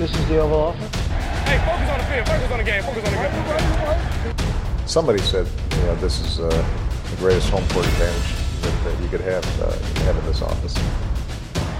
This 0.00 0.14
is 0.18 0.28
the 0.28 0.38
Oval 0.40 0.60
Office. 0.60 0.96
Hey, 1.44 1.58
focus 1.68 1.88
on 1.92 1.98
the 1.98 2.04
field. 2.10 2.26
Focus 2.26 2.50
on 2.52 2.58
the 2.58 2.64
game. 2.64 2.82
Focus 2.82 3.04
on 3.04 3.12
the 3.12 4.34
game. 4.34 4.86
Somebody 4.86 5.18
said, 5.18 5.46
you 5.76 5.82
know, 5.86 5.94
this 5.96 6.16
is 6.24 6.40
uh, 6.40 6.48
the 7.10 7.16
greatest 7.22 7.50
home 7.50 7.66
court 7.68 7.84
advantage 7.86 8.30
that, 8.62 8.74
that 8.84 8.94
you 9.02 9.08
could 9.12 9.20
have, 9.20 9.44
uh, 9.60 9.70
have 10.06 10.16
in 10.20 10.24
this 10.24 10.40
office. 10.42 10.74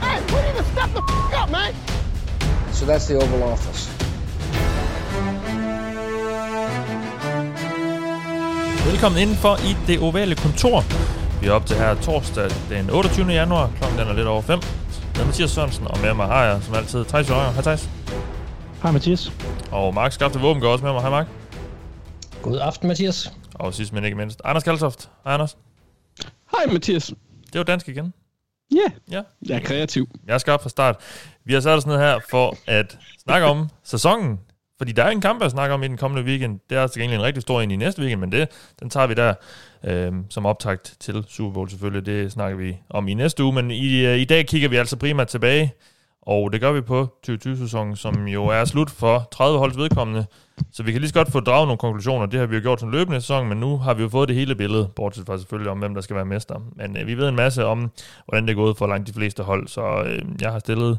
Hey, 0.04 0.20
we 0.34 0.38
need 0.46 0.56
to 0.58 0.64
step 0.72 0.90
the 0.92 1.02
f- 1.02 1.42
up, 1.42 1.50
man. 1.50 1.72
So 2.72 2.84
that's 2.84 3.06
the 3.06 3.16
Oval 3.16 3.42
Office. 3.54 3.88
Velkommen 8.90 9.18
indenfor 9.18 9.56
i 9.64 9.76
det 9.86 9.98
ovale 9.98 10.34
kontor. 10.34 10.84
Vi 11.40 11.46
er 11.46 11.52
op 11.52 11.66
til 11.66 11.76
her 11.76 11.94
torsdag 11.94 12.50
den 12.70 12.90
28. 12.90 13.26
januar. 13.32 13.70
Klokken 13.78 13.98
den 13.98 14.08
er 14.08 14.12
lidt 14.12 14.26
over 14.26 14.42
5. 14.42 14.60
Jeg 15.14 15.22
er 15.22 15.26
Mathias 15.26 15.50
Sørensen, 15.50 15.86
og 15.86 15.98
med 15.98 16.14
mig 16.14 16.26
har 16.26 16.44
jeg 16.44 16.58
som 16.62 16.74
altid 16.74 17.04
Thijs 17.04 17.28
Højer. 17.28 17.50
Hej 17.52 17.62
Thijs. 17.62 17.88
Hej 18.82 18.90
Mathias. 18.92 19.32
Og 19.72 19.94
Mark 19.94 20.12
Skafte 20.12 20.40
Våben 20.40 20.60
går 20.62 20.68
også 20.72 20.84
med 20.84 20.92
mig. 20.92 21.00
Hej 21.02 21.10
Mark. 21.10 21.26
God 22.42 22.58
aften, 22.58 22.88
Mathias. 22.88 23.32
Og 23.54 23.74
sidst 23.74 23.92
men 23.92 24.04
ikke 24.04 24.16
mindst, 24.16 24.40
Anders 24.44 24.62
Kaltoft. 24.64 25.10
Hej 25.24 25.34
Anders. 25.34 25.56
Hej 26.56 26.72
Mathias. 26.72 27.06
Det 27.52 27.58
var 27.58 27.62
dansk 27.62 27.88
igen. 27.88 28.12
Ja, 28.74 28.92
Ja, 29.16 29.22
jeg 29.48 29.56
er 29.56 29.60
kreativ. 29.60 30.08
jeg 30.26 30.34
er 30.34 30.38
skarp 30.38 30.62
fra 30.62 30.68
start. 30.68 30.96
Vi 31.44 31.52
har 31.52 31.60
sat 31.60 31.72
os 31.76 31.86
ned 31.86 31.98
her 31.98 32.18
for 32.30 32.56
at 32.66 32.98
snakke 33.22 33.46
om 33.46 33.68
sæsonen. 33.84 34.38
Fordi 34.78 34.92
der 34.92 35.04
er 35.04 35.10
en 35.10 35.20
kamp 35.20 35.42
at 35.42 35.50
snakke 35.50 35.74
om 35.74 35.82
i 35.82 35.88
den 35.88 35.96
kommende 35.96 36.24
weekend. 36.24 36.60
Det 36.70 36.78
er 36.78 36.82
altså 36.82 37.00
egentlig 37.00 37.16
en 37.16 37.22
rigtig 37.22 37.42
stor 37.42 37.60
en 37.60 37.70
i 37.70 37.76
næste 37.76 38.00
weekend, 38.02 38.20
men 38.20 38.32
det, 38.32 38.48
den 38.80 38.90
tager 38.90 39.06
vi 39.06 39.14
der 39.14 39.34
øh, 39.84 40.12
som 40.30 40.46
optakt 40.46 40.96
til 41.00 41.24
Super 41.28 41.52
Bowl 41.52 41.70
selvfølgelig. 41.70 42.06
Det 42.06 42.32
snakker 42.32 42.58
vi 42.58 42.76
om 42.90 43.08
i 43.08 43.14
næste 43.14 43.44
uge, 43.44 43.52
men 43.52 43.70
i, 43.70 44.06
øh, 44.06 44.18
i 44.18 44.24
dag 44.24 44.46
kigger 44.46 44.68
vi 44.68 44.76
altså 44.76 44.96
primært 44.96 45.28
tilbage. 45.28 45.72
Og 46.22 46.52
det 46.52 46.60
gør 46.60 46.72
vi 46.72 46.80
på 46.80 47.08
2020-sæsonen, 47.26 47.96
som 47.96 48.28
jo 48.28 48.46
er 48.46 48.64
slut 48.64 48.90
for 48.90 49.28
30 49.32 49.58
holds 49.58 49.76
vedkommende. 49.76 50.26
Så 50.72 50.82
vi 50.82 50.92
kan 50.92 51.00
lige 51.00 51.08
så 51.08 51.14
godt 51.14 51.32
få 51.32 51.40
draget 51.40 51.66
nogle 51.66 51.78
konklusioner. 51.78 52.26
Det 52.26 52.40
har 52.40 52.46
vi 52.46 52.56
jo 52.56 52.62
gjort 52.62 52.80
som 52.80 52.90
løbende 52.90 53.20
sæson, 53.20 53.48
men 53.48 53.58
nu 53.58 53.76
har 53.76 53.94
vi 53.94 54.02
jo 54.02 54.08
fået 54.08 54.28
det 54.28 54.36
hele 54.36 54.54
billede, 54.54 54.88
bortset 54.96 55.26
fra 55.26 55.38
selvfølgelig 55.38 55.70
om, 55.70 55.78
hvem 55.78 55.94
der 55.94 56.00
skal 56.00 56.16
være 56.16 56.24
mester. 56.24 56.54
Men 56.76 56.96
øh, 56.96 57.06
vi 57.06 57.14
ved 57.14 57.28
en 57.28 57.36
masse 57.36 57.64
om, 57.64 57.90
hvordan 58.24 58.46
det 58.46 58.50
er 58.50 58.56
gået 58.56 58.76
for 58.76 58.86
langt 58.86 59.08
de 59.08 59.12
fleste 59.12 59.42
hold, 59.42 59.68
så 59.68 60.02
øh, 60.06 60.22
jeg 60.40 60.52
har 60.52 60.58
stillet 60.58 60.98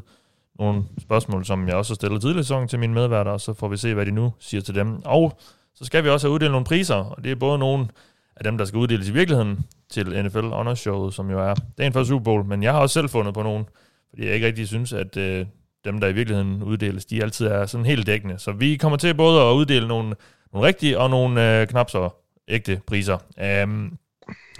nogle 0.58 0.82
spørgsmål, 1.00 1.44
som 1.44 1.68
jeg 1.68 1.76
også 1.76 1.92
har 1.92 1.94
stillet 1.94 2.20
tidligere 2.20 2.40
i 2.40 2.44
sæsonen 2.44 2.68
til 2.68 2.78
mine 2.78 2.94
medværter, 2.94 3.30
og 3.30 3.40
så 3.40 3.52
får 3.52 3.68
vi 3.68 3.76
se, 3.76 3.94
hvad 3.94 4.06
de 4.06 4.10
nu 4.10 4.32
siger 4.38 4.60
til 4.60 4.74
dem. 4.74 5.02
Og 5.04 5.38
så 5.74 5.84
skal 5.84 6.04
vi 6.04 6.08
også 6.08 6.26
have 6.26 6.34
uddelt 6.34 6.50
nogle 6.52 6.66
priser, 6.66 6.94
og 6.94 7.24
det 7.24 7.32
er 7.32 7.36
både 7.36 7.58
nogle 7.58 7.88
af 8.36 8.44
dem, 8.44 8.58
der 8.58 8.64
skal 8.64 8.78
uddeles 8.78 9.08
i 9.08 9.12
virkeligheden 9.12 9.64
til 9.90 10.24
NFL 10.24 10.46
Honors 10.46 10.78
Showet, 10.78 11.14
som 11.14 11.30
jo 11.30 11.40
er 11.40 11.54
dagen 11.78 11.92
før 11.92 12.04
Super 12.04 12.24
Bowl, 12.24 12.44
men 12.44 12.62
jeg 12.62 12.72
har 12.72 12.80
også 12.80 12.92
selv 12.92 13.08
fundet 13.08 13.34
på 13.34 13.42
nogle, 13.42 13.64
fordi 14.12 14.26
jeg 14.26 14.34
ikke 14.34 14.46
rigtig 14.46 14.68
synes, 14.68 14.92
at 14.92 15.16
øh, 15.16 15.46
dem, 15.84 16.00
der 16.00 16.08
i 16.08 16.12
virkeligheden 16.12 16.62
uddeles, 16.62 17.04
de 17.04 17.22
altid 17.22 17.46
er 17.46 17.66
sådan 17.66 17.86
helt 17.86 18.06
dækkende. 18.06 18.38
Så 18.38 18.52
vi 18.52 18.76
kommer 18.76 18.98
til 18.98 19.14
både 19.14 19.42
at 19.42 19.52
uddele 19.52 19.88
nogle, 19.88 20.14
nogle 20.52 20.66
rigtige 20.66 20.98
og 20.98 21.10
nogle 21.10 21.60
øh, 21.60 21.66
knap 21.66 21.90
så 21.90 22.08
ægte 22.48 22.80
priser. 22.86 23.18
Um, 23.64 23.98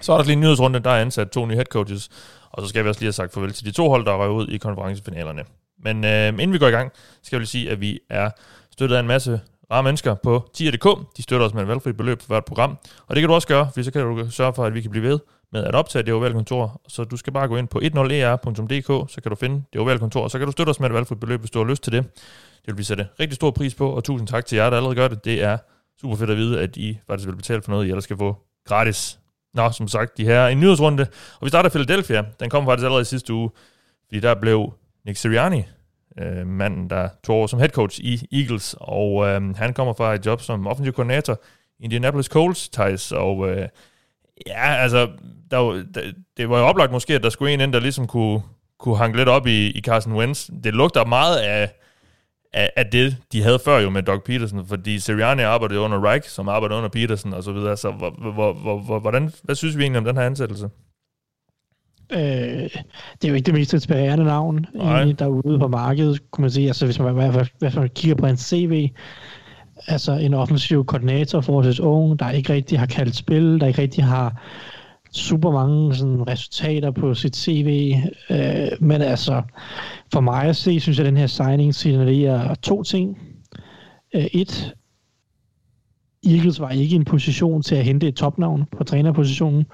så 0.00 0.12
er 0.12 0.16
der 0.16 0.24
lige 0.24 0.32
en 0.32 0.40
nyhedsrunde, 0.40 0.78
der 0.78 0.90
er 0.90 1.00
ansat 1.00 1.30
to 1.30 1.46
nye 1.46 1.54
head 1.54 1.64
coaches, 1.64 2.08
og 2.50 2.62
så 2.62 2.68
skal 2.68 2.84
vi 2.84 2.88
også 2.88 3.00
lige 3.00 3.06
have 3.06 3.12
sagt 3.12 3.32
farvel 3.32 3.52
til 3.52 3.66
de 3.66 3.70
to 3.70 3.88
hold, 3.88 4.04
der 4.04 4.16
røg 4.16 4.30
ud 4.30 4.48
i 4.48 4.58
konferencefinalerne. 4.58 5.44
Men 5.84 6.04
øh, 6.04 6.28
inden 6.28 6.52
vi 6.52 6.58
går 6.58 6.66
i 6.66 6.70
gang, 6.70 6.92
skal 7.22 7.36
jeg 7.36 7.40
lige 7.40 7.48
sige, 7.48 7.70
at 7.70 7.80
vi 7.80 8.00
er 8.10 8.30
støttet 8.70 8.96
af 8.96 9.00
en 9.00 9.06
masse 9.06 9.40
rare 9.70 9.82
mennesker 9.82 10.14
på 10.14 10.50
tier.dk. 10.54 11.16
De 11.16 11.22
støtter 11.22 11.46
os 11.46 11.54
med 11.54 11.62
et 11.62 11.68
valgfrit 11.68 11.96
beløb 11.96 12.20
for 12.20 12.26
hvert 12.26 12.44
program. 12.44 12.78
Og 13.06 13.16
det 13.16 13.22
kan 13.22 13.28
du 13.28 13.34
også 13.34 13.48
gøre, 13.48 13.70
for 13.74 13.82
så 13.82 13.90
kan 13.90 14.02
du 14.02 14.30
sørge 14.30 14.54
for, 14.54 14.64
at 14.64 14.74
vi 14.74 14.80
kan 14.80 14.90
blive 14.90 15.04
ved 15.04 15.18
med 15.52 15.64
at 15.64 15.74
optage 15.74 16.02
det 16.02 16.14
ovale 16.14 16.34
kontor. 16.34 16.80
Så 16.88 17.04
du 17.04 17.16
skal 17.16 17.32
bare 17.32 17.48
gå 17.48 17.56
ind 17.56 17.68
på 17.68 17.78
10er.dk, 17.78 18.90
e 18.90 19.08
så 19.08 19.20
kan 19.22 19.30
du 19.30 19.36
finde 19.36 19.62
det 19.72 19.80
ovale 19.80 19.98
kontor, 19.98 20.22
og 20.22 20.30
så 20.30 20.38
kan 20.38 20.46
du 20.46 20.52
støtte 20.52 20.70
os 20.70 20.80
med 20.80 20.88
et 20.88 20.94
valgfrit 20.94 21.20
beløb, 21.20 21.40
hvis 21.40 21.50
du 21.50 21.58
har 21.58 21.66
lyst 21.66 21.82
til 21.82 21.92
det. 21.92 22.04
Det 22.54 22.66
vil 22.66 22.78
vi 22.78 22.82
sætte 22.82 23.08
rigtig 23.20 23.34
stor 23.36 23.50
pris 23.50 23.74
på, 23.74 23.90
og 23.90 24.04
tusind 24.04 24.28
tak 24.28 24.46
til 24.46 24.56
jer, 24.56 24.70
der 24.70 24.76
allerede 24.76 24.96
gør 24.96 25.08
det. 25.08 25.24
Det 25.24 25.42
er 25.42 25.58
super 26.00 26.16
fedt 26.16 26.30
at 26.30 26.36
vide, 26.36 26.60
at 26.60 26.76
I 26.76 26.98
faktisk 27.06 27.28
vil 27.28 27.36
betale 27.36 27.62
for 27.62 27.70
noget, 27.70 27.86
I 27.86 27.88
ellers 27.88 28.04
skal 28.04 28.16
få 28.16 28.36
gratis. 28.66 29.18
Nå, 29.54 29.70
som 29.70 29.88
sagt, 29.88 30.18
de 30.18 30.24
her 30.24 30.46
en 30.46 30.60
nyhedsrunde. 30.60 31.06
Og 31.40 31.44
vi 31.44 31.48
starter 31.48 31.70
Philadelphia. 31.70 32.24
Den 32.40 32.50
kom 32.50 32.64
faktisk 32.64 32.84
allerede 32.84 33.02
i 33.02 33.04
sidste 33.04 33.32
uge, 33.32 33.50
fordi 34.06 34.20
der 34.20 34.34
blev 34.34 34.72
Nick 35.06 35.18
Sirianni, 35.18 35.64
øh, 36.18 36.46
manden, 36.46 36.90
der 36.90 37.08
tog 37.24 37.36
over 37.36 37.46
som 37.46 37.58
head 37.58 37.70
coach 37.70 38.00
i 38.00 38.26
Eagles, 38.32 38.76
og 38.80 39.26
øh, 39.26 39.56
han 39.56 39.74
kommer 39.74 39.92
fra 39.92 40.14
et 40.14 40.26
job 40.26 40.40
som 40.40 40.66
offensiv 40.66 40.92
koordinator 40.92 41.40
i 41.78 41.84
Indianapolis 41.84 42.26
Colts, 42.26 42.68
Thijs, 42.68 43.12
og 43.12 43.48
øh, 43.48 43.68
ja, 44.46 44.74
altså, 44.74 45.08
der 45.50 45.56
var, 45.56 45.84
der, 45.94 46.00
det 46.36 46.48
var 46.48 46.58
jo 46.58 46.64
oplagt 46.64 46.92
måske, 46.92 47.14
at 47.14 47.22
der 47.22 47.30
skulle 47.30 47.54
en 47.54 47.60
ind, 47.60 47.72
der 47.72 47.80
ligesom 47.80 48.06
kunne, 48.06 48.42
kunne 48.78 48.96
hanke 48.96 49.16
lidt 49.16 49.28
op 49.28 49.46
i, 49.46 49.70
i 49.70 49.80
Carson 49.80 50.12
Wentz. 50.12 50.50
Det 50.64 50.74
lugter 50.74 51.04
meget 51.04 51.36
af, 51.36 51.70
af, 52.52 52.70
af 52.76 52.86
det, 52.86 53.16
de 53.32 53.42
havde 53.42 53.58
før 53.64 53.78
jo 53.80 53.90
med 53.90 54.02
Doug 54.02 54.22
Peterson, 54.22 54.66
fordi 54.66 54.98
Sirianni 54.98 55.42
arbejdede 55.42 55.80
under 55.80 56.04
Reich, 56.04 56.28
som 56.30 56.48
arbejdede 56.48 56.78
under 56.78 56.90
Peterson 56.90 57.32
og 57.34 57.42
så 57.42 57.52
videre, 57.52 57.76
så 57.76 57.90
hvor, 57.90 58.10
hvor, 58.32 58.52
hvor, 58.52 58.78
hvor, 58.78 58.98
hvordan, 58.98 59.32
hvad 59.42 59.54
synes 59.54 59.76
vi 59.76 59.82
egentlig 59.82 59.98
om 59.98 60.04
den 60.04 60.16
her 60.16 60.24
ansættelse? 60.26 60.68
Øh, 62.12 62.18
det 62.18 63.24
er 63.24 63.28
jo 63.28 63.34
ikke 63.34 63.46
det 63.46 63.54
mest 63.54 63.72
inspirerende 63.72 64.24
navn 64.24 64.66
egentlig, 64.74 65.18
derude 65.18 65.58
på 65.58 65.68
markedet, 65.68 66.30
kunne 66.30 66.42
man 66.42 66.50
sige. 66.50 66.66
Altså, 66.66 66.84
hvis 66.84 66.98
man, 66.98 67.10
i 67.10 67.14
hvert 67.14 67.34
fald- 67.34 67.48
hvis 67.58 67.76
man 67.76 67.88
kigger 67.94 68.16
på 68.16 68.26
en 68.26 68.36
CV, 68.36 68.88
altså 69.86 70.12
en 70.12 70.34
offensiv 70.34 70.84
koordinator 70.84 71.40
forholdsvis 71.40 71.80
ung, 71.80 72.18
der 72.18 72.30
ikke 72.30 72.52
rigtig 72.52 72.78
har 72.78 72.86
kaldt 72.86 73.16
spil, 73.16 73.60
der 73.60 73.66
ikke 73.66 73.82
rigtig 73.82 74.04
har 74.04 74.42
super 75.12 75.50
mange 75.50 75.94
sådan, 75.94 76.28
resultater 76.28 76.90
på 76.90 77.14
sit 77.14 77.36
CV. 77.36 77.94
Øh, 78.30 78.68
men 78.80 79.02
altså, 79.02 79.42
for 80.12 80.20
mig 80.20 80.44
at 80.44 80.56
se, 80.56 80.80
synes 80.80 80.98
jeg, 80.98 81.06
at 81.06 81.10
den 81.10 81.16
her 81.16 81.26
signing 81.26 81.74
signalerer 81.74 82.54
to 82.54 82.82
ting. 82.82 83.18
Øh, 84.14 84.24
et, 84.24 84.74
Eagles 86.26 86.60
var 86.60 86.70
ikke 86.70 86.92
i 86.92 86.96
en 86.96 87.04
position 87.04 87.62
til 87.62 87.74
at 87.74 87.84
hente 87.84 88.08
et 88.08 88.14
topnavn 88.14 88.64
på 88.76 88.84
trænerpositionen. 88.84 89.64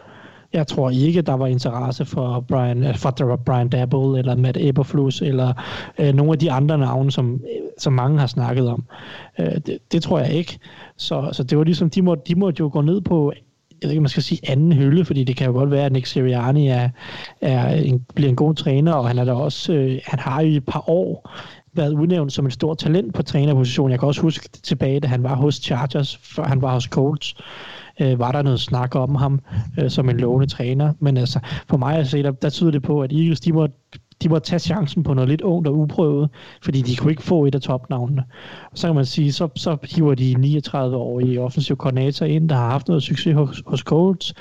Jeg 0.52 0.66
tror 0.66 0.90
ikke, 0.90 1.22
der 1.22 1.32
var 1.32 1.46
interesse 1.46 2.04
for 2.04 2.44
Brian, 2.48 2.82
øh, 2.82 2.96
for 2.96 3.10
der 3.10 3.24
var 3.24 3.36
Brian 3.36 3.68
Dabble 3.68 4.18
eller 4.18 4.36
Matt 4.36 4.56
Eberflus 4.60 5.22
eller 5.22 5.52
øh, 5.98 6.14
nogle 6.14 6.32
af 6.32 6.38
de 6.38 6.52
andre 6.52 6.78
navne, 6.78 7.12
som, 7.12 7.34
øh, 7.34 7.68
som 7.78 7.92
mange 7.92 8.18
har 8.18 8.26
snakket 8.26 8.68
om. 8.68 8.84
Øh, 9.38 9.54
det, 9.66 9.78
det 9.92 10.02
tror 10.02 10.18
jeg 10.18 10.32
ikke. 10.32 10.58
Så, 10.96 11.28
så 11.32 11.42
det 11.42 11.58
var 11.58 11.64
ligesom, 11.64 11.90
de 11.90 12.02
måtte, 12.02 12.22
de 12.28 12.34
måtte 12.34 12.60
jo 12.60 12.70
gå 12.72 12.80
ned 12.80 13.00
på 13.00 13.32
jeg 13.82 13.88
ved 13.88 13.90
ikke, 13.90 14.00
man 14.00 14.08
skal 14.08 14.22
sige 14.22 14.50
anden 14.50 14.72
hylde, 14.72 15.04
fordi 15.04 15.24
det 15.24 15.36
kan 15.36 15.46
jo 15.46 15.52
godt 15.52 15.70
være, 15.70 15.86
at 15.86 15.92
Nick 15.92 16.06
Sirianni 16.06 16.68
er, 16.68 16.88
er 17.40 17.68
en, 17.68 18.06
bliver 18.14 18.28
en 18.28 18.36
god 18.36 18.54
træner, 18.54 18.92
og 18.92 19.08
han 19.08 19.18
er 19.18 19.24
der 19.24 19.32
også, 19.32 19.72
øh, 19.72 19.98
han 20.06 20.18
har 20.18 20.40
jo 20.42 20.48
i 20.48 20.56
et 20.56 20.66
par 20.66 20.90
år 20.90 21.30
været 21.72 21.92
udnævnt 21.92 22.32
som 22.32 22.46
et 22.46 22.52
stort 22.52 22.78
talent 22.78 23.14
på 23.14 23.22
trænerpositionen. 23.22 23.90
Jeg 23.90 23.98
kan 23.98 24.08
også 24.08 24.20
huske 24.20 24.48
tilbage, 24.48 25.00
da 25.00 25.08
han 25.08 25.22
var 25.22 25.34
hos 25.34 25.54
Chargers, 25.54 26.16
før 26.16 26.44
han 26.44 26.62
var 26.62 26.74
hos 26.74 26.84
Colts, 26.84 27.36
øh, 28.00 28.18
var 28.18 28.32
der 28.32 28.42
noget 28.42 28.60
snak 28.60 28.94
om 28.94 29.14
ham 29.14 29.40
øh, 29.78 29.90
som 29.90 30.08
en 30.08 30.16
lovende 30.16 30.46
træner. 30.46 30.92
Men 31.00 31.16
altså, 31.16 31.40
for 31.68 31.76
mig 31.76 31.96
at 31.96 32.08
se, 32.08 32.22
der, 32.22 32.30
der 32.30 32.50
tyder 32.50 32.70
det 32.70 32.82
på, 32.82 33.02
at 33.02 33.12
Eagles, 33.12 33.40
de 33.40 33.52
må, 33.52 33.68
de 34.22 34.28
må 34.28 34.38
tage 34.38 34.58
chancen 34.58 35.02
på 35.02 35.14
noget 35.14 35.28
lidt 35.28 35.40
ungt 35.40 35.68
og 35.68 35.78
uprøvet, 35.78 36.30
fordi 36.62 36.82
de 36.82 36.96
kunne 36.96 37.12
ikke 37.12 37.22
få 37.22 37.44
et 37.44 37.54
af 37.54 37.60
topnavnene. 37.60 38.24
Og 38.70 38.78
så 38.78 38.86
kan 38.86 38.94
man 38.94 39.04
sige, 39.04 39.32
så, 39.32 39.48
så 39.56 39.76
hiver 39.82 40.14
de 40.14 40.34
39-årige 40.34 41.40
offensiv 41.40 41.76
koordinator 41.76 42.26
ind, 42.26 42.48
der 42.48 42.54
har 42.54 42.70
haft 42.70 42.88
noget 42.88 43.02
succes 43.02 43.34
hos, 43.34 43.62
hos 43.66 43.80
Colts, 43.80 44.34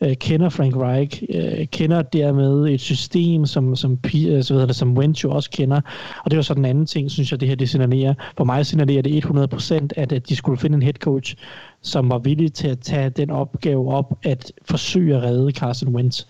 øh, 0.00 0.16
kender 0.16 0.48
Frank 0.48 0.76
Reich, 0.76 1.22
øh, 1.34 1.66
kender 1.66 2.02
dermed 2.02 2.68
et 2.68 2.80
system, 2.80 3.46
som, 3.46 3.76
som, 3.76 3.98
øh, 4.04 4.42
så 4.42 4.54
ved 4.54 4.66
det, 4.66 4.76
som 4.76 4.98
Wentz 4.98 5.24
jo 5.24 5.30
også 5.30 5.50
kender. 5.50 5.80
Og 6.24 6.30
det 6.30 6.36
var 6.36 6.42
så 6.42 6.54
den 6.54 6.64
anden 6.64 6.86
ting, 6.86 7.10
synes 7.10 7.30
jeg, 7.32 7.40
det 7.40 7.48
her 7.48 7.56
det 7.56 7.68
signalerer. 7.68 8.14
For 8.36 8.44
mig 8.44 8.66
signalerer 8.66 9.02
det 9.02 9.24
100%, 9.24 9.88
at, 9.96 10.12
at 10.12 10.28
de 10.28 10.36
skulle 10.36 10.58
finde 10.58 10.76
en 10.76 10.82
head 10.82 10.94
coach, 10.94 11.36
som 11.82 12.10
var 12.10 12.18
villig 12.18 12.52
til 12.52 12.68
at 12.68 12.78
tage 12.78 13.10
den 13.10 13.30
opgave 13.30 13.92
op, 13.92 14.18
at 14.22 14.52
forsøge 14.64 15.16
at 15.16 15.22
redde 15.22 15.52
Carson 15.52 15.94
Wentz. 15.94 16.22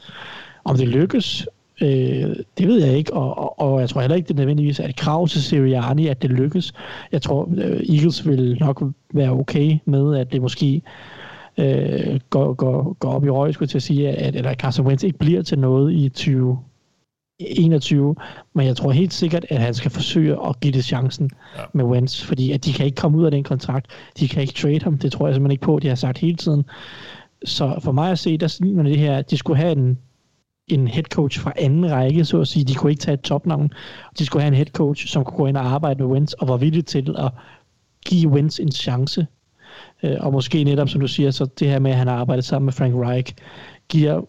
Om 0.64 0.76
det 0.76 0.88
lykkes, 0.88 1.46
øh, 1.80 2.36
det 2.58 2.68
ved 2.68 2.84
jeg 2.84 2.96
ikke, 2.96 3.12
og, 3.12 3.38
og, 3.38 3.60
og 3.60 3.80
jeg 3.80 3.88
tror 3.88 4.00
heller 4.00 4.16
ikke, 4.16 4.28
det 4.28 4.36
nødvendigvis 4.36 4.80
er 4.80 4.88
et 4.88 4.96
krav 4.96 5.28
til 5.28 5.42
Sirianni, 5.42 6.08
at 6.08 6.22
det 6.22 6.30
lykkes. 6.30 6.72
Jeg 7.12 7.22
tror, 7.22 7.48
øh, 7.56 7.96
Eagles 7.96 8.28
vil 8.28 8.56
nok 8.60 8.82
være 9.14 9.30
okay 9.30 9.78
med, 9.84 10.16
at 10.16 10.32
det 10.32 10.42
måske 10.42 10.82
øh, 11.58 12.20
går, 12.30 12.54
går, 12.54 12.92
går 12.92 13.12
op 13.12 13.24
i 13.24 13.30
røg, 13.30 13.54
skulle 13.54 13.68
til 13.68 13.78
at 13.78 13.82
sige, 13.82 14.08
at, 14.08 14.36
at 14.36 14.58
Carson 14.58 14.86
Wentz 14.86 15.04
ikke 15.04 15.18
bliver 15.18 15.42
til 15.42 15.58
noget 15.58 15.92
i 15.92 16.08
20, 16.08 16.58
21, 17.38 18.14
men 18.54 18.66
jeg 18.66 18.76
tror 18.76 18.90
helt 18.90 19.12
sikkert, 19.12 19.46
at 19.48 19.58
han 19.58 19.74
skal 19.74 19.90
forsøge 19.90 20.36
at 20.48 20.60
give 20.60 20.72
det 20.72 20.84
chancen 20.84 21.30
ja. 21.56 21.62
med 21.72 21.84
Wentz, 21.84 22.24
fordi 22.24 22.52
at 22.52 22.64
de 22.64 22.72
kan 22.72 22.86
ikke 22.86 22.96
komme 22.96 23.18
ud 23.18 23.24
af 23.24 23.30
den 23.30 23.44
kontrakt. 23.44 23.86
De 24.18 24.28
kan 24.28 24.42
ikke 24.42 24.54
trade 24.54 24.80
ham, 24.82 24.98
det 24.98 25.12
tror 25.12 25.26
jeg 25.26 25.34
simpelthen 25.34 25.52
ikke 25.52 25.64
på, 25.64 25.78
de 25.78 25.88
har 25.88 25.94
sagt 25.94 26.18
hele 26.18 26.36
tiden. 26.36 26.64
Så 27.44 27.78
for 27.82 27.92
mig 27.92 28.10
at 28.10 28.18
se, 28.18 28.38
der 28.38 28.56
ligner 28.60 28.82
det 28.82 28.98
her, 28.98 29.16
at 29.16 29.30
de 29.30 29.36
skulle 29.36 29.56
have 29.56 29.72
en, 29.72 29.98
en 30.68 30.88
head 30.88 31.04
coach 31.04 31.40
fra 31.40 31.52
anden 31.56 31.92
række, 31.92 32.24
så 32.24 32.40
at 32.40 32.48
sige. 32.48 32.64
De 32.64 32.74
kunne 32.74 32.92
ikke 32.92 33.00
tage 33.00 33.14
et 33.14 33.20
topnavn. 33.20 33.72
De 34.18 34.26
skulle 34.26 34.42
have 34.42 34.48
en 34.48 34.54
head 34.54 34.66
coach, 34.66 35.06
som 35.06 35.24
kunne 35.24 35.36
gå 35.36 35.46
ind 35.46 35.56
og 35.56 35.66
arbejde 35.66 36.02
med 36.02 36.12
Wentz, 36.12 36.32
og 36.32 36.48
var 36.48 36.56
villig 36.56 36.86
til 36.86 37.14
at 37.18 37.30
give 38.06 38.30
Wentz 38.30 38.60
en 38.60 38.72
chance. 38.72 39.26
Øh, 40.02 40.16
og 40.20 40.32
måske 40.32 40.64
netop, 40.64 40.88
som 40.88 41.00
du 41.00 41.08
siger, 41.08 41.30
så 41.30 41.46
det 41.58 41.68
her 41.68 41.78
med, 41.78 41.90
at 41.90 41.96
han 41.96 42.06
har 42.06 42.14
arbejdet 42.14 42.44
sammen 42.44 42.64
med 42.64 42.72
Frank 42.72 42.94
Reich, 42.94 43.34
giver 43.88 44.22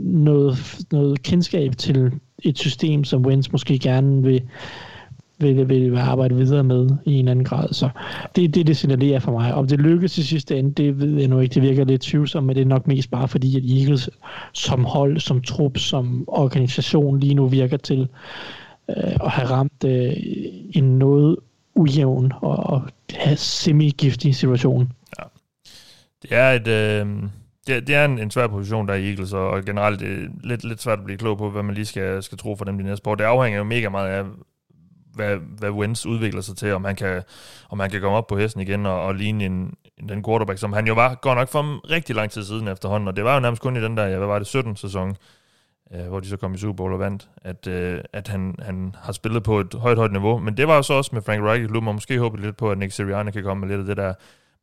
noget, 0.00 0.56
noget 0.92 1.22
kendskab 1.22 1.76
til 1.76 2.12
et 2.42 2.58
system, 2.58 3.04
som 3.04 3.26
Wentz 3.26 3.52
måske 3.52 3.78
gerne 3.78 4.22
vil, 4.22 4.42
vil, 5.40 5.68
vil 5.68 5.98
arbejde 5.98 6.34
videre 6.34 6.64
med 6.64 6.90
i 7.04 7.12
en 7.12 7.28
anden 7.28 7.44
grad. 7.44 7.72
Så 7.72 7.88
det, 8.36 8.54
det, 8.54 8.66
det 8.66 8.76
signalerer 8.76 9.18
for 9.18 9.32
mig. 9.32 9.54
Om 9.54 9.66
det 9.66 9.80
lykkes 9.80 10.18
i 10.18 10.22
sidste 10.22 10.58
ende, 10.58 10.72
det 10.72 11.00
ved 11.00 11.18
jeg 11.18 11.28
nu 11.28 11.40
ikke. 11.40 11.54
Det 11.54 11.62
virker 11.62 11.84
lidt 11.84 12.02
tvivlsomt, 12.02 12.46
men 12.46 12.56
det 12.56 12.62
er 12.62 12.66
nok 12.66 12.86
mest 12.86 13.10
bare 13.10 13.28
fordi, 13.28 13.56
at 13.56 13.80
Eagles 13.80 14.10
som 14.52 14.84
hold, 14.84 15.20
som 15.20 15.42
trup, 15.42 15.78
som 15.78 16.24
organisation 16.26 17.20
lige 17.20 17.34
nu 17.34 17.46
virker 17.46 17.76
til 17.76 18.08
øh, 18.88 19.14
at 19.24 19.30
have 19.30 19.50
ramt 19.50 19.84
øh, 19.84 20.12
en 20.72 20.98
noget 20.98 21.36
ujævn 21.74 22.32
og, 22.40 22.56
og 22.56 22.82
semi-giftig 23.36 24.34
situation. 24.34 24.92
Ja. 25.18 25.24
Det 26.22 26.30
er 26.32 26.50
et... 26.50 26.68
Øh 26.68 27.30
det, 27.66 27.86
det 27.86 27.94
er 27.94 28.04
en, 28.04 28.18
en 28.18 28.30
svær 28.30 28.46
position, 28.46 28.88
der 28.88 28.94
er 28.94 28.98
i 28.98 29.08
Eagles, 29.08 29.32
og, 29.32 29.50
og 29.50 29.64
generelt 29.64 30.00
det 30.00 30.08
er 30.08 30.28
lidt, 30.44 30.64
lidt 30.64 30.82
svært 30.82 30.98
at 30.98 31.04
blive 31.04 31.18
klog 31.18 31.38
på, 31.38 31.50
hvad 31.50 31.62
man 31.62 31.74
lige 31.74 31.86
skal, 31.86 32.22
skal 32.22 32.38
tro 32.38 32.56
for 32.56 32.64
dem 32.64 32.78
de 32.78 32.84
næste 32.84 33.08
år. 33.08 33.14
Det 33.14 33.24
afhænger 33.24 33.58
jo 33.58 33.64
mega 33.64 33.88
meget 33.88 34.08
af, 34.08 34.24
hvad, 35.14 35.36
hvad 35.36 35.70
Wentz 35.70 36.06
udvikler 36.06 36.40
sig 36.40 36.56
til, 36.56 36.72
om 36.72 36.84
han 36.84 36.96
kan, 36.96 37.22
om 37.68 37.80
han 37.80 37.90
kan 37.90 38.00
komme 38.00 38.16
op 38.16 38.26
på 38.26 38.38
hesten 38.38 38.60
igen 38.60 38.86
og, 38.86 39.02
og 39.02 39.14
ligne 39.14 39.44
en, 39.44 39.74
en, 39.96 40.08
den 40.08 40.24
quarterback, 40.24 40.58
som 40.58 40.72
han 40.72 40.86
jo 40.86 40.94
var 40.94 41.14
godt 41.14 41.38
nok 41.38 41.48
for 41.48 41.90
rigtig 41.90 42.16
lang 42.16 42.30
tid 42.30 42.44
siden 42.44 42.68
efterhånden, 42.68 43.08
og 43.08 43.16
det 43.16 43.24
var 43.24 43.34
jo 43.34 43.40
nærmest 43.40 43.62
kun 43.62 43.76
i 43.76 43.80
den 43.80 43.96
der, 43.96 44.06
ja, 44.06 44.18
hvad 44.18 44.26
var 44.26 44.38
det, 44.38 44.46
17 44.46 44.76
sæson, 44.76 45.16
øh, 45.94 46.06
hvor 46.06 46.20
de 46.20 46.28
så 46.28 46.36
kom 46.36 46.54
i 46.54 46.58
Super 46.58 46.76
Bowl 46.76 46.92
og 46.92 46.98
vandt, 46.98 47.28
at, 47.42 47.66
øh, 47.66 48.00
at 48.12 48.28
han, 48.28 48.54
han 48.62 48.94
har 48.98 49.12
spillet 49.12 49.42
på 49.42 49.60
et 49.60 49.74
højt, 49.74 49.98
højt 49.98 50.12
niveau, 50.12 50.38
men 50.38 50.56
det 50.56 50.68
var 50.68 50.76
jo 50.76 50.82
så 50.82 50.94
også 50.94 51.10
med 51.12 51.22
Frank 51.22 51.42
Reich. 51.42 51.64
I 51.64 51.66
klubben, 51.66 51.88
og 51.88 51.94
måske 51.94 52.18
håbet 52.18 52.40
lidt 52.40 52.56
på, 52.56 52.70
at 52.70 52.78
Nick 52.78 52.92
Sirianni 52.92 53.30
kan 53.30 53.42
komme 53.42 53.66
med 53.66 53.68
lidt 53.68 53.80
af 53.80 53.86
det 53.86 53.96
der 53.96 54.14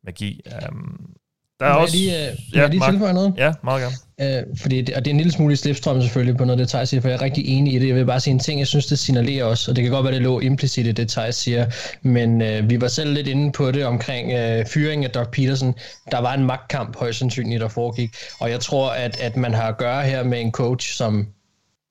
magi. 0.04 0.40
Um, 0.70 1.14
der 1.60 1.66
er 1.66 1.70
også... 1.70 1.96
Lige, 1.96 2.10
uh, 2.10 2.54
ja, 2.54 2.60
jeg 2.60 2.70
lige 2.70 2.82
tilføje 2.90 3.12
noget? 3.12 3.34
Ja, 3.36 3.52
meget 3.64 3.82
gerne. 3.82 4.42
Uh, 4.48 4.58
fordi 4.58 4.82
det, 4.82 4.94
og 4.94 5.04
det 5.04 5.10
er 5.10 5.14
en 5.14 5.16
lille 5.16 5.32
smule 5.32 5.56
slipstrøm 5.56 6.02
selvfølgelig 6.02 6.36
på 6.36 6.44
noget, 6.44 6.58
det 6.58 6.68
Thijs 6.68 6.88
siger, 6.88 7.00
for 7.00 7.08
jeg 7.08 7.16
er 7.16 7.22
rigtig 7.22 7.46
enig 7.46 7.74
i 7.74 7.78
det. 7.78 7.88
Jeg 7.88 7.96
vil 7.96 8.06
bare 8.06 8.20
sige 8.20 8.32
en 8.32 8.38
ting, 8.38 8.58
jeg 8.58 8.66
synes, 8.66 8.86
det 8.86 8.98
signalerer 8.98 9.44
også, 9.44 9.70
og 9.70 9.76
det 9.76 9.84
kan 9.84 9.92
godt 9.92 10.04
være, 10.04 10.14
det 10.14 10.22
lå 10.22 10.40
implicit 10.40 10.86
i 10.86 10.92
det, 10.92 11.08
Thijs 11.08 11.34
siger, 11.34 11.66
men 12.02 12.42
uh, 12.42 12.70
vi 12.70 12.80
var 12.80 12.88
selv 12.88 13.12
lidt 13.14 13.28
inde 13.28 13.52
på 13.52 13.70
det 13.70 13.84
omkring 13.84 14.32
uh, 14.32 14.66
fyringen 14.66 15.04
af 15.04 15.10
Doc 15.10 15.26
Peterson. 15.32 15.74
Der 16.10 16.18
var 16.18 16.34
en 16.34 16.44
magtkamp 16.44 16.96
højst 16.96 17.18
sandsynligt, 17.18 17.60
der 17.60 17.68
foregik, 17.68 18.10
og 18.40 18.50
jeg 18.50 18.60
tror, 18.60 18.90
at, 18.90 19.20
at 19.20 19.36
man 19.36 19.54
har 19.54 19.68
at 19.68 19.78
gøre 19.78 20.02
her 20.02 20.22
med 20.22 20.40
en 20.40 20.52
coach, 20.52 20.94
som 20.96 21.26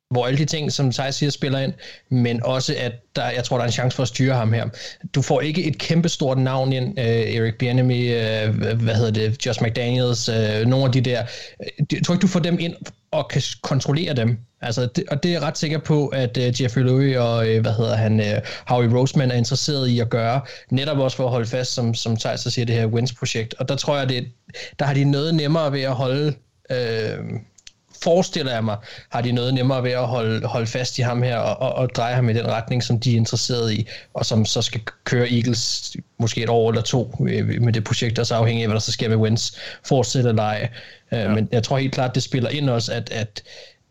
hvor 0.09 0.25
alle 0.25 0.37
de 0.37 0.45
ting, 0.45 0.71
som 0.71 0.91
Thijs 0.91 1.15
siger, 1.15 1.29
spiller 1.29 1.59
ind, 1.59 1.73
men 2.09 2.43
også, 2.43 2.75
at 2.77 2.91
der, 3.15 3.29
jeg 3.29 3.43
tror, 3.43 3.57
der 3.57 3.63
er 3.63 3.67
en 3.67 3.71
chance 3.71 3.95
for 3.95 4.03
at 4.03 4.07
styre 4.07 4.35
ham 4.35 4.53
her. 4.53 4.65
Du 5.15 5.21
får 5.21 5.41
ikke 5.41 5.63
et 5.63 5.77
kæmpestort 5.77 6.37
navn 6.37 6.73
ind, 6.73 6.99
uh, 6.99 7.05
Eric 7.05 7.53
Bieniemy, 7.59 8.05
uh, 8.05 8.55
hvad 8.55 8.95
hedder 8.95 9.11
det, 9.11 9.45
Josh 9.45 9.63
McDaniels, 9.63 10.29
uh, 10.29 10.67
nogle 10.67 10.85
af 10.85 10.91
de 10.91 11.01
der. 11.01 11.23
Jeg 11.91 12.03
tror 12.05 12.13
ikke, 12.13 12.21
du 12.21 12.27
får 12.27 12.39
dem 12.39 12.59
ind 12.59 12.75
og 13.11 13.27
kan 13.29 13.41
kontrollere 13.61 14.13
dem. 14.13 14.37
Altså, 14.61 14.87
det, 14.95 15.03
og 15.11 15.23
det 15.23 15.29
er 15.29 15.33
jeg 15.33 15.41
ret 15.41 15.57
sikker 15.57 15.77
på, 15.77 16.07
at 16.07 16.37
uh, 16.37 16.61
Jeffrey 16.61 16.81
Lurie 16.81 17.21
og, 17.21 17.37
uh, 17.37 17.61
hvad 17.61 17.73
hedder 17.73 17.95
han, 17.95 18.19
uh, 18.19 18.25
Howie 18.67 18.97
Roseman 18.97 19.31
er 19.31 19.35
interesseret 19.35 19.87
i 19.87 19.99
at 19.99 20.09
gøre, 20.09 20.41
netop 20.71 20.97
også 20.97 21.17
for 21.17 21.25
at 21.25 21.31
holde 21.31 21.47
fast, 21.47 21.73
som, 21.73 21.93
som 21.93 22.17
Thijs 22.17 22.39
siger, 22.39 22.65
det 22.65 22.75
her 22.75 22.85
Wins-projekt. 22.85 23.55
Og 23.59 23.69
der 23.69 23.75
tror 23.75 23.97
jeg, 23.97 24.09
det, 24.09 24.27
der 24.79 24.85
har 24.85 24.93
de 24.93 25.03
noget 25.03 25.35
nemmere 25.35 25.71
ved 25.71 25.81
at 25.81 25.93
holde... 25.93 26.33
Uh, 26.69 26.77
forestiller 28.03 28.53
jeg 28.53 28.63
mig, 28.63 28.77
har 29.09 29.21
de 29.21 29.31
noget 29.31 29.53
nemmere 29.53 29.83
ved 29.83 29.91
at 29.91 30.07
holde, 30.07 30.47
holde 30.47 30.67
fast 30.67 30.97
i 30.97 31.01
ham 31.01 31.23
her 31.23 31.37
og, 31.37 31.61
og, 31.61 31.75
og 31.75 31.89
dreje 31.95 32.15
ham 32.15 32.29
i 32.29 32.33
den 32.33 32.47
retning, 32.47 32.83
som 32.83 32.99
de 32.99 33.11
er 33.11 33.15
interesseret 33.15 33.73
i, 33.73 33.87
og 34.13 34.25
som 34.25 34.45
så 34.45 34.61
skal 34.61 34.81
køre 35.03 35.31
Eagles 35.31 35.95
måske 36.19 36.43
et 36.43 36.49
år 36.49 36.69
eller 36.69 36.81
to 36.81 37.15
med 37.61 37.73
det 37.73 37.83
projekt, 37.83 38.19
og 38.19 38.27
så 38.27 38.35
afhængig 38.35 38.63
af, 38.63 38.67
hvad 38.67 38.73
der 38.75 38.79
så 38.79 38.91
sker 38.91 39.09
med 39.09 39.17
Wentz, 39.17 39.51
fortsætte 39.85 40.29
eller 40.29 40.43
ej. 40.43 40.69
Øh, 41.11 41.19
ja. 41.19 41.29
Men 41.29 41.49
jeg 41.51 41.63
tror 41.63 41.77
helt 41.77 41.93
klart, 41.93 42.15
det 42.15 42.23
spiller 42.23 42.49
ind 42.49 42.69
også, 42.69 42.93
at, 42.93 43.09
at, 43.11 43.43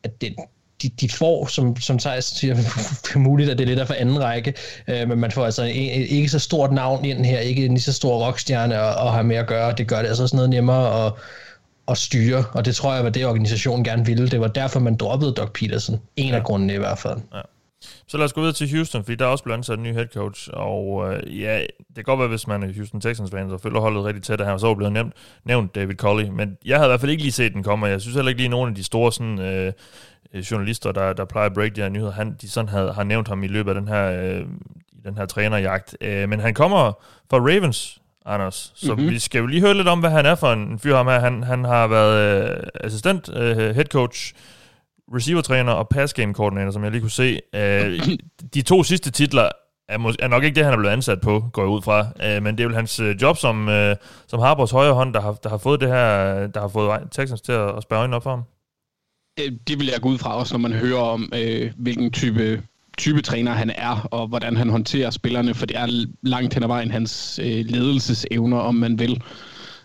at 0.04 0.20
det, 0.20 0.34
de, 0.82 0.88
de 0.88 1.08
får, 1.08 1.46
som, 1.46 1.76
som 1.76 1.98
Thijs 1.98 2.24
siger, 2.24 2.56
muligt, 3.18 3.50
at 3.50 3.58
det 3.58 3.64
er 3.64 3.68
lidt 3.68 3.80
af 3.80 3.86
for 3.86 3.94
anden 3.94 4.22
række, 4.22 4.54
øh, 4.88 5.08
men 5.08 5.18
man 5.18 5.30
får 5.30 5.44
altså 5.44 5.64
ikke 5.64 6.28
så 6.28 6.38
stort 6.38 6.72
navn 6.72 7.04
ind 7.04 7.26
her, 7.26 7.38
ikke 7.38 7.64
en 7.64 7.74
lige 7.74 7.82
så 7.82 7.92
stor 7.92 8.26
rockstjerne 8.26 8.76
at, 8.76 9.06
at 9.06 9.12
have 9.12 9.24
med 9.24 9.36
at 9.36 9.46
gøre. 9.46 9.74
Det 9.78 9.86
gør 9.86 10.02
det 10.02 10.08
altså 10.08 10.22
også 10.22 10.36
noget 10.36 10.50
nemmere 10.50 11.06
at, 11.06 11.12
at 11.88 11.98
styre, 11.98 12.44
og 12.52 12.64
det 12.64 12.76
tror 12.76 12.94
jeg 12.94 13.04
var 13.04 13.10
det, 13.10 13.26
organisationen 13.26 13.84
gerne 13.84 14.06
ville. 14.06 14.28
Det 14.28 14.40
var 14.40 14.48
derfor, 14.48 14.80
man 14.80 14.96
droppede 14.96 15.32
Doc 15.32 15.52
Peterson. 15.52 16.00
En 16.16 16.28
ja. 16.28 16.36
af 16.36 16.44
grundene 16.44 16.74
i 16.74 16.78
hvert 16.78 16.98
fald. 16.98 17.18
Ja. 17.34 17.40
Så 18.06 18.16
lad 18.16 18.24
os 18.24 18.32
gå 18.32 18.40
videre 18.40 18.54
til 18.54 18.70
Houston, 18.70 19.04
fordi 19.04 19.16
der 19.16 19.24
er 19.24 19.28
også 19.28 19.44
blevet 19.44 19.58
ansat 19.58 19.78
en 19.78 19.84
ny 19.84 19.92
head 19.92 20.06
coach, 20.14 20.48
og 20.52 21.12
øh, 21.14 21.40
ja, 21.40 21.60
det 21.88 21.94
kan 21.94 22.04
godt 22.04 22.18
være, 22.18 22.28
hvis 22.28 22.46
man 22.46 22.62
er 22.62 22.72
Houston 22.76 23.00
Texans 23.00 23.30
fan, 23.30 23.50
så 23.50 23.58
følger 23.58 23.80
holdet 23.80 24.04
rigtig 24.04 24.22
tæt, 24.22 24.40
at 24.40 24.46
han 24.46 24.58
så 24.58 24.74
blevet 24.74 24.92
nævnt, 24.92 25.12
nævnt 25.44 25.74
David 25.74 25.94
Colley, 25.94 26.28
men 26.28 26.56
jeg 26.64 26.76
havde 26.76 26.88
i 26.88 26.90
hvert 26.90 27.00
fald 27.00 27.10
ikke 27.10 27.22
lige 27.22 27.32
set 27.32 27.52
den 27.52 27.62
komme, 27.62 27.86
og 27.86 27.90
jeg 27.90 28.00
synes 28.00 28.14
heller 28.14 28.28
ikke 28.28 28.40
lige 28.40 28.48
nogen 28.48 28.68
af 28.68 28.74
de 28.74 28.84
store 28.84 29.12
sådan, 29.12 29.38
øh, 29.38 29.72
journalister, 30.50 30.92
der, 30.92 31.12
der 31.12 31.24
plejer 31.24 31.46
at 31.46 31.54
break 31.54 31.76
de 31.76 31.80
her 31.80 31.88
nyheder, 31.88 32.12
han, 32.12 32.36
de 32.40 32.50
sådan 32.50 32.68
havde, 32.68 32.92
har 32.92 33.04
nævnt 33.04 33.28
ham 33.28 33.42
i 33.42 33.46
løbet 33.46 33.70
af 33.70 33.74
den 33.74 33.88
her, 33.88 34.22
øh, 34.22 34.44
den 35.04 35.16
her 35.16 35.26
trænerjagt. 35.26 35.96
Øh, 36.00 36.28
men 36.28 36.40
han 36.40 36.54
kommer 36.54 36.92
fra 37.30 37.38
Ravens, 37.38 38.00
Anders. 38.26 38.72
Så 38.74 38.94
mm-hmm. 38.94 39.10
vi 39.10 39.18
skal 39.18 39.38
jo 39.38 39.46
lige 39.46 39.60
høre 39.60 39.74
lidt 39.74 39.88
om, 39.88 40.00
hvad 40.00 40.10
han 40.10 40.26
er 40.26 40.34
for 40.34 40.52
en 40.52 40.78
fyr 40.78 40.96
ham 40.96 41.06
her. 41.06 41.20
Han, 41.20 41.42
han 41.42 41.64
har 41.64 41.86
været 41.86 42.50
øh, 42.50 42.66
assistent, 42.80 43.28
øh, 43.36 43.56
head 43.56 43.84
coach, 43.84 44.34
receiver-træner 45.14 45.72
og 45.72 45.88
pass 45.88 46.14
game 46.14 46.34
coordinator, 46.34 46.70
som 46.70 46.84
jeg 46.84 46.90
lige 46.90 47.00
kunne 47.00 47.10
se. 47.10 47.40
Øh, 47.54 48.00
de 48.54 48.62
to 48.62 48.82
sidste 48.82 49.10
titler 49.10 49.48
er, 49.88 49.98
mås- 49.98 50.16
er 50.18 50.28
nok 50.28 50.44
ikke 50.44 50.54
det, 50.54 50.64
han 50.64 50.72
er 50.72 50.78
blevet 50.78 50.92
ansat 50.92 51.20
på, 51.20 51.44
går 51.52 51.62
jeg 51.62 51.68
ud 51.68 51.82
fra. 51.82 52.06
Øh, 52.22 52.42
men 52.42 52.58
det 52.58 52.64
er 52.64 52.68
vel 52.68 52.76
hans 52.76 53.00
øh, 53.00 53.22
job 53.22 53.36
som, 53.36 53.68
øh, 53.68 53.96
som 54.26 54.40
Harbors 54.40 54.70
højre 54.70 54.94
hånd, 54.94 55.14
der 55.14 55.20
har, 55.20 55.32
der 55.32 55.48
har 55.48 55.58
fået 55.58 55.80
det 55.80 55.88
her, 55.88 56.46
der 56.46 56.60
har 56.60 56.68
fået 56.68 57.00
Texans 57.10 57.40
til 57.40 57.52
at, 57.52 57.76
at 57.76 57.82
spærre 57.82 58.00
øjnene 58.00 58.16
op 58.16 58.22
for 58.22 58.30
ham. 58.30 58.42
Øh, 59.40 59.52
det 59.68 59.78
vil 59.78 59.86
jeg 59.86 60.00
gå 60.00 60.08
ud 60.08 60.18
fra 60.18 60.36
også, 60.36 60.54
når 60.54 60.68
man 60.68 60.72
hører 60.72 61.00
om, 61.00 61.32
øh, 61.34 61.72
hvilken 61.76 62.12
type 62.12 62.62
type 62.96 63.22
træner 63.22 63.52
han 63.52 63.70
er, 63.70 64.08
og 64.10 64.26
hvordan 64.26 64.56
han 64.56 64.68
håndterer 64.68 65.10
spillerne, 65.10 65.54
for 65.54 65.66
det 65.66 65.76
er 65.76 66.06
langt 66.22 66.54
hen 66.54 66.62
ad 66.62 66.68
vejen 66.68 66.90
hans 66.90 67.40
øh, 67.42 67.64
ledelsesevner, 67.66 68.58
om 68.58 68.74
man 68.74 68.98
vil. 68.98 69.22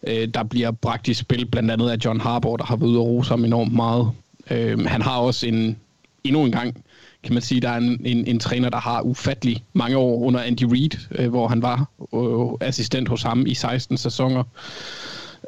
Øh, 0.08 0.28
der 0.34 0.44
bliver 0.44 0.72
bragt 0.72 1.08
i 1.08 1.14
spil 1.14 1.46
blandt 1.46 1.72
andet 1.72 1.90
af 1.90 1.98
John 2.06 2.22
Harbour, 2.22 2.58
der 2.58 2.64
har 2.64 2.76
været 2.76 2.90
ude 2.90 3.00
og 3.00 3.06
rose 3.06 3.30
ham 3.30 3.46
enormt 3.46 3.74
meget. 3.74 4.12
Øh, 4.52 4.86
han 4.86 5.02
har 5.02 5.18
også 5.18 5.48
en, 5.48 5.78
endnu 6.24 6.44
en 6.44 6.52
gang, 6.52 6.84
kan 7.24 7.34
man 7.34 7.42
sige, 7.42 7.62
der 7.62 7.70
er 7.70 7.78
en, 7.78 8.02
en, 8.06 8.28
en 8.28 8.40
træner, 8.40 8.70
der 8.70 8.78
har 8.78 9.02
ufattelig 9.02 9.64
mange 9.74 9.98
år 9.98 10.20
under 10.20 10.40
Andy 10.40 10.64
Reid, 10.64 10.92
øh, 11.12 11.30
hvor 11.30 11.48
han 11.48 11.62
var 11.62 11.90
øh, 12.16 12.68
assistent 12.68 13.10
hos 13.10 13.24
ham 13.24 13.46
i 13.48 13.54
16 13.54 13.98
sæsoner. 13.98 14.44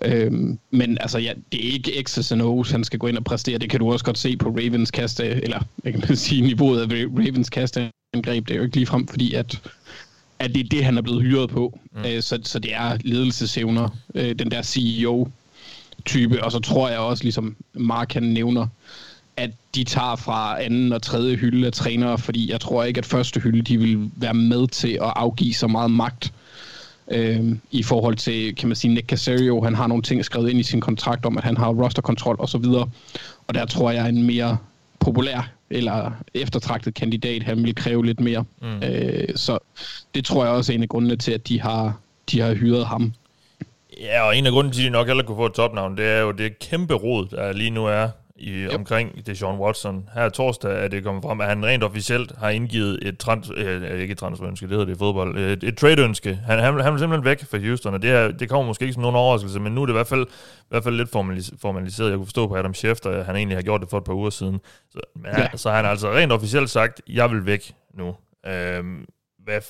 Øhm, 0.01 0.59
men 0.71 0.97
altså, 1.01 1.19
ja, 1.19 1.33
det 1.51 1.67
er 1.67 1.71
ikke 1.71 2.03
X's 2.09 2.31
and 2.33 2.41
O's, 2.41 2.71
han 2.71 2.83
skal 2.83 2.99
gå 2.99 3.07
ind 3.07 3.17
og 3.17 3.23
præstere. 3.23 3.57
Det 3.57 3.69
kan 3.69 3.79
du 3.79 3.91
også 3.91 4.05
godt 4.05 4.17
se 4.17 4.37
på 4.37 4.49
Ravens 4.49 4.91
kaste, 4.91 5.25
eller 5.25 5.59
jeg 5.83 5.93
kan 5.93 6.15
sige 6.25 6.41
niveauet 6.41 6.81
af 6.81 6.85
Ravens 7.17 7.49
kasteangreb. 7.49 8.47
Det 8.47 8.51
er 8.51 8.57
jo 8.57 8.63
ikke 8.63 8.75
ligefrem, 8.75 9.07
fordi 9.07 9.33
at, 9.33 9.61
at 10.39 10.55
det 10.55 10.65
er 10.65 10.69
det, 10.69 10.85
han 10.85 10.97
er 10.97 11.01
blevet 11.01 11.21
hyret 11.21 11.49
på. 11.49 11.79
Mm. 11.91 12.05
Øh, 12.05 12.21
så, 12.21 12.39
så 12.43 12.59
det 12.59 12.73
er 12.73 12.97
ledelsesevner, 13.01 13.89
øh, 14.15 14.35
den 14.39 14.51
der 14.51 14.61
CEO-type. 14.61 16.43
Og 16.43 16.51
så 16.51 16.59
tror 16.59 16.89
jeg 16.89 16.99
også, 16.99 17.23
ligesom 17.23 17.55
Mark 17.73 18.13
han 18.13 18.23
nævner, 18.23 18.67
at 19.37 19.51
de 19.75 19.83
tager 19.83 20.15
fra 20.15 20.63
anden 20.63 20.93
og 20.93 21.01
tredje 21.01 21.35
hylde 21.35 21.67
af 21.67 21.73
trænere, 21.73 22.17
fordi 22.17 22.51
jeg 22.51 22.61
tror 22.61 22.83
ikke, 22.83 22.97
at 22.97 23.05
første 23.05 23.39
hylde, 23.39 23.61
de 23.61 23.77
vil 23.77 24.11
være 24.15 24.33
med 24.33 24.67
til 24.67 24.91
at 24.91 25.13
afgive 25.15 25.53
så 25.53 25.67
meget 25.67 25.91
magt 25.91 26.33
øh, 27.11 27.55
i 27.71 27.83
forhold 27.83 28.15
til, 28.15 28.55
kan 28.55 28.67
man 28.67 28.75
sige, 28.75 28.93
Nick 28.93 29.07
Casario, 29.07 29.61
han 29.61 29.75
har 29.75 29.87
nogle 29.87 30.03
ting 30.03 30.25
skrevet 30.25 30.49
ind 30.49 30.59
i 30.59 30.63
sin 30.63 30.81
kontrakt 30.81 31.25
om, 31.25 31.37
at 31.37 31.43
han 31.43 31.57
har 31.57 31.69
rosterkontrol 31.69 32.35
og 32.39 32.49
så 32.49 32.57
videre. 32.57 32.89
Og 33.47 33.53
der 33.53 33.65
tror 33.65 33.91
jeg, 33.91 34.09
en 34.09 34.23
mere 34.23 34.57
populær 34.99 35.51
eller 35.69 36.11
eftertragtet 36.33 36.93
kandidat, 36.93 37.43
han 37.43 37.63
vil 37.63 37.75
kræve 37.75 38.05
lidt 38.05 38.19
mere. 38.19 38.45
Mm. 38.61 38.83
Øh, 38.83 39.27
så 39.35 39.57
det 40.15 40.25
tror 40.25 40.45
jeg 40.45 40.53
også 40.53 40.71
er 40.71 40.75
en 40.75 40.83
af 40.83 40.89
grundene 40.89 41.15
til, 41.15 41.31
at 41.31 41.47
de 41.47 41.61
har, 41.61 41.97
de 42.31 42.39
har 42.39 42.53
hyret 42.53 42.85
ham. 42.85 43.13
Ja, 44.01 44.27
og 44.27 44.37
en 44.37 44.45
af 44.45 44.51
grunden 44.51 44.73
til, 44.73 44.81
at 44.81 44.85
de 44.85 44.89
nok 44.89 45.07
heller 45.07 45.23
kunne 45.23 45.37
få 45.37 45.45
et 45.45 45.53
topnavn, 45.53 45.97
det 45.97 46.05
er 46.05 46.21
jo 46.21 46.31
det 46.31 46.59
kæmpe 46.59 46.93
rod, 46.93 47.27
der 47.27 47.53
lige 47.53 47.69
nu 47.69 47.85
er 47.85 48.09
i, 48.43 48.51
yep. 48.51 48.73
omkring 48.75 49.25
det 49.25 49.37
Sean 49.37 49.55
Watson. 49.55 50.09
Her 50.13 50.29
torsdag 50.29 50.83
er 50.83 50.87
det 50.87 51.03
kommet 51.03 51.23
frem, 51.23 51.41
at 51.41 51.47
han 51.47 51.65
rent 51.65 51.83
officielt 51.83 52.31
har 52.37 52.49
indgivet 52.49 53.07
et 53.07 53.17
trans, 53.17 53.51
øh, 53.55 53.99
ikke 53.99 54.11
et 54.11 54.17
transferønske, 54.17 54.63
det 54.63 54.71
hedder 54.71 54.85
det 54.85 54.95
i 54.95 54.97
fodbold, 54.97 55.37
et, 55.37 55.63
et 55.63 55.77
trade-ønske. 55.77 56.35
Han, 56.35 56.59
han, 56.59 56.79
han 56.79 56.93
er 56.93 56.97
simpelthen 56.97 57.25
væk 57.25 57.43
fra 57.51 57.57
Houston, 57.57 57.93
og 57.93 58.01
det, 58.01 58.09
her, 58.09 58.31
det 58.31 58.49
kommer 58.49 58.67
måske 58.67 58.83
ikke 58.83 58.93
som 58.93 59.01
nogen 59.01 59.15
overraskelse, 59.15 59.59
men 59.59 59.75
nu 59.75 59.81
er 59.81 59.85
det 59.85 59.93
i 59.93 59.99
hvert 59.99 60.07
fald, 60.07 60.25
i 60.59 60.69
hvert 60.69 60.83
fald 60.83 60.95
lidt 60.95 61.09
formalis- 61.15 61.57
formaliseret. 61.61 62.09
Jeg 62.09 62.17
kunne 62.17 62.25
forstå 62.25 62.47
på 62.47 62.55
Adam 62.55 62.73
Schefter, 62.73 63.09
at 63.09 63.25
han 63.25 63.35
egentlig 63.35 63.57
har 63.57 63.63
gjort 63.63 63.81
det 63.81 63.89
for 63.89 63.97
et 63.97 64.03
par 64.03 64.13
uger 64.13 64.29
siden. 64.29 64.59
Så, 64.91 64.99
ja. 65.25 65.47
så 65.57 65.71
han 65.71 65.83
har 65.83 65.91
altså 65.91 66.11
rent 66.11 66.31
officielt 66.31 66.69
sagt, 66.69 67.01
jeg 67.09 67.31
vil 67.31 67.45
væk 67.45 67.73
nu. 67.93 68.15
Øhm, 68.45 69.05
hvad 69.43 69.61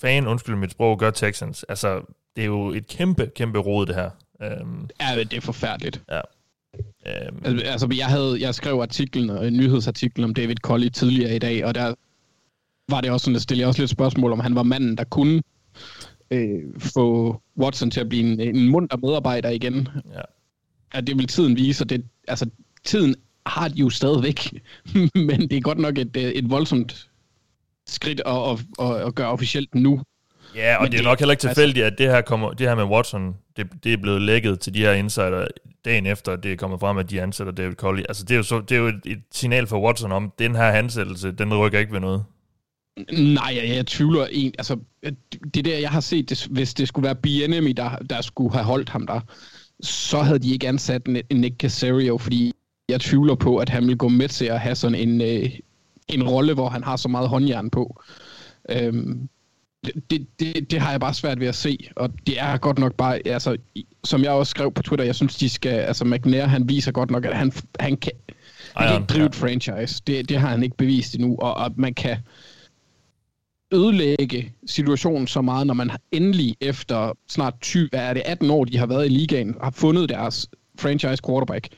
fanden, 0.00 0.26
undskyld 0.26 0.56
mit 0.56 0.70
sprog, 0.70 0.98
gør 0.98 1.10
Texans? 1.10 1.64
Altså, 1.68 2.00
det 2.36 2.42
er 2.42 2.46
jo 2.46 2.68
et 2.68 2.86
kæmpe, 2.86 3.30
kæmpe 3.36 3.58
rod, 3.58 3.86
det 3.86 3.94
her. 3.94 4.10
Øhm, 4.42 4.88
ja, 5.00 5.24
det 5.24 5.32
er 5.32 5.40
forfærdeligt. 5.40 6.02
Ja. 6.10 6.20
Um, 6.78 7.38
altså, 7.44 7.66
altså, 7.66 7.88
jeg, 7.96 8.06
havde, 8.06 8.36
jeg 8.40 8.54
skrev 8.54 8.74
artiklen, 8.80 9.30
en 9.30 9.56
nyhedsartikel 9.56 10.24
om 10.24 10.34
David 10.34 10.56
Colley 10.56 10.88
tidligere 10.88 11.36
i 11.36 11.38
dag, 11.38 11.64
og 11.64 11.74
der 11.74 11.94
var 12.88 13.00
det 13.00 13.10
også 13.10 13.24
sådan, 13.24 13.36
at 13.36 13.42
stille 13.42 13.66
også 13.66 13.80
lidt 13.82 13.90
spørgsmål, 13.90 14.32
om 14.32 14.40
han 14.40 14.54
var 14.54 14.62
manden, 14.62 14.96
der 14.96 15.04
kunne 15.04 15.42
øh, 16.30 16.60
få 16.78 17.40
Watson 17.58 17.90
til 17.90 18.00
at 18.00 18.08
blive 18.08 18.22
en, 18.32 18.40
en 18.56 18.68
munter 18.68 18.96
medarbejder 18.96 19.48
igen. 19.50 19.88
Ja. 20.14 20.20
At 20.92 21.06
det 21.06 21.18
vil 21.18 21.26
tiden 21.26 21.56
vise, 21.56 21.84
og 21.84 21.90
det, 21.90 22.04
altså, 22.28 22.46
tiden 22.84 23.14
har 23.46 23.68
de 23.68 23.74
jo 23.74 23.90
stadigvæk, 23.90 24.52
men 25.14 25.40
det 25.40 25.52
er 25.52 25.60
godt 25.60 25.78
nok 25.78 25.98
et, 25.98 26.16
et 26.16 26.50
voldsomt 26.50 27.08
skridt 27.86 28.22
at, 28.26 28.32
at, 28.50 28.58
at, 28.86 29.06
at 29.06 29.14
gøre 29.14 29.28
officielt 29.28 29.74
nu. 29.74 30.02
Ja, 30.54 30.76
og 30.76 30.82
Men 30.82 30.92
det 30.92 30.98
er 30.98 31.02
det- 31.02 31.04
nok 31.10 31.18
heller 31.18 31.32
ikke 31.32 31.48
altså- 31.48 31.60
tilfældigt, 31.60 31.86
at 31.86 31.98
det 31.98 32.06
her, 32.10 32.20
kommer, 32.20 32.50
det 32.52 32.68
her 32.68 32.74
med 32.74 32.84
Watson, 32.84 33.36
det, 33.56 33.66
det 33.84 33.92
er 33.92 33.96
blevet 33.96 34.22
lækket 34.22 34.60
til 34.60 34.74
de 34.74 34.78
her 34.78 34.92
insider 34.92 35.46
dagen 35.84 36.06
efter, 36.06 36.32
at 36.32 36.42
det 36.42 36.52
er 36.52 36.56
kommet 36.56 36.80
frem, 36.80 36.98
at 36.98 37.10
de 37.10 37.22
ansætter 37.22 37.52
David 37.52 37.74
Colley. 37.74 38.02
Altså, 38.08 38.24
det 38.24 38.30
er 38.30 38.36
jo, 38.36 38.42
så, 38.42 38.60
det 38.60 38.74
er 38.74 38.78
jo 38.78 38.86
et, 38.86 39.00
et 39.04 39.22
signal 39.32 39.66
for 39.66 39.80
Watson 39.80 40.12
om, 40.12 40.32
den 40.38 40.54
her 40.54 40.64
ansættelse, 40.64 41.32
den 41.32 41.54
rykker 41.54 41.78
ikke 41.78 41.92
ved 41.92 42.00
noget. 42.00 42.24
Nej, 43.12 43.52
jeg, 43.56 43.76
jeg 43.76 43.86
tvivler 43.86 44.26
en, 44.30 44.54
altså, 44.58 44.76
det 45.54 45.64
der, 45.64 45.78
jeg 45.78 45.90
har 45.90 46.00
set, 46.00 46.30
det, 46.30 46.46
hvis 46.50 46.74
det 46.74 46.88
skulle 46.88 47.04
være 47.04 47.14
BNM, 47.14 47.74
der, 47.74 47.96
der 47.96 48.20
skulle 48.20 48.52
have 48.52 48.64
holdt 48.64 48.88
ham 48.88 49.06
der, 49.06 49.20
så 49.80 50.18
havde 50.18 50.38
de 50.38 50.52
ikke 50.52 50.68
ansat 50.68 51.08
Nick 51.32 51.56
Casario, 51.60 52.18
fordi 52.18 52.52
jeg 52.88 53.00
tvivler 53.00 53.34
på, 53.34 53.56
at 53.56 53.68
han 53.68 53.86
vil 53.86 53.96
gå 53.96 54.08
med 54.08 54.28
til 54.28 54.44
at 54.44 54.60
have 54.60 54.74
sådan 54.74 55.08
en, 55.08 55.20
øh, 55.20 55.50
en 56.08 56.28
rolle, 56.28 56.54
hvor 56.54 56.68
han 56.68 56.84
har 56.84 56.96
så 56.96 57.08
meget 57.08 57.28
håndjern 57.28 57.70
på. 57.70 58.02
Øhm, 58.68 59.28
det, 59.84 60.26
det, 60.40 60.70
det 60.70 60.80
har 60.80 60.90
jeg 60.90 61.00
bare 61.00 61.14
svært 61.14 61.40
ved 61.40 61.46
at 61.46 61.54
se, 61.54 61.88
og 61.96 62.10
det 62.26 62.40
er 62.40 62.56
godt 62.56 62.78
nok 62.78 62.94
bare, 62.94 63.26
altså, 63.26 63.56
som 64.04 64.22
jeg 64.22 64.30
også 64.30 64.50
skrev 64.50 64.72
på 64.72 64.82
Twitter, 64.82 65.04
jeg 65.04 65.14
synes, 65.14 65.36
de 65.36 65.48
skal, 65.48 65.70
altså 65.70 66.04
McNair, 66.04 66.46
han 66.46 66.68
viser 66.68 66.92
godt 66.92 67.10
nok, 67.10 67.24
at 67.24 67.36
han, 67.36 67.52
han 67.80 67.96
kan, 67.96 68.12
han 68.76 68.88
kan 68.88 68.96
ikke 68.96 69.06
drive 69.06 69.26
et 69.26 69.34
franchise. 69.34 70.02
Det, 70.06 70.28
det 70.28 70.36
har 70.36 70.48
han 70.48 70.62
ikke 70.62 70.76
bevist 70.76 71.14
endnu, 71.14 71.36
og, 71.38 71.54
og 71.54 71.72
man 71.76 71.94
kan 71.94 72.16
ødelægge 73.72 74.52
situationen 74.66 75.26
så 75.26 75.40
meget, 75.40 75.66
når 75.66 75.74
man 75.74 75.90
endelig 76.12 76.56
efter 76.60 77.12
snart 77.28 77.54
20, 77.60 77.88
hvad 77.90 78.00
er 78.00 78.14
det, 78.14 78.22
18 78.26 78.50
år, 78.50 78.64
de 78.64 78.78
har 78.78 78.86
været 78.86 79.06
i 79.06 79.08
ligaen, 79.08 79.54
har 79.62 79.70
fundet 79.70 80.08
deres 80.08 80.48
franchise 80.78 81.22
quarterback, 81.26 81.68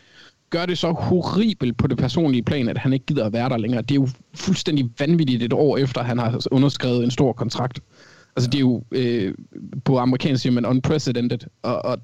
gør 0.50 0.66
det 0.66 0.78
så 0.78 0.92
horribelt 0.92 1.76
på 1.76 1.86
det 1.86 1.98
personlige 1.98 2.42
plan, 2.42 2.68
at 2.68 2.78
han 2.78 2.92
ikke 2.92 3.06
gider 3.06 3.26
at 3.26 3.32
være 3.32 3.48
der 3.48 3.56
længere. 3.56 3.82
Det 3.82 3.90
er 3.90 3.94
jo 3.94 4.08
fuldstændig 4.34 4.90
vanvittigt 4.98 5.42
et 5.42 5.52
år 5.52 5.76
efter, 5.76 6.02
han 6.02 6.18
har 6.18 6.46
underskrevet 6.50 7.04
en 7.04 7.10
stor 7.10 7.32
kontrakt. 7.32 7.80
Altså, 8.36 8.50
det 8.50 8.54
er 8.54 8.60
jo, 8.60 8.84
øh, 8.90 9.34
på 9.84 9.98
amerikansk 9.98 10.42
siger 10.42 10.52
man 10.52 10.66
unprecedented, 10.66 11.38
og, 11.62 11.84
og 11.84 11.98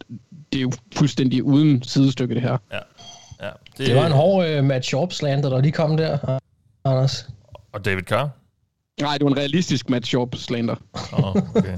det 0.53 0.59
er 0.59 0.63
jo 0.63 0.73
fuldstændig 0.97 1.45
uden 1.45 1.83
sidestykke, 1.83 2.35
det 2.35 2.43
her. 2.43 2.57
Ja. 2.73 2.79
ja. 3.47 3.51
Det 3.79 3.95
var 3.95 4.07
en 4.07 4.13
hård 4.13 4.59
uh, 4.59 4.65
Matt 4.65 4.87
Sharp 4.87 5.13
slander, 5.13 5.49
der 5.49 5.61
lige 5.61 5.73
kom 5.73 5.97
der, 5.97 6.39
Anders. 6.85 7.29
Og 7.73 7.85
David 7.85 8.03
Carr? 8.03 8.29
Nej, 9.01 9.19
det 9.19 9.25
var 9.25 9.31
en 9.31 9.37
realistisk 9.37 9.91
Matt 9.91 10.07
Sharp 10.07 10.35
slander. 10.35 10.75
Oh, 11.13 11.37
okay. 11.57 11.77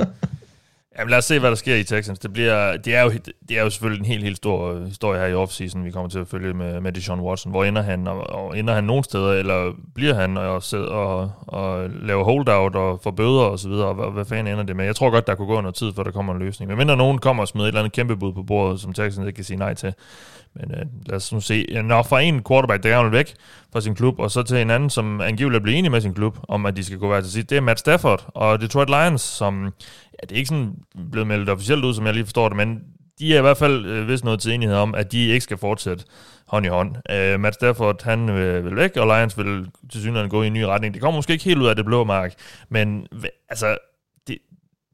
Jamen 0.99 1.11
lad 1.11 1.19
os 1.19 1.25
se, 1.25 1.39
hvad 1.39 1.51
der 1.51 1.57
sker 1.57 1.77
i 1.77 1.85
Texans. 1.85 2.19
Det, 2.19 2.33
bliver, 2.33 2.77
det, 2.77 2.95
er, 2.95 3.03
jo, 3.03 3.11
det 3.49 3.59
er 3.59 3.63
jo 3.63 3.71
selvfølgelig 3.71 4.01
en 4.01 4.07
helt, 4.07 4.25
helt 4.25 4.37
stor 4.37 4.73
øh, 4.73 4.87
historie 4.87 5.21
her 5.21 5.27
i 5.27 5.35
offseason, 5.35 5.85
vi 5.85 5.91
kommer 5.91 6.11
til 6.11 6.19
at 6.19 6.29
følge 6.29 6.55
med, 6.55 6.81
med 6.81 6.93
Deshaun 6.93 7.21
Watson. 7.21 7.53
Hvor 7.53 7.65
ender 7.65 7.83
han? 7.83 8.07
Og, 8.07 8.31
og 8.31 8.59
ender 8.59 8.75
han 8.75 8.85
nogen 8.85 9.05
steder, 9.05 9.33
eller 9.33 9.73
bliver 9.95 10.15
han 10.15 10.37
og, 10.37 10.63
sidder 10.63 10.87
og, 10.87 11.33
og 11.47 11.91
laver 11.91 12.25
holdout 12.25 12.77
og 12.77 13.01
får 13.03 13.11
bøder 13.11 13.43
og 13.43 13.59
så 13.59 13.69
videre? 13.69 13.87
Og 13.87 13.95
hvad, 13.95 14.07
hvad 14.13 14.25
fanden 14.25 14.47
ender 14.47 14.65
det 14.65 14.77
med? 14.77 14.85
Jeg 14.85 14.97
tror 14.97 15.11
godt, 15.11 15.27
der 15.27 15.35
kunne 15.35 15.49
gå 15.49 15.61
noget 15.61 15.75
tid, 15.75 15.93
før 15.97 16.03
der 16.03 16.11
kommer 16.11 16.33
en 16.33 16.39
løsning. 16.39 16.69
Men 16.69 16.79
mindre 16.79 16.97
nogen 16.97 17.19
kommer 17.19 17.43
og 17.43 17.49
smider 17.49 17.67
et 17.67 17.69
eller 17.69 17.81
andet 17.81 17.93
kæmpe 17.93 18.17
bud 18.17 18.33
på 18.33 18.43
bordet, 18.43 18.81
som 18.81 18.93
Texans 18.93 19.27
ikke 19.27 19.37
kan 19.37 19.45
sige 19.45 19.59
nej 19.59 19.75
til. 19.75 19.95
Men 20.55 20.71
øh, 20.71 20.87
lad 21.07 21.17
os 21.17 21.33
nu 21.33 21.41
se. 21.41 21.67
Når 21.85 22.03
fra 22.03 22.21
en 22.21 22.43
quarterback, 22.49 22.83
der 22.83 22.89
gerne 22.89 23.13
væk 23.13 23.35
fra 23.73 23.81
sin 23.81 23.95
klub, 23.95 24.19
og 24.19 24.31
så 24.31 24.43
til 24.43 24.57
en 24.57 24.71
anden, 24.71 24.91
som 24.91 25.21
angiveligt 25.21 25.63
bliver 25.63 25.79
enig 25.79 25.91
med 25.91 26.01
sin 26.01 26.15
klub, 26.15 26.39
om 26.49 26.67
at 26.67 26.77
de 26.77 26.85
skal 26.85 26.99
gå 26.99 27.09
hver 27.09 27.21
til 27.21 27.33
sit, 27.33 27.51
det 27.51 27.57
er 27.57 27.61
Matt 27.61 27.81
Stafford 27.81 28.27
og 28.35 28.61
Detroit 28.61 28.89
Lions, 28.89 29.23
som, 29.23 29.73
ja, 30.23 30.27
det 30.27 30.33
er 30.33 30.37
ikke 30.37 30.49
sådan 30.49 30.75
blevet 31.11 31.27
meldt 31.27 31.49
officielt 31.49 31.85
ud, 31.85 31.95
som 31.95 32.07
jeg 32.07 32.15
lige 32.15 32.25
forstår 32.25 32.49
det, 32.49 32.57
men 32.57 32.81
de 33.19 33.35
er 33.35 33.39
i 33.39 33.41
hvert 33.43 33.57
fald 33.57 33.87
øh, 33.87 34.09
vist 34.09 34.25
noget 34.25 34.41
til 34.41 34.53
enighed 34.53 34.77
om, 34.77 34.95
at 34.95 35.13
de 35.13 35.27
ikke 35.27 35.41
skal 35.41 35.59
fortsætte 35.59 36.05
hånd 36.47 36.67
i 36.67 36.69
hånd. 36.69 36.97
Øh, 37.11 37.41
Matt 37.41 37.55
Stafford, 37.55 38.03
han 38.05 38.29
øh, 38.29 38.65
vil 38.65 38.77
væk, 38.77 38.97
og 38.97 39.07
Lions 39.07 39.39
vil 39.39 39.67
til 39.93 40.01
synligheden 40.01 40.31
gå 40.31 40.43
i 40.43 40.47
en 40.47 40.53
ny 40.53 40.63
retning. 40.63 40.95
Det 40.95 41.03
kommer 41.03 41.19
måske 41.19 41.33
ikke 41.33 41.45
helt 41.45 41.59
ud 41.59 41.67
af 41.67 41.77
det 41.77 41.85
blå 41.85 42.05
mark, 42.05 42.35
men 42.69 43.07
altså, 43.49 43.77
det, 44.29 44.39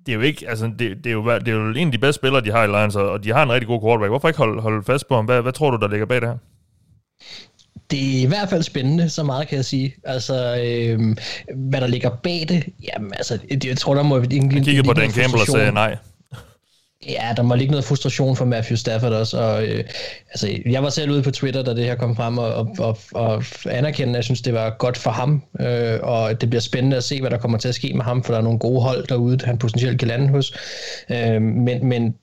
det 0.06 0.12
er 0.12 0.16
jo 0.16 0.20
ikke, 0.20 0.48
altså, 0.48 0.66
det, 0.78 0.96
det, 1.04 1.06
er 1.06 1.12
jo, 1.12 1.30
det 1.30 1.48
er 1.48 1.52
jo 1.52 1.68
en 1.68 1.88
af 1.88 1.92
de 1.92 1.98
bedste 1.98 2.20
spillere, 2.20 2.44
de 2.44 2.50
har 2.50 2.64
i 2.64 2.66
Lions, 2.66 2.96
og 2.96 3.24
de 3.24 3.32
har 3.32 3.42
en 3.42 3.52
rigtig 3.52 3.68
god 3.68 3.80
quarterback. 3.80 4.10
Hvorfor 4.10 4.28
ikke 4.28 4.38
holde, 4.38 4.62
holde 4.62 4.82
fast 4.82 5.08
på 5.08 5.14
ham? 5.14 5.24
Hvad, 5.24 5.42
hvad 5.42 5.52
tror 5.52 5.70
du, 5.70 5.76
der 5.76 5.88
ligger 5.88 6.06
bag 6.06 6.20
det 6.20 6.28
her? 6.28 6.38
Det 7.90 8.16
er 8.16 8.22
i 8.22 8.26
hvert 8.26 8.50
fald 8.50 8.62
spændende, 8.62 9.10
så 9.10 9.22
meget 9.22 9.48
kan 9.48 9.56
jeg 9.56 9.64
sige. 9.64 9.94
Altså, 10.04 10.56
øhm, 10.64 11.16
hvad 11.54 11.80
der 11.80 11.86
ligger 11.86 12.10
bag 12.10 12.46
det, 12.48 12.64
jamen 12.94 13.12
altså, 13.14 13.38
jeg, 13.64 13.76
tror, 13.76 13.94
der 13.94 14.02
må 14.02 14.16
egentlig 14.18 14.56
Jeg 14.56 14.64
kiggede 14.64 14.86
på 14.86 14.92
Dan 14.92 15.02
noget 15.02 15.14
Campbell 15.14 15.40
og 15.40 15.46
sagde 15.46 15.72
nej. 15.72 15.96
Ja, 17.06 17.32
der 17.36 17.42
må 17.42 17.54
ligge 17.54 17.70
noget 17.70 17.84
frustration 17.84 18.36
for 18.36 18.44
Matthew 18.44 18.76
Stafford 18.76 19.12
også. 19.12 19.38
Og, 19.38 19.64
øh, 19.66 19.84
altså, 20.30 20.58
jeg 20.66 20.82
var 20.82 20.90
selv 20.90 21.10
ude 21.10 21.22
på 21.22 21.30
Twitter, 21.30 21.62
da 21.62 21.74
det 21.74 21.84
her 21.84 21.94
kom 21.94 22.16
frem, 22.16 22.38
og, 22.38 22.54
og, 22.54 22.76
og, 22.78 22.98
og 23.14 23.44
anerkende, 23.70 24.12
at 24.12 24.16
jeg 24.16 24.24
synes, 24.24 24.42
det 24.42 24.54
var 24.54 24.76
godt 24.78 24.96
for 24.96 25.10
ham. 25.10 25.42
Øh, 25.60 25.98
og 26.02 26.40
det 26.40 26.50
bliver 26.50 26.60
spændende 26.60 26.96
at 26.96 27.04
se, 27.04 27.20
hvad 27.20 27.30
der 27.30 27.38
kommer 27.38 27.58
til 27.58 27.68
at 27.68 27.74
ske 27.74 27.92
med 27.94 28.04
ham, 28.04 28.24
for 28.24 28.32
der 28.32 28.38
er 28.38 28.44
nogle 28.44 28.58
gode 28.58 28.82
hold 28.82 29.06
derude, 29.06 29.38
han 29.44 29.58
potentielt 29.58 29.98
kan 29.98 30.08
lande 30.08 30.28
hos. 30.28 30.54
Øh, 31.10 31.42
men, 31.42 31.86
men 31.86 32.14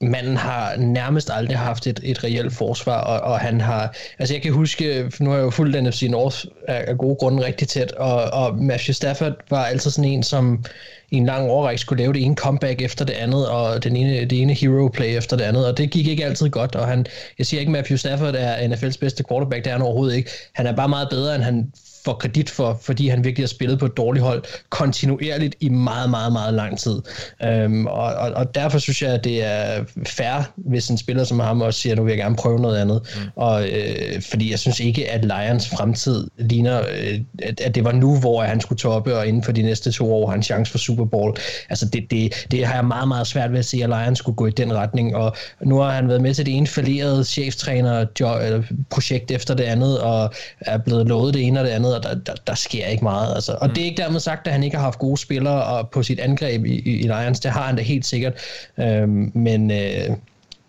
manden 0.00 0.36
har 0.36 0.76
nærmest 0.76 1.30
aldrig 1.32 1.58
haft 1.58 1.86
et, 1.86 2.00
et 2.02 2.24
reelt 2.24 2.52
forsvar, 2.52 3.00
og, 3.00 3.20
og 3.20 3.38
han 3.40 3.60
har, 3.60 3.96
altså 4.18 4.34
jeg 4.34 4.42
kan 4.42 4.52
huske, 4.52 5.10
nu 5.20 5.30
har 5.30 5.36
jeg 5.36 5.44
jo 5.44 5.50
fulgt 5.50 5.82
NFC 5.82 6.06
North 6.10 6.44
af, 6.68 6.84
af 6.88 6.98
gode 6.98 7.16
grunde 7.16 7.44
rigtig 7.44 7.68
tæt, 7.68 7.92
og, 7.92 8.24
og 8.24 8.58
Matthew 8.58 8.92
Stafford 8.92 9.32
var 9.50 9.64
altid 9.64 9.90
sådan 9.90 10.10
en, 10.10 10.22
som 10.22 10.64
i 11.10 11.16
en 11.16 11.26
lang 11.26 11.50
årrække 11.50 11.80
skulle 11.80 12.02
lave 12.02 12.12
det 12.12 12.22
ene 12.22 12.34
comeback 12.34 12.82
efter 12.82 13.04
det 13.04 13.14
andet, 13.14 13.48
og 13.48 13.84
den 13.84 13.96
ene, 13.96 14.24
det 14.24 14.42
ene 14.42 14.54
hero 14.54 14.88
play 14.88 15.16
efter 15.16 15.36
det 15.36 15.44
andet, 15.44 15.66
og 15.66 15.78
det 15.78 15.90
gik 15.90 16.06
ikke 16.06 16.24
altid 16.24 16.50
godt, 16.50 16.74
og 16.74 16.86
han, 16.86 17.06
jeg 17.38 17.46
siger 17.46 17.60
ikke, 17.60 17.70
at 17.70 17.72
Matthew 17.72 17.96
Stafford 17.96 18.34
er 18.34 18.68
NFL's 18.68 18.98
bedste 19.00 19.24
quarterback, 19.28 19.64
det 19.64 19.70
er 19.70 19.74
han 19.74 19.82
overhovedet 19.82 20.16
ikke. 20.16 20.30
Han 20.52 20.66
er 20.66 20.76
bare 20.76 20.88
meget 20.88 21.08
bedre, 21.10 21.34
end 21.34 21.42
han 21.42 21.72
får 22.04 22.14
kredit 22.14 22.50
for, 22.50 22.78
fordi 22.82 23.08
han 23.08 23.24
virkelig 23.24 23.42
har 23.42 23.48
spillet 23.48 23.78
på 23.78 23.86
et 23.86 23.96
dårligt 23.96 24.24
hold 24.24 24.42
kontinuerligt 24.68 25.54
i 25.60 25.68
meget, 25.68 26.10
meget, 26.10 26.32
meget 26.32 26.54
lang 26.54 26.78
tid. 26.78 27.02
Øhm, 27.42 27.86
og, 27.86 28.02
og, 28.02 28.30
og 28.30 28.54
derfor 28.54 28.78
synes 28.78 29.02
jeg, 29.02 29.10
at 29.10 29.24
det 29.24 29.44
er 29.44 29.84
fair, 30.06 30.52
hvis 30.56 30.88
en 30.88 30.98
spiller 30.98 31.24
som 31.24 31.40
ham 31.40 31.60
også 31.60 31.80
siger, 31.80 31.92
at 31.92 31.98
nu 31.98 32.04
vil 32.04 32.10
jeg 32.10 32.18
gerne 32.18 32.36
prøve 32.36 32.60
noget 32.60 32.78
andet. 32.80 33.02
Mm. 33.16 33.30
Og, 33.36 33.68
øh, 33.68 34.22
fordi 34.30 34.50
jeg 34.50 34.58
synes 34.58 34.80
ikke, 34.80 35.10
at 35.10 35.24
Lions 35.24 35.68
fremtid 35.68 36.26
ligner, 36.38 36.80
øh, 36.80 37.20
at, 37.42 37.60
at 37.60 37.74
det 37.74 37.84
var 37.84 37.92
nu, 37.92 38.18
hvor 38.18 38.42
han 38.42 38.60
skulle 38.60 38.78
toppe, 38.78 39.16
og 39.16 39.26
inden 39.26 39.42
for 39.42 39.52
de 39.52 39.62
næste 39.62 39.92
to 39.92 40.14
år 40.14 40.26
har 40.26 40.32
han 40.32 40.42
chance 40.42 40.72
for 40.72 40.78
Super 40.78 41.04
Bowl. 41.04 41.36
Altså 41.70 41.86
det, 41.86 42.10
det, 42.10 42.46
det 42.50 42.66
har 42.66 42.74
jeg 42.74 42.84
meget, 42.84 43.08
meget 43.08 43.26
svært 43.26 43.52
ved 43.52 43.58
at 43.58 43.64
se, 43.64 43.80
at 43.82 43.88
Lions 43.88 44.18
skulle 44.18 44.36
gå 44.36 44.46
i 44.46 44.50
den 44.50 44.74
retning. 44.74 45.16
Og 45.16 45.36
nu 45.64 45.78
har 45.78 45.90
han 45.90 46.08
været 46.08 46.20
med 46.20 46.34
til 46.34 46.46
det 46.46 46.56
ene 46.56 46.66
falderede 46.66 47.24
cheftræner 47.24 48.06
eller 48.20 48.62
projekt 48.90 49.30
efter 49.30 49.54
det 49.54 49.64
andet, 49.64 50.00
og 50.00 50.32
er 50.60 50.78
blevet 50.78 51.06
lovet 51.06 51.34
det 51.34 51.46
ene 51.46 51.60
og 51.60 51.66
det 51.66 51.72
andet, 51.72 51.89
og 51.96 52.02
der, 52.02 52.14
der, 52.14 52.34
der 52.46 52.54
sker 52.54 52.86
ikke 52.86 53.04
meget. 53.04 53.34
Altså. 53.34 53.58
Og 53.60 53.68
mm. 53.68 53.74
det 53.74 53.80
er 53.80 53.84
ikke 53.84 54.02
dermed 54.02 54.20
sagt, 54.20 54.46
at 54.46 54.52
han 54.52 54.62
ikke 54.62 54.76
har 54.76 54.84
haft 54.84 54.98
gode 54.98 55.16
spillere 55.16 55.64
og 55.64 55.90
på 55.90 56.02
sit 56.02 56.20
angreb 56.20 56.64
i, 56.64 56.78
i, 56.78 57.00
i 57.00 57.02
Lions. 57.02 57.40
Det 57.40 57.50
har 57.50 57.62
han 57.62 57.76
da 57.76 57.82
helt 57.82 58.06
sikkert. 58.06 58.32
Øhm, 58.78 59.32
men, 59.34 59.70
øh, 59.70 60.08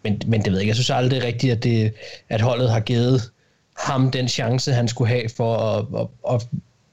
men, 0.03 0.21
men 0.25 0.41
det 0.41 0.51
ved 0.51 0.53
jeg 0.53 0.61
ikke. 0.61 0.69
Jeg 0.69 0.75
synes 0.75 0.89
aldrig 0.89 1.23
rigtigt, 1.23 1.51
at, 1.51 1.63
det, 1.63 1.93
at 2.29 2.41
holdet 2.41 2.71
har 2.71 2.79
givet 2.79 3.31
ham 3.77 4.11
den 4.11 4.27
chance, 4.27 4.73
han 4.73 4.87
skulle 4.87 5.09
have 5.09 5.29
for 5.37 5.57
at, 5.57 5.85
at, 5.99 6.35
at 6.35 6.47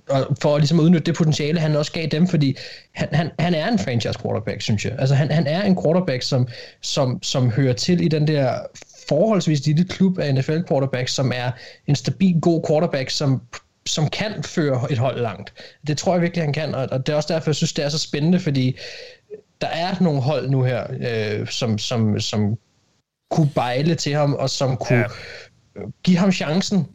og 0.09 0.37
for 0.41 0.55
at, 0.55 0.61
ligesom 0.61 0.81
at 0.81 0.85
udnytte 0.85 1.07
det 1.07 1.15
potentiale, 1.15 1.61
han 1.61 1.77
også 1.77 1.93
gav 1.93 2.07
dem, 2.07 2.27
fordi 2.27 2.57
han, 2.93 3.09
han, 3.13 3.31
han 3.39 3.55
er 3.55 3.69
en 3.69 3.79
franchise 3.79 4.19
quarterback, 4.23 4.61
synes 4.61 4.85
jeg. 4.85 4.95
Altså 4.99 5.15
han, 5.15 5.31
han 5.31 5.47
er 5.47 5.63
en 5.63 5.83
quarterback, 5.83 6.23
som, 6.23 6.49
som, 6.81 7.23
som 7.23 7.51
hører 7.51 7.73
til 7.73 8.01
i 8.01 8.09
den 8.09 8.29
der 8.29 8.59
forholdsvis 9.09 9.67
lille 9.67 9.85
klub 9.85 10.19
af 10.19 10.35
NFL 10.35 10.59
quarterbacks, 10.69 11.13
som 11.13 11.33
er 11.35 11.51
en 11.87 11.95
stabil, 11.95 12.41
god 12.41 12.65
quarterback, 12.69 13.11
som 13.11 13.43
som 13.89 14.09
kan 14.09 14.43
føre 14.43 14.93
et 14.93 14.99
hold 14.99 15.21
langt. 15.21 15.53
Det 15.87 15.99
tror 15.99 16.13
jeg 16.13 16.23
virkelig, 16.23 16.45
han 16.45 16.53
kan, 16.53 16.75
og 16.75 17.07
det 17.07 17.13
er 17.13 17.17
også 17.17 17.35
derfor, 17.35 17.51
jeg 17.51 17.57
synes, 17.57 17.73
det 17.73 17.85
er 17.85 17.89
så 17.89 17.99
spændende, 17.99 18.41
fordi 18.41 18.79
der 19.61 19.67
er 19.67 19.95
nogle 20.01 20.21
hold 20.21 20.51
nu 20.51 20.63
her, 20.63 20.87
øh, 21.01 21.49
som, 21.49 21.79
som, 21.79 22.21
som 22.21 22.57
kunne 23.31 23.51
bejle 23.55 23.95
til 23.95 24.15
ham, 24.15 24.35
og 24.35 24.51
som 24.51 24.77
kunne 24.77 24.99
ja. 24.99 25.81
give 26.05 26.17
ham 26.17 26.33
chancen 26.33 26.87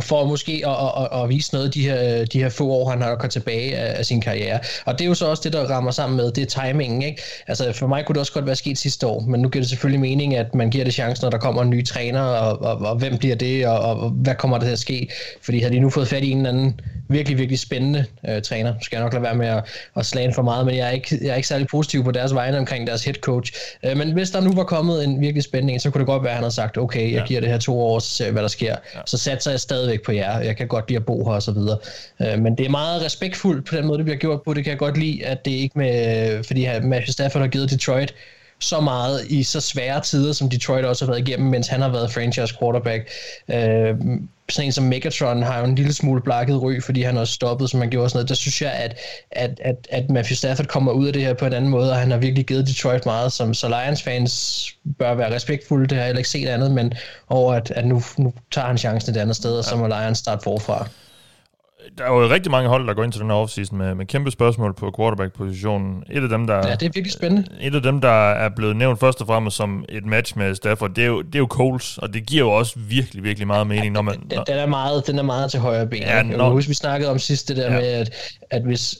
for 0.00 0.24
måske 0.24 0.62
at, 0.66 0.72
at, 0.72 1.08
at, 1.12 1.22
at 1.22 1.28
vise 1.28 1.54
noget 1.54 1.74
de 1.74 1.82
her, 1.82 2.24
de 2.24 2.42
her 2.42 2.48
få 2.48 2.68
år, 2.68 2.90
han 2.90 3.02
har 3.02 3.14
kommet 3.14 3.32
tilbage 3.32 3.76
af, 3.76 3.98
af 3.98 4.06
sin 4.06 4.20
karriere. 4.20 4.60
Og 4.84 4.98
det 4.98 5.04
er 5.04 5.08
jo 5.08 5.14
så 5.14 5.26
også 5.26 5.42
det, 5.44 5.52
der 5.52 5.70
rammer 5.70 5.90
sammen 5.90 6.16
med, 6.16 6.32
det 6.32 6.42
er 6.42 6.62
timingen. 6.62 7.02
Ikke? 7.02 7.22
Altså 7.46 7.72
for 7.72 7.86
mig 7.86 8.04
kunne 8.06 8.14
det 8.14 8.20
også 8.20 8.32
godt 8.32 8.46
være 8.46 8.56
sket 8.56 8.78
sidste 8.78 9.06
år, 9.06 9.20
men 9.20 9.40
nu 9.40 9.48
giver 9.48 9.62
det 9.62 9.68
selvfølgelig 9.68 10.00
mening, 10.00 10.36
at 10.36 10.54
man 10.54 10.70
giver 10.70 10.84
det 10.84 10.94
chancen, 10.94 11.24
når 11.24 11.30
der 11.30 11.38
kommer 11.38 11.62
en 11.62 11.70
ny 11.70 11.86
træner, 11.86 12.20
og, 12.20 12.62
og, 12.62 12.90
og 12.90 12.96
hvem 12.96 13.18
bliver 13.18 13.36
det, 13.36 13.66
og, 13.66 13.78
og 13.78 14.10
hvad 14.10 14.34
kommer 14.34 14.58
der 14.58 14.64
til 14.64 14.72
at 14.72 14.78
ske? 14.78 15.08
Fordi 15.42 15.60
har 15.60 15.70
de 15.70 15.80
nu 15.80 15.90
fået 15.90 16.08
fat 16.08 16.24
i 16.24 16.30
en 16.30 16.36
eller 16.36 16.50
anden 16.50 16.80
virkelig, 17.08 17.38
virkelig 17.38 17.58
spændende 17.58 18.04
øh, 18.28 18.42
træner, 18.42 18.74
skal 18.80 18.96
jeg 18.96 19.04
nok 19.04 19.12
lade 19.12 19.22
være 19.22 19.34
med 19.34 19.46
at, 19.46 19.64
at 19.96 20.06
slage 20.06 20.32
for 20.34 20.42
meget, 20.42 20.66
men 20.66 20.76
jeg 20.76 20.86
er, 20.86 20.90
ikke, 20.90 21.18
jeg 21.22 21.30
er 21.30 21.34
ikke 21.34 21.48
særlig 21.48 21.66
positiv 21.66 22.04
på 22.04 22.10
deres 22.10 22.34
vegne 22.34 22.58
omkring 22.58 22.86
deres 22.86 23.04
head 23.04 23.14
coach. 23.14 23.52
Øh, 23.82 23.96
men 23.96 24.12
hvis 24.12 24.30
der 24.30 24.40
nu 24.40 24.52
var 24.52 24.64
kommet 24.64 25.04
en 25.04 25.20
virkelig 25.20 25.42
spændende 25.42 25.74
en, 25.74 25.80
så 25.80 25.90
kunne 25.90 25.98
det 25.98 26.06
godt 26.06 26.22
være, 26.22 26.30
at 26.30 26.36
han 26.36 26.42
havde 26.42 26.54
sagt, 26.54 26.78
okay, 26.78 27.12
jeg 27.12 27.20
ja. 27.20 27.24
giver 27.26 27.40
det 27.40 27.50
her 27.50 27.58
to 27.58 27.80
år, 27.80 27.98
så 27.98 28.10
ser 28.10 28.24
jeg, 28.24 28.32
hvad 28.32 28.42
der 28.42 28.48
sker. 28.48 28.76
Ja. 28.94 29.00
Så 29.06 29.18
satser 29.18 29.50
jeg 29.50 29.60
stadigvæk 29.88 30.04
på 30.04 30.12
jer. 30.12 30.40
Jeg 30.40 30.56
kan 30.56 30.68
godt 30.68 30.88
lide 30.88 30.96
at 30.96 31.06
bo 31.06 31.24
her 31.24 31.32
og 31.32 31.42
så 31.42 31.52
videre. 31.52 31.78
Øh, 32.22 32.38
men 32.38 32.58
det 32.58 32.66
er 32.66 32.70
meget 32.70 33.02
respektfuldt 33.02 33.66
på 33.66 33.76
den 33.76 33.86
måde, 33.86 33.98
det 33.98 34.04
bliver 34.04 34.18
gjort 34.18 34.42
på. 34.42 34.54
Det 34.54 34.64
kan 34.64 34.70
jeg 34.70 34.78
godt 34.78 34.98
lide, 34.98 35.26
at 35.26 35.44
det 35.44 35.50
ikke 35.50 35.78
med, 35.78 36.44
fordi 36.44 36.66
Matthew 36.82 37.12
Stafford 37.12 37.42
har 37.42 37.48
givet 37.48 37.70
Detroit 37.70 38.14
så 38.60 38.80
meget 38.80 39.26
i 39.30 39.42
så 39.42 39.60
svære 39.60 40.00
tider, 40.00 40.32
som 40.32 40.50
Detroit 40.50 40.84
også 40.84 41.04
har 41.04 41.12
været 41.12 41.28
igennem, 41.28 41.50
mens 41.50 41.68
han 41.68 41.80
har 41.80 41.88
været 41.88 42.12
franchise 42.12 42.54
quarterback. 42.58 43.10
Øh, 43.48 43.94
sådan 44.50 44.68
en 44.68 44.72
som 44.72 44.84
Megatron 44.84 45.42
har 45.42 45.58
jo 45.58 45.64
en 45.64 45.74
lille 45.74 45.92
smule 45.92 46.20
blakket 46.20 46.62
ry, 46.62 46.80
fordi 46.82 47.02
han 47.02 47.16
har 47.16 47.24
stoppet, 47.24 47.70
som 47.70 47.80
han 47.80 47.90
gjorde 47.90 48.08
sådan 48.08 48.16
noget. 48.16 48.28
Der 48.28 48.34
synes 48.34 48.62
jeg, 48.62 48.72
at, 48.72 48.98
at, 49.30 49.60
at, 49.64 49.88
at 49.90 50.10
Matthew 50.10 50.34
Stafford 50.34 50.66
kommer 50.66 50.92
ud 50.92 51.06
af 51.06 51.12
det 51.12 51.22
her 51.22 51.34
på 51.34 51.46
en 51.46 51.52
anden 51.52 51.70
måde, 51.70 51.90
og 51.90 51.96
han 51.96 52.10
har 52.10 52.18
virkelig 52.18 52.46
givet 52.46 52.66
Detroit 52.66 53.06
meget, 53.06 53.32
som 53.32 53.54
så 53.54 53.68
Lions 53.68 54.02
fans 54.02 54.64
bør 54.98 55.14
være 55.14 55.34
respektfulde. 55.34 55.86
Det 55.86 55.98
har 55.98 56.04
jeg 56.04 56.16
ikke 56.16 56.28
set 56.28 56.48
andet, 56.48 56.70
men 56.70 56.92
over 57.28 57.54
at, 57.54 57.70
at 57.70 57.86
nu, 57.86 58.02
nu 58.18 58.32
tager 58.50 58.66
han 58.66 58.78
chancen 58.78 59.16
et 59.16 59.20
andet 59.20 59.36
sted, 59.36 59.58
og 59.58 59.64
så 59.64 59.76
må 59.76 59.86
Lions 59.86 60.18
starte 60.18 60.42
forfra 60.44 60.88
der 61.98 62.04
er 62.04 62.08
jo 62.08 62.28
rigtig 62.28 62.50
mange 62.50 62.68
hold, 62.68 62.86
der 62.86 62.94
går 62.94 63.04
ind 63.04 63.12
til 63.12 63.20
den 63.20 63.30
her 63.30 63.36
offseason 63.36 63.78
med, 63.78 63.94
med 63.94 64.06
kæmpe 64.06 64.30
spørgsmål 64.30 64.74
på 64.74 64.92
quarterback-positionen. 64.98 66.02
Et 66.10 66.22
af 66.22 66.28
dem, 66.28 66.46
der, 66.46 66.54
ja, 66.54 66.62
det 66.62 66.82
er 66.82 66.90
virkelig 66.94 67.12
spændende. 67.12 67.48
Et 67.60 67.74
af 67.74 67.82
dem, 67.82 68.00
der 68.00 68.30
er 68.30 68.48
blevet 68.48 68.76
nævnt 68.76 69.00
først 69.00 69.20
og 69.20 69.26
fremmest 69.26 69.56
som 69.56 69.84
et 69.88 70.06
match 70.06 70.38
med 70.38 70.54
Stafford, 70.54 70.90
det 70.94 71.04
er 71.04 71.08
jo, 71.08 71.22
det 71.22 71.34
er 71.34 71.38
jo 71.38 71.46
Coles, 71.46 71.98
og 71.98 72.14
det 72.14 72.26
giver 72.26 72.44
jo 72.44 72.50
også 72.50 72.78
virkelig, 72.78 73.24
virkelig 73.24 73.46
meget 73.46 73.66
mening, 73.66 73.86
ja, 73.86 73.90
når 73.90 74.02
man... 74.02 74.14
Den, 74.14 74.38
den, 74.46 74.56
er 74.56 74.66
meget, 74.66 75.06
den 75.06 75.18
er 75.18 75.22
meget 75.22 75.50
til 75.50 75.60
højre 75.60 75.86
ben. 75.86 76.02
Ja, 76.02 76.22
når, 76.22 76.44
jeg 76.44 76.52
husker, 76.52 76.70
vi 76.70 76.74
snakkede 76.74 77.10
om 77.10 77.18
sidst 77.18 77.48
det 77.48 77.56
der 77.56 77.72
ja. 77.72 77.80
med, 77.80 77.86
at, 77.86 78.10
at 78.50 78.62
hvis, 78.62 78.98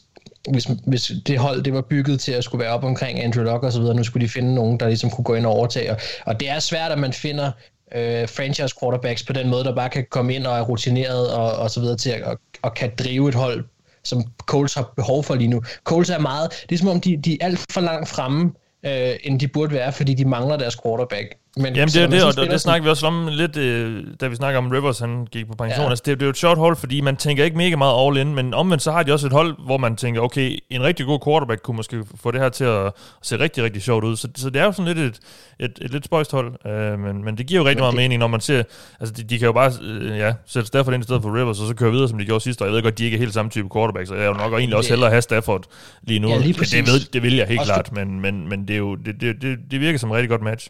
hvis, 0.51 0.69
hvis 0.87 1.13
det 1.27 1.39
hold 1.39 1.63
det 1.63 1.73
var 1.73 1.81
bygget 1.81 2.21
til 2.21 2.33
at 2.33 2.45
skulle 2.45 2.65
være 2.65 2.73
op 2.73 2.85
omkring 2.85 3.21
Andrew 3.21 3.45
Luck 3.45 3.63
og 3.63 3.73
så 3.73 3.81
videre, 3.81 3.95
nu 3.95 4.05
skulle 4.05 4.27
de 4.27 4.33
finde 4.33 4.55
nogen, 4.55 4.81
der 4.81 4.87
ligesom 4.87 5.11
kunne 5.11 5.25
gå 5.25 5.35
ind 5.35 5.47
og 5.47 5.53
overtage. 5.53 5.91
Og, 5.91 5.97
og 6.27 6.41
det 6.41 6.51
er 6.51 6.59
svært, 6.59 6.93
at 6.93 6.99
man 6.99 7.13
finder 7.13 7.51
øh, 7.95 8.29
franchise 8.29 8.75
quarterbacks 8.81 9.23
på 9.23 9.33
den 9.33 9.49
måde, 9.49 9.65
der 9.65 9.75
bare 9.75 9.89
kan 9.89 10.07
komme 10.11 10.35
ind 10.35 10.47
og 10.47 10.59
er 10.59 10.63
rutineret 10.63 11.35
og, 11.35 11.53
og 11.53 11.71
så 11.71 11.81
videre 11.81 11.97
til 11.97 12.11
at 12.11 12.23
og, 12.23 12.39
og 12.63 12.75
kan 12.75 12.93
drive 12.99 13.29
et 13.29 13.35
hold, 13.35 13.65
som 14.05 14.23
Coles 14.47 14.75
har 14.75 14.93
behov 14.97 15.25
for 15.25 15.35
lige 15.35 15.49
nu. 15.49 15.63
Coles 15.85 16.11
er 16.11 16.19
meget, 16.19 16.65
det 16.69 16.75
er 16.75 16.79
som 16.79 16.89
om 16.89 17.01
de, 17.01 17.17
de 17.17 17.39
er 17.41 17.47
alt 17.47 17.65
for 17.73 17.81
langt 17.81 18.09
fremme, 18.09 18.53
øh, 18.83 19.15
end 19.25 19.41
de 19.41 19.49
burde 19.49 19.73
være, 19.73 19.93
fordi 19.93 20.15
de 20.15 20.25
mangler 20.25 20.57
deres 20.57 20.77
quarterback. 20.83 21.35
Men 21.59 21.77
Jamen 21.77 21.89
det 21.89 22.03
er 22.03 22.07
det, 22.07 22.23
og, 22.25 22.33
og 22.39 22.47
det 22.47 22.61
snakker 22.61 22.85
vi 22.85 22.91
også 22.91 23.07
om 23.07 23.29
lidt, 23.31 23.57
øh, 23.57 24.05
da 24.21 24.29
vi 24.29 24.37
snakker 24.37 24.59
om 24.59 24.69
Rivers, 24.69 24.99
han 24.99 25.27
gik 25.33 25.47
på 25.47 25.55
pension. 25.55 25.85
Ja. 25.85 25.91
Altså, 25.91 26.03
det, 26.07 26.21
det 26.21 26.23
er 26.23 26.27
jo 26.27 26.31
et 26.31 26.37
short 26.37 26.59
hold, 26.59 26.77
fordi 26.77 27.01
man 27.01 27.17
tænker 27.17 27.45
ikke 27.45 27.57
mega 27.57 27.77
meget 27.77 28.07
all 28.07 28.17
in, 28.17 28.35
men 28.35 28.55
omvendt 28.55 28.83
så 28.83 28.93
har 28.93 29.03
de 29.03 29.13
også 29.13 29.27
et 29.27 29.33
hold, 29.33 29.57
hvor 29.65 29.79
man 29.79 29.97
tænker, 29.97 30.21
okay, 30.21 30.59
en 30.71 30.83
rigtig 30.83 31.07
god 31.07 31.21
quarterback 31.25 31.63
kunne 31.63 31.77
måske 31.77 32.05
få 32.23 32.31
det 32.31 32.41
her 32.41 32.49
til 32.49 32.65
at, 32.65 32.93
se 33.23 33.39
rigtig, 33.39 33.65
rigtig 33.65 33.83
sjovt 33.83 34.05
ud. 34.05 34.17
Så, 34.17 34.29
så 34.37 34.51
det 34.51 34.61
er 34.61 34.65
jo 34.65 34.73
sådan 34.73 34.95
lidt 34.95 34.99
et, 34.99 35.21
et, 35.61 35.79
et 35.83 35.91
lidt 35.91 36.05
spøjst 36.05 36.33
hold, 36.33 36.67
øh, 36.67 36.99
men, 36.99 37.25
men 37.25 37.39
det 37.39 37.47
giver 37.47 37.61
jo 37.61 37.67
rigtig 37.67 37.83
meget 37.83 37.93
det... 37.93 38.03
mening, 38.03 38.19
når 38.19 38.27
man 38.27 38.41
ser, 38.41 38.63
altså 39.01 39.15
de, 39.15 39.23
de 39.23 39.39
kan 39.39 39.47
jo 39.47 39.53
bare 39.53 39.73
øh, 39.83 40.19
ja, 40.19 40.33
sætte 40.47 40.67
Stafford 40.67 40.95
ind 40.95 41.03
i 41.03 41.05
stedet 41.05 41.23
for 41.23 41.37
Rivers, 41.37 41.61
og 41.61 41.67
så 41.67 41.75
køre 41.75 41.91
videre, 41.91 42.09
som 42.09 42.19
de 42.19 42.25
gjorde 42.25 42.41
sidste 42.41 42.65
år. 42.65 42.67
Jeg 42.67 42.75
ved 42.75 42.83
godt, 42.83 42.99
de 42.99 43.05
ikke 43.05 43.15
er 43.15 43.19
helt 43.19 43.35
samme 43.35 43.51
type 43.51 43.69
quarterback, 43.75 44.09
så 44.09 44.15
jeg 44.15 44.25
er 44.25 44.29
jo 44.29 44.35
nok 44.35 44.53
egentlig 44.53 44.77
også 44.77 44.91
hellere 44.91 45.11
have 45.11 45.23
Stafford 45.23 45.65
lige 46.03 46.21
nu. 46.21 46.29
Ja, 46.29 46.39
lige 46.39 46.53
det, 46.53 46.87
ved, 46.87 47.13
det 47.13 47.23
vil 47.23 47.37
jeg 47.37 47.47
helt 47.47 47.61
også 47.61 47.73
klart, 47.73 47.93
men, 47.93 48.21
men, 48.21 48.49
men 48.49 48.69
det, 48.69 48.75
er 48.75 48.79
jo, 48.79 48.95
det, 48.95 49.21
det, 49.21 49.43
det, 49.43 49.59
det 49.71 49.81
virker 49.81 49.99
som 49.99 50.11
et 50.11 50.17
rigtig 50.17 50.31
godt 50.31 50.43
match. 50.43 50.69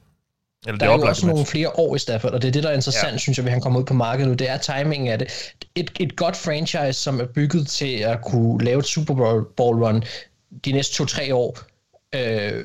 Eller 0.66 0.78
der 0.78 0.90
er 0.90 0.94
jo 0.94 1.02
også 1.02 1.26
nogle 1.26 1.46
flere 1.46 1.78
år 1.78 1.96
i 1.96 1.98
Stafford, 1.98 2.32
og 2.32 2.42
det 2.42 2.48
er 2.48 2.52
det, 2.52 2.62
der 2.62 2.68
er 2.68 2.74
interessant, 2.74 3.12
ja. 3.12 3.18
synes 3.18 3.38
jeg, 3.38 3.44
ved 3.44 3.52
han 3.52 3.60
kommer 3.60 3.80
ud 3.80 3.84
på 3.84 3.94
markedet 3.94 4.28
nu. 4.28 4.34
Det 4.34 4.50
er 4.50 4.56
timingen 4.56 5.08
af 5.08 5.18
det. 5.18 5.52
Et, 5.74 5.90
et 6.00 6.16
godt 6.16 6.36
franchise, 6.36 6.92
som 6.92 7.20
er 7.20 7.26
bygget 7.26 7.68
til 7.68 7.94
at 7.94 8.22
kunne 8.22 8.64
lave 8.64 8.78
et 8.78 8.86
Super 8.86 9.42
Bowl 9.56 9.84
run 9.84 10.04
de 10.64 10.72
næste 10.72 10.94
to-tre 10.94 11.34
år, 11.34 11.58
øh, 12.14 12.64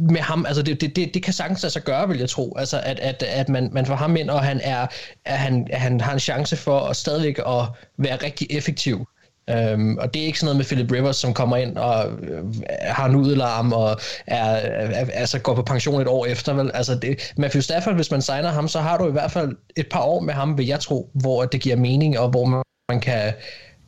med 0.00 0.20
ham, 0.20 0.46
altså 0.46 0.62
det, 0.62 0.80
det, 0.80 0.96
det, 0.96 1.14
det 1.14 1.22
kan 1.22 1.32
sagtens 1.32 1.64
altså 1.64 1.80
gøre, 1.80 2.08
vil 2.08 2.18
jeg 2.18 2.28
tro, 2.28 2.56
altså 2.56 2.80
at, 2.80 3.00
at, 3.00 3.22
at 3.22 3.48
man, 3.48 3.68
man 3.72 3.86
får 3.86 3.94
ham 3.94 4.16
ind, 4.16 4.30
og 4.30 4.42
han, 4.42 4.60
er, 4.64 4.86
at 5.24 5.38
han, 5.38 5.68
han 5.72 6.00
har 6.00 6.12
en 6.12 6.20
chance 6.20 6.56
for 6.56 6.80
at 6.80 6.96
stadigvæk 6.96 7.38
at 7.38 7.66
være 7.98 8.16
rigtig 8.16 8.46
effektiv 8.50 9.06
Øhm, 9.50 9.98
og 9.98 10.14
det 10.14 10.22
er 10.22 10.26
ikke 10.26 10.38
sådan 10.38 10.46
noget 10.46 10.56
med 10.56 10.64
Philip 10.64 10.92
Rivers, 10.92 11.16
som 11.16 11.34
kommer 11.34 11.56
ind 11.56 11.76
og 11.76 12.10
øh, 12.22 12.44
har 12.80 13.06
en 13.08 13.16
udelarm 13.16 13.72
og 13.72 14.00
er, 14.26 14.44
er, 14.44 15.06
altså 15.12 15.38
går 15.38 15.54
på 15.54 15.62
pension 15.62 16.00
et 16.00 16.08
år 16.08 16.26
efter. 16.26 16.52
Vel? 16.52 16.70
Altså 16.74 16.94
det, 16.94 17.32
Matthew 17.36 17.60
Stafford, 17.60 17.94
hvis 17.94 18.10
man 18.10 18.22
signer 18.22 18.48
ham, 18.48 18.68
så 18.68 18.80
har 18.80 18.98
du 18.98 19.08
i 19.08 19.12
hvert 19.12 19.30
fald 19.30 19.56
et 19.76 19.88
par 19.88 20.02
år 20.02 20.20
med 20.20 20.34
ham, 20.34 20.58
vil 20.58 20.66
jeg 20.66 20.80
tro, 20.80 21.10
hvor 21.12 21.44
det 21.44 21.60
giver 21.60 21.76
mening, 21.76 22.18
og 22.18 22.28
hvor 22.28 22.44
man, 22.44 22.62
man 22.88 23.00
kan, 23.00 23.32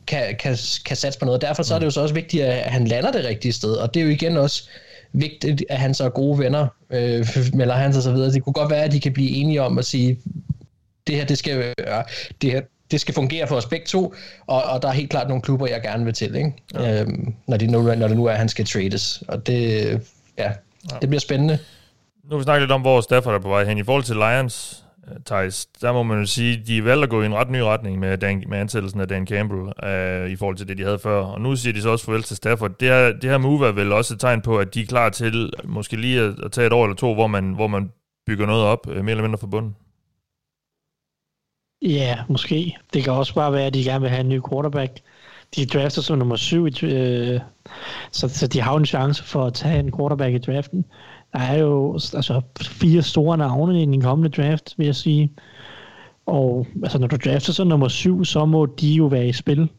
kan, 0.07 0.35
kan, 0.39 0.57
kan 0.85 0.97
satse 0.97 1.19
på 1.19 1.25
noget. 1.25 1.41
Derfor 1.41 1.63
så 1.63 1.75
er 1.75 1.79
det 1.79 1.85
jo 1.85 1.91
så 1.91 2.01
også 2.01 2.13
vigtigt, 2.13 2.43
at 2.43 2.71
han 2.71 2.87
lander 2.87 3.11
det 3.11 3.25
rigtige 3.25 3.53
sted, 3.53 3.73
og 3.73 3.93
det 3.93 3.99
er 3.99 4.03
jo 4.03 4.11
igen 4.11 4.37
også 4.37 4.69
vigtigt, 5.13 5.63
at 5.69 5.79
han 5.79 5.93
så 5.93 6.03
er 6.03 6.09
gode 6.09 6.39
venner 6.39 6.67
øh, 6.89 7.27
med 7.53 7.65
Lions 7.65 7.97
og 7.97 8.03
så 8.03 8.11
videre. 8.11 8.31
Det 8.31 8.43
kunne 8.43 8.53
godt 8.53 8.71
være, 8.71 8.83
at 8.83 8.91
de 8.91 8.99
kan 8.99 9.13
blive 9.13 9.29
enige 9.29 9.61
om 9.61 9.77
at 9.77 9.85
sige, 9.85 10.19
det 11.07 11.15
her, 11.15 11.25
det 11.25 11.37
skal, 11.37 11.57
øh, 11.57 12.03
det 12.41 12.51
her, 12.51 12.61
det 12.91 13.01
skal 13.01 13.13
fungere 13.13 13.47
for 13.47 13.55
os 13.55 13.65
begge 13.65 13.85
to, 13.85 14.13
og, 14.47 14.63
og 14.63 14.81
der 14.81 14.87
er 14.87 14.91
helt 14.91 15.09
klart 15.09 15.27
nogle 15.27 15.41
klubber, 15.41 15.67
jeg 15.67 15.81
gerne 15.81 16.05
vil 16.05 16.13
til, 16.13 16.35
ikke? 16.35 16.53
Ja. 16.73 17.01
Øhm, 17.01 17.33
når, 17.47 17.57
de 17.57 17.67
nu, 17.67 17.81
når 17.81 18.07
det 18.07 18.17
nu 18.17 18.25
er, 18.25 18.31
at 18.31 18.37
han 18.37 18.49
skal 18.49 18.65
trades. 18.65 19.23
Og 19.27 19.47
det, 19.47 19.81
ja, 20.37 20.51
ja. 20.91 20.97
det 21.01 21.09
bliver 21.09 21.19
spændende. 21.19 21.59
Nu 22.23 22.29
har 22.29 22.37
vi 22.37 22.43
snakket 22.43 22.61
lidt 22.61 22.71
om, 22.71 22.81
hvor 22.81 23.01
Stafford 23.01 23.35
er 23.35 23.39
på 23.39 23.49
vej 23.49 23.63
hen. 23.63 23.77
I 23.77 23.83
forhold 23.83 24.03
til 24.03 24.15
Lions, 24.15 24.83
øh, 25.07 25.17
Thijs, 25.25 25.65
der 25.65 25.93
må 25.93 26.03
man 26.03 26.19
jo 26.19 26.25
sige, 26.25 26.63
de 26.67 26.85
valgte 26.85 27.03
at 27.03 27.09
gå 27.09 27.21
i 27.21 27.25
en 27.25 27.35
ret 27.35 27.49
ny 27.49 27.57
retning 27.57 27.99
med, 27.99 28.17
Dan, 28.17 28.43
med 28.47 28.57
ansættelsen 28.57 29.01
af 29.01 29.07
Dan 29.07 29.27
Campbell 29.27 29.61
uh, 29.61 30.31
i 30.31 30.35
forhold 30.35 30.55
til 30.57 30.67
det, 30.67 30.77
de 30.77 30.83
havde 30.83 30.99
før. 30.99 31.21
Og 31.21 31.41
nu 31.41 31.55
siger 31.55 31.73
de 31.73 31.81
så 31.81 31.89
også 31.89 32.05
farvel 32.05 32.23
til 32.23 32.35
Stafford. 32.35 32.71
Det 32.79 32.87
her, 32.87 33.11
det 33.11 33.29
her 33.29 33.37
move 33.37 33.67
er 33.67 33.71
vel 33.71 33.91
også 33.91 34.13
et 34.13 34.19
tegn 34.19 34.41
på, 34.41 34.59
at 34.59 34.73
de 34.73 34.81
er 34.81 34.85
klar 34.85 35.09
til 35.09 35.53
måske 35.63 35.95
lige 35.95 36.21
at, 36.21 36.33
at 36.43 36.51
tage 36.51 36.67
et 36.67 36.73
år 36.73 36.83
eller 36.85 36.95
to, 36.95 37.13
hvor 37.13 37.27
man, 37.27 37.53
hvor 37.53 37.67
man 37.67 37.91
bygger 38.27 38.45
noget 38.45 38.63
op, 38.63 38.87
uh, 38.87 38.95
mere 38.95 39.11
eller 39.11 39.23
mindre 39.23 39.37
forbundet. 39.37 39.73
Ja, 41.83 42.17
måske. 42.29 42.77
Det 42.93 43.03
kan 43.03 43.13
også 43.13 43.35
bare 43.35 43.53
være, 43.53 43.65
at 43.65 43.73
de 43.73 43.83
gerne 43.83 44.01
vil 44.01 44.09
have 44.09 44.21
en 44.21 44.29
ny 44.29 44.41
quarterback. 44.49 44.99
De 45.55 45.65
drafter 45.65 46.01
som 46.01 46.17
nummer 46.17 46.35
syv, 46.35 46.65
øh, 46.83 47.39
så, 48.11 48.27
så 48.27 48.47
de 48.47 48.61
har 48.61 48.75
en 48.75 48.85
chance 48.85 49.23
for 49.23 49.45
at 49.45 49.53
tage 49.53 49.79
en 49.79 49.91
quarterback 49.97 50.33
i 50.35 50.37
draften. 50.37 50.85
Der 51.33 51.39
er 51.39 51.57
jo 51.57 51.93
altså, 51.93 52.41
fire 52.61 53.01
store 53.01 53.37
navne 53.37 53.81
i 53.81 53.85
den 53.85 54.01
kommende 54.01 54.41
draft, 54.41 54.73
vil 54.77 54.85
jeg 54.85 54.95
sige. 54.95 55.31
Og 56.25 56.67
altså, 56.83 56.99
når 56.99 57.07
du 57.07 57.17
drafter 57.25 57.53
som 57.53 57.67
nummer 57.67 57.87
syv, 57.87 58.25
så 58.25 58.45
må 58.45 58.65
de 58.65 58.93
jo 58.93 59.05
være 59.05 59.27
i 59.27 59.33
spil. 59.33 59.69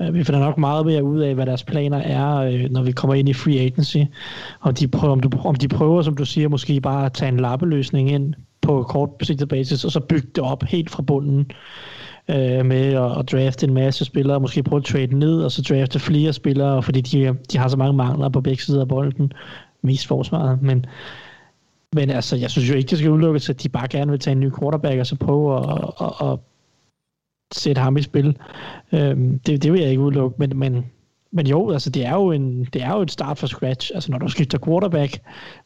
Øh, 0.00 0.14
vi 0.14 0.24
finder 0.24 0.40
nok 0.40 0.58
meget 0.58 0.86
mere 0.86 1.04
ud 1.04 1.20
af, 1.20 1.34
hvad 1.34 1.46
deres 1.46 1.64
planer 1.64 1.98
er, 1.98 2.36
øh, 2.36 2.70
når 2.70 2.82
vi 2.82 2.92
kommer 2.92 3.14
ind 3.14 3.28
i 3.28 3.32
free 3.32 3.60
agency. 3.60 3.98
Og 4.60 4.78
de 4.80 4.88
prøver, 4.88 5.12
om, 5.12 5.20
du, 5.20 5.30
om 5.44 5.54
de 5.54 5.68
prøver, 5.68 6.02
som 6.02 6.16
du 6.16 6.24
siger, 6.24 6.48
måske 6.48 6.80
bare 6.80 7.06
at 7.06 7.12
tage 7.12 7.28
en 7.28 7.40
lappeløsning 7.40 8.10
ind 8.10 8.34
på 8.62 8.82
kort 8.82 9.10
besigtet 9.10 9.48
basis, 9.48 9.84
og 9.84 9.92
så 9.92 10.00
bygge 10.00 10.28
det 10.34 10.44
op 10.44 10.62
helt 10.62 10.90
fra 10.90 11.02
bunden 11.02 11.50
øh, 12.28 12.66
med 12.66 12.92
at, 12.92 13.18
at 13.18 13.32
drafte 13.32 13.66
en 13.66 13.74
masse 13.74 14.04
spillere, 14.04 14.40
måske 14.40 14.62
prøve 14.62 14.80
at 14.80 14.84
trade 14.84 15.18
ned, 15.18 15.42
og 15.42 15.52
så 15.52 15.62
drafte 15.62 15.98
flere 15.98 16.32
spillere, 16.32 16.82
fordi 16.82 17.00
de, 17.00 17.36
de 17.52 17.58
har 17.58 17.68
så 17.68 17.76
mange 17.76 17.96
mangler 17.96 18.28
på 18.28 18.40
begge 18.40 18.62
sider 18.62 18.80
af 18.80 18.88
bolden, 18.88 19.32
mest 19.82 20.06
forsvaret, 20.06 20.62
men 20.62 20.86
men 21.94 22.10
altså, 22.10 22.36
jeg 22.36 22.50
synes 22.50 22.70
jo 22.70 22.74
ikke, 22.74 22.90
det 22.90 22.98
skal 22.98 23.10
udelukkes, 23.10 23.50
at 23.50 23.62
de 23.62 23.68
bare 23.68 23.88
gerne 23.88 24.10
vil 24.10 24.20
tage 24.20 24.32
en 24.32 24.40
ny 24.40 24.50
quarterback, 24.60 25.00
og 25.00 25.06
så 25.06 25.16
prøve 25.16 25.58
at, 25.58 25.64
at, 26.00 26.12
at, 26.20 26.32
at 26.32 26.38
sætte 27.52 27.80
ham 27.80 27.96
i 27.96 28.02
spil. 28.02 28.36
Øhm, 28.92 29.38
det, 29.38 29.62
det 29.62 29.72
vil 29.72 29.80
jeg 29.80 29.90
ikke 29.90 30.02
udelukke, 30.02 30.36
men, 30.38 30.58
men 30.58 30.86
men 31.32 31.46
jo, 31.46 31.70
altså 31.70 31.90
det 31.90 32.06
er 32.06 32.14
jo, 32.14 32.30
en, 32.30 32.64
det 32.64 32.82
er 32.82 32.92
jo 32.92 33.02
et 33.02 33.10
start 33.10 33.38
fra 33.38 33.46
scratch. 33.46 33.90
Altså 33.94 34.10
når 34.10 34.18
du 34.18 34.28
skifter 34.28 34.58
quarterback 34.58 35.18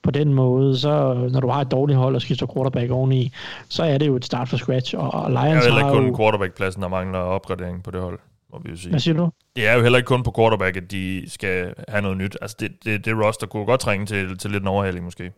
på 0.02 0.10
den 0.10 0.34
måde, 0.34 0.78
så 0.78 1.14
når 1.32 1.40
du 1.40 1.48
har 1.48 1.60
et 1.60 1.70
dårligt 1.70 1.98
hold 1.98 2.14
og 2.14 2.22
skifter 2.22 2.46
quarterback 2.54 2.90
oveni, 2.90 3.32
så 3.68 3.82
er 3.82 3.98
det 3.98 4.06
jo 4.06 4.16
et 4.16 4.24
start 4.24 4.48
fra 4.48 4.56
scratch. 4.56 4.94
Og, 4.96 5.14
og 5.14 5.30
Lions 5.30 5.42
det 5.44 5.50
er 5.50 5.54
jo 5.54 5.60
heller 5.60 5.78
ikke 5.78 5.98
kun 5.98 6.08
jo... 6.08 6.16
quarterback-pladsen, 6.16 6.82
der 6.82 6.88
mangler 6.88 7.18
opgradering 7.18 7.82
på 7.82 7.90
det 7.90 8.00
hold, 8.00 8.18
må 8.52 8.60
vi 8.64 8.70
jo 8.70 8.76
sige. 8.76 8.90
Hvad 8.90 9.00
siger 9.00 9.16
du? 9.16 9.30
Det 9.56 9.68
er 9.68 9.74
jo 9.74 9.82
heller 9.82 9.98
ikke 9.98 10.06
kun 10.06 10.22
på 10.22 10.32
quarterback, 10.36 10.76
at 10.76 10.90
de 10.90 11.30
skal 11.30 11.74
have 11.88 12.02
noget 12.02 12.16
nyt. 12.16 12.36
Altså 12.42 12.56
det, 12.60 12.72
det, 12.84 13.04
det 13.04 13.24
roster 13.24 13.46
kunne 13.46 13.66
godt 13.66 13.80
trænge 13.80 14.06
til, 14.06 14.38
til 14.38 14.50
lidt 14.50 14.62
en 14.62 14.68
overhaling 14.68 15.04
måske. 15.04 15.32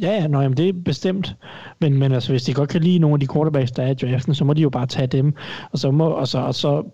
Ja, 0.00 0.10
ja, 0.10 0.22
jamen 0.22 0.56
det 0.56 0.68
er 0.68 0.72
bestemt. 0.84 1.36
Men, 1.80 1.98
men 1.98 2.12
altså, 2.12 2.32
hvis 2.32 2.42
de 2.42 2.54
godt 2.54 2.70
kan 2.70 2.80
lide 2.80 2.98
nogle 2.98 3.14
af 3.14 3.20
de 3.20 3.28
quarterbacks, 3.32 3.72
der 3.72 3.82
er 3.82 3.90
i 3.90 3.94
draften, 3.94 4.34
så 4.34 4.44
må 4.44 4.52
de 4.52 4.62
jo 4.62 4.70
bare 4.70 4.86
tage 4.86 5.06
dem. 5.06 5.34
Og 5.72 5.78
så, 5.78 5.90
må, 5.90 6.08
og 6.08 6.28
så, 6.28 6.38
og 6.38 6.54
så 6.54 6.84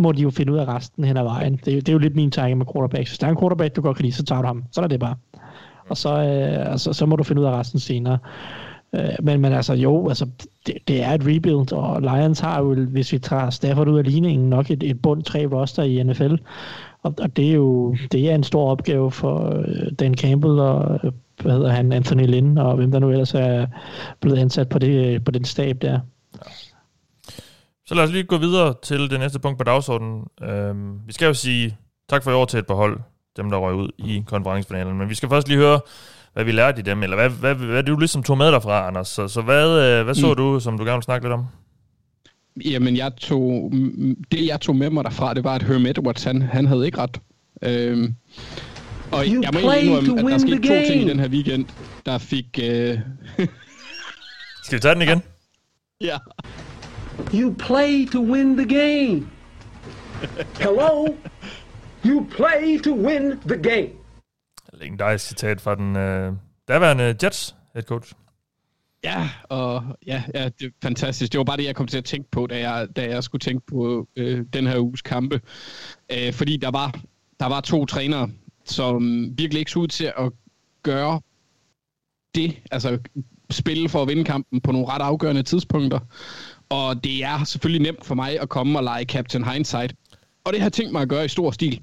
må 0.00 0.12
de 0.12 0.22
jo 0.22 0.30
finde 0.30 0.52
ud 0.52 0.58
af 0.58 0.68
resten 0.68 1.04
hen 1.04 1.16
ad 1.16 1.22
vejen. 1.22 1.60
Det, 1.64 1.76
er 1.76 1.80
det 1.80 1.88
er 1.88 1.92
jo 1.92 1.98
lidt 1.98 2.16
min 2.16 2.30
tanke 2.30 2.54
med 2.56 2.66
quarterback. 2.74 3.08
Hvis 3.08 3.18
der 3.18 3.26
er 3.26 3.30
en 3.30 3.38
quarterback, 3.38 3.76
du 3.76 3.80
godt 3.80 3.96
kan 3.96 4.04
lide, 4.04 4.14
så 4.14 4.24
tager 4.24 4.42
du 4.42 4.46
ham. 4.46 4.64
Så 4.72 4.80
er 4.80 4.86
det 4.86 5.00
bare. 5.00 5.14
Og 5.88 5.96
så, 5.96 6.08
øh, 6.08 6.72
altså, 6.72 6.92
så 6.92 7.06
må 7.06 7.16
du 7.16 7.22
finde 7.22 7.42
ud 7.42 7.46
af 7.46 7.52
resten 7.52 7.80
senere. 7.80 8.18
Øh, 8.94 9.10
men, 9.22 9.40
men 9.40 9.52
altså 9.52 9.74
jo, 9.74 10.08
altså, 10.08 10.26
det, 10.66 10.74
det 10.88 11.02
er 11.02 11.10
et 11.10 11.26
rebuild, 11.26 11.72
og 11.72 12.02
Lions 12.02 12.40
har 12.40 12.62
jo, 12.62 12.74
hvis 12.74 13.12
vi 13.12 13.18
tager 13.18 13.50
Stafford 13.50 13.88
ud 13.88 13.98
af 13.98 14.04
ligningen, 14.04 14.50
nok 14.50 14.70
et, 14.70 14.82
et 14.82 15.02
bund 15.02 15.22
tre 15.22 15.46
roster 15.46 15.82
i 15.82 16.02
NFL. 16.02 16.34
Og, 17.02 17.14
og 17.20 17.36
det 17.36 17.50
er 17.50 17.54
jo 17.54 17.96
det 18.12 18.30
er 18.30 18.34
en 18.34 18.44
stor 18.44 18.70
opgave 18.70 19.10
for 19.10 19.62
øh, 19.66 19.92
Dan 19.98 20.14
Campbell 20.14 20.58
og 20.58 21.00
øh, 21.04 21.12
hvad 21.42 21.52
hedder 21.52 21.70
han, 21.70 21.92
Anthony 21.92 22.26
Lynn, 22.26 22.58
og 22.58 22.76
hvem 22.76 22.90
der 22.90 22.98
nu 22.98 23.10
ellers 23.10 23.34
er 23.34 23.66
blevet 24.20 24.38
ansat 24.38 24.68
på, 24.68 24.78
det, 24.78 25.14
øh, 25.14 25.24
på 25.24 25.30
den 25.30 25.44
stab 25.44 25.82
der. 25.82 26.00
Så 27.90 27.94
lad 27.94 28.04
os 28.04 28.10
lige 28.10 28.24
gå 28.24 28.38
videre 28.38 28.74
til 28.82 29.10
det 29.10 29.20
næste 29.20 29.38
punkt 29.38 29.58
på 29.58 29.64
dagsordenen. 29.64 30.24
Øhm, 30.42 30.98
vi 31.06 31.12
skal 31.12 31.26
jo 31.26 31.34
sige 31.34 31.76
tak 32.08 32.22
for 32.24 32.30
i 32.30 32.34
år 32.34 32.44
til 32.44 32.58
et 32.58 32.66
par 32.66 32.74
hold, 32.74 33.00
dem 33.36 33.50
der 33.50 33.58
røg 33.58 33.74
ud 33.74 33.88
i 33.98 34.22
konferencefinalen. 34.26 34.98
Men 34.98 35.08
vi 35.08 35.14
skal 35.14 35.28
først 35.28 35.48
lige 35.48 35.58
høre, 35.58 35.80
hvad 36.32 36.44
vi 36.44 36.52
lærte 36.52 36.80
i 36.80 36.82
dem, 36.82 37.02
eller 37.02 37.16
hvad, 37.16 37.28
hvad, 37.28 37.54
hvad, 37.54 37.66
hvad 37.66 37.82
du 37.82 37.96
ligesom 37.96 38.22
tog 38.22 38.38
med 38.38 38.46
derfra, 38.46 38.86
Anders. 38.86 39.08
Så, 39.08 39.28
så 39.28 39.42
hvad, 39.42 39.98
øh, 39.98 40.04
hvad 40.04 40.14
så 40.14 40.26
mm. 40.26 40.36
du, 40.36 40.60
som 40.60 40.78
du 40.78 40.84
gerne 40.84 40.96
vil 40.96 41.02
snakke 41.02 41.26
lidt 41.26 41.32
om? 41.32 41.46
Jamen, 42.64 42.96
jeg 42.96 43.16
tog, 43.16 43.72
det 44.32 44.46
jeg 44.46 44.60
tog 44.60 44.76
med 44.76 44.90
mig 44.90 45.04
derfra, 45.04 45.34
det 45.34 45.44
var, 45.44 45.54
at 45.54 45.62
Herm 45.62 45.86
Edwards, 45.86 46.24
han, 46.24 46.42
han 46.42 46.66
havde 46.66 46.86
ikke 46.86 46.98
ret. 46.98 47.20
Øhm, 47.62 48.14
og 49.12 49.24
you 49.26 49.42
jeg 49.42 49.50
må 49.52 49.58
indrømme, 49.72 50.20
at 50.20 50.32
der 50.32 50.38
skete 50.38 50.68
to 50.68 50.86
ting 50.86 51.02
i 51.02 51.08
den 51.08 51.20
her 51.20 51.28
weekend, 51.28 51.64
der 52.06 52.18
fik... 52.18 52.58
Øh... 52.62 52.98
Skal 54.64 54.76
vi 54.76 54.80
tage 54.80 54.94
den 54.94 55.02
igen? 55.02 55.22
ja. 56.00 56.18
You 57.34 57.54
play 57.58 58.06
to 58.06 58.20
win 58.20 58.56
the 58.56 58.66
game. 58.66 59.28
Hello? 60.54 61.16
You 62.04 62.26
play 62.30 62.78
to 62.78 62.94
win 62.94 63.40
the 63.40 63.56
game. 63.56 63.90
Legendarisk 64.72 65.26
citat 65.26 65.60
fra 65.60 65.74
den 65.74 65.96
øh, 65.96 66.32
daværende 66.68 67.16
Jets 67.22 67.54
head 67.74 67.82
coach. 67.82 68.12
Ja, 69.04 69.30
og 69.48 69.82
ja, 70.06 70.22
ja, 70.34 70.44
det 70.44 70.66
er 70.66 70.70
fantastisk. 70.82 71.32
Det 71.32 71.38
var 71.38 71.44
bare 71.44 71.56
det, 71.56 71.64
jeg 71.64 71.76
kom 71.76 71.86
til 71.86 71.98
at 71.98 72.04
tænke 72.04 72.30
på, 72.30 72.46
da 72.46 72.70
jeg, 72.70 72.88
da 72.96 73.08
jeg 73.08 73.24
skulle 73.24 73.40
tænke 73.40 73.66
på 73.66 74.08
øh, 74.16 74.44
den 74.52 74.66
her 74.66 74.78
uges 74.78 75.02
kampe. 75.02 75.40
Øh, 76.12 76.32
fordi 76.32 76.56
der 76.56 76.70
var, 76.70 76.94
der 77.40 77.46
var 77.46 77.60
to 77.60 77.86
trænere, 77.86 78.30
som 78.64 79.24
virkelig 79.38 79.58
ikke 79.58 79.70
så 79.70 79.78
ud 79.78 79.88
til 79.88 80.12
at 80.18 80.32
gøre 80.82 81.20
det, 82.34 82.60
altså 82.70 82.98
spille 83.50 83.88
for 83.88 84.02
at 84.02 84.08
vinde 84.08 84.24
kampen 84.24 84.60
på 84.60 84.72
nogle 84.72 84.88
ret 84.88 85.02
afgørende 85.02 85.42
tidspunkter. 85.42 85.98
Og 86.70 87.04
det 87.04 87.24
er 87.24 87.44
selvfølgelig 87.44 87.82
nemt 87.82 88.04
for 88.04 88.14
mig 88.14 88.40
at 88.40 88.48
komme 88.48 88.78
og 88.78 88.84
lege 88.84 89.04
Captain 89.04 89.44
Hindsight. 89.44 89.94
Og 90.44 90.52
det 90.52 90.60
har 90.60 90.66
jeg 90.66 90.72
tænkt 90.72 90.92
mig 90.92 91.02
at 91.02 91.08
gøre 91.08 91.24
i 91.24 91.28
stor 91.28 91.50
stil. 91.50 91.80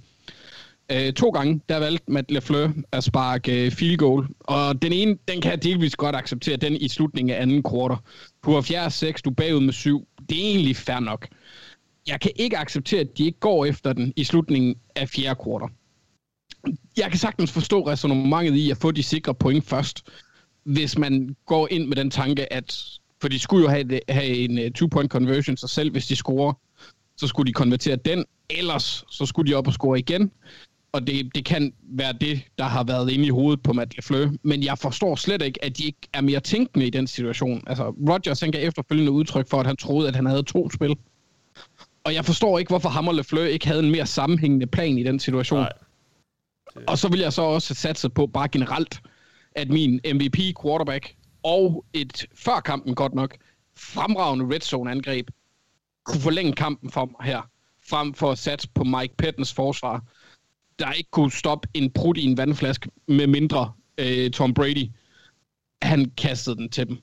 Øh, 0.91 1.13
to 1.13 1.30
gange, 1.30 1.62
der 1.69 1.78
valgte 1.78 2.12
Matt 2.12 2.32
LeFleur 2.32 2.73
at 2.91 3.04
sparke 3.04 3.65
øh, 3.65 3.71
field 3.71 3.97
goal. 3.97 4.28
Og 4.39 4.82
den 4.82 4.93
ene, 4.93 5.17
den 5.28 5.41
kan 5.41 5.52
jeg 5.52 5.63
delvis 5.63 5.95
godt 5.95 6.15
acceptere, 6.15 6.58
den 6.58 6.76
i 6.76 6.88
slutningen 6.88 7.36
af 7.36 7.41
anden 7.41 7.63
kvartal. 7.63 7.97
Du 8.45 8.52
har 8.52 8.62
fjerde 8.62 8.91
6, 8.91 9.21
du 9.21 9.30
er 9.30 9.34
bagud 9.34 9.60
med 9.60 9.73
7. 9.73 10.08
Det 10.30 10.38
er 10.38 10.50
egentlig 10.50 10.76
fair 10.76 11.00
nok. 11.00 11.28
Jeg 12.08 12.19
kan 12.19 12.32
ikke 12.36 12.58
acceptere, 12.58 13.00
at 13.00 13.17
de 13.17 13.26
ikke 13.26 13.39
går 13.39 13.65
efter 13.65 13.93
den 13.93 14.13
i 14.15 14.23
slutningen 14.23 14.76
af 14.95 15.10
fjerde 15.10 15.39
kvartal. 15.43 15.69
Jeg 16.97 17.10
kan 17.10 17.19
sagtens 17.19 17.52
forstå 17.52 17.88
resonemanget 17.88 18.56
i 18.56 18.71
at 18.71 18.78
få 18.78 18.91
de 18.91 19.04
sikre 19.04 19.36
point 19.36 19.65
først, 19.65 20.04
hvis 20.63 20.97
man 20.97 21.36
går 21.45 21.67
ind 21.71 21.88
med 21.88 21.95
den 21.95 22.12
tanke, 22.12 22.54
at 22.54 22.84
for 23.21 23.27
de 23.27 23.39
skulle 23.39 23.63
jo 23.63 23.69
have, 23.69 23.84
det, 23.84 23.99
have 24.10 24.27
en 24.27 24.58
uh, 24.58 24.71
two-point 24.75 25.12
conversion 25.12 25.58
sig 25.58 25.69
selv, 25.69 25.91
hvis 25.91 26.08
de 26.08 26.15
scorer, 26.15 26.53
så 27.17 27.27
skulle 27.27 27.47
de 27.47 27.53
konvertere 27.53 27.95
den, 27.95 28.25
ellers 28.49 29.03
så 29.10 29.25
skulle 29.25 29.51
de 29.51 29.56
op 29.56 29.67
og 29.67 29.73
score 29.73 29.99
igen 29.99 30.32
og 30.91 31.08
det, 31.08 31.36
det 31.36 31.45
kan 31.45 31.73
være 31.82 32.13
det, 32.13 32.41
der 32.58 32.63
har 32.63 32.84
været 32.84 33.10
inde 33.10 33.25
i 33.25 33.30
hovedet 33.30 33.63
på 33.63 33.73
Matt 33.73 33.95
LeFleur, 33.95 34.32
men 34.43 34.63
jeg 34.63 34.77
forstår 34.77 35.15
slet 35.15 35.41
ikke, 35.41 35.65
at 35.65 35.77
de 35.77 35.86
ikke 35.86 36.08
er 36.13 36.21
mere 36.21 36.39
tænkende 36.39 36.88
i 36.88 36.89
den 36.89 37.08
situation. 37.08 37.63
Altså, 37.67 37.89
Rodgers 37.89 38.39
han 38.39 38.51
gav 38.51 38.67
efterfølgende 38.67 39.12
udtryk 39.12 39.49
for, 39.49 39.60
at 39.60 39.67
han 39.67 39.77
troede, 39.77 40.08
at 40.08 40.15
han 40.15 40.25
havde 40.25 40.43
to 40.43 40.69
spil. 40.69 40.95
Og 42.03 42.13
jeg 42.13 42.25
forstår 42.25 42.60
ikke, 42.60 42.69
hvorfor 42.69 42.89
Hammer 42.89 43.12
LeFleur 43.12 43.45
ikke 43.45 43.67
havde 43.67 43.84
en 43.84 43.91
mere 43.91 44.06
sammenhængende 44.06 44.67
plan 44.67 44.97
i 44.97 45.03
den 45.03 45.19
situation. 45.19 45.60
Nej. 45.60 45.71
Og 46.88 46.97
så 46.97 47.08
vil 47.10 47.19
jeg 47.19 47.34
så 47.34 47.41
også 47.41 47.73
satse 47.73 48.10
på, 48.10 48.27
bare 48.27 48.47
generelt, 48.47 49.01
at 49.56 49.69
min 49.69 49.99
MVP 50.13 50.38
quarterback 50.63 51.15
og 51.47 51.86
et 51.93 52.25
før 52.36 52.60
kampen 52.60 52.95
godt 52.95 53.13
nok 53.13 53.38
fremragende 53.77 54.55
red 54.55 54.60
zone 54.60 54.91
angreb 54.91 55.29
kunne 56.05 56.21
forlænge 56.21 56.53
kampen 56.53 56.91
for 56.91 57.05
mig 57.05 57.25
her, 57.25 57.41
frem 57.89 58.13
for 58.13 58.31
at 58.31 58.38
satse 58.38 58.69
på 58.75 58.83
Mike 58.83 59.15
Pettens 59.17 59.53
forsvar, 59.53 60.03
der 60.79 60.91
ikke 60.91 61.12
kunne 61.12 61.31
stoppe 61.31 61.67
en 61.73 61.91
brud 61.91 62.17
i 62.17 62.25
en 62.25 62.38
vandflaske, 62.38 62.89
med 63.07 63.27
mindre 63.27 63.73
øh, 63.97 64.31
Tom 64.31 64.53
Brady, 64.53 64.91
han 65.81 66.12
kastede 66.17 66.55
den 66.55 66.69
til 66.69 66.88
dem. 66.88 66.97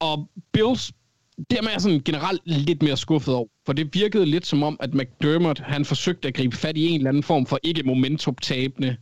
Og 0.00 0.30
Bills, 0.52 0.92
det 1.50 1.58
er 1.58 1.70
jeg 1.70 1.80
sådan 1.80 2.02
generelt 2.04 2.42
lidt 2.44 2.82
mere 2.82 2.96
skuffet 2.96 3.34
over, 3.34 3.48
for 3.66 3.72
det 3.72 3.94
virkede 3.94 4.26
lidt 4.26 4.46
som 4.46 4.62
om, 4.62 4.76
at 4.80 4.94
McDermott, 4.94 5.58
han 5.58 5.84
forsøgte 5.84 6.28
at 6.28 6.34
gribe 6.34 6.56
fat 6.56 6.76
i 6.76 6.86
en 6.86 6.94
eller 7.00 7.08
anden 7.08 7.22
form 7.22 7.46
for 7.46 7.58
ikke 7.62 7.82
momentumtabende 7.82 8.96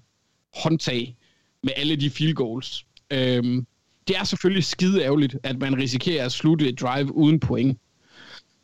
håndtag 0.63 1.17
med 1.63 1.73
alle 1.77 1.97
de 1.97 2.11
field 2.11 2.35
goals. 2.35 2.87
Øhm, 3.11 3.67
det 4.09 4.17
er 4.17 4.25
selvfølgelig 4.25 4.65
skide 4.65 5.03
ærgerligt, 5.03 5.37
at 5.43 5.59
man 5.59 5.79
risikerer 5.79 6.25
at 6.25 6.33
slutte 6.33 6.69
et 6.69 6.81
drive 6.81 7.15
uden 7.15 7.41
point. 7.41 7.79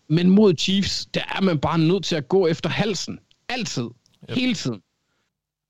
Men 0.09 0.31
mod 0.31 0.55
Chiefs, 0.59 1.07
der 1.07 1.21
er 1.37 1.41
man 1.41 1.59
bare 1.59 1.79
nødt 1.79 2.05
til 2.05 2.17
at 2.17 2.29
gå 2.29 2.47
efter 2.47 2.71
halsen. 2.71 3.19
Altid. 3.49 3.83
Yep. 4.31 4.37
Hele 4.37 4.55
tiden. 4.55 4.83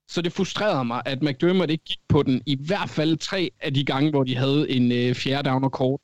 Så 0.08 0.22
det 0.22 0.32
frustrerede 0.32 0.84
mig, 0.84 1.02
at 1.04 1.22
McDermott 1.22 1.70
ikke 1.70 1.84
gik 1.84 1.98
på 2.08 2.22
den 2.22 2.42
i 2.46 2.56
hvert 2.66 2.90
fald 2.90 3.16
tre 3.16 3.50
af 3.60 3.74
de 3.74 3.84
gange, 3.84 4.10
hvor 4.10 4.24
de 4.24 4.36
havde 4.36 4.70
en 4.70 4.92
øh, 4.92 5.14
fjerde 5.14 5.48
down 5.48 5.64
og 5.64 5.72
kort. 5.72 6.00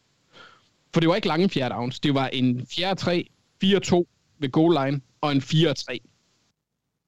For 0.94 1.00
det 1.00 1.09
var 1.09 1.14
ikke 1.14 1.28
lange 1.28 1.48
fjerde 1.48 1.74
downs. 1.74 2.00
Det 2.00 2.14
var 2.14 2.28
en 2.28 2.66
fjerde 2.66 3.00
3, 3.00 3.24
4-2 3.64 4.04
ved 4.38 4.50
goal 4.50 4.87
line 4.87 5.00
og 5.20 5.33
en 5.33 5.38
4-3. 5.38 5.98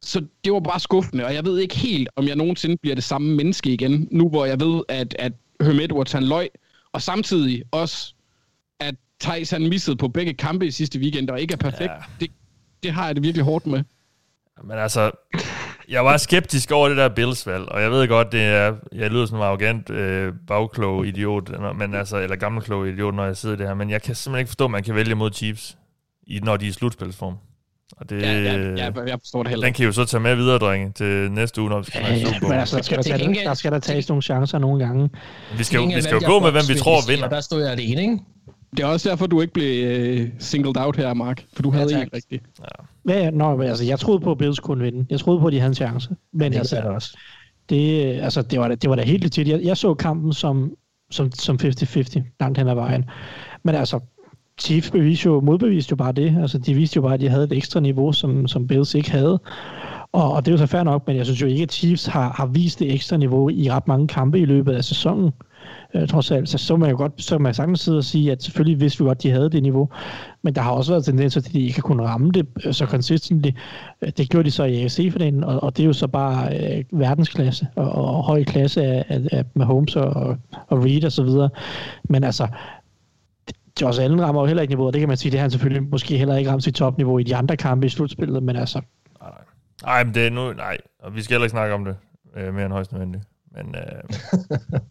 Så 0.02 0.26
det 0.44 0.52
var 0.52 0.60
bare 0.60 0.80
skuffende, 0.80 1.24
og 1.24 1.34
jeg 1.34 1.44
ved 1.44 1.58
ikke 1.58 1.76
helt, 1.76 2.08
om 2.16 2.28
jeg 2.28 2.36
nogensinde 2.36 2.76
bliver 2.76 2.94
det 2.94 3.04
samme 3.04 3.36
menneske 3.36 3.72
igen, 3.72 4.08
nu 4.10 4.28
hvor 4.28 4.44
jeg 4.44 4.60
ved, 4.60 4.82
at, 4.88 5.16
at 5.18 5.32
Herm 5.60 5.80
Edwards 5.80 6.12
han 6.12 6.24
løg, 6.24 6.48
og 6.92 7.02
samtidig 7.02 7.62
også, 7.72 8.14
at 8.80 8.94
Thijs 9.20 9.50
han 9.50 9.68
missede 9.68 9.96
på 9.96 10.08
begge 10.08 10.34
kampe 10.34 10.66
i 10.66 10.70
sidste 10.70 10.98
weekend, 10.98 11.30
og 11.30 11.40
ikke 11.40 11.52
er 11.52 11.56
perfekt. 11.56 11.90
Ja. 11.90 11.96
Det, 12.20 12.30
det 12.82 12.92
har 12.92 13.06
jeg 13.06 13.14
det 13.14 13.22
virkelig 13.22 13.44
hårdt 13.44 13.66
med. 13.66 13.84
Men 14.64 14.78
altså, 14.78 15.10
jeg 15.88 16.04
var 16.04 16.16
skeptisk 16.16 16.70
over 16.70 16.88
det 16.88 16.96
der 16.96 17.08
Bills-valg, 17.08 17.68
og 17.68 17.82
jeg 17.82 17.90
ved 17.90 18.08
godt, 18.08 18.32
det 18.32 18.42
er, 18.42 18.76
jeg 18.92 19.10
lyder 19.10 19.26
som 19.26 19.38
en 19.38 19.42
arrogant 19.44 19.90
øh, 19.90 20.32
bagklog 20.46 21.06
idiot, 21.06 21.50
men 21.76 21.94
altså, 21.94 22.16
eller 22.16 22.36
gammelklog 22.36 22.88
idiot, 22.88 23.14
når 23.14 23.24
jeg 23.24 23.36
sidder 23.36 23.56
det 23.56 23.66
her, 23.66 23.74
men 23.74 23.90
jeg 23.90 24.02
kan 24.02 24.14
simpelthen 24.14 24.40
ikke 24.40 24.48
forstå, 24.48 24.64
at 24.64 24.70
man 24.70 24.82
kan 24.82 24.94
vælge 24.94 25.14
mod 25.14 25.32
Chiefs, 25.32 25.78
i, 26.26 26.38
når 26.38 26.56
de 26.56 26.64
er 26.64 26.68
i 26.68 26.72
slutspilsspilsform. 26.72 27.36
Og 28.00 28.10
det, 28.10 28.22
ja, 28.22 28.42
ja, 28.42 28.74
ja, 28.76 28.90
jeg 29.06 29.18
forstår 29.18 29.42
det 29.42 29.50
heller 29.50 29.66
Den 29.66 29.74
kan 29.74 29.84
jo 29.84 29.92
så 29.92 30.04
tage 30.04 30.20
med 30.20 30.36
videre, 30.36 30.58
drenge, 30.58 30.92
til 30.92 31.32
næste 31.32 31.60
uge, 31.60 31.70
når 31.70 31.78
vi 31.78 31.84
skal 31.84 32.00
ja, 32.02 32.14
ja, 32.14 32.40
men 32.42 32.52
altså, 32.52 32.76
der 32.76 32.82
skal, 32.82 32.96
der, 32.96 33.02
tage, 33.02 33.44
der 33.44 33.54
skal 33.54 33.72
der 33.72 33.78
tages 33.78 34.08
nogle 34.08 34.22
chancer 34.22 34.58
nogle 34.58 34.84
gange. 34.84 35.10
Vi 35.58 35.64
skal, 35.64 35.76
jo, 35.76 35.86
vi 35.86 36.02
skal 36.02 36.14
jo 36.14 36.26
gå 36.26 36.40
med, 36.40 36.50
hvem 36.50 36.62
vi 36.68 36.74
tror 36.74 36.98
vinder. 37.08 37.28
Der 37.28 37.40
stod 37.40 37.62
jeg 37.62 37.72
alene, 37.72 38.02
ikke? 38.02 38.18
Det 38.76 38.80
er 38.80 38.86
også 38.86 39.08
derfor, 39.08 39.26
du 39.26 39.40
ikke 39.40 39.52
blev 39.52 39.84
øh, 39.84 40.28
singled 40.38 40.76
out 40.76 40.96
her, 40.96 41.14
Mark. 41.14 41.44
For 41.52 41.62
du 41.62 41.70
havde 41.70 41.94
ja, 41.94 42.00
ikke 42.00 42.16
rigtigt. 42.16 42.44
Ja. 43.08 43.14
Ja, 43.14 43.30
nå, 43.30 43.62
altså, 43.62 43.84
jeg 43.84 43.98
troede 43.98 44.20
på, 44.20 44.30
at 44.30 44.38
Bills 44.38 44.60
kunne 44.60 44.84
vinde. 44.84 45.06
Jeg 45.10 45.20
troede 45.20 45.40
på, 45.40 45.46
at 45.46 45.52
de 45.52 45.58
havde 45.58 45.70
en 45.70 45.74
chance. 45.74 46.10
Men 46.32 46.52
det 46.52 46.58
altså, 46.58 46.76
det 46.76 46.84
også. 46.84 47.18
Det, 47.70 48.20
altså, 48.20 48.42
det, 48.42 48.60
var, 48.60 48.68
da, 48.68 48.74
det 48.74 48.90
var 48.90 48.96
da 48.96 49.02
helt 49.02 49.22
legit. 49.22 49.48
Jeg, 49.48 49.60
jeg 49.62 49.76
så 49.76 49.94
kampen 49.94 50.32
som, 50.32 50.72
som, 51.10 51.32
som 51.32 51.58
50-50 51.62 52.36
langt 52.40 52.58
hen 52.58 52.68
ad 52.68 52.74
vejen. 52.74 53.04
Men 53.62 53.74
altså, 53.74 54.00
Chiefs 54.60 54.90
beviste 54.90 55.26
jo, 55.26 55.40
modbeviste 55.40 55.90
jo 55.90 55.96
bare 55.96 56.12
det. 56.12 56.36
Altså, 56.40 56.58
de 56.58 56.74
viste 56.74 56.96
jo 56.96 57.02
bare, 57.02 57.14
at 57.14 57.20
de 57.20 57.28
havde 57.28 57.44
et 57.44 57.52
ekstra 57.52 57.80
niveau, 57.80 58.12
som, 58.12 58.46
som 58.46 58.66
Bills 58.66 58.94
ikke 58.94 59.10
havde. 59.10 59.40
Og, 60.12 60.32
og 60.32 60.44
det 60.44 60.50
er 60.50 60.52
jo 60.52 60.58
så 60.58 60.66
fair 60.66 60.82
nok, 60.82 61.06
men 61.06 61.16
jeg 61.16 61.24
synes 61.24 61.42
jo 61.42 61.46
ikke, 61.46 61.62
at 61.62 61.72
Chiefs 61.72 62.06
har, 62.06 62.32
har 62.32 62.46
vist 62.46 62.78
det 62.78 62.94
ekstra 62.94 63.16
niveau 63.16 63.48
i 63.48 63.70
ret 63.70 63.88
mange 63.88 64.08
kampe 64.08 64.38
i 64.38 64.44
løbet 64.44 64.72
af 64.72 64.84
sæsonen 64.84 65.30
øh, 65.94 66.08
trods 66.08 66.30
alt. 66.30 66.48
Så, 66.48 66.58
så 66.58 66.76
man 66.76 66.90
jo 66.90 66.96
godt, 66.96 67.12
så 67.22 67.38
man 67.38 67.54
sagtens 67.54 67.80
sidde 67.80 67.98
og 67.98 68.04
sige, 68.04 68.32
at 68.32 68.42
selvfølgelig 68.42 68.80
vidste 68.80 68.98
vi 68.98 69.04
godt, 69.04 69.18
at 69.18 69.22
de 69.22 69.30
havde 69.30 69.50
det 69.50 69.62
niveau, 69.62 69.88
men 70.42 70.54
der 70.54 70.60
har 70.60 70.70
også 70.70 70.92
været 70.92 71.04
tendenser 71.04 71.40
til, 71.40 71.48
at 71.48 71.52
de 71.52 71.60
ikke 71.60 71.74
har 71.74 71.82
kunnet 71.82 72.06
ramme 72.06 72.30
det 72.30 72.46
øh, 72.64 72.74
så 72.74 72.86
konsistent. 72.86 73.46
Øh, 74.02 74.10
det 74.16 74.30
gjorde 74.30 74.46
de 74.46 74.50
så 74.50 74.64
i 74.64 74.82
AFC 74.82 75.08
for 75.12 75.18
den, 75.18 75.44
og, 75.44 75.62
og 75.62 75.76
det 75.76 75.82
er 75.82 75.86
jo 75.86 75.92
så 75.92 76.06
bare 76.06 76.58
øh, 76.58 76.84
verdensklasse 76.92 77.66
og, 77.76 77.92
og, 77.92 78.04
og 78.04 78.24
høj 78.24 78.44
klasse 78.44 78.82
af, 78.82 79.04
af, 79.08 79.20
af 79.32 79.44
Mahomes 79.54 79.96
og, 79.96 80.36
og 80.68 80.84
Reed 80.84 81.04
og 81.04 81.12
så 81.12 81.22
videre. 81.22 81.48
Men 82.04 82.24
altså, 82.24 82.46
Josh 83.80 84.02
Allen 84.02 84.22
rammer 84.22 84.40
jo 84.40 84.46
heller 84.46 84.62
ikke 84.62 84.72
niveauet, 84.72 84.94
det 84.94 85.00
kan 85.00 85.08
man 85.08 85.16
sige, 85.16 85.30
det 85.30 85.38
har 85.38 85.44
han 85.44 85.50
selvfølgelig 85.50 85.90
måske 85.90 86.18
heller 86.18 86.36
ikke 86.36 86.50
ramt 86.50 86.64
sit 86.64 86.74
topniveau 86.74 87.18
i 87.18 87.22
de 87.22 87.36
andre 87.36 87.56
kampe 87.56 87.86
i 87.86 87.88
slutspillet, 87.88 88.42
men 88.42 88.56
altså... 88.56 88.80
Nej, 89.20 89.30
nej, 89.84 90.04
men 90.04 90.14
det 90.14 90.26
er 90.26 90.30
nu, 90.30 90.52
nej, 90.52 90.76
og 90.98 91.14
vi 91.14 91.22
skal 91.22 91.34
heller 91.34 91.44
ikke 91.44 91.50
snakke 91.50 91.74
om 91.74 91.84
det 91.84 91.96
øh, 92.36 92.54
mere 92.54 92.64
end 92.64 92.72
højst 92.72 92.92
nødvendigt. 92.92 93.24
Men 93.56 93.74
øh, 93.74 94.16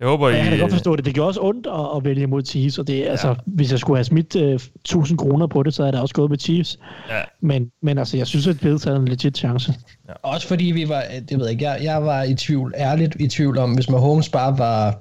jeg 0.00 0.08
håber, 0.08 0.28
ja, 0.28 0.36
jeg 0.36 0.48
kan 0.50 0.58
godt 0.58 0.72
forstå 0.72 0.96
det. 0.96 1.04
Det 1.04 1.14
gjorde 1.14 1.28
også 1.28 1.40
ondt 1.40 1.66
at, 1.66 1.96
at 1.96 2.04
vælge 2.04 2.26
mod 2.26 2.44
Chiefs, 2.44 2.78
og 2.78 2.86
det, 2.86 2.98
ja. 2.98 3.04
altså, 3.04 3.34
hvis 3.46 3.70
jeg 3.70 3.78
skulle 3.78 3.96
have 3.96 4.04
smidt 4.04 4.36
øh, 4.36 4.54
1000 4.54 5.18
kroner 5.18 5.46
på 5.46 5.62
det, 5.62 5.74
så 5.74 5.82
havde 5.82 5.94
jeg 5.94 6.02
også 6.02 6.14
gået 6.14 6.30
med 6.30 6.38
Chiefs. 6.38 6.78
Ja. 7.08 7.22
Men, 7.40 7.70
men 7.82 7.98
altså, 7.98 8.16
jeg 8.16 8.26
synes, 8.26 8.46
at 8.46 8.60
Bills 8.60 8.84
havde 8.84 8.96
en 8.96 9.08
legit 9.08 9.36
chance. 9.36 9.74
Ja. 10.08 10.12
Også 10.22 10.48
fordi 10.48 10.64
vi 10.64 10.88
var, 10.88 11.02
det 11.28 11.38
ved 11.38 11.44
jeg 11.44 11.52
ikke, 11.52 11.64
jeg, 11.64 11.80
jeg 11.82 12.02
var 12.02 12.22
i 12.22 12.34
tvivl, 12.34 12.74
ærligt 12.76 13.16
i 13.20 13.28
tvivl 13.28 13.58
om, 13.58 13.74
hvis 13.74 13.90
Mahomes 13.90 14.28
bare 14.28 14.58
var 14.58 14.98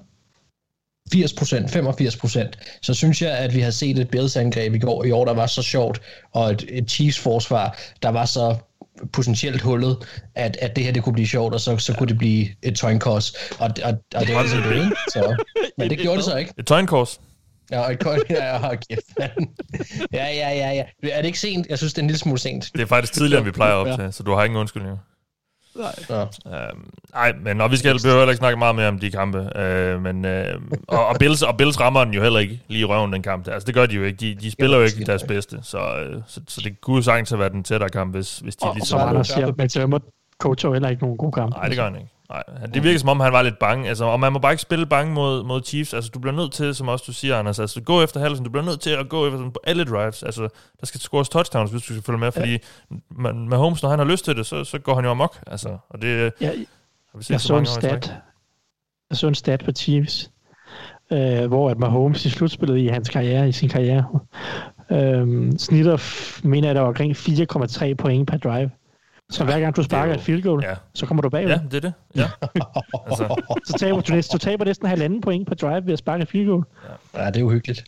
80%, 1.16 1.18
85%, 1.18 2.80
så 2.82 2.94
synes 2.94 3.22
jeg, 3.22 3.32
at 3.32 3.56
vi 3.56 3.60
har 3.60 3.72
set 3.72 4.00
et 4.00 4.10
Bills-angreb 4.10 4.74
i 4.74 4.80
går 4.80 5.04
i 5.04 5.12
år, 5.12 5.26
der 5.26 5.34
var 5.34 5.48
så 5.48 5.62
sjovt, 5.62 6.02
og 6.34 6.52
et, 6.52 6.66
et 6.70 6.92
Chiefs-forsvar, 6.92 7.78
der 8.02 8.10
var 8.10 8.26
så 8.26 8.56
potentielt 9.14 9.62
hullet, 9.62 9.98
at, 10.36 10.58
at 10.62 10.76
det 10.76 10.84
her 10.84 10.92
det 10.92 11.04
kunne 11.04 11.14
blive 11.14 11.28
sjovt, 11.28 11.54
og 11.54 11.60
så, 11.60 11.78
så 11.78 11.94
kunne 11.94 12.08
det 12.08 12.18
blive 12.18 12.48
et 12.64 12.76
tøjnkors. 12.76 13.34
Og, 13.60 13.70
og, 13.84 13.94
og 14.16 14.28
det 14.28 14.36
var 14.36 14.42
det 14.42 14.52
så 14.52 14.58
det, 14.58 14.76
ikke? 14.76 14.96
Så, 15.08 15.44
men 15.78 15.90
det 15.90 16.00
gjorde 16.00 16.18
det 16.18 16.26
så 16.26 16.38
ikke. 16.38 16.54
Et 16.58 16.66
tøjnkors? 16.68 17.20
Ja, 17.72 17.90
et 17.90 18.00
coin, 18.02 18.22
ja, 18.30 18.68
ja, 18.68 18.76
kæft, 18.76 19.02
Ja, 20.14 20.28
ja, 20.28 20.50
ja, 20.50 20.72
ja. 20.72 20.84
Er 21.04 21.22
det 21.22 21.26
ikke 21.26 21.40
sent? 21.40 21.68
Jeg 21.70 21.78
synes, 21.78 21.94
det 21.94 21.98
er 21.98 22.04
en 22.04 22.08
lille 22.08 22.20
smule 22.20 22.40
sent. 22.40 22.72
Det 22.74 22.82
er 22.82 22.86
faktisk 22.86 23.14
tidligere, 23.14 23.40
end 23.40 23.46
vi 23.46 23.52
plejer 23.52 23.74
op 23.74 24.00
til, 24.00 24.14
så 24.14 24.24
du 24.24 24.34
har 24.34 24.44
ingen 24.44 24.60
undskyldning. 24.60 24.98
Nej. 25.76 25.96
Ja. 26.10 26.22
Øhm, 26.22 26.90
nej, 27.14 27.34
men 27.44 27.58
når 27.58 27.68
vi 27.68 27.78
skal 27.78 28.00
behøver 28.04 28.20
heller 28.20 28.32
ikke 28.32 28.38
snakke 28.38 28.60
meget 28.60 28.76
mere 28.76 28.88
om 28.88 29.00
de 29.00 29.12
kampe. 29.12 29.60
Øh, 29.60 30.02
men, 30.02 30.26
øh, 30.26 30.62
og, 30.88 31.08
og, 31.08 31.16
Bills, 31.20 31.42
og 31.42 31.58
Bills 31.58 31.80
rammer 31.80 32.04
den 32.04 32.14
jo 32.14 32.22
heller 32.22 32.40
ikke 32.40 32.62
lige 32.68 32.82
i 32.82 32.86
røven, 32.86 33.14
den 33.14 33.22
kamp. 33.22 33.48
Altså, 33.48 33.66
det 33.66 33.76
gør 33.76 33.86
de 33.86 33.96
jo 33.96 34.04
ikke. 34.04 34.18
De, 34.18 34.36
de 34.36 34.52
spiller 34.52 34.78
jo 34.78 34.84
ikke 34.84 35.06
deres 35.06 35.24
bedste. 35.24 35.60
Så, 35.62 35.78
øh, 35.78 36.22
så, 36.28 36.42
så 36.48 36.62
det 36.64 36.82
kunne 36.82 37.04
sagtens 37.04 37.30
have 37.30 37.40
været 37.40 37.52
den 37.52 37.64
tættere 37.64 37.90
kamp, 37.90 38.16
hvis, 38.16 38.40
hvis 38.40 38.56
de 38.56 38.66
og, 38.66 38.76
lige 38.76 38.86
så... 38.86 38.96
Og 38.96 39.02
så 39.02 39.06
var 39.06 39.14
der 39.14 39.24
siger, 39.24 39.52
men 39.58 39.70
så 39.70 39.88
må 39.88 40.00
coach 40.40 40.68
heller 40.68 40.90
ikke 40.90 41.02
nogen 41.02 41.18
god 41.18 41.32
kamp. 41.32 41.56
Nej, 41.56 41.68
det 41.68 41.78
gør 41.78 41.84
han 41.84 41.96
ikke. 41.96 42.10
Nej, 42.30 42.44
det 42.74 42.84
virker 42.84 43.00
som 43.00 43.10
om, 43.10 43.20
han 43.20 43.34
var 43.34 43.42
lidt 43.42 43.60
bange. 43.60 43.90
Altså, 43.90 44.06
og 44.06 44.20
man 44.20 44.34
må 44.34 44.40
bare 44.40 44.52
ikke 44.52 44.62
spille 44.62 44.86
bange 44.86 45.14
mod, 45.14 45.44
mod 45.44 45.62
Chiefs. 45.64 45.94
Altså, 45.94 46.12
du 46.14 46.20
bliver 46.20 46.36
nødt 46.36 46.52
til, 46.52 46.76
som 46.76 46.88
også 46.88 47.04
du 47.08 47.14
siger, 47.14 47.38
Anders, 47.38 47.60
altså, 47.60 47.82
gå 47.82 48.02
efter 48.02 48.20
Hallison. 48.20 48.46
Du 48.46 48.52
bliver 48.52 48.66
nødt 48.66 48.82
til 48.82 48.90
at 48.90 49.10
gå 49.10 49.26
efter 49.26 49.38
sådan, 49.38 49.52
på 49.52 49.60
alle 49.64 49.86
drives. 49.86 50.24
Altså, 50.24 50.42
der 50.80 50.86
skal 50.86 51.00
scores 51.00 51.30
touchdowns, 51.30 51.72
hvis 51.72 51.82
du 51.82 51.94
skal 51.94 52.04
følge 52.04 52.20
med, 52.20 52.32
fordi 52.32 52.52
ja. 52.52 53.32
med 53.32 53.58
Holmes, 53.58 53.84
når 53.84 53.90
han 53.90 54.00
har 54.00 54.06
lyst 54.06 54.26
til 54.26 54.36
det, 54.36 54.46
så, 54.46 54.64
så 54.64 54.80
går 54.80 54.96
han 54.96 55.04
jo 55.04 55.12
amok. 55.12 55.38
Altså, 55.48 55.78
og 55.90 56.02
det 56.02 56.32
ja, 56.42 56.48
har 57.12 57.18
vi 57.18 57.24
set 57.24 57.32
jeg 57.32 57.42
så, 57.42 57.48
så 57.48 57.58
en 57.58 57.66
stat. 57.66 58.14
Jeg 59.10 59.18
så 59.18 59.28
en 59.28 59.36
stat 59.36 59.64
på 59.66 59.72
Chiefs, 59.72 60.32
øh, 61.12 61.46
hvor 61.46 61.70
at 61.70 61.78
Mahomes 61.78 62.26
i 62.26 62.30
slutspillet 62.30 62.78
i 62.78 62.88
hans 62.88 63.10
karriere, 63.10 63.50
i 63.50 63.52
sin 63.52 63.70
karriere, 63.70 64.06
øh, 64.92 65.52
snitter, 65.58 65.98
mener 66.48 66.68
jeg, 66.68 66.76
der 66.76 66.82
var 66.82 66.88
omkring 66.88 67.16
4,3 67.16 67.94
point 67.94 68.28
per 68.28 68.38
drive. 68.38 68.72
Så 69.30 69.44
hver 69.44 69.60
gang 69.60 69.76
du 69.76 69.84
sparker 69.84 70.14
et 70.14 70.22
field 70.22 70.44
goal, 70.44 70.64
ja. 70.64 70.76
så 70.94 71.06
kommer 71.06 71.22
du 71.22 71.30
bagud. 71.30 71.50
Ja, 71.50 71.60
det 71.72 71.74
er 71.74 71.80
det. 71.80 71.94
Ja. 72.16 72.30
altså. 73.08 73.42
så 73.66 73.74
taber 73.80 74.02
du, 74.02 74.14
næsten, 74.14 74.40
du 74.40 74.44
taber 74.44 74.66
næsten 74.66 74.88
halvanden 74.88 75.22
point 75.22 75.48
på 75.48 75.56
drive 75.56 75.86
ved 75.86 75.94
at 75.94 76.00
sparke 76.00 76.22
et 76.22 76.28
field 76.28 76.48
goal. 76.48 76.64
Ja, 77.14 77.24
ja 77.24 77.32
det 77.32 77.40
er 77.40 77.44
uhyggeligt. 77.44 77.84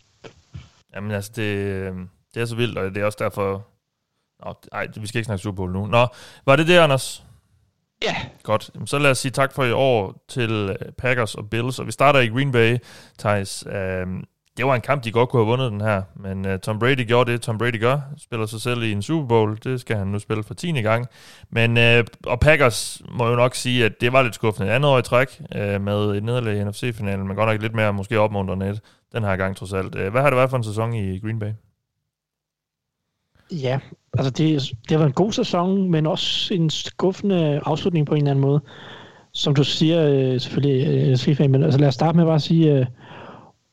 Jamen 0.94 1.10
altså, 1.10 1.32
det, 1.36 1.92
det 2.34 2.42
er 2.42 2.46
så 2.46 2.56
vildt, 2.56 2.78
og 2.78 2.94
det 2.94 3.00
er 3.00 3.04
også 3.04 3.18
derfor... 3.20 3.66
Nå, 4.44 4.54
ej, 4.72 4.86
vi 5.00 5.06
skal 5.06 5.18
ikke 5.18 5.26
snakke 5.26 5.42
Super 5.42 5.56
Bowl 5.56 5.72
nu. 5.72 5.86
Nå, 5.86 6.06
var 6.46 6.56
det 6.56 6.68
det, 6.68 6.78
Anders? 6.78 7.24
Ja. 8.02 8.16
Godt. 8.42 8.70
Så 8.86 8.98
lad 8.98 9.10
os 9.10 9.18
sige 9.18 9.32
tak 9.32 9.52
for 9.52 9.64
i 9.64 9.72
år 9.72 10.24
til 10.28 10.50
øh, 10.50 10.92
Packers 10.98 11.34
og 11.34 11.50
Bills, 11.50 11.78
og 11.78 11.86
vi 11.86 11.92
starter 11.92 12.20
i 12.20 12.28
Green 12.28 12.52
Bay, 12.52 12.78
Thijs. 13.18 13.66
Um, 13.66 14.24
det 14.56 14.66
var 14.66 14.74
en 14.74 14.80
kamp, 14.80 15.04
de 15.04 15.12
godt 15.12 15.28
kunne 15.28 15.40
have 15.44 15.50
vundet 15.50 15.72
den 15.72 15.80
her, 15.80 16.02
men 16.16 16.46
uh, 16.46 16.58
Tom 16.58 16.78
Brady 16.78 17.06
gjorde 17.06 17.32
det, 17.32 17.42
Tom 17.42 17.58
Brady 17.58 17.80
gør. 17.80 18.00
Spiller 18.18 18.46
sig 18.46 18.60
selv 18.60 18.82
i 18.82 18.92
en 18.92 19.02
Super 19.02 19.28
Bowl. 19.28 19.58
Det 19.64 19.80
skal 19.80 19.96
han 19.96 20.06
nu 20.06 20.18
spille 20.18 20.42
for 20.42 20.54
10. 20.54 20.72
gang. 20.72 21.06
Men, 21.50 21.76
uh, 21.76 22.04
og 22.26 22.40
Packers 22.40 23.02
må 23.10 23.28
jo 23.28 23.36
nok 23.36 23.54
sige, 23.54 23.84
at 23.84 24.00
det 24.00 24.12
var 24.12 24.22
lidt 24.22 24.34
skuffende. 24.34 24.72
Andet 24.72 24.90
år 24.90 24.98
i 24.98 25.02
træk 25.02 25.40
uh, 25.54 25.82
med 25.82 26.16
et 26.16 26.22
nederlag 26.22 26.56
i 26.60 26.64
NFC-finalen, 26.64 27.26
men 27.26 27.36
godt 27.36 27.48
nok 27.48 27.62
lidt 27.62 27.74
mere 27.74 27.92
måske 27.92 28.20
opmuntrende 28.20 28.68
et 28.68 28.80
den 29.12 29.22
her 29.22 29.36
gang 29.36 29.56
trods 29.56 29.72
alt. 29.72 29.94
Uh, 29.94 30.06
hvad 30.06 30.22
har 30.22 30.30
det 30.30 30.36
været 30.36 30.50
for 30.50 30.56
en 30.56 30.64
sæson 30.64 30.94
i 30.94 31.18
Green 31.18 31.38
Bay? 31.38 31.52
Ja, 33.50 33.78
altså 34.18 34.30
det, 34.30 34.60
det 34.82 34.90
har 34.90 34.98
været 34.98 35.08
en 35.08 35.12
god 35.12 35.32
sæson, 35.32 35.90
men 35.90 36.06
også 36.06 36.54
en 36.54 36.70
skuffende 36.70 37.60
afslutning 37.64 38.06
på 38.06 38.14
en 38.14 38.18
eller 38.18 38.30
anden 38.30 38.42
måde. 38.42 38.60
Som 39.34 39.54
du 39.54 39.64
siger, 39.64 40.38
selvfølgelig, 40.38 41.40
uh, 41.40 41.50
men 41.50 41.62
altså 41.62 41.78
lad 41.78 41.88
os 41.88 41.94
starte 41.94 42.16
med 42.16 42.24
bare 42.24 42.34
at 42.34 42.42
sige, 42.42 42.80
uh, 42.80 42.86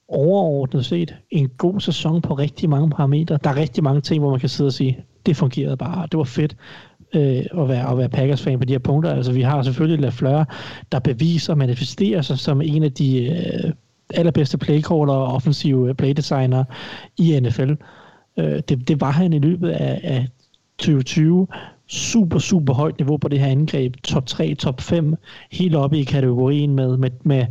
overordnet 0.09 0.85
set 0.85 1.15
en 1.31 1.49
god 1.57 1.79
sæson 1.79 2.21
på 2.21 2.33
rigtig 2.33 2.69
mange 2.69 2.89
parametre. 2.89 3.39
Der 3.43 3.49
er 3.49 3.55
rigtig 3.55 3.83
mange 3.83 4.01
ting, 4.01 4.19
hvor 4.19 4.31
man 4.31 4.39
kan 4.39 4.49
sidde 4.49 4.67
og 4.67 4.73
sige, 4.73 4.99
det 5.25 5.37
fungerede 5.37 5.77
bare, 5.77 6.07
det 6.11 6.17
var 6.17 6.23
fedt 6.23 6.55
øh, 7.15 7.61
at, 7.61 7.69
være, 7.69 7.91
at 7.91 7.97
være 7.97 8.09
Packers-fan 8.09 8.59
på 8.59 8.65
de 8.65 8.73
her 8.73 8.79
punkter. 8.79 9.13
Altså 9.13 9.31
vi 9.31 9.41
har 9.41 9.63
selvfølgelig 9.63 10.01
Lafleur, 10.01 10.45
der 10.91 10.99
beviser 10.99 11.53
og 11.53 11.57
manifesterer 11.57 12.21
sig 12.21 12.39
som 12.39 12.61
en 12.61 12.83
af 12.83 12.91
de 12.91 13.29
øh, 13.29 13.71
allerbedste 14.13 14.57
playcaller 14.57 15.13
og 15.13 15.33
offensive 15.33 15.93
playdesigner 15.93 16.63
i 17.17 17.39
NFL. 17.39 17.71
Øh, 18.39 18.61
det, 18.69 18.87
det 18.87 19.01
var 19.01 19.11
han 19.11 19.33
i 19.33 19.39
løbet 19.39 19.69
af, 19.69 19.99
af 20.03 20.27
2020 20.77 21.47
super, 21.87 22.39
super 22.39 22.73
højt 22.73 22.99
niveau 22.99 23.17
på 23.17 23.27
det 23.27 23.39
her 23.39 23.47
angreb. 23.47 23.95
Top 24.03 24.25
3, 24.25 24.55
top 24.55 24.81
5, 24.81 25.15
helt 25.51 25.75
oppe 25.75 25.97
i 25.97 26.03
kategorien 26.03 26.75
med, 26.75 26.97
med, 26.97 27.09
med 27.23 27.45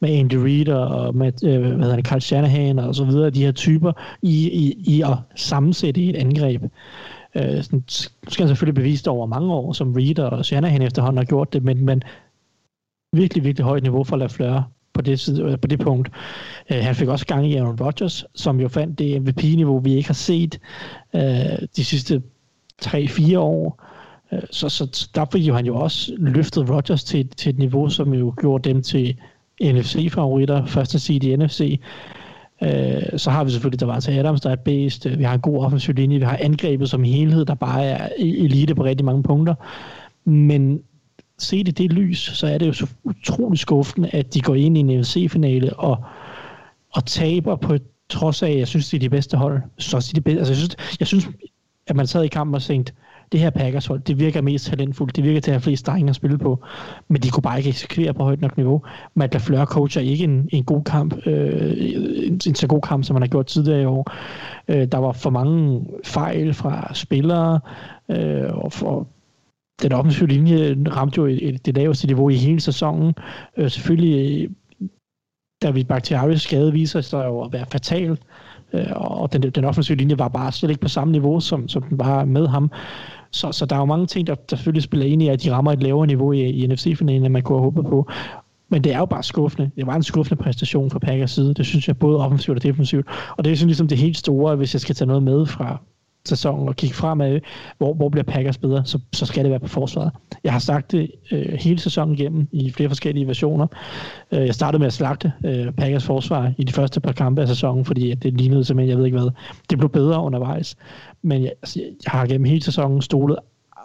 med 0.00 0.10
Andy 0.10 0.34
Reid 0.34 0.68
og 0.68 1.16
med, 1.16 1.44
øh, 1.44 1.60
hvad 1.60 1.78
hedder 1.78 1.96
det, 1.96 2.06
Carl 2.06 2.20
Shanahan 2.20 2.78
og 2.78 2.94
så 2.94 3.04
videre, 3.04 3.30
de 3.30 3.44
her 3.44 3.52
typer, 3.52 3.92
i, 4.22 4.50
i, 4.50 4.96
i 4.96 5.02
at 5.02 5.16
sammensætte 5.36 6.04
et 6.04 6.16
angreb. 6.16 6.62
Øh, 7.34 7.62
sådan, 7.62 7.84
skal 7.88 8.42
han 8.44 8.48
selvfølgelig 8.48 8.74
bevise 8.74 9.04
det 9.04 9.08
over 9.08 9.26
mange 9.26 9.54
år, 9.54 9.72
som 9.72 9.92
Reid 9.92 10.18
og 10.18 10.44
Shanahan 10.44 10.82
efterhånden 10.82 11.18
har 11.18 11.24
gjort 11.24 11.52
det, 11.52 11.64
men, 11.64 11.84
men 11.84 12.02
virkelig, 13.12 13.44
virkelig 13.44 13.64
højt 13.64 13.82
niveau 13.82 14.04
for 14.04 14.16
Lafleur 14.16 14.70
på 14.92 15.00
det, 15.02 15.20
side, 15.20 15.42
øh, 15.42 15.60
på 15.60 15.66
det 15.66 15.80
punkt. 15.80 16.10
Øh, 16.72 16.78
han 16.78 16.94
fik 16.94 17.08
også 17.08 17.26
gang 17.26 17.46
i 17.46 17.56
Aaron 17.56 17.80
Rodgers, 17.80 18.24
som 18.34 18.60
jo 18.60 18.68
fandt 18.68 18.98
det 18.98 19.22
MVP-niveau, 19.22 19.78
vi 19.78 19.94
ikke 19.94 20.08
har 20.08 20.14
set 20.14 20.60
øh, 21.14 21.22
de 21.76 21.84
sidste 21.84 22.22
3-4 22.84 23.38
år. 23.38 23.84
Øh, 24.32 24.42
så, 24.50 24.68
så 24.68 25.08
der 25.14 25.24
fik 25.32 25.42
jo 25.42 25.54
han 25.54 25.66
jo 25.66 25.76
også 25.76 26.14
løftet 26.18 26.70
Rodgers 26.70 27.04
til, 27.04 27.28
til 27.28 27.50
et 27.50 27.58
niveau, 27.58 27.88
som 27.88 28.14
jo 28.14 28.34
gjorde 28.40 28.68
dem 28.68 28.82
til 28.82 29.16
NFC-favoritter, 29.62 30.66
første 30.66 30.98
seed 30.98 31.24
i 31.24 31.36
NFC. 31.36 31.80
Øh, 32.62 33.02
så 33.18 33.30
har 33.30 33.44
vi 33.44 33.50
selvfølgelig 33.50 33.80
der 33.80 33.86
var 33.86 34.00
til 34.00 34.12
Adams, 34.12 34.40
der 34.40 34.50
er 34.50 34.56
bedst. 34.56 35.18
Vi 35.18 35.24
har 35.24 35.34
en 35.34 35.40
god 35.40 35.64
offensiv 35.64 35.94
linje. 35.94 36.18
Vi 36.18 36.24
har 36.24 36.38
angrebet 36.40 36.90
som 36.90 37.02
helhed, 37.02 37.44
der 37.44 37.54
bare 37.54 37.84
er 37.84 38.08
e- 38.08 38.44
elite 38.44 38.74
på 38.74 38.84
rigtig 38.84 39.04
mange 39.04 39.22
punkter. 39.22 39.54
Men 40.24 40.82
set 41.38 41.68
i 41.68 41.70
det 41.70 41.92
lys, 41.92 42.18
så 42.18 42.46
er 42.46 42.58
det 42.58 42.66
jo 42.66 42.72
så 42.72 42.86
utroligt 43.04 43.60
skuffende, 43.60 44.08
at 44.12 44.34
de 44.34 44.40
går 44.40 44.54
ind 44.54 44.76
i 44.76 44.80
en 44.80 45.00
NFC-finale 45.00 45.76
og, 45.76 46.04
og 46.94 47.04
taber 47.04 47.56
på 47.56 47.78
trods 48.08 48.42
af, 48.42 48.50
at 48.50 48.58
jeg 48.58 48.68
synes, 48.68 48.90
de 48.90 48.96
er 48.96 49.00
de 49.00 49.10
bedste 49.10 49.36
hold. 49.36 49.62
Så 49.78 50.12
de 50.16 50.20
bedste. 50.20 50.38
Altså, 50.38 50.52
jeg, 50.52 50.56
synes, 50.56 50.76
jeg 51.00 51.06
synes, 51.06 51.28
at 51.86 51.96
man 51.96 52.06
sad 52.06 52.24
i 52.24 52.28
kampen 52.28 52.54
og 52.54 52.62
tænkte, 52.62 52.92
det 53.32 53.40
her 53.40 53.50
Packers 53.50 53.86
hold, 53.86 54.00
det 54.00 54.18
virker 54.18 54.40
mest 54.40 54.66
talentfuldt, 54.66 55.16
det 55.16 55.24
virker 55.24 55.40
til 55.40 55.50
at 55.50 55.54
have 55.54 55.60
flest 55.60 55.86
drenge 55.86 56.10
at 56.10 56.16
spille 56.16 56.38
på, 56.38 56.64
men 57.08 57.22
de 57.22 57.30
kunne 57.30 57.42
bare 57.42 57.58
ikke 57.58 57.68
eksekvere 57.68 58.14
på 58.14 58.24
højt 58.24 58.40
nok 58.40 58.56
niveau. 58.56 58.82
Matt 59.14 59.34
LaFleur 59.34 59.64
coacher 59.64 60.02
ikke 60.02 60.24
en, 60.24 60.48
en 60.52 60.64
god 60.64 60.84
kamp, 60.84 61.26
øh, 61.26 61.72
en, 62.26 62.40
en 62.46 62.54
så 62.54 62.66
god 62.66 62.80
kamp, 62.80 63.04
som 63.04 63.14
man 63.14 63.22
har 63.22 63.28
gjort 63.28 63.46
tidligere 63.46 63.82
i 63.82 63.84
år. 63.84 64.12
Øh, 64.68 64.86
der 64.92 64.98
var 64.98 65.12
for 65.12 65.30
mange 65.30 65.86
fejl 66.04 66.54
fra 66.54 66.94
spillere, 66.94 67.60
øh, 68.10 68.64
og 68.64 68.72
for, 68.72 69.08
den 69.82 69.92
offensive 69.92 70.28
linje 70.28 70.76
ramte 70.88 71.16
jo 71.18 71.26
et, 71.26 71.48
et, 71.48 71.66
det 71.66 71.76
laveste 71.76 72.06
niveau 72.06 72.28
i 72.28 72.34
hele 72.34 72.60
sæsonen. 72.60 73.14
Øh, 73.56 73.70
selvfølgelig, 73.70 74.48
da 75.62 75.70
vi 75.70 75.84
Bakhtiaris 75.84 76.42
skade 76.42 76.72
viser 76.72 77.00
sig 77.00 77.26
jo 77.26 77.40
at 77.40 77.52
være 77.52 77.66
fatal, 77.72 78.18
øh, 78.72 78.86
og 78.90 79.32
den, 79.32 79.42
den 79.42 79.64
offensive 79.64 79.96
linje 79.96 80.18
var 80.18 80.28
bare 80.28 80.52
slet 80.52 80.70
ikke 80.70 80.80
på 80.80 80.88
samme 80.88 81.12
niveau, 81.12 81.40
som, 81.40 81.68
som 81.68 81.82
den 81.82 81.98
var 81.98 82.24
med 82.24 82.46
ham. 82.46 82.70
Så, 83.30 83.52
så 83.52 83.66
der 83.66 83.76
er 83.76 83.80
jo 83.80 83.84
mange 83.84 84.06
ting, 84.06 84.26
der, 84.26 84.34
der 84.34 84.56
selvfølgelig 84.56 84.82
spiller 84.82 85.06
ind 85.06 85.22
i, 85.22 85.28
at 85.28 85.42
de 85.42 85.52
rammer 85.52 85.72
et 85.72 85.82
lavere 85.82 86.06
niveau 86.06 86.32
i, 86.32 86.40
i 86.40 86.66
NFC-finalen, 86.66 87.24
end 87.24 87.32
man 87.32 87.42
kunne 87.42 87.58
have 87.58 87.64
håbet 87.64 87.84
på. 87.84 88.10
Men 88.68 88.84
det 88.84 88.94
er 88.94 88.98
jo 88.98 89.06
bare 89.06 89.22
skuffende. 89.22 89.70
Det 89.76 89.86
var 89.86 89.94
en 89.94 90.02
skuffende 90.02 90.42
præstation 90.42 90.90
fra 90.90 90.98
Packers 90.98 91.30
side. 91.30 91.54
Det 91.54 91.66
synes 91.66 91.88
jeg 91.88 91.98
både 91.98 92.18
offensivt 92.18 92.56
og 92.56 92.62
defensivt. 92.62 93.06
Og 93.36 93.44
det 93.44 93.52
er 93.52 93.56
sådan 93.56 93.68
ligesom 93.68 93.88
det 93.88 93.98
helt 93.98 94.16
store, 94.16 94.56
hvis 94.56 94.74
jeg 94.74 94.80
skal 94.80 94.94
tage 94.94 95.06
noget 95.06 95.22
med 95.22 95.46
fra 95.46 95.80
sæsonen 96.26 96.68
og 96.68 96.76
kigge 96.76 96.96
fremad, 96.96 97.40
hvor, 97.78 97.94
hvor 97.94 98.08
bliver 98.08 98.24
Packers 98.24 98.58
bedre, 98.58 98.84
så, 98.84 98.98
så 99.12 99.26
skal 99.26 99.44
det 99.44 99.50
være 99.50 99.60
på 99.60 99.68
forsvaret. 99.68 100.10
Jeg 100.44 100.52
har 100.52 100.58
sagt 100.58 100.92
det 100.92 101.10
øh, 101.32 101.52
hele 101.52 101.78
sæsonen 101.78 102.14
igennem 102.14 102.48
i 102.52 102.70
flere 102.70 102.88
forskellige 102.88 103.26
versioner. 103.26 103.66
Øh, 104.32 104.46
jeg 104.46 104.54
startede 104.54 104.78
med 104.78 104.86
at 104.86 104.92
slagte 104.92 105.32
øh, 105.44 105.72
Packers 105.72 106.04
forsvar 106.04 106.52
i 106.58 106.64
de 106.64 106.72
første 106.72 107.00
par 107.00 107.12
kampe 107.12 107.42
af 107.42 107.48
sæsonen, 107.48 107.84
fordi 107.84 108.10
at 108.10 108.22
det 108.22 108.34
lignede 108.34 108.64
simpelthen, 108.64 108.90
jeg 108.90 108.98
ved 108.98 109.04
ikke 109.04 109.18
hvad. 109.18 109.30
Det 109.70 109.78
blev 109.78 109.90
bedre 109.90 110.22
undervejs. 110.22 110.76
Men 111.22 111.42
jeg, 111.42 111.52
altså, 111.62 111.80
jeg 111.80 112.10
har 112.12 112.26
gennem 112.26 112.44
hele 112.44 112.62
sæsonen 112.62 113.02
stolet 113.02 113.38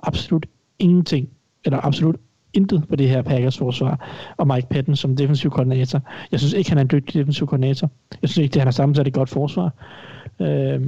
absolut 0.04 0.45
ingenting, 0.80 1.30
eller 1.65 1.86
absolut 1.86 2.15
intet 2.54 2.88
på 2.89 2.95
det 2.95 3.10
her 3.10 3.21
Packers 3.21 3.58
forsvar, 3.58 4.10
og 4.38 4.48
Mike 4.48 4.67
Patton 4.69 4.95
som 4.95 5.15
defensiv 5.15 5.52
koordinator. 5.52 6.02
Jeg 6.32 6.39
synes 6.39 6.54
ikke, 6.54 6.69
han 6.69 6.78
er 6.78 6.82
en 6.82 6.89
dygtig 6.91 7.13
defensiv 7.13 7.48
koordinator. 7.48 7.91
Jeg 8.21 8.30
synes 8.30 8.43
ikke, 8.43 8.54
det 8.54 8.62
han 8.62 8.67
har 8.67 8.71
sammensat 8.71 9.08
et 9.08 9.13
godt 9.13 9.30
forsvar. 9.30 9.74
Øh, 10.39 10.82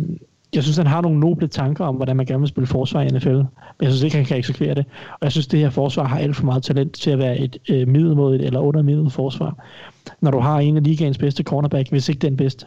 jeg 0.56 0.64
synes, 0.64 0.78
han 0.78 0.88
har 0.88 1.02
nogle 1.02 1.20
noble 1.20 1.48
tanker 1.48 1.86
om, 1.86 1.96
hvordan 1.96 2.16
man 2.16 2.26
gerne 2.26 2.40
vil 2.40 2.48
spille 2.48 2.68
forsvar 2.68 3.02
i 3.02 3.08
NFL, 3.08 3.30
men 3.30 3.46
jeg 3.82 3.92
synes 3.92 4.04
ikke, 4.04 4.16
han 4.16 4.26
kan 4.26 4.38
eksekvere 4.38 4.76
det. 4.76 4.86
Og 5.12 5.20
jeg 5.22 5.32
synes, 5.32 5.48
det 5.48 5.60
her 5.60 5.70
forsvar 5.70 6.04
har 6.04 6.20
alt 6.20 6.36
for 6.36 6.46
meget 6.46 6.64
talent 6.64 6.94
til 6.94 7.12
at 7.12 7.20
være 7.20 7.38
et 7.38 7.58
øh, 7.70 7.88
middelmådigt 7.88 8.44
eller 8.44 8.60
undermiddel 8.60 9.10
forsvar. 9.10 9.66
Når 10.22 10.32
du 10.32 10.40
har 10.40 10.60
en 10.60 10.78
af 10.78 10.84
ligaens 10.84 11.18
bedste 11.18 11.44
cornerback, 11.44 11.90
hvis 11.90 12.10
ikke 12.10 12.20
den 12.20 12.38
bedste, 12.38 12.66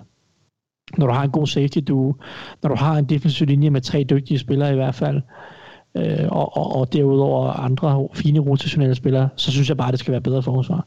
når 0.98 1.07
du 1.07 1.12
har 1.12 1.22
en 1.22 1.31
god 1.31 1.46
safety 1.46 1.79
duo, 1.88 2.14
når 2.62 2.68
du 2.68 2.76
har 2.76 2.96
en 2.96 3.05
defensiv 3.05 3.46
linje 3.46 3.70
med 3.70 3.81
tre 3.81 4.05
dygtige 4.11 4.38
spillere 4.38 4.72
i 4.72 4.74
hvert 4.74 4.94
fald, 4.94 5.20
øh, 5.94 6.29
og, 6.29 6.57
og, 6.57 6.76
og 6.76 6.92
derudover 6.92 7.50
andre 7.50 8.09
fine 8.14 8.40
rotationelle 8.40 8.94
spillere, 8.94 9.29
så 9.37 9.50
synes 9.50 9.68
jeg 9.68 9.76
bare, 9.76 9.88
at 9.88 9.92
det 9.92 10.00
skal 10.00 10.12
være 10.12 10.20
bedre 10.20 10.42
forsvar. 10.42 10.87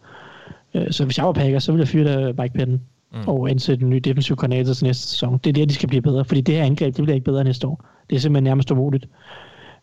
Øh, 0.73 0.91
så 0.91 1.05
hvis 1.05 1.17
jeg 1.17 1.25
var 1.25 1.31
Packer, 1.31 1.59
så 1.59 1.71
ville 1.71 1.81
jeg 1.81 1.87
fyre 1.87 2.33
Mike 2.33 2.53
Patton 2.53 2.81
mm. 3.13 3.27
og 3.27 3.49
ansætte 3.49 3.83
en 3.83 3.89
ny 3.89 3.97
defensiv 3.97 4.35
koordinator 4.35 4.73
til 4.73 4.85
næste 4.85 5.07
sæson. 5.07 5.39
Det 5.43 5.49
er 5.49 5.53
der, 5.53 5.65
de 5.65 5.73
skal 5.73 5.89
blive 5.89 6.01
bedre, 6.01 6.25
fordi 6.25 6.41
det 6.41 6.55
her 6.55 6.63
angreb, 6.63 6.95
det 6.95 7.03
bliver 7.03 7.15
ikke 7.15 7.25
bedre 7.25 7.43
næste 7.43 7.67
år. 7.67 7.85
Det 8.09 8.15
er 8.15 8.19
simpelthen 8.19 8.43
nærmest 8.43 8.71
umuligt. 8.71 9.05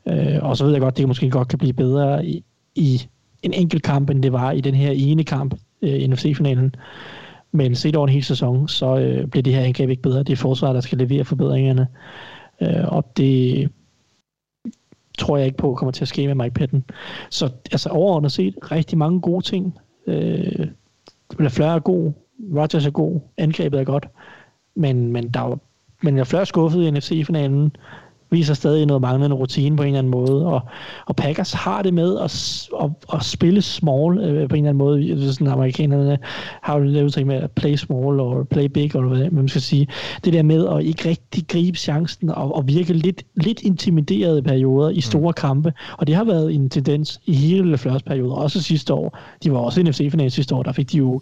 Øh, 0.09 0.39
og 0.43 0.57
så 0.57 0.65
ved 0.65 0.73
jeg 0.73 0.81
godt, 0.81 0.97
det 0.97 1.09
måske 1.09 1.31
godt 1.31 1.49
kan 1.49 1.59
blive 1.59 1.73
bedre 1.73 2.27
i, 2.27 2.45
i 2.75 3.01
en 3.43 3.53
enkelt 3.53 3.83
kamp, 3.83 4.11
end 4.11 4.23
det 4.23 4.33
var 4.33 4.53
i 4.53 4.61
den 4.61 4.75
her 4.75 4.91
ene 4.91 5.25
kamp 5.25 5.55
øh, 5.83 6.09
NFC-finalen. 6.09 6.75
Men 7.53 7.75
set 7.75 7.97
over 7.97 8.07
en 8.07 8.13
hel 8.13 8.25
sæson, 8.25 8.69
så 8.69 8.99
øh, 8.99 9.27
bliver 9.27 9.43
det 9.43 9.55
her 9.55 9.63
angreb 9.63 9.91
ikke 9.91 10.03
bedre. 10.03 10.23
Det 10.23 10.33
er 10.33 10.37
forsvaret, 10.37 10.75
der 10.75 10.81
skal 10.81 10.99
levere 10.99 11.25
forbedringerne. 11.25 11.87
Øh, 12.61 12.85
og 12.89 13.13
det 13.17 13.71
tror 15.19 15.37
jeg 15.37 15.47
ikke 15.47 15.59
på 15.59 15.75
kommer 15.75 15.93
til 15.93 16.05
at 16.05 16.09
ske 16.09 16.27
med 16.27 16.35
Mike 16.35 16.55
Patton. 16.55 16.85
Så 17.31 17.51
altså 17.73 17.89
overordnet 17.89 18.33
set, 18.33 18.55
rigtig 18.73 18.99
mange 18.99 19.21
gode 19.21 19.45
ting. 19.45 19.79
Øh, 20.07 20.67
Lafleur 21.39 21.67
er 21.67 21.79
god, 21.79 22.13
Rodgers 22.57 22.87
er 22.87 22.91
god, 22.91 23.21
angrebet 23.39 23.81
er 23.81 23.85
godt, 23.85 24.09
men, 24.75 25.13
men 25.13 25.29
der 25.29 25.41
var, 25.41 25.59
men 26.03 26.17
jeg 26.17 26.33
er 26.33 26.45
skuffet 26.45 26.83
i 26.83 26.91
NFC-finalen 26.91 27.77
viser 28.31 28.55
stadig 28.55 28.87
noget 28.87 29.01
manglende 29.01 29.37
rutine 29.37 29.77
på 29.77 29.83
en 29.83 29.87
eller 29.87 29.99
anden 29.99 30.11
måde, 30.11 30.47
og, 30.47 30.61
og 31.07 31.17
Packers 31.17 31.53
har 31.53 31.83
det 31.83 31.95
med 31.95 32.19
at, 32.19 32.69
at, 32.83 32.91
at 33.15 33.25
spille 33.25 33.63
small 33.63 34.19
øh, 34.19 34.49
på 34.49 34.55
en 34.57 34.67
eller 34.67 34.71
anden 34.71 34.77
måde. 34.77 35.33
Sådan, 35.33 35.47
amerikanerne 35.47 36.19
har 36.63 36.79
jo 36.79 36.85
det 36.85 37.05
udtryk 37.05 37.27
med 37.27 37.37
at 37.37 37.51
play 37.51 37.77
small, 37.77 38.21
og 38.21 38.49
play 38.49 38.65
big, 38.65 38.97
eller 38.97 39.09
hvad 39.09 39.31
man 39.31 39.49
skal 39.49 39.61
sige. 39.61 39.89
Det 40.25 40.33
der 40.33 40.43
med 40.43 40.67
at 40.69 40.85
ikke 40.85 41.09
rigtig 41.09 41.45
gribe 41.49 41.79
chancen, 41.79 42.31
og, 42.31 42.55
og 42.55 42.69
virke 42.69 42.93
lidt, 42.93 43.23
lidt 43.35 43.63
intimideret 43.63 44.39
i 44.39 44.43
perioder 44.43 44.91
i 44.91 45.01
store 45.01 45.33
kampe, 45.33 45.73
og 45.99 46.07
det 46.07 46.15
har 46.15 46.25
været 46.25 46.55
en 46.55 46.71
tendens 46.71 47.21
i 47.27 47.35
hele 47.35 47.79
første 47.79 48.05
periode, 48.09 48.35
også 48.35 48.63
sidste 48.63 48.95
år. 48.95 49.19
De 49.45 49.53
var 49.53 49.59
også 49.59 49.81
i 49.81 49.83
NFC-finalen 49.83 50.31
sidste 50.31 50.55
år, 50.55 50.63
der 50.63 50.73
fik 50.73 50.93
de 50.93 50.99
jo 50.99 51.21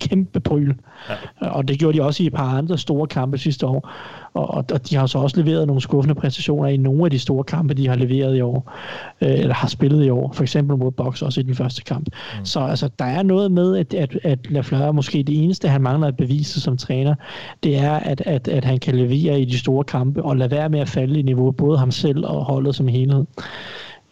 kæmpe 0.00 0.40
bryl. 0.40 0.74
Ja. 1.08 1.48
Og 1.50 1.68
det 1.68 1.78
gjorde 1.78 1.98
de 1.98 2.02
også 2.02 2.22
i 2.22 2.26
et 2.26 2.32
par 2.32 2.56
andre 2.56 2.78
store 2.78 3.06
kampe 3.06 3.38
sidste 3.38 3.66
år. 3.66 3.90
Og, 4.38 4.54
og, 4.54 4.64
og 4.72 4.90
de 4.90 4.96
har 4.96 5.06
så 5.06 5.18
også 5.18 5.42
leveret 5.42 5.66
nogle 5.66 5.82
skuffende 5.82 6.14
præstationer 6.14 6.68
i 6.68 6.76
nogle 6.76 7.04
af 7.04 7.10
de 7.10 7.18
store 7.18 7.44
kampe, 7.44 7.74
de 7.74 7.88
har 7.88 7.96
leveret 7.96 8.36
i 8.36 8.40
år, 8.40 8.72
øh, 9.20 9.30
eller 9.30 9.54
har 9.54 9.68
spillet 9.68 10.04
i 10.04 10.10
år. 10.10 10.32
For 10.32 10.42
eksempel 10.42 10.76
mod 10.76 10.90
Box 10.90 11.22
også 11.22 11.40
i 11.40 11.42
den 11.42 11.54
første 11.54 11.82
kamp. 11.82 12.06
Mm. 12.38 12.44
Så 12.44 12.60
altså, 12.60 12.90
der 12.98 13.04
er 13.04 13.22
noget 13.22 13.52
med, 13.52 13.76
at, 13.76 13.94
at, 13.94 14.18
at 14.22 14.50
Lafleur 14.50 14.92
måske 14.92 15.22
det 15.22 15.44
eneste, 15.44 15.68
han 15.68 15.82
mangler 15.82 16.08
at 16.08 16.16
bevise 16.16 16.60
som 16.60 16.76
træner, 16.76 17.14
det 17.62 17.78
er, 17.78 17.92
at, 17.92 18.20
at, 18.26 18.48
at 18.48 18.64
han 18.64 18.78
kan 18.78 18.94
levere 18.94 19.40
i 19.40 19.44
de 19.44 19.58
store 19.58 19.84
kampe, 19.84 20.22
og 20.22 20.36
lade 20.36 20.50
være 20.50 20.68
med 20.68 20.80
at 20.80 20.88
falde 20.88 21.18
i 21.18 21.22
niveau, 21.22 21.50
både 21.50 21.78
ham 21.78 21.90
selv 21.90 22.26
og 22.26 22.44
holdet 22.44 22.74
som 22.74 22.88
helhed. 22.88 23.24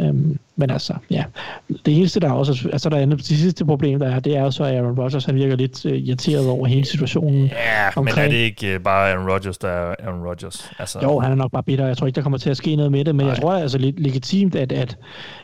Øhm, 0.00 0.38
men 0.56 0.70
altså, 0.70 0.94
ja. 1.10 1.24
Det 1.68 1.98
eneste, 1.98 2.20
der 2.20 2.28
er 2.28 2.32
også, 2.32 2.68
altså 2.72 2.88
der 2.88 2.96
er 2.96 3.06
det 3.06 3.24
sidste 3.24 3.64
problem, 3.64 3.98
der 3.98 4.08
er, 4.08 4.20
det 4.20 4.36
er 4.36 4.42
jo 4.42 4.50
så, 4.50 4.64
at 4.64 4.74
Aaron 4.74 4.98
Rodgers, 4.98 5.24
han 5.24 5.34
virker 5.34 5.56
lidt 5.56 5.84
uh, 5.84 5.92
irriteret 5.92 6.48
over 6.48 6.66
hele 6.66 6.84
situationen. 6.84 7.46
Ja, 7.46 7.86
omkring, 7.96 8.04
men 8.04 8.24
er 8.24 8.28
det 8.28 8.36
ikke 8.36 8.74
øh, 8.74 8.80
bare 8.80 9.10
Aaron 9.10 9.30
Rodgers, 9.30 9.58
der 9.58 9.68
er 9.68 9.94
Aaron 10.04 10.26
Rodgers? 10.26 10.70
Altså, 10.78 10.98
Jo, 11.02 11.20
han 11.20 11.32
er 11.32 11.34
nok 11.34 11.52
bare 11.52 11.62
bitter. 11.62 11.86
Jeg 11.86 11.96
tror 11.96 12.06
ikke, 12.06 12.16
der 12.16 12.22
kommer 12.22 12.38
til 12.38 12.50
at 12.50 12.56
ske 12.56 12.76
noget 12.76 12.92
med 12.92 13.04
det, 13.04 13.14
men 13.14 13.26
Nej. 13.26 13.32
jeg 13.32 13.42
tror 13.42 13.52
altså 13.52 13.78
lidt 13.78 14.00
legitimt, 14.00 14.54
at, 14.54 14.72
at, 14.72 14.96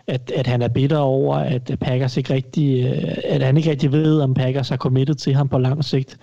at, 0.06 0.32
at 0.36 0.46
han 0.46 0.62
er 0.62 0.68
bitter 0.68 0.98
over, 0.98 1.36
at 1.36 1.70
Packers 1.80 2.16
ikke 2.16 2.34
rigtig, 2.34 2.86
øh, 2.86 3.14
at 3.24 3.42
han 3.42 3.56
ikke 3.56 3.70
rigtig 3.70 3.92
ved, 3.92 4.20
om 4.20 4.34
Packers 4.34 4.68
har 4.68 4.76
committed 4.76 5.14
til 5.14 5.34
ham 5.34 5.48
på 5.48 5.58
lang 5.58 5.84
sigt. 5.84 6.16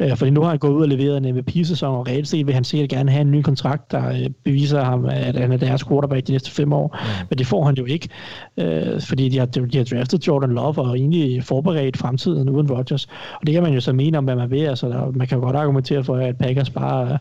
Ja. 0.00 0.06
Øh, 0.10 0.16
fordi 0.16 0.30
nu 0.30 0.42
har 0.42 0.48
han 0.48 0.58
gået 0.58 0.72
ud 0.72 0.82
og 0.82 0.88
leveret 0.88 1.16
en 1.16 1.34
MVP-sæson, 1.34 1.96
og 1.96 2.08
reelt 2.08 2.28
set 2.28 2.46
vil 2.46 2.54
han 2.54 2.64
sikkert 2.64 2.90
gerne 2.90 3.10
have 3.10 3.20
en 3.20 3.30
ny 3.30 3.42
kontrakt, 3.42 3.92
der 3.92 4.08
øh, 4.08 4.30
beviser 4.44 4.84
ham, 4.84 5.04
at 5.04 5.36
han 5.36 5.52
er 5.52 5.56
deres 5.56 5.84
quarterback 5.84 6.26
de 6.26 6.32
næste 6.32 6.50
fem 6.50 6.72
år. 6.72 6.96
Mm. 7.00 7.26
Men 7.30 7.38
det 7.38 7.46
får 7.46 7.64
han 7.64 7.74
jo 7.74 7.84
ikke, 7.84 8.08
øh, 8.56 9.00
fordi 9.00 9.28
de 9.28 9.38
har, 9.38 9.46
de 9.46 9.78
har 9.78 9.84
draftet 9.84 10.26
Jordan 10.26 10.50
Love 10.50 10.78
og 10.78 10.98
egentlig 10.98 11.44
forberedt 11.44 11.96
fremtiden 11.96 12.48
uden 12.48 12.70
Rodgers. 12.70 13.06
Og 13.40 13.46
det 13.46 13.52
kan 13.52 13.62
man 13.62 13.72
jo 13.72 13.80
så 13.80 13.92
mene 13.92 14.18
om, 14.18 14.24
hvad 14.24 14.36
man 14.36 14.50
vil. 14.50 14.60
Altså, 14.66 14.88
der, 14.88 15.10
man 15.10 15.26
kan 15.26 15.38
jo 15.38 15.44
godt 15.44 15.56
argumentere 15.56 16.04
for, 16.04 16.16
at 16.16 16.38
Packers 16.38 16.70
bare 16.70 17.12
øh, 17.12 17.18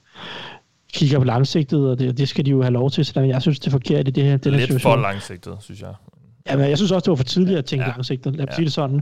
kigger 0.93 1.19
på 1.19 1.25
langsigtet, 1.25 1.89
og 1.89 1.99
det, 1.99 2.17
det 2.17 2.29
skal 2.29 2.45
de 2.45 2.51
jo 2.51 2.61
have 2.61 2.73
lov 2.73 2.89
til. 2.91 3.05
Så 3.05 3.19
jeg 3.19 3.41
synes, 3.41 3.59
det 3.59 3.67
er 3.67 3.71
forkert 3.71 4.07
i 4.07 4.11
det 4.11 4.23
her, 4.23 4.37
den 4.37 4.51
Lidt 4.51 4.61
situation. 4.61 4.91
for 4.91 5.01
langsigtet, 5.01 5.57
synes 5.59 5.81
jeg. 5.81 5.93
Ja, 6.49 6.57
men 6.57 6.69
jeg 6.69 6.77
synes 6.77 6.91
også, 6.91 7.05
det 7.05 7.09
var 7.09 7.15
for 7.15 7.23
tidligt 7.23 7.57
at 7.57 7.65
tænke 7.65 7.85
ja. 7.85 7.91
langsigtet. 7.91 8.35
Lad 8.35 8.45
mig 8.45 8.51
ja. 8.51 8.55
sige 8.55 8.65
det 8.65 8.73
sådan. 8.73 9.01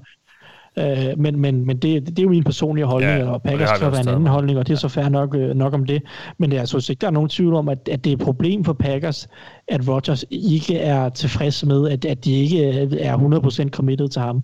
Øh, 0.77 1.05
men 1.17 1.39
men, 1.39 1.65
men 1.65 1.77
det, 1.77 2.05
det 2.07 2.19
er 2.19 2.23
jo 2.23 2.29
min 2.29 2.43
personlige 2.43 2.85
holdning, 2.85 3.17
Ja, 3.19 3.29
og 3.29 3.41
Packers 3.41 3.69
kan 3.79 3.91
være 3.91 4.01
en 4.01 4.07
anden 4.15 4.27
holdning, 4.27 4.59
og 4.59 4.67
det 4.67 4.73
er 4.73 4.77
så 4.77 4.87
fair 4.87 5.09
nok, 5.09 5.35
øh, 5.35 5.55
nok 5.55 5.73
om 5.73 5.85
det. 5.85 6.01
Men 6.37 6.53
jeg 6.53 6.67
synes 6.67 6.89
ikke, 6.89 7.01
der 7.01 7.07
er 7.07 7.11
nogen 7.11 7.29
tvivl 7.29 7.53
om, 7.53 7.69
at, 7.69 7.89
at 7.91 8.03
det 8.03 8.09
er 8.09 8.13
et 8.15 8.19
problem 8.21 8.63
for 8.63 8.73
Packers, 8.73 9.27
at 9.67 9.87
Rodgers 9.87 10.25
ikke 10.29 10.77
er 10.77 11.09
tilfreds 11.09 11.65
med, 11.65 11.89
at, 11.89 12.05
at 12.05 12.25
de 12.25 12.31
ikke 12.33 12.65
er 12.99 13.17
100% 13.65 13.69
committed 13.69 14.07
til 14.09 14.21
ham. 14.21 14.35
Mm. 14.35 14.41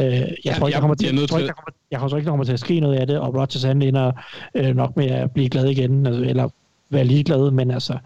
Øh, 0.00 0.02
jeg, 0.04 0.28
Ja, 0.44 0.52
tror 0.52 0.54
ikke, 0.54 0.60
der 0.60 0.68
jeg 0.68 0.80
kommer 0.80 0.94
til, 0.94 1.06
jeg, 1.06 1.14
nødt 1.14 1.30
tror 1.30 1.38
til- 1.38 1.42
ikke, 1.42 1.48
der 1.48 1.54
kommer, 1.54 1.70
jeg 1.90 2.00
tror 2.00 2.16
ikke, 2.16 2.24
der 2.26 2.30
kommer 2.32 2.44
til 2.44 2.52
at 2.52 2.60
ske 2.60 2.80
noget 2.80 2.96
af 2.96 3.06
det, 3.06 3.18
og 3.18 3.34
Rodgers 3.34 3.62
han 3.62 3.82
ender 3.82 4.12
øh, 4.54 4.76
nok 4.76 4.96
med 4.96 5.06
at 5.06 5.30
blive 5.30 5.48
glad 5.48 5.64
igen, 5.66 6.06
altså, 6.06 6.22
eller 6.22 6.48
være 6.90 7.04
ligeglad, 7.04 7.50
men 7.50 7.70
altså, 7.70 7.98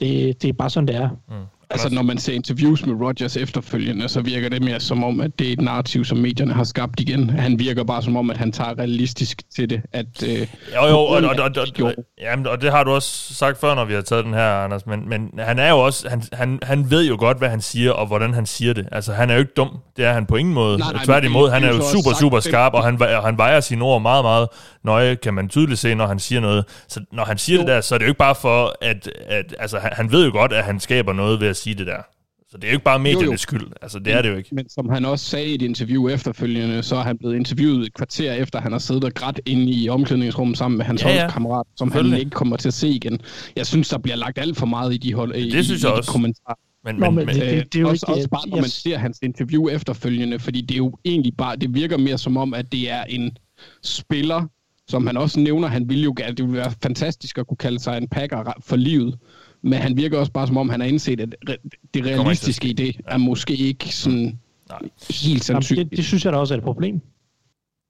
det, 0.00 0.42
det 0.42 0.48
er 0.48 0.52
bare 0.52 0.70
sådan, 0.70 0.86
det 0.86 0.96
er. 0.96 1.08
Mm. 1.28 1.34
Altså, 1.70 1.88
når 1.94 2.02
man 2.02 2.18
ser 2.18 2.32
interviews 2.32 2.86
med 2.86 2.94
Rodgers 2.94 3.36
efterfølgende, 3.36 4.08
så 4.08 4.20
virker 4.20 4.48
det 4.48 4.62
mere 4.62 4.80
som 4.80 5.04
om, 5.04 5.20
at 5.20 5.38
det 5.38 5.48
er 5.48 5.52
et 5.52 5.60
narrativ, 5.60 6.04
som 6.04 6.18
medierne 6.18 6.52
har 6.52 6.64
skabt 6.64 7.00
igen. 7.00 7.30
Han 7.30 7.58
virker 7.58 7.84
bare 7.84 8.02
som 8.02 8.16
om, 8.16 8.30
at 8.30 8.36
han 8.36 8.52
tager 8.52 8.78
realistisk 8.78 9.42
til 9.56 9.70
det. 9.70 9.82
At, 9.92 10.22
øh, 10.22 10.38
Jo, 10.38 10.86
jo, 10.88 10.98
og, 10.98 11.06
og, 11.06 11.36
og, 11.38 11.66
og, 11.82 11.94
jamen, 12.20 12.46
og 12.46 12.62
det 12.62 12.70
har 12.70 12.84
du 12.84 12.90
også 12.90 13.34
sagt 13.34 13.60
før, 13.60 13.74
når 13.74 13.84
vi 13.84 13.94
har 13.94 14.00
taget 14.00 14.24
den 14.24 14.34
her, 14.34 14.52
Anders, 14.52 14.86
men, 14.86 15.08
men 15.08 15.30
han 15.38 15.58
er 15.58 15.70
jo 15.70 15.78
også, 15.78 16.08
han, 16.08 16.22
han, 16.32 16.58
han 16.62 16.90
ved 16.90 17.08
jo 17.08 17.16
godt, 17.18 17.38
hvad 17.38 17.48
han 17.48 17.60
siger, 17.60 17.92
og 17.92 18.06
hvordan 18.06 18.34
han 18.34 18.46
siger 18.46 18.72
det. 18.72 18.88
Altså, 18.92 19.12
han 19.12 19.30
er 19.30 19.34
jo 19.34 19.40
ikke 19.40 19.52
dum, 19.56 19.78
det 19.96 20.04
er 20.04 20.12
han 20.12 20.26
på 20.26 20.36
ingen 20.36 20.54
måde. 20.54 20.78
Nej, 20.78 20.92
nej, 20.92 21.04
Tværtimod, 21.04 21.50
han 21.50 21.64
er 21.64 21.68
jo 21.68 21.82
super, 21.92 22.14
super 22.20 22.40
skarp, 22.40 22.74
og 22.74 22.84
han, 22.84 23.02
og 23.02 23.24
han 23.24 23.38
vejer 23.38 23.60
sine 23.60 23.84
ord 23.84 24.02
meget, 24.02 24.24
meget 24.24 24.48
nøje, 24.84 25.14
kan 25.14 25.34
man 25.34 25.48
tydeligt 25.48 25.80
se, 25.80 25.94
når 25.94 26.06
han 26.06 26.18
siger 26.18 26.40
noget. 26.40 26.64
Så 26.88 27.00
når 27.12 27.24
han 27.24 27.38
siger 27.38 27.56
jo. 27.56 27.60
det 27.60 27.68
der, 27.68 27.80
så 27.80 27.94
er 27.94 27.98
det 27.98 28.04
jo 28.04 28.10
ikke 28.10 28.18
bare 28.18 28.34
for, 28.34 28.74
at, 28.80 29.10
at 29.26 29.54
altså, 29.58 29.78
han, 29.78 29.90
han 29.92 30.12
ved 30.12 30.24
jo 30.26 30.32
godt, 30.32 30.52
at 30.52 30.64
han 30.64 30.80
skaber 30.80 31.12
noget 31.12 31.40
ved 31.40 31.48
at 31.48 31.55
sige 31.56 31.74
det 31.74 31.86
der. 31.86 32.02
Så 32.50 32.56
det 32.56 32.64
er 32.64 32.68
jo 32.68 32.74
ikke 32.74 32.84
bare 32.84 32.98
mediernes 32.98 33.24
Jo, 33.26 33.30
jo. 33.32 33.36
skyld. 33.36 33.66
Altså, 33.82 33.98
det 33.98 34.12
er 34.12 34.22
det 34.22 34.28
jo 34.30 34.36
ikke. 34.36 34.54
Men 34.54 34.68
som 34.68 34.88
han 34.88 35.04
også 35.04 35.24
sagde 35.24 35.46
i 35.46 35.54
et 35.54 35.62
interview 35.62 36.08
efterfølgende, 36.08 36.82
så 36.82 36.96
er 36.96 37.02
han 37.02 37.18
blevet 37.18 37.36
interviewet 37.36 37.86
et 37.86 37.94
kvarter 37.94 38.32
efter, 38.32 38.60
han 38.60 38.72
har 38.72 38.78
siddet 38.78 39.04
og 39.04 39.14
grædt 39.14 39.40
inde 39.46 39.72
i 39.72 39.88
omklædningsrummet 39.88 40.58
sammen 40.58 40.78
med 40.78 40.84
hans 40.86 41.02
Ja, 41.04 41.08
ja, 41.08 41.20
holdskammerat, 41.20 41.66
som 41.76 41.92
han 41.92 42.14
ikke 42.14 42.30
kommer 42.30 42.56
til 42.56 42.68
at 42.68 42.74
se 42.74 42.88
igen. 42.88 43.20
Jeg 43.56 43.66
synes, 43.66 43.88
der 43.88 43.98
bliver 43.98 44.16
lagt 44.16 44.38
alt 44.38 44.56
for 44.56 44.66
meget 44.66 44.94
i 44.94 44.96
de, 44.96 45.14
hold, 45.14 45.34
i, 45.34 45.50
Det 45.50 45.64
synes 45.64 45.82
i 45.82 45.86
jeg 45.86 45.92
de 45.92 45.98
også. 45.98 46.10
kommentarer. 46.12 46.58
Men, 46.84 46.94
Nå, 46.94 47.06
men, 47.10 47.14
men 47.14 47.26
men, 47.26 47.34
det- 47.34 47.42
Øh, 47.42 47.48
det 47.64 47.74
er 47.74 47.80
jo 47.80 47.88
også, 47.88 48.06
ikke- 48.08 48.18
også 48.18 48.28
bare, 48.28 48.48
når 48.48 48.56
man 48.60 48.70
ser 48.70 48.98
hans 48.98 49.18
interview 49.22 49.68
efterfølgende, 49.68 50.38
fordi 50.38 50.60
det 50.60 50.74
er 50.74 50.78
jo 50.78 50.98
egentlig 51.04 51.32
bare, 51.38 51.56
det 51.56 51.74
virker 51.74 51.96
mere 51.96 52.18
som 52.18 52.36
om, 52.36 52.54
at 52.54 52.72
det 52.72 52.90
er 52.90 53.04
en 53.04 53.36
spiller, 53.84 54.44
som 54.88 55.06
han 55.06 55.16
også 55.16 55.40
nævner, 55.40 55.68
han 55.68 55.88
ville 55.88 56.04
jo 56.04 56.14
gerne, 56.16 56.36
det 56.36 56.44
ville 56.44 56.56
være 56.58 56.72
fantastisk 56.82 57.38
at 57.38 57.46
kunne 57.46 57.56
kalde 57.56 57.78
sig 57.78 57.96
en 57.98 58.08
packer 58.08 58.52
for 58.60 58.76
livet, 58.76 59.18
men 59.66 59.78
han 59.78 59.96
virker 59.96 60.18
også 60.18 60.32
bare 60.32 60.46
som 60.46 60.56
om, 60.56 60.68
han 60.68 60.80
har 60.80 60.88
indset, 60.88 61.20
at 61.20 61.58
det 61.94 62.06
realistiske 62.06 62.68
i 62.68 62.72
det 62.72 63.00
er 63.06 63.16
måske 63.16 63.56
ikke 63.56 63.94
sådan 63.96 64.38
Nej. 64.68 64.78
helt 65.10 65.28
Jamen, 65.28 65.40
sandsynligt. 65.40 65.90
det, 65.90 65.96
det 65.96 66.04
synes 66.04 66.24
jeg 66.24 66.32
da 66.32 66.38
også 66.38 66.54
er 66.54 66.58
et 66.58 66.64
problem. 66.64 67.00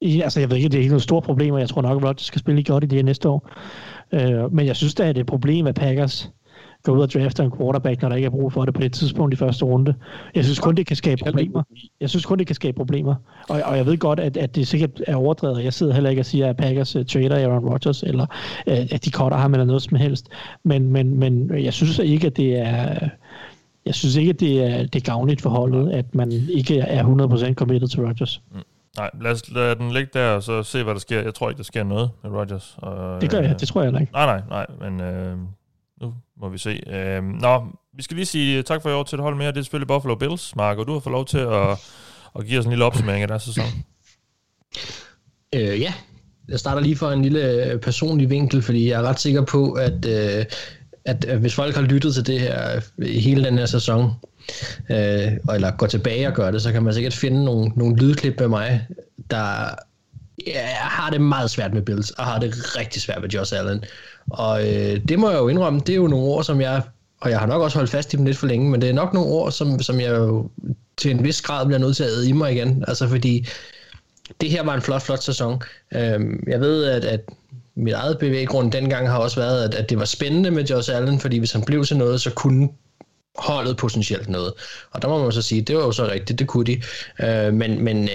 I, 0.00 0.20
altså, 0.20 0.40
jeg 0.40 0.50
ved 0.50 0.56
ikke, 0.56 0.68
det 0.68 0.74
er 0.74 0.80
ikke 0.80 0.90
noget 0.90 1.02
stort 1.02 1.22
problem, 1.22 1.54
og 1.54 1.60
jeg 1.60 1.68
tror 1.68 1.82
nok, 1.82 1.96
at 1.96 2.08
Rodgers 2.08 2.26
skal 2.26 2.38
spille 2.38 2.64
godt 2.64 2.84
i 2.84 2.86
det 2.86 2.96
her 2.98 3.04
næste 3.04 3.28
år. 3.28 3.50
Øh, 4.12 4.52
men 4.52 4.66
jeg 4.66 4.76
synes 4.76 4.94
da, 4.94 5.08
at 5.08 5.14
det 5.14 5.20
er 5.20 5.24
et 5.24 5.28
problem, 5.28 5.66
at 5.66 5.74
Packers 5.74 6.30
går 6.86 6.92
ud 6.92 7.00
og 7.00 7.12
drafter 7.12 7.44
en 7.44 7.52
quarterback, 7.58 8.02
når 8.02 8.08
der 8.08 8.16
ikke 8.16 8.26
er 8.26 8.30
brug 8.30 8.52
for 8.52 8.64
det 8.64 8.74
på 8.74 8.80
det 8.80 8.92
tidspunkt 8.92 9.34
i 9.34 9.36
første 9.36 9.64
runde. 9.64 9.94
Jeg 10.34 10.44
synes 10.44 10.58
kun, 10.58 10.74
det 10.74 10.86
kan 10.86 10.96
skabe 10.96 11.24
problemer. 11.24 11.62
Jeg 12.00 12.10
synes 12.10 12.24
kun, 12.24 12.38
det 12.38 12.46
kan 12.46 12.56
skabe 12.56 12.76
problemer. 12.76 13.14
Og, 13.48 13.62
og 13.64 13.76
jeg 13.76 13.86
ved 13.86 13.98
godt, 13.98 14.20
at, 14.20 14.36
at 14.36 14.56
det 14.56 14.68
sikkert 14.68 14.90
er 15.06 15.16
overdrevet. 15.16 15.64
Jeg 15.64 15.72
sidder 15.72 15.94
heller 15.94 16.10
ikke 16.10 16.22
og 16.22 16.26
siger, 16.26 16.48
at 16.48 16.56
Packers 16.56 16.96
uh, 16.96 17.04
trader 17.04 17.48
Aaron 17.48 17.64
Rodgers, 17.64 18.02
eller 18.02 18.26
uh, 18.66 18.72
at 18.72 19.04
de 19.04 19.10
cutter 19.10 19.38
ham, 19.38 19.52
eller 19.52 19.64
noget 19.64 19.82
som 19.82 19.96
helst. 19.96 20.28
Men, 20.62 20.92
men, 20.92 21.18
men 21.18 21.64
jeg 21.64 21.72
synes 21.72 21.98
ikke, 21.98 22.26
at 22.26 22.36
det 22.36 22.58
er... 22.58 23.08
Jeg 23.86 23.94
synes 23.94 24.16
ikke, 24.16 24.30
at 24.30 24.40
det 24.40 24.64
er, 24.64 24.82
det 24.82 24.96
er 24.96 25.12
gavnligt 25.12 25.42
for 25.42 25.50
holdet, 25.50 25.90
at 25.90 26.14
man 26.14 26.32
ikke 26.32 26.78
er 26.78 27.04
100% 27.50 27.54
committed 27.54 27.88
til 27.88 28.06
Rodgers. 28.06 28.42
nej, 28.96 29.10
lad 29.20 29.32
os 29.32 29.50
lade 29.50 29.74
den 29.74 29.90
ligge 29.90 30.10
der, 30.12 30.30
og 30.30 30.42
så 30.42 30.62
se, 30.62 30.82
hvad 30.82 30.94
der 30.94 31.00
sker. 31.00 31.22
Jeg 31.22 31.34
tror 31.34 31.48
ikke, 31.48 31.58
der 31.58 31.64
sker 31.64 31.84
noget 31.84 32.10
med 32.22 32.30
Rodgers. 32.30 32.76
Og, 32.78 33.20
Det 33.20 33.30
gør 33.30 33.40
jeg, 33.40 33.60
det 33.60 33.68
tror 33.68 33.80
jeg 33.80 33.86
heller 33.86 34.00
ikke. 34.00 34.12
Nej, 34.12 34.26
nej, 34.26 34.42
nej, 34.48 34.90
men 34.90 35.00
øh, 35.00 35.36
må 36.40 36.48
vi 36.48 36.58
se. 36.58 36.80
Øh, 36.86 37.22
nå, 37.22 37.64
vi 37.96 38.02
skal 38.02 38.16
lige 38.16 38.26
sige 38.26 38.62
tak 38.62 38.82
for 38.82 38.90
i 38.90 38.92
år 38.92 39.02
til 39.02 39.16
et 39.16 39.22
hold 39.22 39.36
mere. 39.36 39.52
Det 39.52 39.58
er 39.58 39.62
selvfølgelig 39.62 39.88
Buffalo 39.88 40.14
Bills, 40.14 40.56
Mark, 40.56 40.78
og 40.78 40.86
du 40.86 40.92
har 40.92 41.00
fået 41.00 41.12
lov 41.12 41.24
til 41.24 41.38
at, 41.38 41.70
at 42.38 42.46
give 42.46 42.58
os 42.58 42.64
en 42.64 42.70
lille 42.70 42.84
opsummering 42.84 43.22
af 43.22 43.28
deres 43.28 43.42
sæson. 43.42 43.64
Øh, 45.54 45.80
ja, 45.80 45.92
jeg 46.48 46.58
starter 46.58 46.82
lige 46.82 46.96
for 46.96 47.10
en 47.10 47.22
lille 47.22 47.64
øh, 47.64 47.80
personlig 47.80 48.30
vinkel, 48.30 48.62
fordi 48.62 48.90
jeg 48.90 49.00
er 49.00 49.02
ret 49.02 49.20
sikker 49.20 49.44
på, 49.44 49.72
at, 49.72 50.06
øh, 50.06 50.44
at, 51.04 51.26
øh, 51.28 51.40
hvis 51.40 51.54
folk 51.54 51.74
har 51.74 51.82
lyttet 51.82 52.14
til 52.14 52.26
det 52.26 52.40
her 52.40 52.80
øh, 52.98 53.08
hele 53.08 53.44
den 53.44 53.58
her 53.58 53.66
sæson, 53.66 54.10
øh, 54.90 55.32
eller 55.54 55.76
går 55.76 55.86
tilbage 55.86 56.28
og 56.28 56.34
gør 56.34 56.50
det, 56.50 56.62
så 56.62 56.72
kan 56.72 56.82
man 56.82 56.94
sikkert 56.94 57.14
finde 57.14 57.44
nogle, 57.44 57.72
nogle 57.76 57.96
lydklip 57.96 58.40
med 58.40 58.48
mig, 58.48 58.86
der 59.30 59.74
jeg 60.46 60.68
har 60.80 61.10
det 61.10 61.20
meget 61.20 61.50
svært 61.50 61.74
med 61.74 61.82
Bills, 61.82 62.10
og 62.10 62.24
har 62.24 62.38
det 62.38 62.76
rigtig 62.76 63.02
svært 63.02 63.20
med 63.20 63.28
Josh 63.28 63.58
Allen. 63.58 63.84
Og 64.30 64.68
øh, 64.68 65.00
det 65.08 65.18
må 65.18 65.30
jeg 65.30 65.38
jo 65.38 65.48
indrømme, 65.48 65.80
det 65.80 65.92
er 65.92 65.96
jo 65.96 66.06
nogle 66.06 66.26
ord, 66.26 66.44
som 66.44 66.60
jeg, 66.60 66.82
og 67.20 67.30
jeg 67.30 67.40
har 67.40 67.46
nok 67.46 67.62
også 67.62 67.78
holdt 67.78 67.90
fast 67.90 68.14
i 68.14 68.16
dem 68.16 68.24
lidt 68.24 68.36
for 68.36 68.46
længe, 68.46 68.70
men 68.70 68.80
det 68.80 68.88
er 68.88 68.94
nok 68.94 69.14
nogle 69.14 69.30
ord, 69.30 69.52
som, 69.52 69.82
som 69.82 70.00
jeg 70.00 70.10
jo 70.10 70.50
til 70.96 71.10
en 71.10 71.24
vis 71.24 71.42
grad 71.42 71.66
bliver 71.66 71.78
nødt 71.78 71.96
til 71.96 72.04
at 72.04 72.10
æde 72.10 72.28
i 72.28 72.32
mig 72.32 72.52
igen. 72.52 72.84
Altså 72.88 73.08
fordi 73.08 73.46
det 74.40 74.50
her 74.50 74.62
var 74.62 74.74
en 74.74 74.82
flot, 74.82 75.02
flot 75.02 75.22
sæson. 75.22 75.62
Øhm, 75.94 76.44
jeg 76.46 76.60
ved, 76.60 76.84
at, 76.84 77.04
at 77.04 77.20
mit 77.74 77.94
eget 77.94 78.18
bevæggrund 78.18 78.72
dengang 78.72 79.08
har 79.08 79.18
også 79.18 79.40
været, 79.40 79.64
at, 79.64 79.74
at 79.74 79.90
det 79.90 79.98
var 79.98 80.04
spændende 80.04 80.50
med 80.50 80.64
Josh 80.64 80.96
Allen, 80.96 81.20
fordi 81.20 81.38
hvis 81.38 81.52
han 81.52 81.62
blev 81.62 81.84
til 81.84 81.96
noget, 81.96 82.20
så 82.20 82.30
kunne 82.30 82.68
holdet 83.38 83.76
potentielt 83.76 84.28
noget. 84.28 84.52
Og 84.90 85.02
der 85.02 85.08
må 85.08 85.22
man 85.22 85.32
så 85.32 85.42
sige, 85.42 85.62
det 85.62 85.76
var 85.76 85.82
jo 85.82 85.92
så 85.92 86.08
rigtigt, 86.08 86.38
det 86.38 86.46
kunne 86.46 86.64
de. 86.64 86.82
Øh, 87.22 87.54
men 87.54 87.84
men 87.84 88.02
øh, 88.02 88.08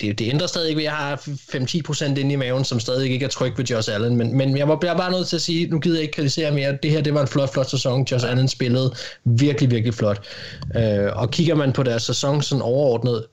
det, 0.00 0.18
det 0.18 0.28
ændrer 0.28 0.46
stadig 0.46 0.68
ikke, 0.68 0.80
at 0.80 0.84
jeg 0.84 0.92
har 0.92 1.16
5-10% 1.16 2.04
inde 2.04 2.32
i 2.32 2.36
maven, 2.36 2.64
som 2.64 2.80
stadig 2.80 3.10
ikke 3.10 3.24
er 3.24 3.28
tryg 3.28 3.58
ved 3.58 3.64
Josh 3.64 3.94
Allen. 3.94 4.16
Men, 4.16 4.36
men 4.36 4.56
jeg 4.56 4.68
var 4.68 4.78
jeg 4.82 4.96
bare 4.96 5.12
nødt 5.12 5.28
til 5.28 5.36
at 5.36 5.42
sige, 5.42 5.66
nu 5.66 5.78
gider 5.78 5.96
jeg 5.96 6.02
ikke 6.02 6.14
kritisere 6.14 6.50
mere. 6.50 6.78
Det 6.82 6.90
her, 6.90 7.00
det 7.00 7.14
var 7.14 7.20
en 7.20 7.28
flot, 7.28 7.52
flot 7.52 7.70
sæson. 7.70 8.06
Josh 8.10 8.30
Allen 8.30 8.48
spillede 8.48 8.94
virkelig, 9.24 9.70
virkelig 9.70 9.94
flot. 9.94 10.26
Øh, 10.76 11.16
og 11.16 11.30
kigger 11.30 11.54
man 11.54 11.72
på 11.72 11.82
deres 11.82 12.02
sæson 12.02 12.42
sådan 12.42 12.62
overordnet, 12.62 13.26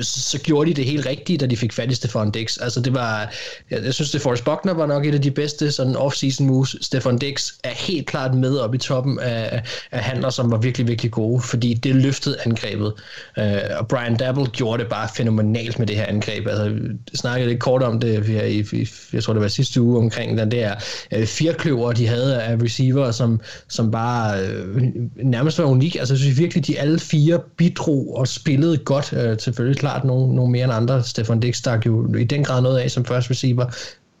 så 0.00 0.38
gjorde 0.38 0.70
de 0.70 0.74
det 0.74 0.84
helt 0.84 1.06
rigtigt, 1.06 1.40
da 1.40 1.46
de 1.46 1.56
fik 1.56 1.72
fat 1.72 1.90
i 1.90 1.94
Stefan 1.94 2.30
Dix. 2.30 2.58
Altså 2.60 2.80
det 2.80 2.94
var, 2.94 3.32
jeg, 3.70 3.84
jeg 3.84 3.94
synes, 3.94 4.10
det 4.10 4.20
Forrest 4.20 4.44
Buckner 4.44 4.74
var 4.74 4.86
nok 4.86 5.06
et 5.06 5.14
af 5.14 5.22
de 5.22 5.30
bedste 5.30 5.72
sådan 5.72 5.96
off-season 5.96 6.44
moves. 6.44 6.76
Stefan 6.80 7.18
Dix 7.18 7.52
er 7.64 7.70
helt 7.70 8.06
klart 8.06 8.34
med 8.34 8.56
op 8.56 8.74
i 8.74 8.78
toppen 8.78 9.18
af, 9.18 9.62
af 9.92 10.00
handler, 10.00 10.30
som 10.30 10.50
var 10.50 10.58
virkelig, 10.58 10.88
virkelig 10.88 11.12
gode, 11.12 11.42
fordi 11.42 11.74
det 11.74 11.96
løftede 11.96 12.36
angrebet. 12.46 12.92
Uh, 13.36 13.44
og 13.78 13.88
Brian 13.88 14.16
Dabble 14.16 14.46
gjorde 14.46 14.82
det 14.82 14.90
bare 14.90 15.08
fænomenalt 15.16 15.78
med 15.78 15.86
det 15.86 15.96
her 15.96 16.06
angreb. 16.06 16.46
Altså, 16.46 16.64
jeg 16.64 16.74
snakkede 17.14 17.48
lidt 17.48 17.60
kort 17.60 17.82
om 17.82 18.00
det, 18.00 18.26
her 18.26 18.42
i, 18.42 18.64
i, 18.72 18.88
jeg 19.12 19.22
tror 19.22 19.32
det 19.32 19.42
var 19.42 19.48
sidste 19.48 19.80
uge 19.80 19.98
omkring 19.98 20.38
den 20.38 20.50
der 20.50 20.74
uh, 21.16 21.24
firkløver, 21.24 21.92
de 21.92 22.06
havde 22.06 22.42
af 22.42 22.56
receiver, 22.62 23.10
som, 23.10 23.40
som 23.68 23.90
bare 23.90 24.38
uh, 24.74 24.82
nærmest 25.16 25.58
var 25.58 25.64
unik. 25.64 25.96
Altså 25.96 26.14
jeg 26.14 26.18
synes 26.18 26.38
virkelig, 26.38 26.66
de 26.66 26.78
alle 26.78 26.98
fire 26.98 27.40
bidrog 27.56 28.16
og 28.16 28.28
spillede 28.28 28.78
godt, 28.78 29.12
uh, 29.12 29.38
selvfølgelig 29.38 29.81
klart 29.82 30.04
nogle, 30.04 30.34
nogle 30.34 30.52
mere 30.52 30.64
end 30.64 30.72
andre. 30.72 31.02
Stefan 31.04 31.40
Dix 31.40 31.56
stak 31.56 31.86
jo 31.86 32.14
i 32.14 32.24
den 32.24 32.44
grad 32.44 32.62
noget 32.62 32.78
af 32.78 32.90
som 32.90 33.04
første 33.04 33.30
receiver, 33.30 33.66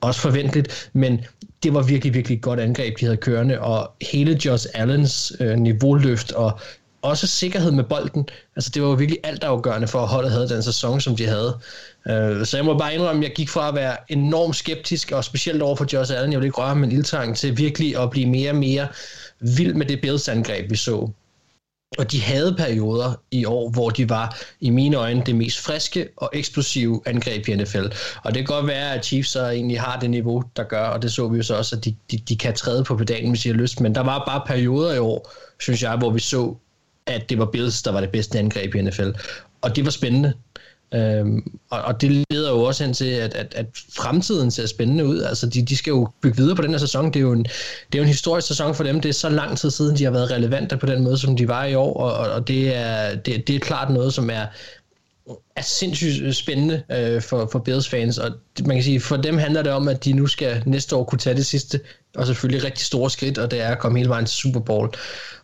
også 0.00 0.20
forventeligt, 0.20 0.90
men 0.92 1.20
det 1.62 1.74
var 1.74 1.82
virkelig, 1.82 2.14
virkelig 2.14 2.40
godt 2.40 2.60
angreb, 2.60 3.00
de 3.00 3.04
havde 3.04 3.16
kørende, 3.16 3.60
og 3.60 3.90
hele 4.12 4.40
Josh 4.44 4.66
Allens 4.74 5.32
øh, 5.40 5.58
niveauløft 5.58 6.32
og 6.32 6.60
også 7.02 7.26
sikkerhed 7.26 7.70
med 7.70 7.84
bolden. 7.84 8.28
Altså, 8.56 8.70
det 8.74 8.82
var 8.82 8.88
jo 8.88 8.94
virkelig 8.94 9.18
alt 9.24 9.44
afgørende 9.44 9.88
for, 9.88 10.02
at 10.02 10.08
holdet 10.08 10.32
havde 10.32 10.48
den 10.48 10.62
sæson, 10.62 11.00
som 11.00 11.16
de 11.16 11.26
havde. 11.26 11.58
Øh, 12.08 12.46
så 12.46 12.56
jeg 12.56 12.64
må 12.64 12.78
bare 12.78 12.94
indrømme, 12.94 13.22
at 13.24 13.28
jeg 13.28 13.36
gik 13.36 13.48
fra 13.48 13.68
at 13.68 13.74
være 13.74 13.96
enormt 14.08 14.56
skeptisk, 14.56 15.12
og 15.12 15.24
specielt 15.24 15.62
over 15.62 15.76
for 15.76 15.86
Josh 15.92 16.12
Allen, 16.16 16.32
jeg 16.32 16.38
ville 16.38 16.48
ikke 16.48 16.58
røre 16.58 16.76
med 16.76 16.88
en 16.88 16.92
ildtang, 16.92 17.36
til 17.36 17.58
virkelig 17.58 18.02
at 18.02 18.10
blive 18.10 18.26
mere 18.26 18.50
og 18.50 18.56
mere 18.56 18.88
vild 19.40 19.74
med 19.74 19.86
det 19.86 20.00
Bills-angreb, 20.00 20.70
vi 20.70 20.76
så. 20.76 21.10
Og 21.98 22.12
de 22.12 22.20
havde 22.20 22.54
perioder 22.58 23.14
i 23.30 23.44
år, 23.44 23.70
hvor 23.70 23.90
de 23.90 24.08
var, 24.08 24.38
i 24.60 24.70
mine 24.70 24.96
øjne, 24.96 25.22
det 25.26 25.34
mest 25.34 25.58
friske 25.60 26.08
og 26.16 26.30
eksplosive 26.32 27.02
angreb 27.06 27.48
i 27.48 27.54
NFL. 27.54 27.84
Og 28.24 28.34
det 28.34 28.36
kan 28.36 28.44
godt 28.44 28.66
være, 28.66 28.94
at 28.94 29.04
Chiefs 29.04 29.30
så 29.30 29.48
egentlig 29.48 29.80
har 29.80 29.98
det 29.98 30.10
niveau, 30.10 30.42
der 30.56 30.62
gør, 30.62 30.84
og 30.84 31.02
det 31.02 31.12
så 31.12 31.28
vi 31.28 31.36
jo 31.36 31.42
så 31.42 31.56
også, 31.56 31.76
at 31.76 31.84
de, 31.84 31.94
de, 32.10 32.18
de 32.18 32.36
kan 32.36 32.54
træde 32.54 32.84
på 32.84 32.96
pedalen, 32.96 33.30
hvis 33.30 33.40
de 33.40 33.48
har 33.48 33.56
lyst. 33.56 33.80
Men 33.80 33.94
der 33.94 34.00
var 34.00 34.24
bare 34.26 34.42
perioder 34.46 34.94
i 34.94 34.98
år, 34.98 35.32
synes 35.60 35.82
jeg, 35.82 35.96
hvor 35.96 36.10
vi 36.10 36.20
så, 36.20 36.54
at 37.06 37.30
det 37.30 37.38
var 37.38 37.46
Bills, 37.46 37.82
der 37.82 37.92
var 37.92 38.00
det 38.00 38.10
bedste 38.10 38.38
angreb 38.38 38.74
i 38.74 38.82
NFL. 38.82 39.10
Og 39.62 39.76
det 39.76 39.84
var 39.84 39.90
spændende. 39.90 40.32
Øhm, 40.94 41.58
og, 41.70 41.82
og 41.82 42.00
det 42.00 42.24
leder 42.30 42.50
jo 42.50 42.62
også 42.62 42.84
hen 42.84 42.94
til, 42.94 43.04
at, 43.04 43.34
at, 43.34 43.54
at 43.56 43.66
fremtiden 43.96 44.50
ser 44.50 44.66
spændende 44.66 45.06
ud. 45.06 45.22
Altså, 45.22 45.46
de, 45.46 45.62
de 45.62 45.76
skal 45.76 45.90
jo 45.90 46.08
bygge 46.22 46.36
videre 46.36 46.56
på 46.56 46.62
den 46.62 46.70
her 46.70 46.78
sæson. 46.78 47.06
Det 47.06 47.16
er, 47.16 47.20
jo 47.20 47.32
en, 47.32 47.44
det 47.44 47.94
er 47.94 47.98
jo 47.98 48.02
en 48.02 48.08
historisk 48.08 48.48
sæson 48.48 48.74
for 48.74 48.84
dem. 48.84 49.00
Det 49.00 49.08
er 49.08 49.12
så 49.12 49.28
lang 49.28 49.58
tid 49.58 49.70
siden, 49.70 49.96
de 49.96 50.04
har 50.04 50.10
været 50.10 50.30
relevante 50.30 50.76
på 50.76 50.86
den 50.86 51.04
måde, 51.04 51.18
som 51.18 51.36
de 51.36 51.48
var 51.48 51.64
i 51.64 51.74
år. 51.74 51.94
Og, 51.96 52.30
og 52.30 52.48
det, 52.48 52.76
er, 52.76 53.14
det, 53.14 53.48
det 53.48 53.56
er 53.56 53.60
klart 53.60 53.90
noget, 53.90 54.14
som 54.14 54.30
er, 54.30 54.46
er 55.56 55.62
sindssygt 55.62 56.36
spændende 56.36 56.82
øh, 56.92 57.22
for, 57.22 57.48
for 57.52 57.58
Bills 57.58 57.88
fans, 57.88 58.18
og 58.18 58.30
man 58.66 58.76
kan 58.76 58.84
sige, 58.84 59.00
for 59.00 59.16
dem 59.16 59.38
handler 59.38 59.62
det 59.62 59.72
om, 59.72 59.88
at 59.88 60.04
de 60.04 60.12
nu 60.12 60.26
skal 60.26 60.62
næste 60.66 60.96
år 60.96 61.04
kunne 61.04 61.18
tage 61.18 61.36
det 61.36 61.46
sidste, 61.46 61.80
og 62.16 62.26
selvfølgelig 62.26 62.64
rigtig 62.64 62.86
store 62.86 63.10
skridt, 63.10 63.38
og 63.38 63.50
det 63.50 63.60
er 63.60 63.68
at 63.68 63.78
komme 63.78 63.98
hele 63.98 64.08
vejen 64.08 64.26
til 64.26 64.36
Super 64.36 64.60
Bowl. 64.60 64.90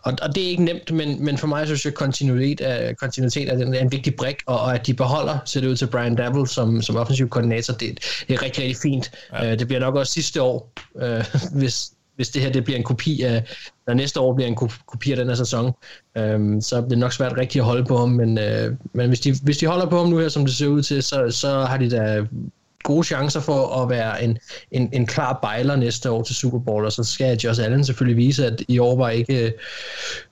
Og, 0.02 0.12
og 0.22 0.34
det 0.34 0.44
er 0.44 0.48
ikke 0.48 0.64
nemt, 0.64 0.90
men, 0.90 1.24
men 1.24 1.38
for 1.38 1.46
mig 1.46 1.66
synes 1.66 1.84
jeg, 1.84 1.94
kontinuitet 1.94 2.60
er, 2.60 2.94
kontinuitet 2.94 3.48
er, 3.48 3.52
en, 3.52 3.74
er 3.74 3.80
en 3.80 3.92
vigtig 3.92 4.14
brik, 4.16 4.36
og, 4.46 4.60
og 4.60 4.74
at 4.74 4.86
de 4.86 4.94
beholder, 4.94 5.38
ser 5.44 5.60
det 5.60 5.68
ud 5.68 5.76
til 5.76 5.86
Brian 5.86 6.16
Dabble 6.16 6.48
som, 6.48 6.82
som 6.82 6.96
offensiv 6.96 7.28
koordinator, 7.28 7.74
det, 7.74 7.98
det 8.28 8.34
er 8.34 8.42
rigtig, 8.42 8.62
rigtig 8.62 8.76
fint. 8.82 9.10
Ja. 9.32 9.52
Uh, 9.52 9.58
det 9.58 9.66
bliver 9.66 9.80
nok 9.80 9.94
også 9.94 10.12
sidste 10.12 10.42
år, 10.42 10.72
uh, 10.94 11.24
hvis, 11.58 11.90
hvis 12.18 12.28
det 12.28 12.42
her 12.42 12.50
det 12.50 12.64
bliver 12.64 12.78
en 12.78 12.84
kopi 12.84 13.22
af, 13.22 13.44
når 13.86 13.94
næste 13.94 14.20
år 14.20 14.34
bliver 14.34 14.48
en 14.48 14.56
kopi 14.86 15.10
af 15.10 15.16
den 15.16 15.28
her 15.28 15.34
sæson, 15.34 15.72
øhm, 16.16 16.60
så 16.60 16.80
bliver 16.80 16.88
det 16.88 16.98
nok 16.98 17.12
svært 17.12 17.36
rigtigt 17.36 17.62
at 17.62 17.66
holde 17.66 17.84
på 17.84 17.96
ham, 17.96 18.08
men, 18.08 18.38
øh, 18.38 18.74
men 18.92 19.08
hvis, 19.08 19.20
de, 19.20 19.34
hvis 19.42 19.58
de 19.58 19.66
holder 19.66 19.86
på 19.86 19.98
ham 19.98 20.08
nu 20.08 20.18
her, 20.18 20.28
som 20.28 20.44
det 20.44 20.54
ser 20.54 20.66
ud 20.66 20.82
til, 20.82 21.02
så, 21.02 21.30
så 21.30 21.60
har 21.60 21.76
de 21.76 21.90
da 21.90 22.24
gode 22.82 23.04
chancer 23.04 23.40
for 23.40 23.82
at 23.82 23.90
være 23.90 24.24
en, 24.24 24.38
en, 24.70 24.90
en 24.92 25.06
klar 25.06 25.38
bejler 25.42 25.76
næste 25.76 26.10
år 26.10 26.22
til 26.22 26.34
Super 26.34 26.58
Bowl, 26.58 26.84
og 26.84 26.92
så 26.92 27.04
skal 27.04 27.38
Josh 27.38 27.64
Allen 27.64 27.84
selvfølgelig 27.84 28.16
vise, 28.16 28.46
at 28.46 28.62
i 28.68 28.78
år 28.78 28.96
var 28.96 29.10
ikke 29.10 29.46
øh, 29.46 29.52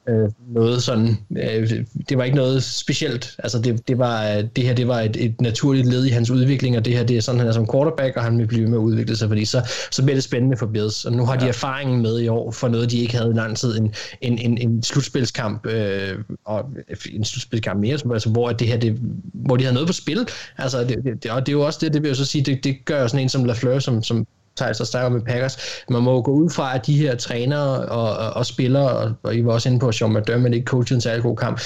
øh, 0.09 0.31
noget 0.49 0.83
sådan, 0.83 1.17
øh, 1.37 1.71
det 2.09 2.19
var 2.19 2.25
ikke 2.25 2.37
noget 2.37 2.63
specielt, 2.63 3.35
altså 3.39 3.59
det, 3.59 3.89
det, 3.89 3.99
var, 3.99 4.43
det 4.57 4.65
her 4.65 4.75
det 4.75 4.89
var 4.89 5.01
et, 5.01 5.17
et 5.25 5.41
naturligt 5.41 5.87
led 5.87 6.05
i 6.05 6.09
hans 6.09 6.31
udvikling, 6.31 6.77
og 6.77 6.85
det 6.85 6.97
her 6.97 7.05
det 7.05 7.17
er 7.17 7.21
sådan, 7.21 7.39
han 7.39 7.49
er 7.49 7.53
som 7.53 7.69
quarterback, 7.73 8.17
og 8.17 8.23
han 8.23 8.39
vil 8.39 8.47
blive 8.47 8.67
med 8.67 8.79
at 8.79 8.83
udvikle 8.83 9.17
sig, 9.17 9.29
fordi 9.29 9.45
så, 9.45 9.63
så 9.91 10.03
bliver 10.03 10.17
det 10.17 10.25
spændende 10.25 10.57
for 10.57 10.67
Bills, 10.67 11.05
og 11.05 11.13
nu 11.13 11.25
har 11.25 11.35
ja. 11.35 11.41
de 11.41 11.49
erfaringen 11.49 12.03
med 12.03 12.21
i 12.21 12.29
år, 12.29 12.51
for 12.51 12.69
noget 12.69 12.91
de 12.91 12.99
ikke 12.99 13.17
havde 13.17 13.31
i 13.31 13.37
lang 13.37 13.57
tid, 13.57 13.79
en, 13.79 13.95
en, 14.21 14.39
en, 14.39 14.59
en 14.59 14.83
slutspilskamp, 14.83 15.67
øh, 15.67 16.19
og 16.45 16.65
en 17.13 17.25
slutspilskamp 17.25 17.81
mere, 17.81 17.99
altså, 18.13 18.31
hvor 18.31 18.53
det 18.53 18.69
her, 18.69 18.77
det, 18.77 18.99
hvor 19.33 19.57
de 19.57 19.65
havde 19.65 19.75
noget 19.75 19.87
på 19.87 19.93
spil, 19.93 20.29
altså 20.59 20.85
det, 20.85 21.23
det, 21.23 21.31
og 21.31 21.47
det 21.47 21.53
er 21.53 21.57
jo 21.57 21.67
også 21.67 21.79
det, 21.83 21.95
det 21.95 22.03
vil 22.03 22.09
jeg 22.09 22.17
så 22.17 22.25
sige, 22.25 22.45
det, 22.45 22.65
det 22.65 22.85
gør 22.85 23.01
jo 23.01 23.09
sådan 23.09 23.23
en 23.23 23.29
som 23.29 23.45
LaFleur, 23.45 23.79
som, 23.79 24.03
som 24.03 24.27
tager 24.57 24.73
så 24.73 24.85
stærkere 24.85 25.11
med 25.11 25.21
Packers. 25.21 25.57
Man 25.91 26.03
må 26.03 26.13
jo 26.13 26.23
gå 26.25 26.33
ud 26.33 26.51
fra, 26.51 26.75
at 26.75 26.87
de 26.87 26.99
her 26.99 27.17
trænere 27.17 27.87
og, 27.87 28.17
og, 28.17 28.31
og 28.31 28.47
spillere, 28.47 28.89
og, 28.89 29.13
og 29.23 29.37
I 29.37 29.45
var 29.45 29.53
også 29.53 29.69
inde 29.69 29.79
på, 29.79 29.89
at 29.89 29.95
Sean 29.95 30.13
McDermott 30.13 30.55
ikke 30.55 30.67
coachede 30.67 30.97
en 30.97 31.01
særlig 31.01 31.23
god 31.23 31.37
kamp, 31.37 31.61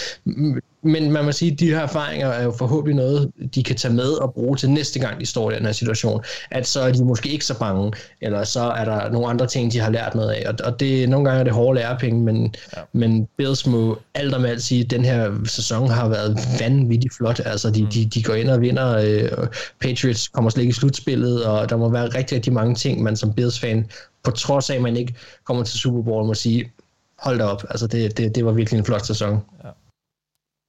men 0.82 1.12
man 1.12 1.24
må 1.24 1.32
sige, 1.32 1.52
at 1.52 1.60
de 1.60 1.68
her 1.68 1.80
erfaringer 1.80 2.28
er 2.28 2.44
jo 2.44 2.50
forhåbentlig 2.50 2.96
noget, 2.96 3.32
de 3.54 3.62
kan 3.62 3.76
tage 3.76 3.94
med 3.94 4.08
og 4.10 4.34
bruge 4.34 4.56
til 4.56 4.70
næste 4.70 4.98
gang, 4.98 5.20
de 5.20 5.26
står 5.26 5.50
i 5.50 5.54
den 5.54 5.64
her 5.64 5.72
situation. 5.72 6.22
At 6.50 6.66
så 6.66 6.80
er 6.80 6.92
de 6.92 7.04
måske 7.04 7.28
ikke 7.28 7.44
så 7.44 7.58
bange, 7.58 7.92
eller 8.20 8.44
så 8.44 8.60
er 8.60 8.84
der 8.84 9.10
nogle 9.10 9.28
andre 9.28 9.46
ting, 9.46 9.72
de 9.72 9.78
har 9.78 9.90
lært 9.90 10.14
noget 10.14 10.30
af. 10.30 10.48
Og, 10.48 10.54
og 10.64 10.80
det, 10.80 11.08
nogle 11.08 11.28
gange 11.28 11.40
er 11.40 11.44
det 11.44 11.52
hårde 11.52 11.78
lærepenge, 11.78 12.22
men, 12.22 12.54
ja. 12.76 12.82
men 12.92 13.28
Bills 13.36 13.66
må 13.66 13.98
alt 14.14 14.34
om 14.34 14.44
alt 14.44 14.62
sige, 14.62 14.84
at 14.84 14.90
den 14.90 15.04
her 15.04 15.32
sæson 15.44 15.90
har 15.90 16.08
været 16.08 16.38
vanvittigt 16.60 17.14
flot. 17.16 17.40
Altså, 17.44 17.70
de, 17.70 17.88
de, 17.94 18.06
de 18.06 18.22
går 18.22 18.34
ind 18.34 18.50
og 18.50 18.60
vinder. 18.60 18.96
Øh, 18.96 19.46
Patriots 19.80 20.28
kommer 20.28 20.50
slet 20.50 20.62
ikke 20.62 20.70
i 20.70 20.74
slutspillet, 20.74 21.44
og 21.44 21.70
der 21.70 21.76
må 21.76 21.88
være 21.88 22.06
rigtig, 22.06 22.36
rigtig 22.36 22.52
mange 22.52 22.74
ting, 22.74 23.02
man 23.02 23.16
som 23.16 23.32
Bills-fan, 23.32 23.90
på 24.24 24.30
trods 24.30 24.70
af, 24.70 24.74
at 24.74 24.82
man 24.82 24.96
ikke 24.96 25.14
kommer 25.44 25.62
til 25.62 25.78
Super 25.78 26.02
Bowl, 26.02 26.26
må 26.26 26.34
sige, 26.34 26.72
hold 27.18 27.38
da 27.38 27.44
op. 27.44 27.64
Altså, 27.70 27.86
det, 27.86 28.18
det, 28.18 28.34
det 28.34 28.44
var 28.44 28.52
virkelig 28.52 28.78
en 28.78 28.84
flot 28.84 29.06
sæson. 29.06 29.38
Ja 29.64 29.68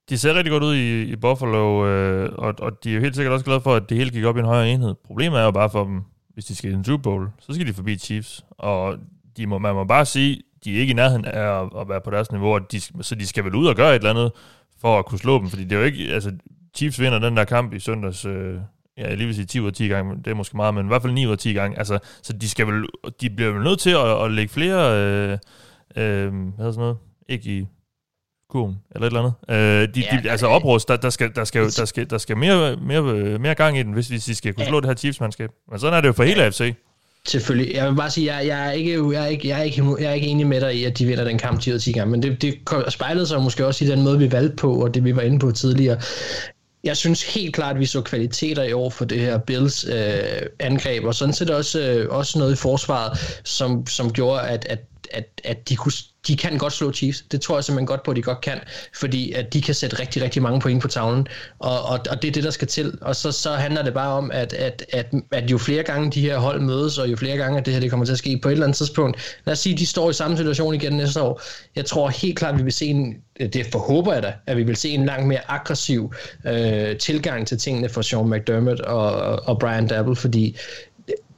de 0.08 0.18
ser 0.18 0.34
rigtig 0.34 0.50
godt 0.50 0.62
ud 0.62 0.74
i, 0.74 1.02
i 1.02 1.16
Buffalo, 1.16 1.86
øh, 1.86 2.32
og, 2.38 2.54
og 2.58 2.84
de 2.84 2.90
er 2.90 2.94
jo 2.94 3.00
helt 3.00 3.16
sikkert 3.16 3.32
også 3.32 3.44
glade 3.44 3.60
for, 3.60 3.74
at 3.74 3.88
det 3.88 3.96
hele 3.96 4.10
gik 4.10 4.24
op 4.24 4.36
i 4.36 4.40
en 4.40 4.46
højere 4.46 4.70
enhed. 4.70 4.94
Problemet 5.04 5.40
er 5.40 5.44
jo 5.44 5.50
bare 5.50 5.70
for 5.70 5.84
dem, 5.84 6.02
hvis 6.34 6.44
de 6.44 6.56
skal 6.56 6.70
i 6.70 6.74
en 6.74 6.84
Super 6.84 7.02
Bowl, 7.02 7.28
så 7.38 7.54
skal 7.54 7.66
de 7.66 7.72
forbi 7.72 7.98
Chiefs, 7.98 8.44
og 8.50 8.96
de 9.36 9.46
må, 9.46 9.58
man 9.58 9.74
må 9.74 9.84
bare 9.84 10.04
sige, 10.04 10.42
de 10.64 10.76
er 10.76 10.80
ikke 10.80 10.90
i 10.90 10.94
nærheden 10.94 11.24
af 11.24 11.62
at, 11.62 11.68
at 11.80 11.88
være 11.88 12.00
på 12.00 12.10
deres 12.10 12.32
niveau, 12.32 12.58
de, 12.58 12.80
så 12.80 13.14
de 13.14 13.26
skal 13.26 13.44
vel 13.44 13.54
ud 13.54 13.66
og 13.66 13.76
gøre 13.76 13.90
et 13.90 13.94
eller 13.94 14.10
andet 14.10 14.32
for 14.80 14.98
at 14.98 15.06
kunne 15.06 15.18
slå 15.18 15.38
dem, 15.38 15.48
fordi 15.48 15.64
det 15.64 15.72
er 15.72 15.76
jo 15.76 15.84
ikke, 15.84 16.04
altså 16.04 16.32
Chiefs 16.76 17.00
vinder 17.00 17.18
den 17.18 17.36
der 17.36 17.44
kamp 17.44 17.74
i 17.74 17.78
søndags, 17.78 18.24
øh, 18.24 18.54
ja, 18.96 19.08
jeg 19.08 19.16
lige 19.16 19.26
vil 19.26 19.34
sige 19.34 19.46
10 19.46 19.60
ud 19.60 19.66
af 19.66 19.72
10 19.72 19.88
gange, 19.88 20.16
det 20.16 20.26
er 20.26 20.34
måske 20.34 20.56
meget, 20.56 20.74
men 20.74 20.86
i 20.86 20.88
hvert 20.88 21.02
fald 21.02 21.12
9 21.12 21.26
ud 21.26 21.32
af 21.32 21.38
10 21.38 21.52
gange, 21.52 21.78
altså, 21.78 21.98
så 22.22 22.32
de 22.32 22.48
skal 22.48 22.66
vel, 22.66 22.86
de 23.20 23.30
bliver 23.30 23.52
vel 23.52 23.62
nødt 23.62 23.80
til 23.80 23.90
at, 23.90 24.24
at 24.24 24.30
lægge 24.30 24.52
flere, 24.52 24.98
øh, 24.98 25.38
øh, 25.96 26.32
hvad 26.32 26.56
hedder 26.56 26.72
sådan 26.72 26.80
noget, 26.80 26.96
ikke 27.28 27.58
i 27.58 27.66
kurven, 28.52 28.76
eller 28.94 29.06
et 29.06 29.10
eller 29.10 29.32
andet. 29.48 29.82
Øh, 29.82 29.94
de, 29.94 30.00
ja, 30.00 30.18
de, 30.22 30.30
altså 30.30 30.46
oprust, 30.46 30.88
der, 30.88 30.96
der, 30.96 31.10
skal, 31.10 31.30
der, 31.34 31.44
skal, 31.44 31.70
der, 31.70 31.84
skal, 31.84 32.10
der 32.10 32.18
skal 32.18 32.36
mere, 32.36 32.76
mere, 32.76 33.02
mere 33.38 33.54
gang 33.54 33.78
i 33.78 33.82
den, 33.82 33.92
hvis, 33.92 34.08
hvis 34.08 34.24
de 34.24 34.34
skal 34.34 34.54
kunne 34.54 34.64
ja. 34.64 34.68
slå 34.68 34.80
det 34.80 34.88
her 34.88 34.94
Chiefs-mandskab. 34.94 35.50
Men 35.70 35.80
sådan 35.80 35.96
er 35.96 36.00
det 36.00 36.08
jo 36.08 36.12
for 36.12 36.24
hele 36.24 36.44
AFC. 36.44 36.74
Selvfølgelig. 37.28 37.74
Jeg 37.74 37.88
vil 37.88 37.96
bare 37.96 38.10
sige, 38.10 38.34
jeg, 38.34 38.46
jeg, 38.46 38.66
er 38.66 38.70
ikke, 38.70 39.12
jeg, 39.12 39.24
er 39.24 39.26
ikke, 39.26 39.48
jeg, 39.48 39.58
er 39.58 39.62
ikke, 39.62 39.96
jeg 39.98 40.10
er 40.10 40.12
ikke 40.12 40.26
enig 40.26 40.46
med 40.46 40.60
dig 40.60 40.74
i, 40.74 40.84
at 40.84 40.98
de 40.98 41.06
vinder 41.06 41.24
den 41.24 41.38
kamp 41.38 41.60
10 41.60 41.70
ud 41.70 41.74
af 41.74 41.80
10 41.80 41.92
gange, 41.92 42.10
men 42.10 42.22
det, 42.22 42.42
det 42.42 42.54
spejlede 42.88 43.26
sig 43.26 43.42
måske 43.42 43.66
også 43.66 43.84
i 43.84 43.88
den 43.88 44.02
måde, 44.02 44.18
vi 44.18 44.32
valgte 44.32 44.56
på, 44.56 44.74
og 44.74 44.94
det 44.94 45.04
vi 45.04 45.16
var 45.16 45.22
inde 45.22 45.38
på 45.38 45.50
tidligere. 45.50 46.00
Jeg 46.84 46.96
synes 46.96 47.34
helt 47.34 47.54
klart, 47.54 47.74
at 47.74 47.80
vi 47.80 47.86
så 47.86 48.00
kvaliteter 48.00 48.62
i 48.62 48.72
år 48.72 48.90
for 48.90 49.04
det 49.04 49.20
her 49.20 49.38
Bills 49.38 49.84
øh, 49.84 50.42
angreb, 50.60 51.04
og 51.04 51.14
sådan 51.14 51.34
set 51.34 51.50
også, 51.50 51.80
øh, 51.80 52.08
også 52.10 52.38
noget 52.38 52.52
i 52.52 52.56
forsvaret, 52.56 53.40
som, 53.44 53.86
som 53.86 54.12
gjorde, 54.12 54.40
at, 54.40 54.66
at, 54.70 54.78
at, 55.12 55.40
at 55.44 55.68
de 55.68 55.76
kunne 55.76 55.92
de 56.26 56.36
kan 56.36 56.58
godt 56.58 56.72
slå 56.72 56.92
Chiefs. 56.92 57.24
Det 57.32 57.40
tror 57.40 57.56
jeg 57.56 57.64
simpelthen 57.64 57.86
godt 57.86 58.02
på, 58.02 58.10
at 58.10 58.16
de 58.16 58.22
godt 58.22 58.40
kan, 58.40 58.58
fordi 58.94 59.32
at 59.32 59.52
de 59.52 59.62
kan 59.62 59.74
sætte 59.74 60.00
rigtig, 60.00 60.22
rigtig 60.22 60.42
mange 60.42 60.60
point 60.60 60.82
på 60.82 60.88
tavlen, 60.88 61.26
og, 61.58 61.82
og, 61.82 62.00
og 62.10 62.22
det 62.22 62.28
er 62.28 62.32
det, 62.32 62.44
der 62.44 62.50
skal 62.50 62.68
til. 62.68 62.98
Og 63.00 63.16
så, 63.16 63.32
så 63.32 63.50
handler 63.50 63.82
det 63.82 63.94
bare 63.94 64.12
om, 64.12 64.30
at, 64.30 64.52
at, 64.52 64.86
at, 64.92 65.06
at 65.30 65.50
jo 65.50 65.58
flere 65.58 65.82
gange 65.82 66.10
de 66.10 66.20
her 66.20 66.38
hold 66.38 66.60
mødes, 66.60 66.98
og 66.98 67.10
jo 67.10 67.16
flere 67.16 67.36
gange, 67.36 67.58
at 67.58 67.66
det 67.66 67.74
her 67.74 67.80
det 67.80 67.90
kommer 67.90 68.06
til 68.06 68.12
at 68.12 68.18
ske 68.18 68.38
på 68.42 68.48
et 68.48 68.52
eller 68.52 68.66
andet 68.66 68.76
tidspunkt, 68.76 69.38
lad 69.44 69.52
os 69.52 69.58
sige, 69.58 69.72
at 69.72 69.78
de 69.78 69.86
står 69.86 70.10
i 70.10 70.12
samme 70.12 70.36
situation 70.36 70.74
igen 70.74 70.92
næste 70.92 71.22
år. 71.22 71.42
Jeg 71.76 71.84
tror 71.84 72.08
helt 72.08 72.38
klart, 72.38 72.54
at 72.54 72.58
vi 72.58 72.64
vil 72.64 72.72
se 72.72 72.86
en, 72.86 73.16
det 73.38 73.66
forhåber 73.72 74.12
jeg 74.12 74.22
da, 74.22 74.34
at 74.46 74.56
vi 74.56 74.62
vil 74.62 74.76
se 74.76 74.90
en 74.90 75.06
langt 75.06 75.26
mere 75.26 75.40
aggressiv 75.48 76.14
øh, 76.46 76.96
tilgang 76.96 77.46
til 77.46 77.58
tingene 77.58 77.88
for 77.88 78.02
Sean 78.02 78.30
McDermott 78.30 78.80
og, 78.80 79.12
og 79.48 79.58
Brian 79.58 79.86
Dabble, 79.86 80.16
fordi 80.16 80.56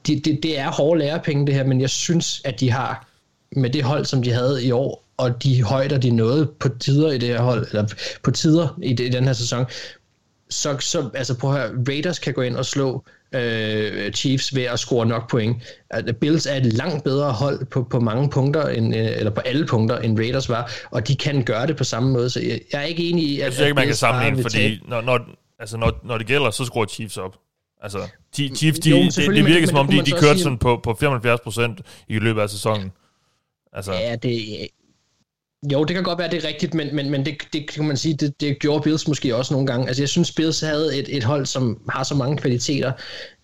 det, 0.06 0.24
det, 0.24 0.42
det 0.42 0.58
er 0.58 0.70
hårde 0.70 0.98
lærepenge 0.98 1.46
det 1.46 1.54
her, 1.54 1.64
men 1.64 1.80
jeg 1.80 1.90
synes, 1.90 2.42
at 2.44 2.60
de 2.60 2.70
har 2.70 3.13
med 3.56 3.70
det 3.70 3.82
hold, 3.84 4.04
som 4.04 4.22
de 4.22 4.32
havde 4.32 4.64
i 4.64 4.70
år, 4.70 5.04
og 5.16 5.42
de 5.42 5.62
højder, 5.62 5.98
de 5.98 6.10
nåede 6.10 6.46
på 6.60 6.68
tider 6.80 7.12
i 7.12 7.18
det 7.18 7.28
her 7.28 7.40
hold, 7.42 7.66
eller 7.70 7.86
på 8.22 8.30
tider 8.30 8.78
i, 8.82 8.92
det, 8.92 9.04
i 9.04 9.08
den 9.08 9.24
her 9.24 9.32
sæson, 9.32 9.64
så, 10.50 10.76
så 10.80 11.10
altså 11.14 11.38
prøv 11.38 11.54
at 11.54 11.60
høre, 11.60 11.70
Raiders 11.88 12.18
kan 12.18 12.34
gå 12.34 12.42
ind 12.42 12.56
og 12.56 12.64
slå 12.66 13.04
øh, 13.34 14.12
Chiefs 14.12 14.54
ved 14.54 14.62
at 14.62 14.78
score 14.78 15.06
nok 15.06 15.30
point. 15.30 15.56
At 15.90 16.16
Bills 16.16 16.46
er 16.46 16.54
et 16.56 16.66
langt 16.66 17.04
bedre 17.04 17.32
hold 17.32 17.66
på, 17.66 17.82
på 17.90 18.00
mange 18.00 18.30
punkter, 18.30 18.68
end, 18.68 18.96
øh, 18.96 19.06
eller 19.16 19.30
på 19.30 19.40
alle 19.40 19.66
punkter, 19.66 19.98
end 19.98 20.18
Raiders 20.18 20.48
var, 20.48 20.70
og 20.90 21.08
de 21.08 21.16
kan 21.16 21.42
gøre 21.44 21.66
det 21.66 21.76
på 21.76 21.84
samme 21.84 22.10
måde, 22.12 22.30
så 22.30 22.40
jeg, 22.40 22.60
jeg 22.72 22.80
er 22.80 22.84
ikke 22.86 23.10
enig 23.10 23.24
i, 23.24 23.40
at... 23.40 23.44
Jeg 23.44 23.52
synes 23.52 23.66
ikke, 23.66 23.74
man 23.74 23.86
kan 23.86 23.94
sammenligne, 23.96 24.42
fordi 24.42 24.80
når, 24.88 25.00
når, 25.00 25.20
altså 25.58 25.76
når, 25.76 26.00
når 26.04 26.18
det 26.18 26.26
gælder, 26.26 26.50
så 26.50 26.64
skruer 26.64 26.86
Chiefs 26.86 27.16
op. 27.16 27.36
Altså, 27.82 27.98
Chi- 28.36 28.54
Chiefs, 28.56 28.78
de, 28.78 28.90
Jo, 28.90 28.96
det, 28.96 29.16
det 29.16 29.28
virker 29.30 29.60
men- 29.60 29.66
som 29.68 29.76
om, 29.78 29.88
de, 29.88 30.02
de 30.04 30.10
kørte 30.10 30.26
sige- 30.28 30.42
sådan 30.42 30.58
på, 30.58 30.80
på 30.84 30.96
75 31.00 31.40
procent 31.40 31.80
i 32.08 32.18
løbet 32.18 32.40
af 32.40 32.50
sæsonen. 32.50 32.92
Altså, 33.74 33.92
Ja, 33.92 34.16
det, 34.16 34.68
jo, 35.72 35.84
det 35.84 35.94
kan 35.94 36.04
godt 36.04 36.18
være, 36.18 36.30
det 36.30 36.44
er 36.44 36.48
rigtigt, 36.48 36.74
men, 36.74 36.94
men, 36.96 37.10
men 37.10 37.26
det, 37.26 37.34
det 37.52 37.70
kan 37.70 37.84
man 37.84 37.96
sige, 37.96 38.14
det, 38.14 38.40
det 38.40 38.58
gjorde 38.58 38.82
Bills 38.82 39.08
måske 39.08 39.36
også 39.36 39.54
nogle 39.54 39.66
gange. 39.66 39.86
Altså, 39.88 40.02
jeg 40.02 40.08
synes, 40.08 40.32
Bills 40.32 40.60
havde 40.60 40.98
et, 40.98 41.16
et 41.16 41.24
hold, 41.24 41.46
som 41.46 41.80
har 41.88 42.02
så 42.02 42.14
mange 42.14 42.36
kvaliteter, 42.36 42.92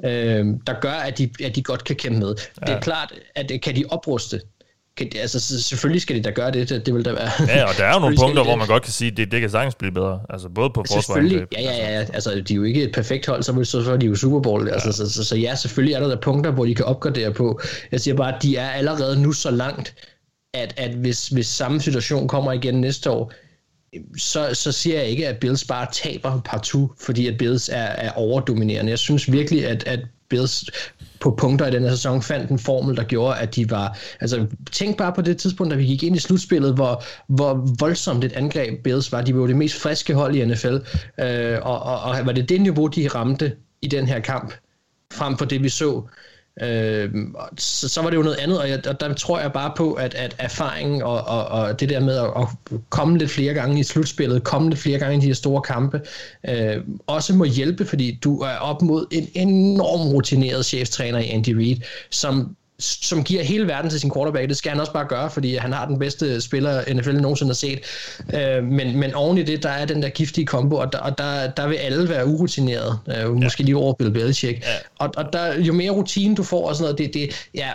øh, 0.05 0.47
der 0.67 0.81
gør, 0.81 0.93
at 0.93 1.19
de, 1.19 1.31
at 1.45 1.57
de 1.57 1.63
godt 1.63 1.85
kan 1.85 1.97
kæmpe 1.97 2.19
med. 2.19 2.35
Ja. 2.61 2.67
Det 2.67 2.77
er 2.77 2.81
klart, 2.81 3.13
at 3.35 3.53
kan 3.63 3.77
de 3.77 3.85
opruste? 3.91 4.41
Kan 4.97 5.11
altså, 5.17 5.41
så- 5.41 5.63
selvfølgelig 5.63 6.03
skal 6.03 6.17
de 6.17 6.23
da 6.23 6.31
gøre 6.31 6.51
det, 6.51 6.69
det, 6.69 6.87
det 6.87 6.95
vil 6.95 7.05
da 7.05 7.13
være... 7.13 7.31
ja, 7.57 7.65
og 7.65 7.75
der 7.79 7.85
er 7.85 7.95
jo 7.95 8.01
nogle 8.01 8.17
punkter, 8.17 8.45
hvor 8.45 8.57
man 8.57 8.67
godt 8.67 8.83
kan 8.83 8.93
sige, 8.93 9.11
at 9.11 9.17
det, 9.17 9.33
det 9.33 9.41
kan 9.41 9.51
sagtens 9.51 9.75
blive 9.75 9.93
bedre. 9.93 10.21
Altså, 10.31 10.49
både 10.49 10.71
på 10.71 10.81
forsvar 10.89 10.97
og 10.97 11.05
Selvfølgelig, 11.05 11.37
angreb. 11.39 11.53
ja, 11.59 11.63
ja, 11.93 11.93
ja. 12.01 12.07
Altså, 12.13 12.41
de 12.49 12.53
er 12.55 12.57
jo 12.57 12.63
ikke 12.65 12.83
et 12.83 12.93
perfekt 12.93 13.27
hold, 13.27 13.43
så, 13.43 13.65
så, 13.65 13.85
så 13.85 13.93
er 13.93 13.97
de 13.97 14.07
jo 14.07 14.15
Super 14.15 14.41
Bowl. 14.41 14.67
Ja. 14.69 14.73
Altså, 14.75 14.93
så, 14.93 15.11
så, 15.13 15.25
så, 15.25 15.37
ja, 15.37 15.55
selvfølgelig 15.55 15.95
er 15.95 16.01
der, 16.01 16.09
der 16.09 16.21
punkter, 16.21 16.51
hvor 16.51 16.65
de 16.65 16.75
kan 16.75 16.85
opgradere 16.85 17.33
på. 17.33 17.61
Jeg 17.93 18.01
siger 18.01 18.15
bare, 18.15 18.37
at 18.37 18.43
de 18.43 18.57
er 18.57 18.71
allerede 18.71 19.23
nu 19.23 19.33
så 19.33 19.51
langt, 19.51 19.95
at, 20.55 20.75
at 20.77 20.91
hvis, 20.91 21.29
hvis 21.29 21.47
samme 21.47 21.81
situation 21.81 22.29
kommer 22.29 22.53
igen 22.53 22.81
næste 22.81 23.11
år, 23.11 23.33
så, 24.19 24.55
så 24.55 24.73
siger 24.73 24.99
jeg 24.99 25.09
ikke, 25.09 25.29
at 25.29 25.39
Bills 25.39 25.65
bare 25.65 25.87
taber 25.93 26.41
partout, 26.45 26.91
fordi 27.01 27.27
at 27.27 27.39
Bills 27.39 27.69
er, 27.69 27.75
er 27.77 28.11
overdominerende. 28.13 28.91
Jeg 28.91 28.99
synes 28.99 29.33
virkelig, 29.33 29.67
at, 29.67 29.85
at 29.87 30.01
Bills 30.29 30.71
på 31.21 31.31
punkter 31.31 31.67
i 31.67 31.71
den 31.71 31.83
her 31.83 31.91
sæson 31.91 32.23
fandt 32.23 32.51
en 32.51 32.59
formel, 32.59 32.97
der 32.97 33.05
gjorde, 33.05 33.39
at 33.39 33.57
de 33.57 33.71
var... 33.71 33.99
Altså, 34.21 34.47
tænk 34.73 34.97
bare 34.99 35.13
på 35.13 35.23
det 35.23 35.39
tidspunkt, 35.39 35.71
da 35.71 35.77
vi 35.77 35.85
gik 35.85 36.03
ind 36.03 36.17
i 36.17 36.19
slutspillet, 36.19 36.75
hvor, 36.75 37.05
hvor 37.27 37.75
voldsomt 37.79 38.25
et 38.25 38.33
angreb 38.33 38.83
Bills 38.83 39.13
var. 39.13 39.23
De 39.23 39.35
var 39.35 39.41
jo 39.41 39.47
det 39.47 39.57
mest 39.57 39.77
friske 39.77 40.15
hold 40.15 40.37
i 40.37 40.45
NFL, 40.45 40.77
øh, 41.21 41.59
og, 41.63 41.83
og, 41.83 42.01
og 42.01 42.27
var 42.27 42.33
det 42.33 42.49
det 42.49 42.61
niveau, 42.61 42.87
de 42.87 43.09
ramte 43.09 43.57
i 43.83 43.89
den 43.89 44.07
her 44.07 44.21
kamp, 44.21 44.55
frem 45.13 45.39
for 45.39 45.45
det, 45.45 45.63
vi 45.63 45.69
så 45.69 46.03
Øh, 46.63 47.11
så, 47.59 47.89
så 47.89 48.03
var 48.03 48.11
det 48.11 48.17
jo 48.17 48.23
noget 48.23 48.37
andet, 48.37 48.59
og, 48.59 48.69
jeg, 48.69 48.87
og 48.87 49.01
der 49.01 49.15
tror 49.15 49.41
jeg 49.41 49.53
bare 49.53 49.73
på, 49.77 49.93
at, 49.93 50.15
at 50.15 50.37
erfaringen 50.39 51.03
og, 51.03 51.21
og, 51.21 51.45
og 51.45 51.81
det 51.81 51.89
der 51.89 52.01
med 52.01 52.17
at, 52.17 52.25
at 52.37 52.81
komme 52.91 53.19
lidt 53.19 53.31
flere 53.31 53.55
gange 53.55 53.81
i 53.81 53.83
slutspillet, 53.83 54.45
komme 54.45 54.69
lidt 54.69 54.81
flere 54.81 54.99
gange 54.99 55.17
i 55.17 55.21
de 55.21 55.27
her 55.27 55.35
store 55.35 55.63
kampe, 55.63 56.01
øh, 56.49 56.77
også 57.07 57.35
må 57.35 57.45
hjælpe, 57.45 57.85
fordi 57.85 58.19
du 58.25 58.39
er 58.41 58.57
op 58.57 58.83
mod 58.83 59.07
en 59.11 59.29
enorm 59.35 60.09
rutineret 60.09 60.67
cheftræner 60.67 61.19
i 61.19 61.29
Andy 61.29 61.55
Reid, 61.55 61.77
som 62.11 62.57
som 62.81 63.25
giver 63.25 63.43
hele 63.43 63.67
verden 63.67 63.91
til 63.91 64.01
sin 64.01 64.13
quarterback. 64.15 64.49
Det 64.49 64.57
skal 64.57 64.71
han 64.71 64.81
også 64.81 64.93
bare 64.93 65.07
gøre, 65.09 65.31
fordi 65.31 65.57
han 65.57 65.73
har 65.73 65.87
den 65.87 65.99
bedste 65.99 66.41
spiller, 66.41 66.95
NFL 66.95 67.13
nogensinde 67.13 67.51
har 67.51 67.55
set. 67.55 67.81
Øh, 68.35 68.65
men, 68.65 68.97
men 68.97 69.15
oven 69.15 69.39
i 69.39 69.43
det, 69.43 69.63
der 69.63 69.71
er 69.71 69.85
den 69.85 70.03
der 70.03 70.09
giftige 70.09 70.47
kombo, 70.47 70.77
og 70.77 70.93
der, 70.93 70.99
og 70.99 71.19
der, 71.19 71.51
der 71.51 71.69
vil 71.69 71.77
alle 71.77 72.09
være 72.09 72.27
urutineret. 72.27 72.99
Øh, 73.17 73.37
måske 73.37 73.63
lige 73.63 73.77
over 73.77 73.93
Bill 73.93 74.11
Belichick. 74.11 74.63
Ja. 74.63 74.67
Og, 74.99 75.11
og 75.17 75.33
der, 75.33 75.55
jo 75.55 75.73
mere 75.73 75.91
rutine 75.91 76.35
du 76.37 76.43
får 76.43 76.69
og 76.69 76.77
sådan 76.77 76.85
noget, 76.85 76.99
det, 76.99 77.15
det, 77.15 77.49
ja, 77.55 77.71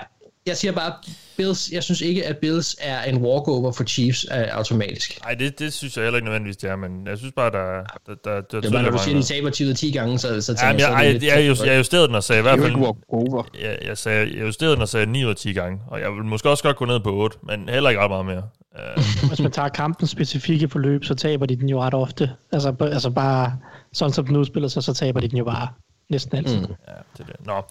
jeg 0.48 0.58
siger 0.58 0.72
bare, 0.72 0.94
Bills, 1.38 1.72
jeg 1.72 1.84
synes 1.84 2.02
ikke, 2.02 2.26
at 2.26 2.38
Bills 2.38 2.76
er 2.80 3.04
en 3.04 3.18
walkover 3.18 3.72
for 3.72 3.84
Chiefs 3.84 4.26
øh, 4.32 4.38
automatisk. 4.52 5.20
Nej, 5.24 5.34
det, 5.34 5.60
det 5.60 5.74
synes 5.74 5.98
jeg 5.98 6.04
heller 6.04 6.18
ikke 6.18 6.26
nødvendigvis, 6.26 6.58
det 6.58 6.70
er, 6.70 6.76
men 6.76 7.08
jeg 7.08 7.18
synes 7.18 7.34
bare, 7.36 7.52
der, 7.52 7.84
der, 8.06 8.16
der, 8.24 8.42
der, 8.42 8.62
Det 8.62 8.66
er 8.68 8.72
bare, 8.72 8.84
når 8.84 8.90
du 8.92 8.98
siger, 8.98 9.18
at 9.18 9.24
de 9.24 9.28
taber 9.28 9.50
10 9.50 9.64
ud 9.66 9.70
af 9.70 9.76
10 9.76 9.92
gange, 9.92 10.20
så, 10.20 10.42
så 10.42 10.54
tænker 10.54 10.66
Jamen, 10.68 10.80
jeg, 10.80 10.90
jeg, 10.90 10.96
så 10.96 11.06
er 11.08 11.14
det 11.14 11.24
jeg, 11.24 11.46
jeg, 11.46 11.58
jeg, 11.60 11.68
jeg 11.68 11.78
justerede 11.80 12.08
den 12.08 12.16
og 12.16 12.24
sagde 12.24 12.40
i 12.40 12.42
hvert 12.42 12.58
Det 12.58 12.60
er 12.60 12.68
fald... 12.68 12.74
jo 12.74 12.80
ikke 12.80 12.98
walkover. 13.12 13.44
Jeg, 13.62 13.78
jeg, 13.86 13.98
sagde, 13.98 14.38
jeg 14.38 14.42
justerede 14.48 14.74
den 14.76 14.82
og 14.82 14.90
sagde 14.90 15.06
9 15.06 15.24
ud 15.26 15.30
af 15.30 15.36
10 15.36 15.54
gange, 15.54 15.80
og 15.88 16.00
jeg 16.00 16.12
vil 16.12 16.24
måske 16.24 16.50
også 16.50 16.64
godt 16.64 16.78
gå 16.78 16.86
ned 16.86 17.00
på 17.00 17.14
8, 17.16 17.38
men 17.44 17.70
heller 17.70 17.90
ikke 17.90 18.02
ret 18.02 18.10
meget 18.12 18.26
mere. 18.26 18.44
Uh, 18.98 19.04
Hvis 19.30 19.40
man 19.42 19.52
tager 19.52 19.70
kampens 19.70 20.10
specifikke 20.10 20.70
forløb, 20.70 21.04
så 21.04 21.16
taber 21.16 21.46
de 21.46 21.56
den 21.56 21.70
jo 21.70 21.82
ret 21.82 21.94
ofte. 21.94 22.32
Altså, 22.52 22.72
b- 22.72 22.82
altså 22.82 23.10
bare, 23.10 23.58
sådan 23.94 24.14
som 24.14 24.26
den 24.28 24.36
udspiller 24.36 24.68
sig, 24.70 24.84
så 24.84 24.94
taber 24.94 25.20
de 25.20 25.28
den 25.28 25.38
jo 25.38 25.44
bare 25.44 25.68
næsten 26.10 26.38
altid. 26.38 26.60
Mm. 26.60 26.74
ja, 26.88 26.94
det 27.18 27.20
er 27.20 27.26
det. 27.26 27.46
Nå, 27.46 27.64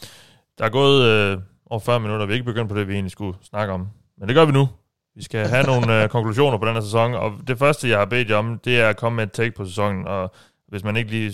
der 0.59 0.64
er 0.64 0.68
gået 0.68 1.03
øh, 1.09 1.39
over 1.71 1.81
40 1.81 2.01
minutter, 2.01 2.27
vi 2.27 2.33
er 2.33 2.35
ikke 2.35 2.47
begyndt 2.47 2.69
på 2.69 2.79
det, 2.79 2.89
vi 2.89 2.93
egentlig 2.93 3.12
skulle 3.12 3.39
snakke 3.43 3.73
om. 3.73 3.89
Men 4.19 4.29
det 4.29 4.37
gør 4.37 4.45
vi 4.45 4.53
nu. 4.53 4.69
Vi 5.17 5.23
skal 5.23 5.47
have 5.47 5.65
nogle 5.73 6.03
øh, 6.03 6.09
konklusioner 6.09 6.59
på 6.59 6.67
den 6.67 6.75
her 6.75 6.81
sæson, 6.81 7.15
og 7.15 7.33
det 7.47 7.59
første, 7.59 7.89
jeg 7.89 7.99
har 7.99 8.05
bedt 8.05 8.31
jer 8.31 8.37
om, 8.37 8.61
det 8.65 8.81
er 8.81 8.89
at 8.89 8.97
komme 8.97 9.17
med 9.17 9.25
et 9.25 9.33
take 9.33 9.51
på 9.51 9.65
sæsonen, 9.65 10.07
og 10.07 10.35
hvis 10.69 10.85
man 10.85 10.97
ikke 10.97 11.11
lige... 11.11 11.29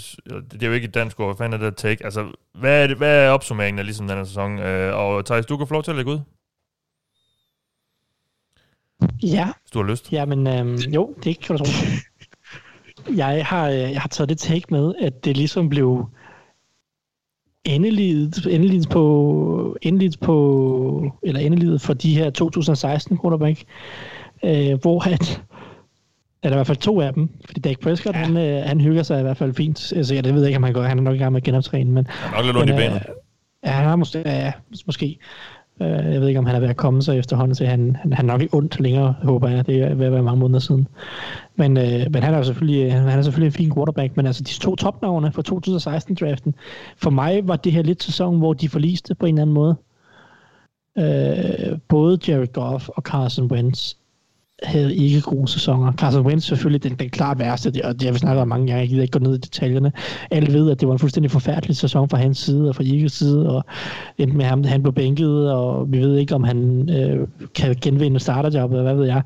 Det 0.50 0.62
er 0.62 0.66
jo 0.66 0.72
ikke 0.72 0.88
et 0.88 0.94
dansk 0.94 1.20
ord, 1.20 1.28
hvad 1.28 1.44
fanden 1.44 1.60
er 1.60 1.64
det 1.64 1.76
take? 1.76 2.04
Altså, 2.04 2.26
hvad 2.54 2.82
er, 2.82 2.86
det, 2.86 2.96
hvad 2.96 3.24
er 3.24 3.30
opsummeringen 3.30 3.78
af 3.78 3.84
ligesom 3.84 4.08
den 4.08 4.16
her 4.16 4.24
sæson? 4.24 4.58
Øh, 4.58 4.96
og 4.96 5.26
Thijs, 5.26 5.46
du 5.46 5.56
kan 5.56 5.66
få 5.66 5.74
lov 5.74 5.82
til 5.82 5.90
at 5.90 5.96
lægge 5.96 6.12
ud, 6.12 6.20
Ja, 9.22 9.44
hvis 9.62 9.70
du 9.70 9.82
har 9.82 9.90
lyst. 9.90 10.12
Jamen, 10.12 10.46
øhm, 10.46 10.74
jo, 10.74 11.14
det 11.24 11.40
kan 11.40 11.56
du 11.56 11.64
tro. 11.64 11.70
Jeg 13.16 13.46
har, 13.46 13.68
øh, 13.68 13.78
jeg 13.78 14.00
har 14.00 14.08
taget 14.08 14.28
det 14.28 14.38
take 14.38 14.66
med, 14.70 14.94
at 15.00 15.24
det 15.24 15.36
ligesom 15.36 15.68
blev 15.68 16.08
endeliget, 17.64 18.46
endeliget 18.50 18.88
på, 18.88 19.76
endeliget 19.82 20.20
på, 20.20 21.12
eller 21.22 21.40
endeliget 21.40 21.80
for 21.80 21.94
de 21.94 22.16
her 22.18 22.30
2016 22.30 23.18
quarterback, 23.22 23.64
øh, 24.44 24.80
hvor 24.80 25.08
at, 25.08 25.42
eller 26.42 26.56
i 26.56 26.58
hvert 26.58 26.66
fald 26.66 26.78
to 26.78 27.00
af 27.00 27.14
dem, 27.14 27.28
fordi 27.44 27.60
Dak 27.60 27.80
Prescott, 27.80 28.16
ja. 28.16 28.20
han, 28.20 28.36
øh, 28.36 28.62
han 28.62 28.80
hygger 28.80 29.02
sig 29.02 29.18
i 29.18 29.22
hvert 29.22 29.36
fald 29.36 29.54
fint. 29.54 29.92
Altså, 29.96 30.14
jeg 30.14 30.34
ved 30.34 30.46
ikke, 30.46 30.56
om 30.56 30.62
han 30.62 30.72
går, 30.72 30.82
han 30.82 30.98
er 30.98 31.02
nok 31.02 31.14
i 31.14 31.18
gang 31.18 31.32
med 31.32 31.40
at 31.40 31.44
genoptræne, 31.44 31.90
men, 31.90 32.04
Der 32.04 32.10
er 32.26 32.36
nok 32.36 32.44
lidt 32.44 32.56
ondt 32.56 32.70
i 32.70 32.72
men, 32.72 32.82
øh, 32.82 32.88
benet. 32.88 33.06
Ja, 33.64 33.70
han 33.70 33.84
har 33.84 33.96
måske, 33.96 34.22
ja, 34.26 34.52
måske. 34.86 35.18
Øh, 35.82 36.12
Jeg 36.12 36.20
ved 36.20 36.28
ikke, 36.28 36.38
om 36.38 36.46
han 36.46 36.56
er 36.56 36.60
ved 36.60 36.68
at 36.68 36.76
komme 36.76 37.02
sig 37.02 37.18
efterhånden 37.18 37.54
til. 37.54 37.66
Han, 37.66 37.96
han, 37.96 38.12
han 38.12 38.28
er 38.28 38.32
nok 38.32 38.42
ikke 38.42 38.56
ondt 38.56 38.80
længere, 38.80 39.14
håber 39.22 39.48
jeg. 39.48 39.66
Det 39.66 39.82
er 39.82 39.94
ved 39.94 40.06
at 40.06 40.12
være 40.12 40.22
mange 40.22 40.40
måneder 40.40 40.60
siden. 40.60 40.88
Men, 41.56 41.76
øh, 41.76 42.06
men 42.10 42.22
han 42.22 42.34
er 42.34 42.38
jo 42.38 42.44
selvfølgelig, 42.44 42.84
øh, 42.84 42.92
han 42.92 43.18
er 43.18 43.22
selvfølgelig 43.22 43.46
en 43.46 43.52
fin 43.52 43.74
quarterback. 43.74 44.16
Men 44.16 44.26
altså, 44.26 44.42
de 44.42 44.58
to 44.60 44.76
topnavne 44.76 45.32
fra 45.32 45.42
2016-draften, 45.48 46.54
for 46.96 47.10
mig 47.10 47.48
var 47.48 47.56
det 47.56 47.72
her 47.72 47.82
lidt 47.82 48.02
sæson, 48.02 48.38
hvor 48.38 48.52
de 48.52 48.68
forliste 48.68 49.14
på 49.14 49.26
en 49.26 49.34
eller 49.34 49.42
anden 49.42 49.54
måde. 49.54 49.76
Øh, 50.98 51.78
både 51.88 52.18
Jared 52.28 52.52
Goff 52.52 52.88
og 52.88 53.02
Carson 53.02 53.46
Wentz 53.52 53.94
havde 54.62 54.96
ikke 54.96 55.20
gode 55.20 55.48
sæsoner. 55.48 55.92
Carson 55.92 56.26
Wentz 56.26 56.46
selvfølgelig 56.46 56.82
den, 56.82 56.94
den 56.94 57.10
klart 57.10 57.38
værste, 57.38 57.70
det- 57.70 57.82
og 57.82 57.94
det 57.94 58.02
har 58.02 58.12
vi 58.12 58.18
snakket 58.18 58.42
om 58.42 58.48
mange 58.48 58.66
gange, 58.66 58.80
jeg 58.80 58.88
gider 58.88 59.02
ikke 59.02 59.18
gå 59.18 59.24
ned 59.24 59.34
i 59.34 59.38
detaljerne. 59.38 59.92
Alle 60.30 60.52
ved, 60.52 60.70
at 60.70 60.80
det 60.80 60.88
var 60.88 60.94
en 60.94 60.98
fuldstændig 60.98 61.30
forfærdelig 61.30 61.76
sæson 61.76 62.08
fra 62.08 62.18
hans 62.18 62.38
side 62.38 62.68
og 62.68 62.76
fra 62.76 62.84
Eagles 62.84 63.12
side, 63.12 63.50
og 63.50 63.64
endte 64.18 64.36
med 64.36 64.44
ham, 64.44 64.64
han 64.64 64.82
blev 64.82 64.92
bænket, 64.92 65.52
og 65.52 65.92
vi 65.92 65.98
ved 65.98 66.16
ikke, 66.16 66.34
om 66.34 66.44
han 66.44 66.90
øh, 66.90 67.28
kan 67.54 67.76
genvinde 67.80 68.20
starterjobbet, 68.20 68.78
eller 68.78 68.92
hvad 68.92 69.00
ved 69.00 69.06
jeg. 69.12 69.22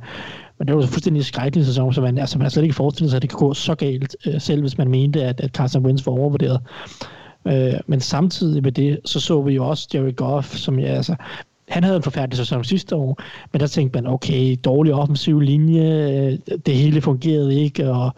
Men 0.59 0.69
det 0.69 0.77
var 0.77 0.83
en 0.83 0.89
fuldstændig 0.89 1.25
skrækkelig 1.25 1.67
sæson, 1.67 1.95
så 1.95 2.01
man, 2.01 2.19
altså, 2.19 2.39
man 2.39 2.45
har 2.45 2.51
slet 2.51 2.63
ikke 2.63 2.75
forestillet 2.75 3.11
sig, 3.11 3.17
at 3.17 3.23
det 3.23 3.31
kan 3.31 3.39
gå 3.39 3.55
så 3.55 3.75
galt, 3.75 4.17
øh, 4.27 4.41
selv 4.41 4.61
hvis 4.61 4.79
man 4.79 4.89
mente, 4.89 5.23
at, 5.25 5.41
at 5.41 5.51
Carson 5.51 5.87
Wentz 5.87 6.07
var 6.07 6.13
overvurderet. 6.13 6.61
Øh, 7.49 7.73
men 7.87 8.01
samtidig 8.01 8.63
med 8.63 8.73
det, 8.73 8.99
så 9.05 9.21
så 9.21 9.43
vi 9.43 9.55
jo 9.55 9.67
også 9.69 9.89
Jerry 9.95 10.17
Goff, 10.17 10.57
som 10.57 10.79
jeg, 10.79 10.89
altså, 10.89 11.15
han 11.69 11.85
havde 11.85 11.97
en 11.97 12.03
forfærdelig 12.03 12.37
sæson 12.37 12.65
sidste 12.65 12.97
år, 12.97 13.19
men 13.53 13.61
der 13.61 13.67
tænkte 13.67 14.03
man, 14.03 14.13
okay, 14.13 14.57
dårlig 14.65 14.95
offensiv 14.95 15.41
linje, 15.41 16.11
øh, 16.11 16.39
det 16.67 16.77
hele 16.77 17.01
fungerede 17.01 17.55
ikke, 17.55 17.91
og 17.91 18.15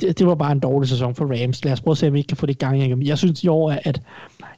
det, 0.00 0.18
det 0.18 0.26
var 0.26 0.34
bare 0.34 0.52
en 0.52 0.60
dårlig 0.60 0.88
sæson 0.88 1.14
for 1.14 1.24
Rams. 1.24 1.64
Lad 1.64 1.72
os 1.72 1.80
prøve 1.80 1.92
at 1.92 1.98
se, 1.98 2.06
om 2.06 2.12
vi 2.12 2.18
ikke 2.18 2.28
kan 2.28 2.36
få 2.36 2.46
det 2.46 2.54
i 2.54 2.58
gang 2.58 2.82
igen. 2.82 3.02
Jeg 3.02 3.18
synes 3.18 3.44
i 3.44 3.48
år, 3.48 3.70
at 3.84 4.02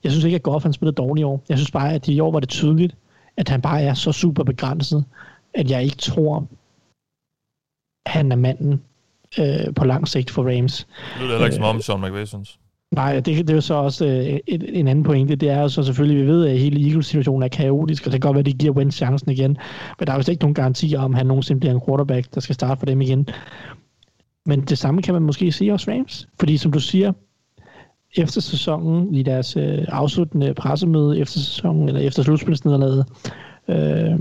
jeg 0.04 0.12
synes 0.12 0.24
ikke, 0.24 0.34
at 0.34 0.42
Goff 0.42 0.62
han 0.62 0.72
spillede 0.72 0.94
dårligt 0.94 1.22
i 1.22 1.24
år. 1.24 1.42
Jeg 1.48 1.58
synes 1.58 1.70
bare, 1.70 1.92
at 1.94 2.08
i 2.08 2.20
år 2.20 2.30
var 2.30 2.40
det 2.40 2.48
tydeligt, 2.48 2.96
at 3.36 3.48
han 3.48 3.62
bare 3.62 3.82
er 3.82 3.94
så 3.94 4.12
super 4.12 4.44
begrænset, 4.44 5.04
at 5.54 5.70
jeg 5.70 5.84
ikke 5.84 5.96
tror, 5.96 6.46
han 8.06 8.32
er 8.32 8.36
manden 8.36 8.82
øh, 9.38 9.74
på 9.74 9.84
lang 9.84 10.08
sigt 10.08 10.30
for 10.30 10.42
Rams. 10.42 10.86
Det 11.14 11.22
lyder 11.22 11.30
heller 11.30 11.46
ikke 11.46 11.56
som 11.56 11.64
om 11.64 11.80
Sean 11.80 12.00
McVay 12.00 12.24
synes. 12.24 12.58
Nej, 12.94 13.14
det, 13.14 13.26
det 13.26 13.50
er 13.50 13.54
jo 13.54 13.60
så 13.60 13.74
også 13.74 14.06
øh, 14.06 14.38
et, 14.46 14.78
en 14.78 14.88
anden 14.88 15.04
pointe. 15.04 15.34
Det 15.36 15.50
er 15.50 15.60
jo 15.60 15.68
så 15.68 15.82
selvfølgelig, 15.82 16.26
vi 16.26 16.30
ved, 16.30 16.46
at 16.46 16.58
hele 16.58 16.86
Eagles-situationen 16.86 17.42
er 17.42 17.48
kaotisk, 17.48 18.06
og 18.06 18.12
det 18.12 18.22
kan 18.22 18.28
godt 18.28 18.34
være, 18.34 18.40
at 18.40 18.46
de 18.46 18.52
giver 18.52 18.72
Wentz 18.72 18.96
chancen 18.96 19.30
igen. 19.30 19.56
Men 19.98 20.06
der 20.06 20.12
er 20.12 20.16
jo 20.16 20.30
ikke 20.30 20.42
nogen 20.42 20.54
garanti 20.54 20.94
om, 20.98 21.12
at 21.12 21.18
han 21.18 21.26
nogensinde 21.26 21.60
bliver 21.60 21.74
en 21.74 21.80
quarterback, 21.86 22.34
der 22.34 22.40
skal 22.40 22.54
starte 22.54 22.78
for 22.78 22.86
dem 22.86 23.00
igen. 23.00 23.28
Men 24.46 24.60
det 24.60 24.78
samme 24.78 25.02
kan 25.02 25.14
man 25.14 25.22
måske 25.22 25.52
sige 25.52 25.72
også 25.72 25.90
Rams. 25.90 26.28
Fordi 26.40 26.56
som 26.56 26.72
du 26.72 26.80
siger, 26.80 27.12
efter 28.16 28.40
sæsonen, 28.40 29.14
i 29.14 29.22
deres 29.22 29.56
øh, 29.56 29.84
afsluttende 29.88 30.54
pressemøde 30.54 31.18
efter 31.18 31.40
sæsonen, 31.40 31.88
eller 31.88 32.00
efter 32.00 32.22
slutspilsnederlaget, 32.22 33.06
øh, 33.68 34.18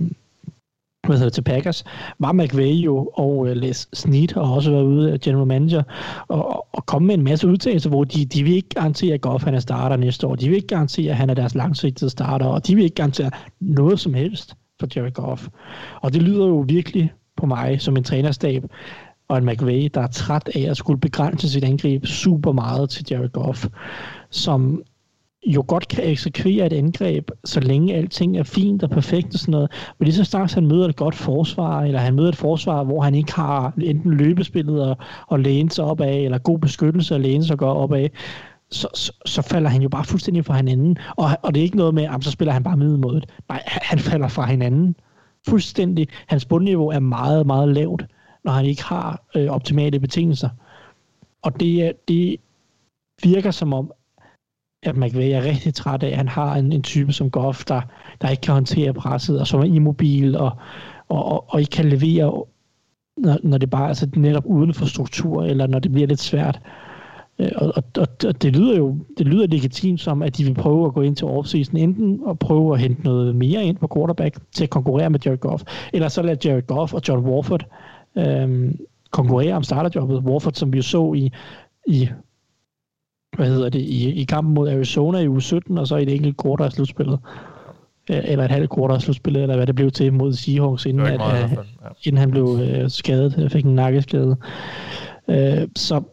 hvad 1.07 1.17
hedder 1.17 1.29
til 1.29 1.41
Packers, 1.41 1.83
var 2.19 2.31
McVay 2.31 2.73
jo, 2.73 3.11
og 3.13 3.37
uh, 3.37 3.47
Les 3.47 3.89
Snead 3.93 4.33
har 4.33 4.41
også 4.41 4.71
været 4.71 4.83
ude 4.83 5.11
af 5.13 5.19
general 5.19 5.47
manager, 5.47 5.83
og, 6.27 6.67
og 6.75 6.85
komme 6.85 7.05
med 7.07 7.15
en 7.15 7.23
masse 7.23 7.47
udtalelser, 7.47 7.89
hvor 7.89 8.03
de, 8.03 8.25
de 8.25 8.43
vil 8.43 8.53
ikke 8.53 8.69
garantere, 8.69 9.13
at 9.13 9.21
Goff 9.21 9.43
han 9.43 9.55
er 9.55 9.59
starter 9.59 9.97
næste 9.97 10.27
år. 10.27 10.35
De 10.35 10.47
vil 10.47 10.55
ikke 10.55 10.67
garantere, 10.67 11.11
at 11.11 11.17
han 11.17 11.29
er 11.29 11.33
deres 11.33 11.55
langsigtede 11.55 12.09
starter, 12.09 12.45
og 12.45 12.67
de 12.67 12.75
vil 12.75 12.83
ikke 12.83 12.95
garantere 12.95 13.31
noget 13.59 13.99
som 13.99 14.13
helst 14.13 14.55
for 14.79 14.87
Jerry 14.95 15.13
Goff. 15.13 15.47
Og 16.01 16.13
det 16.13 16.21
lyder 16.21 16.47
jo 16.47 16.65
virkelig 16.67 17.11
på 17.37 17.45
mig 17.45 17.81
som 17.81 17.97
en 17.97 18.03
trænerstab, 18.03 18.63
og 19.27 19.37
en 19.37 19.45
McVay, 19.45 19.89
der 19.93 20.01
er 20.01 20.07
træt 20.07 20.49
af 20.55 20.61
at 20.69 20.77
skulle 20.77 20.99
begrænse 20.99 21.49
sit 21.49 21.63
angreb 21.63 22.05
super 22.05 22.51
meget 22.51 22.89
til 22.89 23.05
Jerry 23.11 23.31
Goff, 23.31 23.65
som 24.29 24.83
jo 25.45 25.63
godt 25.67 25.87
kan 25.87 26.09
eksekvere 26.09 26.65
et 26.65 26.73
angreb, 26.73 27.31
så 27.45 27.59
længe 27.59 27.95
alting 27.95 28.37
er 28.37 28.43
fint 28.43 28.83
og 28.83 28.89
perfekt 28.89 29.33
og 29.33 29.39
sådan 29.39 29.51
noget. 29.51 29.71
Men 29.99 30.05
lige 30.05 30.15
så 30.15 30.23
snart 30.23 30.53
han 30.53 30.67
møder 30.67 30.87
et 30.87 30.95
godt 30.95 31.15
forsvar, 31.15 31.81
eller 31.81 31.99
han 31.99 32.15
møder 32.15 32.29
et 32.29 32.35
forsvar, 32.35 32.83
hvor 32.83 33.01
han 33.01 33.15
ikke 33.15 33.33
har 33.33 33.73
enten 33.81 34.11
løbespillet 34.11 34.83
og, 34.89 34.97
og 35.27 35.39
læne 35.39 35.71
sig 35.71 35.85
op 35.85 36.01
af, 36.01 36.15
eller 36.17 36.37
god 36.37 36.59
beskyttelse 36.59 37.15
og 37.15 37.21
læne 37.21 37.45
sig 37.45 37.61
op 37.61 37.93
af, 37.93 38.11
så, 38.71 38.87
så, 38.93 39.13
så 39.25 39.41
falder 39.41 39.69
han 39.69 39.81
jo 39.81 39.89
bare 39.89 40.05
fuldstændig 40.05 40.45
fra 40.45 40.55
hinanden. 40.55 40.97
Og, 41.15 41.29
og 41.41 41.53
det 41.53 41.59
er 41.59 41.63
ikke 41.63 41.77
noget 41.77 41.93
med, 41.93 42.03
at 42.03 42.23
så 42.23 42.31
spiller 42.31 42.53
han 42.53 42.63
bare 42.63 42.77
middelmådet. 42.77 43.25
Nej, 43.49 43.63
han 43.65 43.99
falder 43.99 44.27
fra 44.27 44.45
hinanden 44.45 44.95
fuldstændig. 45.49 46.07
Hans 46.27 46.45
bundniveau 46.45 46.87
er 46.87 46.99
meget, 46.99 47.45
meget 47.45 47.69
lavt, 47.69 48.05
når 48.43 48.51
han 48.51 48.65
ikke 48.65 48.83
har 48.83 49.23
øh, 49.35 49.49
optimale 49.49 49.99
betingelser. 49.99 50.49
Og 51.41 51.59
det, 51.59 51.93
det 52.07 52.37
virker 53.23 53.51
som 53.51 53.73
om, 53.73 53.91
at 54.83 54.97
McVay 54.97 55.29
er 55.29 55.43
rigtig 55.43 55.73
træt 55.73 56.03
af, 56.03 56.07
at 56.07 56.17
han 56.17 56.27
har 56.27 56.55
en, 56.55 56.71
en 56.71 56.81
type 56.81 57.13
som 57.13 57.31
Goff, 57.31 57.65
der, 57.65 57.81
der 58.21 58.29
ikke 58.29 58.41
kan 58.41 58.53
håndtere 58.53 58.93
presset, 58.93 59.39
og 59.39 59.47
som 59.47 59.59
er 59.59 59.63
immobil, 59.63 60.37
og, 60.37 60.51
og, 61.09 61.25
og, 61.25 61.45
og 61.47 61.59
ikke 61.59 61.71
kan 61.71 61.89
levere, 61.89 62.43
når, 63.17 63.37
når 63.43 63.57
det 63.57 63.69
bare 63.69 63.83
er 63.83 63.87
altså 63.87 64.09
netop 64.15 64.45
uden 64.45 64.73
for 64.73 64.85
struktur, 64.85 65.43
eller 65.43 65.67
når 65.67 65.79
det 65.79 65.91
bliver 65.91 66.07
lidt 66.07 66.19
svært. 66.19 66.59
Øh, 67.39 67.51
og, 67.55 67.73
og, 67.97 68.07
og 68.27 68.41
det 68.41 68.55
lyder 68.55 68.77
jo 68.77 68.97
det 69.17 69.27
lyder 69.27 69.47
legitimt 69.47 70.01
som, 70.01 70.21
at 70.21 70.37
de 70.37 70.43
vil 70.43 70.53
prøve 70.53 70.85
at 70.85 70.93
gå 70.93 71.01
ind 71.01 71.15
til 71.15 71.27
offseason, 71.27 71.77
enten 71.77 72.19
og 72.23 72.39
prøve 72.39 72.73
at 72.73 72.79
hente 72.79 73.03
noget 73.03 73.35
mere 73.35 73.65
ind 73.65 73.77
på 73.77 73.89
quarterback 73.95 74.37
til 74.51 74.63
at 74.63 74.69
konkurrere 74.69 75.09
med 75.09 75.19
Jared 75.25 75.37
Goff, 75.37 75.63
eller 75.93 76.07
så 76.07 76.21
lade 76.21 76.49
Jared 76.49 76.67
Goff 76.67 76.93
og 76.93 77.01
John 77.07 77.25
Warford 77.25 77.65
øhm, 78.17 78.79
konkurrere 79.11 79.53
om 79.53 79.63
starterjobbet. 79.63 80.17
Warford, 80.17 80.53
som 80.53 80.73
vi 80.73 80.77
jo 80.77 80.83
så 80.83 81.13
i, 81.13 81.31
i 81.87 82.09
hvad 83.35 83.47
hedder 83.47 83.69
det, 83.69 83.79
i, 83.79 84.11
i 84.11 84.23
kampen 84.23 84.53
mod 84.53 84.69
Arizona 84.69 85.19
i 85.19 85.27
uge 85.27 85.41
17, 85.41 85.77
og 85.77 85.87
så 85.87 85.95
i 85.95 86.03
et 86.03 86.15
enkelt 86.15 86.41
quarter 86.43 86.65
af 86.65 86.71
slutspillet. 86.71 87.19
Eller 88.09 88.45
et 88.45 88.51
halvt 88.51 88.75
quarter 88.75 88.95
af 88.95 89.01
slutspillet, 89.01 89.41
eller 89.41 89.55
hvad 89.55 89.67
det 89.67 89.75
blev 89.75 89.91
til 89.91 90.13
mod 90.13 90.33
Seahawks, 90.33 90.85
inden, 90.85 91.07
at, 91.07 91.17
meget, 91.17 91.51
ja. 91.51 91.57
inden 92.03 92.19
han 92.19 92.31
blev 92.31 92.59
øh, 92.61 92.89
skadet, 92.89 93.51
fik 93.51 93.65
en 93.65 93.75
nakkeskade. 93.75 94.35
Øh, 95.29 95.67
så 95.75 96.03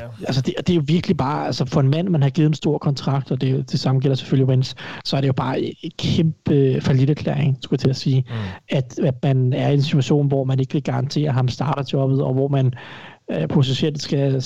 Ja. 0.00 0.06
Altså 0.26 0.42
det, 0.42 0.54
det 0.58 0.70
er 0.70 0.74
jo 0.74 0.82
virkelig 0.86 1.16
bare, 1.16 1.46
altså 1.46 1.64
for 1.64 1.80
en 1.80 1.88
mand, 1.88 2.08
man 2.08 2.22
har 2.22 2.30
givet 2.30 2.48
en 2.48 2.54
stor 2.54 2.78
kontrakt, 2.78 3.30
og 3.30 3.40
det, 3.40 3.70
det 3.70 3.80
samme 3.80 4.00
gælder 4.00 4.14
selvfølgelig 4.14 4.48
Wentz, 4.48 4.74
så 5.04 5.16
er 5.16 5.20
det 5.20 5.28
jo 5.28 5.32
bare 5.32 5.60
et 5.60 5.96
kæmpe 5.96 6.72
erklæring, 7.08 7.58
skulle 7.60 7.78
jeg 7.78 7.80
til 7.80 7.90
at 7.90 7.96
sige, 7.96 8.24
mm. 8.28 8.34
at, 8.68 8.98
at 8.98 9.14
man 9.22 9.52
er 9.52 9.68
i 9.68 9.74
en 9.74 9.82
situation, 9.82 10.28
hvor 10.28 10.44
man 10.44 10.60
ikke 10.60 10.72
vil 10.72 10.82
garantere 10.82 11.32
ham 11.32 11.48
starterjobbet, 11.48 12.22
og 12.22 12.34
hvor 12.34 12.48
man 12.48 12.74
øh, 13.30 13.48
potentielt 13.48 14.02
skal 14.02 14.42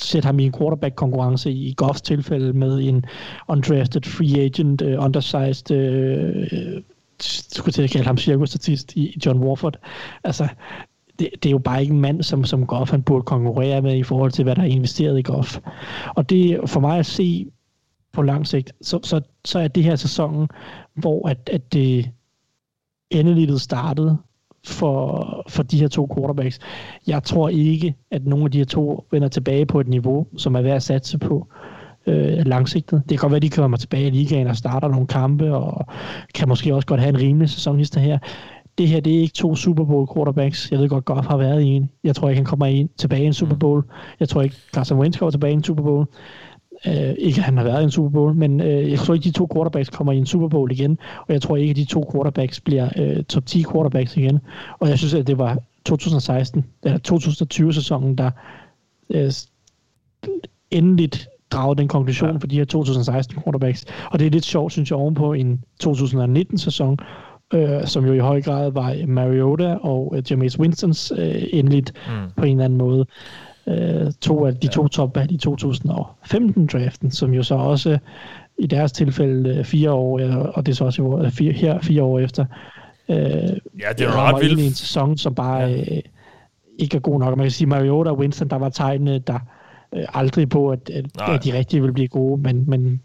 sætte 0.00 0.26
ham 0.26 0.38
i 0.38 0.44
en 0.44 0.52
quarterback-konkurrence 0.52 1.52
i 1.52 1.74
Goffs 1.76 2.02
tilfælde 2.02 2.52
med 2.52 2.80
en 2.80 3.04
undrafted 3.48 4.02
free 4.02 4.44
agent, 4.44 4.82
uh, 4.82 5.04
undersized, 5.04 5.70
uh, 5.70 6.82
skulle 7.20 7.72
til 7.72 7.82
at 7.82 7.90
kalde 7.90 8.06
ham 8.06 8.18
cirkusstatist 8.18 8.96
i 8.96 9.20
John 9.26 9.38
Warford. 9.38 9.76
Altså, 10.24 10.48
det, 11.18 11.30
det 11.42 11.46
er 11.46 11.50
jo 11.50 11.58
bare 11.58 11.82
ikke 11.82 11.94
en 11.94 12.00
mand, 12.00 12.22
som, 12.22 12.44
som 12.44 12.66
Goff 12.66 12.90
han 12.90 13.02
burde 13.02 13.22
konkurrere 13.22 13.82
med 13.82 13.96
i 13.96 14.02
forhold 14.02 14.32
til, 14.32 14.44
hvad 14.44 14.56
der 14.56 14.62
er 14.62 14.66
investeret 14.66 15.18
i 15.18 15.22
Goff. 15.22 15.58
Og 16.14 16.30
det 16.30 16.60
for 16.66 16.80
mig 16.80 16.98
at 16.98 17.06
se 17.06 17.46
på 18.12 18.22
lang 18.22 18.46
sigt, 18.46 18.72
så, 18.82 19.00
så, 19.02 19.20
så 19.44 19.58
er 19.58 19.68
det 19.68 19.84
her 19.84 19.96
sæsonen, 19.96 20.48
hvor 20.94 21.28
at, 21.28 21.50
at 21.52 21.72
det 21.72 22.10
endeligt 23.10 23.60
startede 23.60 24.18
for, 24.66 25.42
for 25.48 25.62
de 25.62 25.80
her 25.80 25.88
to 25.88 26.08
quarterbacks. 26.16 26.58
Jeg 27.06 27.22
tror 27.22 27.48
ikke, 27.48 27.94
at 28.10 28.26
nogen 28.26 28.44
af 28.44 28.50
de 28.50 28.58
her 28.58 28.64
to 28.64 29.06
vender 29.10 29.28
tilbage 29.28 29.66
på 29.66 29.80
et 29.80 29.88
niveau, 29.88 30.26
som 30.36 30.54
er 30.54 30.62
værd 30.62 30.76
at 30.76 30.82
satse 30.82 31.18
på 31.18 31.48
øh, 32.06 32.46
langsigtet. 32.46 33.02
Det 33.08 33.18
kan 33.18 33.18
godt 33.18 33.30
være, 33.30 33.36
at 33.36 33.42
de 33.42 33.50
kommer 33.50 33.76
tilbage 33.76 34.06
i 34.06 34.10
ligaen 34.10 34.46
og 34.46 34.56
starter 34.56 34.88
nogle 34.88 35.06
kampe, 35.06 35.54
og 35.54 35.86
kan 36.34 36.48
måske 36.48 36.74
også 36.74 36.86
godt 36.86 37.00
have 37.00 37.08
en 37.08 37.20
rimelig 37.20 37.50
sæsonhister 37.50 38.00
her 38.00 38.18
det 38.78 38.88
her 38.88 39.00
det 39.00 39.16
er 39.16 39.20
ikke 39.20 39.34
to 39.34 39.56
Super 39.56 39.84
Bowl 39.84 40.08
quarterbacks. 40.14 40.70
Jeg 40.70 40.78
ved 40.78 40.88
godt, 40.88 41.04
Goff 41.04 41.28
har 41.28 41.36
været 41.36 41.62
i 41.62 41.66
en. 41.66 41.90
Jeg 42.04 42.16
tror 42.16 42.28
ikke, 42.28 42.38
han 42.38 42.44
kommer 42.44 42.66
ind, 42.66 42.88
tilbage 42.98 43.22
i 43.22 43.26
en 43.26 43.32
Super 43.32 43.54
mm. 43.54 43.58
Bowl. 43.58 43.84
Jeg 44.20 44.28
tror 44.28 44.42
ikke, 44.42 44.56
Carson 44.74 44.98
Wentz 44.98 45.18
kommer 45.18 45.30
tilbage 45.30 45.50
i 45.50 45.54
en 45.54 45.64
Super 45.64 45.82
Bowl. 45.82 46.06
Uh, 46.86 47.14
ikke 47.18 47.38
at 47.38 47.44
han 47.44 47.56
har 47.56 47.64
været 47.64 47.80
i 47.80 47.84
en 47.84 47.90
Super 47.90 48.08
Bowl, 48.08 48.34
men 48.34 48.60
uh, 48.60 48.90
jeg 48.90 48.98
tror 48.98 49.14
ikke, 49.14 49.24
de 49.24 49.30
to 49.30 49.48
quarterbacks 49.54 49.90
kommer 49.90 50.12
i 50.12 50.16
en 50.16 50.26
Super 50.26 50.48
Bowl 50.48 50.72
igen, 50.72 50.98
og 51.26 51.32
jeg 51.32 51.42
tror 51.42 51.56
ikke, 51.56 51.70
at 51.70 51.76
de 51.76 51.84
to 51.84 52.10
quarterbacks 52.12 52.60
bliver 52.60 52.88
uh, 53.00 53.24
top 53.24 53.46
10 53.46 53.64
quarterbacks 53.72 54.16
igen. 54.16 54.38
Og 54.78 54.88
jeg 54.88 54.98
synes, 54.98 55.14
at 55.14 55.26
det 55.26 55.38
var 55.38 55.58
2016, 55.84 56.64
eller 56.82 56.98
2020-sæsonen, 57.08 58.18
der 58.18 58.30
uh, 59.08 59.30
endeligt 60.70 61.28
drage 61.50 61.76
den 61.76 61.88
konklusion 61.88 62.30
ja. 62.30 62.36
for 62.36 62.46
de 62.46 62.56
her 62.56 62.64
2016 62.64 63.42
quarterbacks. 63.42 63.84
Og 64.10 64.18
det 64.18 64.26
er 64.26 64.30
lidt 64.30 64.44
sjovt, 64.44 64.72
synes 64.72 64.90
jeg, 64.90 64.98
ovenpå 64.98 65.32
en 65.32 65.64
2019-sæson, 65.84 66.98
øh, 67.54 67.86
som 67.86 68.06
jo 68.06 68.12
i 68.12 68.18
høj 68.18 68.42
grad 68.42 68.72
var 68.72 69.06
Mariota 69.06 69.74
og 69.74 70.14
øh, 70.16 70.22
Jameis 70.30 70.58
Winstons 70.58 71.12
øh, 71.18 71.42
endeligt 71.52 71.92
mm. 72.08 72.30
på 72.36 72.44
en 72.44 72.50
eller 72.50 72.64
anden 72.64 72.78
måde. 72.78 73.06
Øh, 73.68 74.12
to 74.20 74.46
af 74.46 74.56
de 74.56 74.66
to 74.66 74.88
top 74.88 75.18
i 75.30 75.38
2015-draften, 75.48 77.10
som 77.10 77.34
jo 77.34 77.42
så 77.42 77.54
også 77.54 77.98
i 78.58 78.66
deres 78.66 78.92
tilfælde 78.92 79.50
øh, 79.50 79.64
fire 79.64 79.92
år, 79.92 80.20
og 80.54 80.66
det 80.66 80.72
er 80.72 80.76
så 80.76 80.84
også 80.84 81.22
øh, 81.24 81.30
fire, 81.30 81.52
her 81.52 81.80
fire 81.80 82.02
år 82.02 82.18
efter, 82.18 82.44
øh, 83.08 83.16
ja, 83.16 83.92
det 83.98 84.00
er 84.00 84.16
ret 84.16 84.42
vildt. 84.42 84.60
en 84.60 84.70
sæson, 84.70 85.18
som 85.18 85.34
bare 85.34 85.60
ja. 85.60 85.80
øh, 85.80 86.02
ikke 86.78 86.96
er 86.96 87.00
god 87.00 87.20
nok. 87.20 87.36
Man 87.36 87.44
kan 87.44 87.50
sige, 87.50 87.68
Mariota 87.68 88.10
og 88.10 88.18
Winston, 88.18 88.48
der 88.48 88.56
var 88.56 88.68
tegnene, 88.68 89.18
der 89.18 89.38
øh, 89.94 90.04
aldrig 90.14 90.48
på, 90.48 90.70
at, 90.70 90.90
at, 90.90 91.04
at 91.28 91.44
de 91.44 91.58
rigtige 91.58 91.80
ville 91.80 91.94
blive 91.94 92.08
gode, 92.08 92.42
men, 92.42 92.64
men 92.70 93.00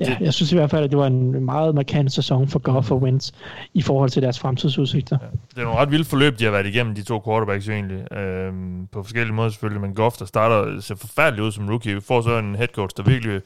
Ja, 0.00 0.16
jeg 0.20 0.34
synes 0.34 0.52
i 0.52 0.54
hvert 0.54 0.70
fald, 0.70 0.84
at 0.84 0.90
det 0.90 0.98
var 0.98 1.06
en 1.06 1.44
meget 1.44 1.74
markant 1.74 2.12
sæson 2.12 2.48
for 2.48 2.58
Goff 2.58 2.90
og 2.90 3.02
Wentz 3.02 3.30
i 3.74 3.82
forhold 3.82 4.10
til 4.10 4.22
deres 4.22 4.38
fremtidsudsigter. 4.38 5.18
Ja, 5.22 5.26
det 5.50 5.58
er 5.58 5.64
nogle 5.64 5.78
ret 5.78 5.90
vilde 5.90 6.04
forløb, 6.04 6.38
de 6.38 6.44
har 6.44 6.50
været 6.50 6.66
igennem, 6.66 6.94
de 6.94 7.02
to 7.02 7.22
quarterbacks 7.26 7.68
egentlig. 7.68 8.12
Øhm, 8.12 8.86
på 8.92 9.02
forskellige 9.02 9.34
måder 9.34 9.48
selvfølgelig, 9.50 9.80
men 9.80 9.94
Goff, 9.94 10.16
der 10.16 10.24
starter, 10.24 10.80
ser 10.80 10.94
forfærdeligt 10.94 11.44
ud 11.44 11.52
som 11.52 11.68
rookie, 11.68 12.00
får 12.00 12.20
så 12.20 12.38
en 12.38 12.54
head 12.54 12.68
coach, 12.68 12.96
der 12.96 13.02
virkelig 13.02 13.40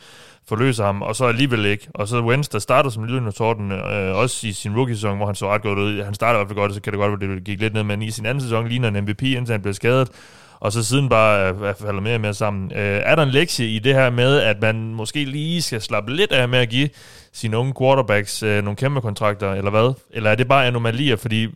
forløser 0.49 0.85
ham, 0.85 1.03
og 1.03 1.17
så 1.17 1.25
alligevel 1.25 1.65
ikke. 1.65 1.89
Og 1.95 2.09
så 2.09 2.21
Wentz, 2.21 2.49
der 2.49 2.59
starter 2.59 2.91
som 2.91 3.05
lydende 3.05 3.29
og 3.29 3.35
torden, 3.35 3.73
øh, 3.73 4.17
også 4.17 4.47
i 4.47 4.53
sin 4.53 4.77
rookie-sæson, 4.77 5.17
hvor 5.17 5.27
han 5.27 5.35
så 5.35 5.49
ret 5.49 5.63
godt 5.63 5.79
ud. 5.79 6.03
Han 6.03 6.15
starter 6.15 6.39
i 6.39 6.39
hvert 6.39 6.49
fald 6.49 6.59
godt, 6.59 6.75
så 6.75 6.81
kan 6.81 6.93
det 6.93 7.01
godt 7.01 7.21
være, 7.21 7.35
det 7.35 7.45
gik 7.45 7.61
lidt 7.61 7.75
ned, 7.75 7.83
men 7.83 8.03
i 8.03 8.11
sin 8.11 8.27
anden 8.27 8.43
sæson 8.43 8.69
ligner 8.69 8.89
en 8.89 9.05
MVP, 9.05 9.23
indtil 9.23 9.53
han 9.53 9.63
blev 9.63 9.75
skadet 9.75 10.09
og 10.63 10.73
så 10.73 10.85
siden 10.85 11.09
bare 11.09 11.49
øh, 11.49 11.75
falder 11.75 12.01
mere 12.01 12.15
og 12.15 12.21
mere 12.21 12.35
sammen. 12.35 12.73
Øh, 12.73 13.01
er 13.05 13.15
der 13.15 13.23
en 13.23 13.29
lektie 13.29 13.67
i 13.67 13.79
det 13.79 13.95
her 13.95 14.11
med, 14.11 14.39
at 14.39 14.57
man 14.61 14.95
måske 14.95 15.25
lige 15.25 15.63
skal 15.63 15.81
slappe 15.81 16.17
lidt 16.17 16.33
af 16.33 16.49
med 16.49 16.59
at 16.59 16.69
give 16.69 16.89
sine 17.33 17.57
unge 17.59 17.75
quarterbacks 17.81 18.43
øh, 18.43 18.65
nogle 18.65 18.77
kæmpe 18.77 19.01
kontrakter, 19.01 19.53
eller 19.53 19.71
hvad? 19.71 19.95
Eller 20.11 20.31
er 20.31 20.35
det 20.35 20.49
bare 20.49 20.67
anomalier, 20.67 21.17
fordi 21.17 21.49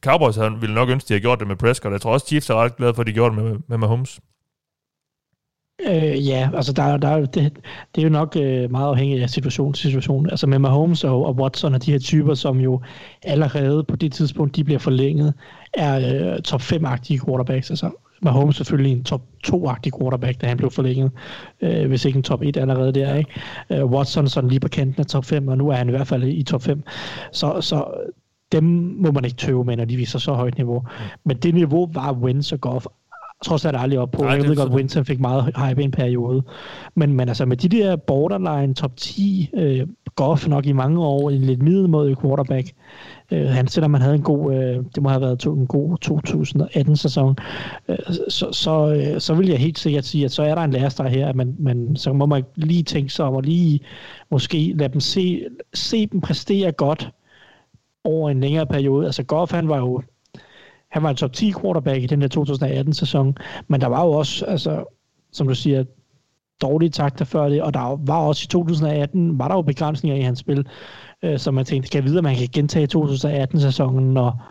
Cowboys 0.00 0.38
ville 0.60 0.74
nok 0.74 0.88
ønske, 0.88 1.04
at 1.04 1.08
de 1.08 1.14
havde 1.14 1.20
gjort 1.20 1.38
det 1.40 1.48
med 1.48 1.56
Prescott. 1.56 1.92
Jeg 1.92 2.00
tror 2.00 2.12
også, 2.12 2.26
Chiefs 2.26 2.50
er 2.50 2.54
ret 2.54 2.76
glade 2.76 2.94
for, 2.94 3.00
at 3.00 3.06
de 3.06 3.12
gjorde 3.12 3.36
det 3.36 3.44
med, 3.44 3.56
med 3.68 3.78
Mahomes. 3.78 4.20
Øh, 5.88 6.26
ja, 6.26 6.50
altså 6.54 6.72
der, 6.72 6.96
der, 6.96 7.16
det, 7.16 7.52
det 7.94 8.00
er 8.00 8.02
jo 8.02 8.08
nok 8.08 8.36
øh, 8.36 8.70
meget 8.70 8.88
afhængigt 8.88 9.22
af 9.22 9.30
situation 9.30 9.72
til 9.72 9.82
situation. 9.82 10.30
Altså 10.30 10.46
med 10.46 10.58
Mahomes 10.58 11.04
og, 11.04 11.26
og 11.26 11.34
Watson 11.34 11.74
og 11.74 11.86
de 11.86 11.92
her 11.92 11.98
typer, 11.98 12.34
som 12.34 12.58
jo 12.58 12.80
allerede 13.22 13.84
på 13.84 13.96
det 13.96 14.12
tidspunkt, 14.12 14.56
de 14.56 14.64
bliver 14.64 14.78
forlænget, 14.78 15.34
er 15.74 15.96
øh, 16.34 16.42
top 16.42 16.60
5-agtige 16.60 17.24
quarterbacks. 17.26 17.70
Altså 17.70 17.90
Mahomes 18.22 18.56
selvfølgelig 18.56 18.92
en 18.92 19.04
top 19.04 19.22
2-agtig 19.46 20.00
quarterback, 20.00 20.40
da 20.40 20.46
han 20.46 20.56
blev 20.56 20.70
forlænget, 20.70 21.10
øh, 21.60 21.88
hvis 21.88 22.04
ikke 22.04 22.16
en 22.16 22.22
top 22.22 22.42
1 22.42 22.56
allerede 22.56 22.92
der. 22.92 23.14
Ikke? 23.14 23.30
Øh, 23.70 23.84
Watson 23.84 24.28
sådan 24.28 24.50
lige 24.50 24.60
på 24.60 24.68
kanten 24.68 25.00
af 25.00 25.06
top 25.06 25.24
5, 25.24 25.48
og 25.48 25.58
nu 25.58 25.68
er 25.68 25.74
han 25.74 25.88
i 25.88 25.90
hvert 25.90 26.06
fald 26.06 26.24
i 26.24 26.42
top 26.42 26.62
5. 26.62 26.82
Så, 27.32 27.60
så 27.60 27.84
dem 28.52 28.64
må 28.98 29.10
man 29.10 29.24
ikke 29.24 29.36
tøve 29.36 29.64
med, 29.64 29.76
når 29.76 29.84
de 29.84 29.96
viser 29.96 30.18
så 30.18 30.32
højt 30.32 30.56
niveau. 30.56 30.84
Men 31.24 31.36
det 31.36 31.54
niveau 31.54 31.88
var 31.92 32.12
Wentz 32.12 32.52
og 32.52 32.60
Goff 32.60 32.86
trods 33.44 33.64
alt 33.64 33.76
aldrig 33.76 33.98
op 33.98 34.10
på. 34.10 34.22
Nej, 34.22 34.32
jeg 34.32 34.44
ved 34.48 34.56
godt, 34.56 34.72
Winter 34.72 35.02
fik 35.02 35.20
meget 35.20 35.56
hype 35.56 35.82
i 35.82 35.84
en 35.84 35.90
periode. 35.90 36.42
Men, 36.94 37.12
men 37.12 37.28
altså 37.28 37.46
med 37.46 37.56
de 37.56 37.68
der 37.68 37.96
borderline 37.96 38.74
top 38.74 38.96
10, 38.96 39.50
øh, 39.54 39.86
Goff 40.14 40.48
nok 40.48 40.66
i 40.66 40.72
mange 40.72 41.00
år, 41.00 41.30
en 41.30 41.42
lidt 41.42 41.62
middelmådig 41.62 42.18
quarterback, 42.20 42.72
Øh, 43.30 43.48
han, 43.48 43.68
selvom 43.68 43.90
man 43.90 44.00
havde 44.00 44.14
en 44.14 44.22
god, 44.22 44.54
øh, 44.54 44.84
det 44.94 45.02
må 45.02 45.08
have 45.08 45.20
været 45.20 45.38
to, 45.38 45.54
en 45.54 45.66
god 45.66 45.96
2018-sæson, 46.04 47.36
øh, 47.88 47.96
så, 48.28 48.52
så, 48.52 48.94
øh, 48.94 49.20
så 49.20 49.34
vil 49.34 49.48
jeg 49.48 49.58
helt 49.58 49.78
sikkert 49.78 50.04
sige, 50.04 50.24
at 50.24 50.32
så 50.32 50.42
er 50.42 50.54
der 50.54 50.62
en 50.62 50.70
lærestreg 50.70 51.10
her, 51.10 51.28
at 51.28 51.36
man, 51.36 51.56
man, 51.58 51.96
så 51.96 52.12
må 52.12 52.26
man 52.26 52.44
lige 52.54 52.82
tænke 52.82 53.12
sig 53.12 53.24
om, 53.24 53.34
og 53.34 53.42
lige 53.42 53.80
måske 54.30 54.72
lade 54.76 54.92
dem 54.92 55.00
se, 55.00 55.46
se 55.74 56.06
dem 56.06 56.20
præstere 56.20 56.72
godt 56.72 57.10
over 58.04 58.30
en 58.30 58.40
længere 58.40 58.66
periode. 58.66 59.06
Altså 59.06 59.22
Goff, 59.22 59.52
han 59.52 59.68
var 59.68 59.78
jo 59.78 60.02
han 60.88 61.02
var 61.02 61.10
en 61.10 61.16
top 61.16 61.32
10 61.32 61.52
quarterback 61.60 62.02
i 62.02 62.06
den 62.06 62.20
der 62.20 62.28
2018-sæson, 62.88 63.36
men 63.68 63.80
der 63.80 63.86
var 63.86 64.04
jo 64.04 64.10
også, 64.10 64.44
altså, 64.44 64.84
som 65.32 65.48
du 65.48 65.54
siger, 65.54 65.84
dårlige 66.62 66.90
takter 66.90 67.24
før 67.24 67.48
det, 67.48 67.62
og 67.62 67.74
der 67.74 68.00
var 68.06 68.18
også 68.18 68.44
i 68.44 68.48
2018, 68.48 69.38
var 69.38 69.48
der 69.48 69.54
jo 69.54 69.62
begrænsninger 69.62 70.16
i 70.18 70.22
hans 70.22 70.38
spil, 70.38 70.66
øh, 71.22 71.38
så 71.38 71.50
man 71.50 71.64
tænkte, 71.64 71.90
kan 71.90 71.98
jeg 71.98 72.04
vide, 72.04 72.18
at 72.18 72.24
man 72.24 72.36
kan 72.36 72.48
gentage 72.52 72.88
2018-sæsonen, 72.96 74.14
når 74.14 74.42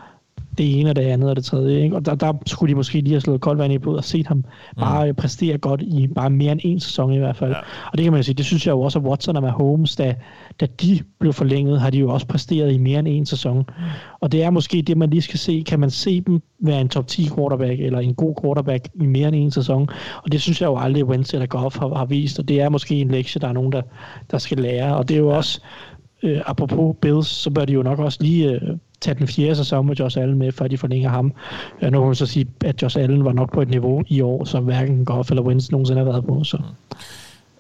det 0.58 0.80
ene 0.80 0.89
og 0.89 0.95
det 0.95 1.01
andet 1.01 1.30
og 1.30 1.36
det 1.36 1.45
tredje. 1.45 1.84
Ikke? 1.84 1.95
Og 1.95 2.06
der, 2.06 2.16
der 2.16 2.34
skulle 2.45 2.70
de 2.70 2.76
måske 2.76 3.01
lige 3.01 3.10
have 3.10 3.22
slået 3.22 3.41
koldt 3.41 3.60
vand 3.60 3.74
i 3.74 3.78
blod 3.78 3.97
og 3.97 4.03
set 4.03 4.28
ham 4.28 4.43
bare 4.80 5.08
mm. 5.08 5.16
præstere 5.16 5.58
godt 5.58 5.82
i 5.82 6.08
bare 6.08 6.30
mere 6.30 6.51
end 6.51 6.60
en 6.64 6.80
sæson 6.80 7.14
i 7.14 7.18
hvert 7.18 7.36
fald. 7.36 7.51
Ja. 7.51 7.58
Og 7.91 7.97
det 7.97 8.03
kan 8.03 8.12
man 8.12 8.20
jo 8.20 8.24
sige, 8.24 8.36
det 8.36 8.45
synes 8.45 8.68
jeg 8.68 8.74
jo 8.74 8.82
også, 8.82 8.99
at 8.99 9.06
Watson 9.06 9.36
og 9.36 9.43
Mahomes, 9.43 9.95
da, 9.95 10.16
da 10.60 10.66
de 10.82 10.99
blev 11.20 11.34
forlænget, 11.34 11.82
har 11.82 11.89
de 11.89 11.97
jo 11.97 12.10
også 12.10 12.28
præsteret 12.28 12.74
i 12.74 12.78
mere 12.78 12.99
end 12.99 13.08
en 13.08 13.26
sæson. 13.26 13.58
Mm. 13.58 13.84
Og 14.20 14.32
det 14.32 14.43
er 14.43 14.49
måske 14.49 14.82
det, 14.82 14.97
man 14.97 15.10
lige 15.10 15.22
skal 15.22 15.39
se. 15.39 15.64
Kan 15.68 15.80
man 15.80 15.89
se 15.89 16.22
dem 16.22 16.41
være 16.60 16.82
en 16.82 16.89
top 16.89 17.08
10 17.08 17.30
quarterback 17.36 17.80
eller 17.80 17.99
en 17.99 18.16
god 18.16 18.36
quarterback 18.41 18.88
i 18.95 19.06
mere 19.06 19.28
end 19.28 19.36
en 19.36 19.51
sæson? 19.51 19.89
Og 20.24 20.32
det 20.32 20.41
synes 20.41 20.62
jeg 20.62 20.68
jo 20.68 20.78
aldrig, 20.78 21.06
Wentz 21.06 21.34
eller 21.34 21.47
Goff 21.47 21.78
har, 21.78 21.95
har 21.95 22.06
vist. 22.06 22.39
Og 22.39 22.47
det 22.47 22.62
er 22.62 22.70
måske 22.70 22.95
en 22.95 23.12
lektie, 23.12 23.41
der 23.41 23.47
er 23.47 23.53
nogen, 23.53 23.72
der, 23.72 23.82
der 24.32 24.38
skal 24.38 24.58
lære. 24.58 24.95
Og 24.97 25.10
det 25.10 25.16
er 25.16 25.20
jo 25.20 25.30
også, 25.30 25.62
øh, 26.24 26.41
apropos 26.45 26.95
Bills, 27.01 27.28
så 27.28 27.49
bør 27.49 27.66
de 27.66 27.74
jo 27.74 27.84
nok 27.84 27.99
også 27.99 28.18
lige 28.22 28.51
øh, 28.51 28.62
tage 29.01 29.16
den 29.16 29.28
fjerde 29.28 29.56
sæson 29.56 29.88
med 29.88 29.95
Josh 29.95 30.20
Allen 30.20 30.38
med, 30.38 30.51
før 30.51 30.68
de 30.68 30.78
forlænger 30.78 31.10
ham. 31.10 31.34
Øh, 31.82 31.91
nu 31.91 31.99
kan 31.99 32.06
man 32.06 32.16
så 32.16 32.26
sige, 32.26 32.47
at 32.66 32.82
Josh 32.82 32.99
Allen 32.99 33.26
var 33.26 33.34
nok 33.34 33.53
på 33.53 33.62
et 33.62 33.70
niveau 33.70 34.03
i 34.08 34.22
år, 34.22 34.43
som 34.43 34.64
hverken 34.64 35.06
Goff 35.06 35.30
eller 35.30 35.43
Wentz 35.43 35.72
nogensinde 35.72 35.99
har 35.99 36.12
været 36.12 36.26
på. 36.26 36.43
Så. 36.43 36.58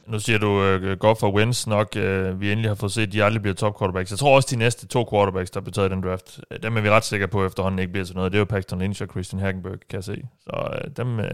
Nu 0.07 0.19
siger 0.19 0.39
du 0.39 0.75
uh, 0.75 0.97
Goff 0.99 1.23
og 1.23 1.33
Wentz 1.33 1.67
nok, 1.67 1.95
uh, 1.95 2.41
vi 2.41 2.51
endelig 2.51 2.69
har 2.69 2.75
fået 2.75 2.91
set, 2.91 3.01
at 3.01 3.13
de 3.13 3.23
aldrig 3.23 3.41
bliver 3.41 3.55
top 3.55 3.79
quarterbacks. 3.79 4.11
Jeg 4.11 4.19
tror 4.19 4.35
også, 4.35 4.47
de 4.51 4.55
næste 4.59 4.87
to 4.87 5.07
quarterbacks, 5.11 5.51
der 5.51 5.61
bliver 5.61 5.73
taget 5.73 5.89
i 5.89 5.93
den 5.93 6.03
draft, 6.03 6.39
dem 6.63 6.77
er 6.77 6.81
vi 6.81 6.89
ret 6.89 7.05
sikre 7.05 7.27
på 7.27 7.45
efterhånden 7.45 7.79
ikke 7.79 7.91
bliver 7.91 8.05
til 8.05 8.15
noget. 8.15 8.31
Det 8.31 8.37
er 8.37 8.39
jo 8.39 8.45
Paxton 8.45 8.79
Lynch 8.79 9.01
og 9.01 9.07
Christian 9.07 9.39
Hagenberg, 9.39 9.79
kan 9.89 9.97
jeg 9.97 10.03
se. 10.03 10.23
Så 10.43 10.79
uh, 10.85 10.91
dem, 10.97 11.19
uh, 11.19 11.25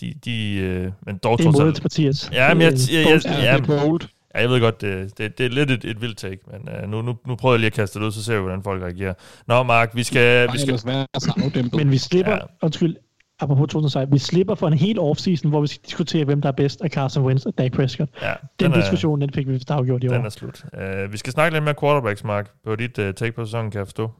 de, 0.00 0.14
de 0.24 0.84
uh, 0.86 0.92
men 1.06 1.16
dog 1.16 1.38
det 1.38 1.46
er 1.46 1.50
modet 1.50 1.74
til 1.74 1.84
Mathias. 1.84 2.30
Ja, 2.32 2.54
men 2.54 2.62
jeg, 2.62 2.72
jeg, 2.72 3.06
jeg, 3.06 3.20
jeg, 3.24 3.42
jeg, 3.42 3.68
jeg, 3.68 4.00
Ja, 4.36 4.40
jeg 4.40 4.50
ved 4.50 4.60
godt, 4.60 4.80
det, 4.80 5.18
det, 5.18 5.38
det 5.38 5.46
er 5.46 5.50
lidt 5.50 5.70
et, 5.70 5.84
et 5.84 6.00
vildt 6.00 6.18
take, 6.18 6.38
men 6.52 6.68
uh, 6.82 6.90
nu, 6.90 7.02
nu, 7.02 7.16
nu 7.26 7.36
prøver 7.36 7.54
jeg 7.54 7.60
lige 7.60 7.66
at 7.66 7.72
kaste 7.72 7.98
det 7.98 8.04
ud, 8.06 8.12
så 8.12 8.24
ser 8.24 8.34
vi, 8.34 8.40
hvordan 8.40 8.62
folk 8.62 8.82
reagerer. 8.82 9.14
Nå, 9.46 9.62
Mark, 9.62 9.90
vi 9.94 10.02
skal... 10.02 10.52
Vi 10.52 10.58
skal... 10.58 10.80
Men 11.78 11.90
vi 11.90 11.98
slipper, 11.98 12.32
ja. 12.32 12.38
undskyld, 12.62 12.96
apropos 13.40 13.66
2016, 13.68 14.14
vi 14.14 14.18
slipper 14.18 14.54
for 14.54 14.66
en 14.66 14.72
hel 14.72 14.98
offseason, 14.98 15.50
hvor 15.50 15.60
vi 15.60 15.66
skal 15.66 15.80
diskutere, 15.86 16.24
hvem 16.24 16.40
der 16.40 16.48
er 16.48 16.52
bedst 16.52 16.80
af 16.80 16.90
Carson 16.90 17.24
Wentz 17.24 17.46
og 17.46 17.58
Dak 17.58 17.72
Prescott. 17.72 18.10
Ja, 18.22 18.32
den, 18.60 18.72
den 18.72 18.80
diskussion, 18.80 19.20
den 19.20 19.32
fik 19.32 19.48
vi 19.48 19.60
afgjort 19.68 20.04
i 20.04 20.08
år. 20.08 20.12
Den 20.12 20.24
er 20.24 20.28
slut. 20.28 20.64
Uh, 20.72 21.12
vi 21.12 21.18
skal 21.18 21.32
snakke 21.32 21.54
lidt 21.56 21.64
mere 21.64 21.74
quarterbacks, 21.80 22.24
Mark, 22.24 22.50
på 22.64 22.76
dit 22.76 22.98
uh, 22.98 23.04
take 23.04 23.32
på 23.32 23.44
sæsonen, 23.44 23.70
kan 23.70 23.78
jeg 23.78 23.86
forstå. 23.86 24.10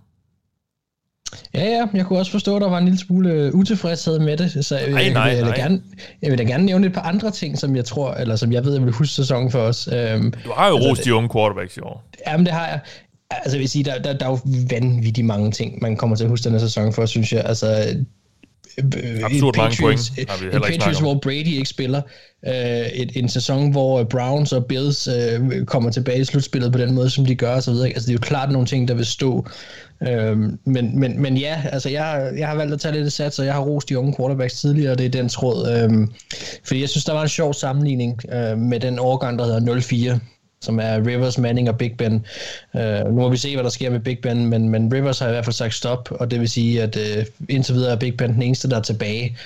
Ja, 1.55 1.65
ja, 1.65 1.87
jeg 1.95 2.07
kunne 2.07 2.19
også 2.19 2.33
forstå, 2.33 2.57
at 2.57 2.63
der 2.63 2.69
var 2.69 2.79
en 2.79 2.85
lille 2.85 2.99
smule 2.99 3.31
øh, 3.31 3.55
utilfredshed 3.55 4.19
med 4.19 4.37
det, 4.37 4.65
så 4.65 4.79
jeg, 4.79 4.91
nej, 4.91 5.09
nej, 5.09 5.23
jeg, 5.23 5.47
vil, 5.47 5.55
Gerne, 5.55 5.83
jeg 6.23 6.31
vil 6.31 6.39
da 6.39 6.45
gerne 6.45 6.67
nævne 6.67 6.87
et 6.87 6.93
par 6.93 7.01
andre 7.01 7.31
ting, 7.31 7.59
som 7.59 7.77
jeg 7.77 7.85
tror, 7.85 8.15
eller 8.15 8.37
som 8.37 8.53
jeg 8.53 8.65
ved, 8.65 8.73
jeg 8.73 8.83
vil 8.83 8.93
huske 8.93 9.15
sæsonen 9.15 9.51
for 9.51 9.59
os. 9.59 9.89
Øhm, 9.93 10.33
du 10.45 10.53
har 10.57 10.69
jo 10.69 10.75
altså, 10.75 10.91
rost 10.91 11.05
de 11.05 11.15
unge 11.15 11.29
quarterbacks 11.29 11.77
i 11.77 11.81
år. 11.81 12.05
Jamen, 12.27 12.47
det 12.47 12.55
har 12.55 12.69
jeg. 12.69 12.81
Altså, 13.31 13.57
jeg 13.57 13.61
vil 13.61 13.69
sige, 13.69 13.85
der, 13.85 14.03
der, 14.03 14.13
der 14.13 14.27
er 14.27 14.31
jo 14.31 14.39
vanvittigt 14.71 15.27
mange 15.27 15.51
ting, 15.51 15.79
man 15.83 15.97
kommer 15.97 16.17
til 16.17 16.25
at 16.25 16.31
huske 16.31 16.45
den 16.45 16.53
her 16.53 16.59
sæson 16.59 16.93
for, 16.93 17.07
synes 17.07 17.33
jeg. 17.33 17.45
Altså, 17.45 17.97
Absurd 19.25 19.57
mange 19.57 19.77
point 19.81 20.13
har 20.29 20.39
vi 20.39 20.45
ikke 20.45 20.61
Patriots, 20.61 21.01
hvor 21.01 21.19
Brady 21.23 21.47
ikke 21.47 21.69
spiller. 21.69 22.03
Uh, 22.47 22.53
et, 22.53 23.11
en 23.15 23.29
sæson, 23.29 23.71
hvor 23.71 24.05
Browns 24.05 24.53
og 24.53 24.67
Bills 24.67 25.09
uh, 25.09 25.65
kommer 25.65 25.91
tilbage 25.91 26.21
i 26.21 26.25
slutspillet 26.25 26.73
på 26.73 26.79
den 26.79 26.95
måde, 26.95 27.11
som 27.11 27.27
de 27.27 27.35
gør 27.35 27.55
osv. 27.55 27.71
Altså, 27.71 28.07
det 28.07 28.09
er 28.09 28.13
jo 28.13 28.19
klart 28.19 28.51
nogle 28.51 28.67
ting, 28.67 28.89
der 28.89 28.95
vil 28.95 29.07
stå 29.07 29.47
Øhm, 30.03 30.59
men, 30.65 31.01
men, 31.01 31.23
men 31.23 31.37
ja, 31.37 31.63
altså 31.73 31.89
jeg, 31.89 32.33
jeg 32.37 32.49
har 32.49 32.57
valgt 32.57 32.75
at 32.75 32.81
tage 32.81 32.95
lidt 32.95 33.13
sats, 33.13 33.39
og 33.39 33.47
jeg 33.47 33.55
har 33.55 33.61
rost 33.61 33.89
de 33.89 33.99
unge 33.99 34.15
quarterbacks 34.17 34.61
tidligere, 34.61 34.93
og 34.93 34.99
det 34.99 35.07
er 35.07 35.11
den 35.11 35.29
tråd. 35.29 35.69
Øhm, 35.69 36.13
fordi 36.65 36.81
jeg 36.81 36.89
synes, 36.89 37.05
der 37.05 37.13
var 37.13 37.23
en 37.23 37.29
sjov 37.29 37.55
sammenligning 37.55 38.21
øh, 38.33 38.59
med 38.59 38.81
den 38.81 38.99
årgang, 38.99 39.39
der 39.39 39.45
hedder 39.45 39.81
04, 39.81 40.21
som 40.67 40.81
er 40.81 41.07
Rivers, 41.07 41.39
Manning 41.39 41.69
og 41.69 41.79
Big 41.79 41.97
Ben. 41.99 42.27
Øh, 42.77 43.05
nu 43.05 43.11
må 43.11 43.29
vi 43.29 43.37
se, 43.37 43.55
hvad 43.55 43.65
der 43.65 43.71
sker 43.71 43.91
med 43.91 44.01
Big 44.01 44.19
Ben, 44.23 44.47
men, 44.47 44.69
men 44.69 44.95
Rivers 44.95 45.19
har 45.19 45.29
i 45.29 45.31
hvert 45.31 45.45
fald 45.45 45.55
sagt 45.55 45.75
stop, 45.75 46.09
og 46.11 46.31
det 46.31 46.41
vil 46.41 46.49
sige, 46.49 46.83
at 46.83 46.97
øh, 46.97 47.25
indtil 47.49 47.75
videre 47.75 47.93
er 47.93 47.97
Big 47.97 48.17
Ben 48.17 48.35
den 48.35 48.43
eneste, 48.43 48.71
der 48.71 48.77
er 48.77 48.83
tilbage. 48.83 49.37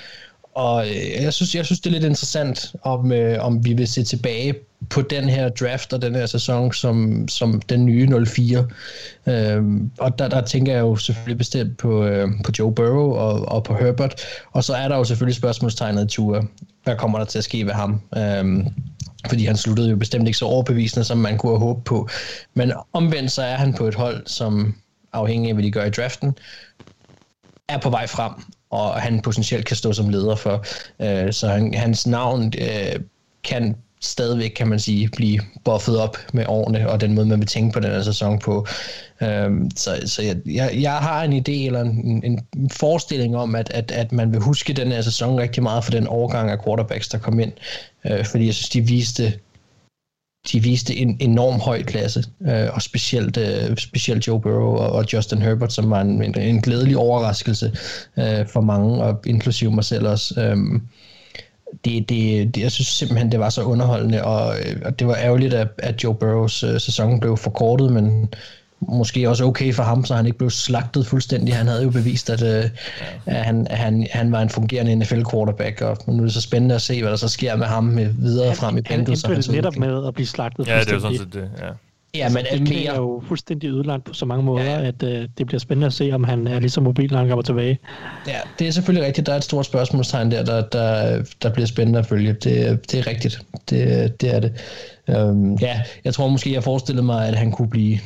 Og 0.53 0.87
øh, 0.87 1.23
jeg 1.23 1.33
synes, 1.33 1.55
jeg 1.55 1.65
synes, 1.65 1.79
det 1.79 1.89
er 1.89 1.91
lidt 1.91 2.03
interessant, 2.03 2.75
om, 2.83 3.11
øh, 3.11 3.45
om 3.45 3.65
vi 3.65 3.73
vil 3.73 3.87
se 3.87 4.03
tilbage 4.03 4.55
på 4.89 5.01
den 5.01 5.29
her 5.29 5.49
draft 5.49 5.93
og 5.93 6.01
den 6.01 6.15
her 6.15 6.25
sæson 6.25 6.73
som, 6.73 7.27
som 7.27 7.61
den 7.61 7.85
nye 7.85 8.25
04. 8.25 8.67
Øhm, 9.25 9.91
og 9.99 10.19
der, 10.19 10.27
der 10.27 10.41
tænker 10.41 10.73
jeg 10.73 10.81
jo 10.81 10.95
selvfølgelig 10.95 11.37
bestemt 11.37 11.77
på, 11.77 12.05
øh, 12.05 12.29
på 12.45 12.51
Joe 12.59 12.73
Burrow 12.73 13.11
og, 13.11 13.47
og 13.47 13.63
på 13.63 13.75
Herbert. 13.75 14.21
Og 14.51 14.63
så 14.63 14.73
er 14.73 14.87
der 14.87 14.97
jo 14.97 15.03
selvfølgelig 15.03 15.35
spørgsmålstegnet 15.35 16.09
Tua. 16.09 16.41
Hvad 16.83 16.95
kommer 16.95 17.17
der 17.17 17.25
til 17.25 17.37
at 17.37 17.43
ske 17.43 17.65
ved 17.65 17.73
ham? 17.73 18.01
Øhm, 18.17 18.67
fordi 19.27 19.45
han 19.45 19.57
sluttede 19.57 19.89
jo 19.89 19.95
bestemt 19.95 20.27
ikke 20.27 20.37
så 20.37 20.45
overbevisende, 20.45 21.03
som 21.03 21.17
man 21.17 21.37
kunne 21.37 21.51
have 21.51 21.59
håbet 21.59 21.83
på. 21.83 22.09
Men 22.53 22.73
omvendt 22.93 23.31
så 23.31 23.43
er 23.43 23.55
han 23.55 23.73
på 23.73 23.87
et 23.87 23.95
hold, 23.95 24.27
som 24.27 24.75
afhængig 25.13 25.49
af, 25.49 25.55
hvad 25.55 25.63
de 25.63 25.71
gør 25.71 25.85
i 25.85 25.89
draften, 25.89 26.37
er 27.69 27.77
på 27.77 27.89
vej 27.89 28.07
frem 28.07 28.33
og 28.71 28.93
han 28.93 29.21
potentielt 29.21 29.65
kan 29.65 29.77
stå 29.77 29.93
som 29.93 30.09
leder 30.09 30.35
for. 30.35 30.65
Øh, 31.01 31.33
så 31.33 31.47
han, 31.47 31.73
hans 31.73 32.07
navn 32.07 32.53
øh, 32.61 32.99
kan 33.43 33.75
stadigvæk, 34.01 34.49
kan 34.49 34.67
man 34.67 34.79
sige, 34.79 35.09
blive 35.15 35.39
buffet 35.63 35.97
op 35.97 36.17
med 36.33 36.45
årene, 36.47 36.89
og 36.89 37.01
den 37.01 37.13
måde, 37.13 37.25
man 37.25 37.39
vil 37.39 37.47
tænke 37.47 37.73
på 37.73 37.79
den 37.79 37.91
her 37.91 38.01
sæson 38.01 38.39
på. 38.39 38.67
Øhm, 39.21 39.71
så 39.75 40.01
så 40.05 40.21
jeg, 40.21 40.37
jeg, 40.45 40.71
jeg 40.81 40.93
har 40.97 41.23
en 41.23 41.33
idé 41.33 41.65
eller 41.65 41.81
en, 41.81 42.23
en 42.23 42.69
forestilling 42.69 43.37
om, 43.37 43.55
at, 43.55 43.69
at, 43.69 43.91
at 43.91 44.11
man 44.11 44.31
vil 44.31 44.39
huske 44.39 44.73
den 44.73 44.91
her 44.91 45.01
sæson 45.01 45.39
rigtig 45.39 45.63
meget 45.63 45.83
for 45.83 45.91
den 45.91 46.07
overgang 46.07 46.49
af 46.49 46.63
quarterbacks, 46.65 47.07
der 47.07 47.17
kom 47.17 47.39
ind. 47.39 47.51
Øh, 48.05 48.25
fordi 48.25 48.45
jeg 48.45 48.53
synes, 48.53 48.69
de 48.69 48.81
viste 48.81 49.33
de 50.51 50.59
viste 50.59 50.95
en 50.95 51.17
enorm 51.19 51.59
høj 51.59 51.83
klasse, 51.83 52.23
øh, 52.41 52.67
og 52.73 52.81
specielt, 52.81 53.37
øh, 53.37 53.77
specielt 53.77 54.27
Joe 54.27 54.41
Burrow 54.41 54.75
og, 54.75 54.91
og 54.91 55.13
Justin 55.13 55.41
Herbert, 55.41 55.73
som 55.73 55.89
var 55.89 56.01
en, 56.01 56.23
en, 56.23 56.39
en 56.39 56.61
glædelig 56.61 56.97
overraskelse 56.97 57.71
øh, 58.17 58.47
for 58.47 58.61
mange, 58.61 59.03
og 59.03 59.19
inklusive 59.25 59.71
mig 59.71 59.83
selv 59.83 60.07
også. 60.07 60.41
Øh, 60.41 60.81
det, 61.85 62.09
det, 62.09 62.55
det, 62.55 62.61
jeg 62.61 62.71
synes 62.71 62.87
simpelthen, 62.87 63.31
det 63.31 63.39
var 63.39 63.49
så 63.49 63.63
underholdende, 63.63 64.23
og, 64.23 64.55
øh, 64.59 64.81
og 64.85 64.99
det 64.99 65.07
var 65.07 65.15
ærgerligt, 65.15 65.53
at, 65.53 65.67
at 65.77 66.03
Joe 66.03 66.15
Burrows 66.15 66.63
øh, 66.63 66.79
sæson 66.79 67.19
blev 67.19 67.37
forkortet, 67.37 67.93
men 67.93 68.29
måske 68.79 69.29
også 69.29 69.45
okay 69.45 69.73
for 69.73 69.83
ham, 69.83 70.05
så 70.05 70.15
han 70.15 70.25
ikke 70.25 70.37
blev 70.37 70.49
slagtet 70.49 71.07
fuldstændig. 71.07 71.55
Han 71.55 71.67
havde 71.67 71.83
jo 71.83 71.89
bevist, 71.89 72.29
at, 72.29 72.43
øh, 72.43 72.69
at, 73.25 73.45
han, 73.45 73.67
at 73.69 73.77
han, 73.77 74.07
han 74.11 74.31
var 74.31 74.41
en 74.41 74.49
fungerende 74.49 74.95
NFL-quarterback, 74.95 75.81
og 75.81 75.97
nu 76.07 76.17
er 76.17 76.21
det 76.21 76.33
så 76.33 76.41
spændende 76.41 76.75
at 76.75 76.81
se, 76.81 77.01
hvad 77.01 77.11
der 77.11 77.17
så 77.17 77.27
sker 77.27 77.55
med 77.55 77.67
ham 77.67 77.97
videre 77.97 78.47
han, 78.47 78.55
frem 78.55 78.77
i 78.77 78.81
Bengals. 78.81 79.21
Han 79.21 79.33
endte 79.33 79.51
netop 79.51 79.75
med 79.75 80.07
at 80.07 80.13
blive 80.13 80.27
slagtet 80.27 80.67
Ja, 80.67 80.79
det 80.79 80.89
er 80.89 80.93
jo 80.93 80.99
sådan 80.99 81.17
set 81.17 81.33
det, 81.33 81.49
ja. 81.61 81.67
Ja, 82.15 82.29
men 82.29 82.45
det 82.51 82.69
mere... 82.69 82.93
er 82.93 82.95
jo 82.95 83.23
fuldstændig 83.27 83.69
ødelagt 83.69 84.03
på 84.03 84.13
så 84.13 84.25
mange 84.25 84.43
måder, 84.43 84.63
ja, 84.63 84.79
ja. 84.79 84.87
at 84.87 85.03
uh, 85.03 85.09
det 85.09 85.45
bliver 85.47 85.59
spændende 85.59 85.87
at 85.87 85.93
se, 85.93 86.11
om 86.13 86.23
han 86.23 86.47
er 86.47 86.59
lige 86.59 86.69
så 86.69 86.81
mobil, 86.81 87.11
når 87.11 87.19
han 87.19 87.27
kommer 87.27 87.43
tilbage. 87.43 87.79
Ja, 88.27 88.39
det 88.59 88.67
er 88.67 88.71
selvfølgelig 88.71 89.07
rigtigt. 89.07 89.27
Der 89.27 89.33
er 89.33 89.37
et 89.37 89.43
stort 89.43 89.65
spørgsmålstegn 89.65 90.31
der, 90.31 90.43
der, 90.43 90.61
der, 90.61 91.23
der 91.41 91.49
bliver 91.53 91.67
spændende 91.67 91.99
at 91.99 92.05
følge. 92.05 92.33
Det, 92.33 92.91
det 92.91 92.99
er 92.99 93.07
rigtigt. 93.07 93.41
Det, 93.69 94.21
det 94.21 94.35
er 94.35 94.39
det. 94.39 94.53
Um, 95.07 95.55
ja, 95.55 95.81
jeg 96.05 96.13
tror 96.13 96.27
måske, 96.27 96.53
jeg 96.53 96.63
forestillede 96.63 97.05
mig, 97.05 97.27
at 97.27 97.35
han 97.35 97.51
kunne 97.51 97.69
blive 97.69 97.99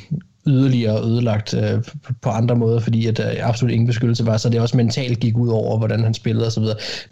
yderligere 0.48 1.06
ødelagt 1.06 1.54
øh, 1.54 1.84
på 2.22 2.30
andre 2.30 2.56
måder, 2.56 2.80
fordi 2.80 3.08
at 3.08 3.18
der 3.18 3.32
øh, 3.32 3.50
absolut 3.50 3.72
ingen 3.72 3.88
beskyttelse 3.88 4.26
var, 4.26 4.38
så 4.38 4.50
det 4.50 4.62
også 4.62 4.78
mentalt 4.78 5.20
gik 5.20 5.38
ud 5.38 5.50
over, 5.50 5.78
hvordan 5.78 6.04
han 6.04 6.14
spillede 6.14 6.48
osv. 6.48 6.64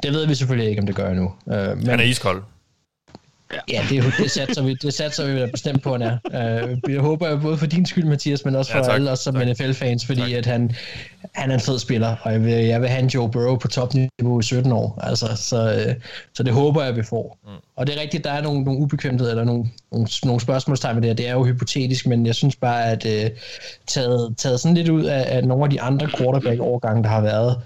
Det 0.03 0.13
ved 0.13 0.27
vi 0.27 0.35
selvfølgelig 0.35 0.69
ikke, 0.69 0.81
om 0.81 0.85
det 0.85 0.95
gør 0.95 1.09
endnu. 1.09 1.31
Øh, 1.53 1.77
men, 1.77 1.87
han 1.87 1.99
er 1.99 2.03
iskold. 2.03 2.41
Ja, 3.69 3.85
det, 3.89 4.03
det, 4.17 4.31
satser 4.31 4.63
vi, 4.63 4.73
det 4.73 4.93
satser 4.93 5.25
vi 5.25 5.39
da 5.39 5.45
bestemt 5.45 5.83
på, 5.83 5.91
han 5.91 6.01
er. 6.01 6.17
Uh, 6.83 6.93
jeg 6.93 7.01
håber 7.01 7.29
jo 7.29 7.37
både 7.37 7.57
for 7.57 7.65
din 7.65 7.85
skyld, 7.85 8.05
Mathias, 8.05 8.45
men 8.45 8.55
også 8.55 8.71
for 8.71 8.79
ja, 8.79 8.93
alle 8.93 9.11
os 9.11 9.19
som 9.19 9.35
NFL-fans, 9.35 10.05
fordi 10.05 10.21
tak. 10.21 10.31
at 10.31 10.45
han, 10.45 10.75
han 11.35 11.51
er 11.51 11.55
en 11.55 11.61
fed 11.61 11.79
spiller, 11.79 12.15
og 12.21 12.31
jeg 12.31 12.43
vil, 12.43 12.53
jeg 12.53 12.81
vil 12.81 12.89
have 12.89 13.03
en 13.03 13.09
Joe 13.09 13.31
Burrow 13.31 13.57
på 13.57 13.67
topniveau 13.67 14.39
i 14.39 14.43
17 14.43 14.71
år. 14.71 14.99
Altså, 15.03 15.27
så, 15.35 15.85
uh, 15.87 15.93
så 16.33 16.43
det 16.43 16.53
håber 16.53 16.83
jeg, 16.83 16.95
vi 16.95 17.03
får. 17.03 17.37
Mm. 17.43 17.49
Og 17.75 17.87
det 17.87 17.97
er 17.97 18.01
rigtigt, 18.01 18.23
der 18.23 18.31
er 18.31 18.41
nogle, 18.41 18.63
nogle 18.63 18.79
ubekvemtheder, 18.79 19.31
eller 19.31 19.43
nogle, 19.43 19.65
nogle, 19.91 20.07
nogle 20.23 20.41
spørgsmålstegn 20.41 20.95
med 20.95 21.01
det 21.01 21.09
her. 21.09 21.15
Det 21.15 21.27
er 21.27 21.33
jo 21.33 21.43
hypotetisk, 21.43 22.07
men 22.07 22.25
jeg 22.25 22.35
synes 22.35 22.55
bare, 22.55 22.85
at 22.85 23.05
uh, 23.05 23.37
taget, 23.87 24.37
taget 24.37 24.59
sådan 24.59 24.75
lidt 24.75 24.89
ud 24.89 25.03
af, 25.03 25.37
af 25.37 25.43
nogle 25.43 25.63
af 25.63 25.69
de 25.69 25.81
andre 25.81 26.07
quarterback-overgange, 26.17 27.03
der 27.03 27.09
har 27.09 27.21
været, 27.21 27.61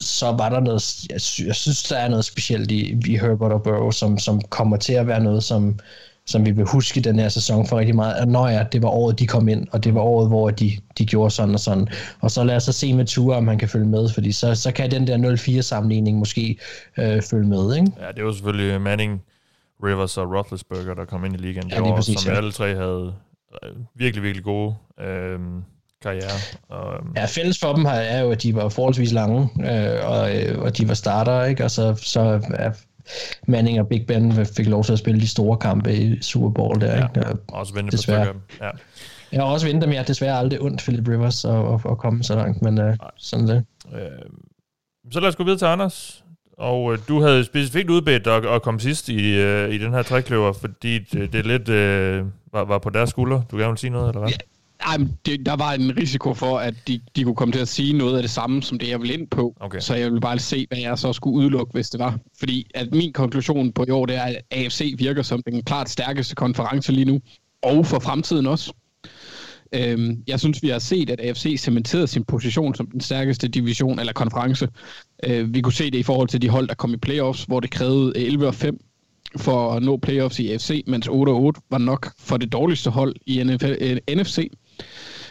så 0.00 0.26
var 0.26 0.48
der 0.48 0.60
noget, 0.60 1.04
jeg, 1.10 1.20
sy- 1.20 1.46
jeg 1.46 1.54
synes, 1.54 1.82
der 1.82 1.96
er 1.96 2.08
noget 2.08 2.24
specielt 2.24 2.70
i, 2.70 2.98
i 3.06 3.16
Herbert 3.18 3.52
og 3.52 3.62
Burrow, 3.62 3.90
som, 3.90 4.18
som 4.18 4.40
kommer 4.40 4.76
til 4.76 4.92
at 4.92 5.06
være 5.06 5.22
noget, 5.22 5.44
som, 5.44 5.78
som 6.26 6.46
vi 6.46 6.50
vil 6.50 6.64
huske 6.64 7.00
den 7.00 7.18
her 7.18 7.28
sæson 7.28 7.66
for 7.66 7.78
rigtig 7.78 7.94
meget. 7.94 8.28
Når 8.28 8.48
ja, 8.48 8.64
det 8.72 8.82
var 8.82 8.88
året, 8.88 9.18
de 9.18 9.26
kom 9.26 9.48
ind, 9.48 9.66
og 9.72 9.84
det 9.84 9.94
var 9.94 10.00
året, 10.00 10.28
hvor 10.28 10.50
de, 10.50 10.72
de 10.98 11.06
gjorde 11.06 11.30
sådan 11.30 11.54
og 11.54 11.60
sådan. 11.60 11.88
Og 12.20 12.30
så 12.30 12.44
lad 12.44 12.56
os 12.56 12.62
så 12.62 12.72
se 12.72 12.92
med 12.94 13.04
Ture, 13.04 13.36
om 13.36 13.48
han 13.48 13.58
kan 13.58 13.68
følge 13.68 13.86
med, 13.86 14.08
fordi 14.08 14.32
så, 14.32 14.54
så 14.54 14.72
kan 14.72 14.90
den 14.90 15.06
der 15.06 15.36
0-4-sammenligning 15.36 16.18
måske 16.18 16.58
øh, 16.98 17.22
følge 17.22 17.48
med. 17.48 17.76
Ikke? 17.76 17.92
Ja, 18.00 18.12
det 18.16 18.24
var 18.24 18.32
selvfølgelig 18.32 18.80
Manning, 18.80 19.22
Rivers 19.84 20.16
og 20.18 20.32
Roethlisberger, 20.32 20.94
der 20.94 21.04
kom 21.04 21.24
ind 21.24 21.34
i 21.34 21.38
ligaen 21.38 21.70
det 21.70 21.72
ja, 21.72 21.82
år, 21.82 21.96
præcis, 21.96 22.20
som 22.20 22.32
ja. 22.32 22.36
alle 22.36 22.52
tre 22.52 22.74
havde 22.74 23.14
øh, 23.62 23.70
virkelig, 23.94 24.22
virkelig 24.22 24.44
gode. 24.44 24.74
Øh, 25.00 25.38
karriere. 26.04 26.38
Og, 26.68 27.00
um... 27.00 27.12
Ja, 27.16 27.24
fælles 27.24 27.58
for 27.58 27.72
dem 27.72 27.84
er 27.88 28.20
jo, 28.20 28.30
at 28.30 28.42
de 28.42 28.54
var 28.54 28.68
forholdsvis 28.68 29.12
lange, 29.12 29.48
øh, 29.60 30.10
og, 30.10 30.36
øh, 30.36 30.62
og 30.62 30.78
de 30.78 30.88
var 30.88 30.94
starter, 30.94 31.44
ikke? 31.44 31.64
og 31.64 31.70
så, 31.70 31.94
så 31.94 32.40
er 32.54 32.70
Manning 33.46 33.80
og 33.80 33.88
Big 33.88 34.06
Ben 34.06 34.46
fik 34.46 34.66
lov 34.66 34.84
til 34.84 34.92
at 34.92 34.98
spille 34.98 35.20
de 35.20 35.28
store 35.28 35.56
kampe 35.56 35.94
i 35.94 36.22
Super 36.22 36.50
Bowl 36.50 36.80
der. 36.80 36.96
Ja, 36.96 37.06
ikke? 37.06 37.20
Og 37.30 37.38
også 37.48 37.74
vente 37.74 37.90
på 37.90 37.96
desværre. 37.96 38.24
stykker. 38.24 38.66
Ja. 38.66 38.70
Jeg 39.32 39.42
har 39.42 39.52
også 39.52 39.66
ventet, 39.66 39.88
men 39.88 39.94
jeg 39.94 40.00
har 40.00 40.06
desværre 40.06 40.38
aldrig 40.38 40.60
ondt 40.60 40.82
Philip 40.82 41.08
Rivers 41.08 41.44
at, 41.44 41.50
at, 41.50 41.80
at 41.90 41.98
komme 41.98 42.24
så 42.24 42.34
langt, 42.34 42.62
men 42.62 42.78
uh, 42.78 42.94
sådan 43.18 43.48
det. 43.48 43.64
Øh, 43.94 44.00
så 45.12 45.20
lad 45.20 45.28
os 45.28 45.36
gå 45.36 45.44
videre 45.44 45.58
til 45.58 45.66
Anders. 45.66 46.24
Og 46.58 46.92
øh, 46.92 46.98
du 47.08 47.22
havde 47.22 47.44
specifikt 47.44 47.90
udbedt 47.90 48.26
at, 48.26 48.46
at 48.46 48.62
komme 48.62 48.80
sidst 48.80 49.08
i, 49.08 49.40
øh, 49.40 49.74
i 49.74 49.78
den 49.78 49.92
her 49.92 50.02
trækløver, 50.02 50.52
fordi 50.52 50.98
det, 50.98 51.32
det 51.32 51.46
lidt 51.46 51.68
øh, 51.68 52.24
var, 52.52 52.64
var 52.64 52.78
på 52.78 52.90
deres 52.90 53.10
skulder. 53.10 53.42
Du 53.50 53.56
gerne 53.56 53.70
vil 53.70 53.78
sige 53.78 53.90
noget, 53.90 54.08
eller 54.08 54.20
hvad? 54.20 54.32
Ej, 54.84 54.98
men 54.98 55.18
det, 55.26 55.46
der 55.46 55.56
var 55.56 55.72
en 55.72 55.96
risiko 55.96 56.34
for, 56.34 56.58
at 56.58 56.74
de, 56.88 57.00
de 57.16 57.24
kunne 57.24 57.34
komme 57.34 57.52
til 57.52 57.60
at 57.60 57.68
sige 57.68 57.92
noget 57.92 58.16
af 58.16 58.22
det 58.22 58.30
samme, 58.30 58.62
som 58.62 58.78
det 58.78 58.88
jeg 58.88 59.00
ville 59.00 59.14
ind 59.14 59.28
på. 59.28 59.56
Okay. 59.60 59.80
Så 59.80 59.94
jeg 59.94 60.06
ville 60.06 60.20
bare 60.20 60.38
se, 60.38 60.66
hvad 60.68 60.78
jeg 60.78 60.98
så 60.98 61.12
skulle 61.12 61.36
udelukke, 61.36 61.72
hvis 61.72 61.90
det 61.90 62.00
var. 62.00 62.18
Fordi 62.38 62.70
at 62.74 62.88
min 62.92 63.12
konklusion 63.12 63.72
på 63.72 63.84
i 63.88 63.90
år, 63.90 64.06
det 64.06 64.16
er, 64.16 64.22
at 64.22 64.36
AFC 64.50 64.94
virker 64.98 65.22
som 65.22 65.42
den 65.42 65.62
klart 65.62 65.90
stærkeste 65.90 66.34
konference 66.34 66.92
lige 66.92 67.04
nu. 67.04 67.20
Og 67.62 67.86
for 67.86 67.98
fremtiden 67.98 68.46
også. 68.46 68.72
Øhm, 69.72 70.22
jeg 70.26 70.40
synes, 70.40 70.62
vi 70.62 70.68
har 70.68 70.78
set, 70.78 71.10
at 71.10 71.20
AFC 71.20 71.56
cementerede 71.58 72.06
sin 72.06 72.24
position 72.24 72.74
som 72.74 72.86
den 72.86 73.00
stærkeste 73.00 73.48
division 73.48 73.98
eller 73.98 74.12
konference. 74.12 74.68
Øh, 75.24 75.54
vi 75.54 75.60
kunne 75.60 75.72
se 75.72 75.90
det 75.90 75.98
i 75.98 76.02
forhold 76.02 76.28
til 76.28 76.42
de 76.42 76.48
hold, 76.48 76.68
der 76.68 76.74
kom 76.74 76.94
i 76.94 76.96
playoffs, 76.96 77.44
hvor 77.44 77.60
det 77.60 77.70
krævede 77.70 78.12
11 78.16 78.46
og 78.46 78.54
5 78.54 78.78
for 79.36 79.72
at 79.72 79.82
nå 79.82 79.96
playoffs 79.96 80.38
i 80.38 80.50
AFC, 80.50 80.84
mens 80.86 81.08
8 81.08 81.30
og 81.30 81.42
8 81.42 81.60
var 81.70 81.78
nok 81.78 82.12
for 82.18 82.36
det 82.36 82.52
dårligste 82.52 82.90
hold 82.90 83.14
i 83.26 83.42
NFL, 83.42 83.98
NFC. 84.16 84.50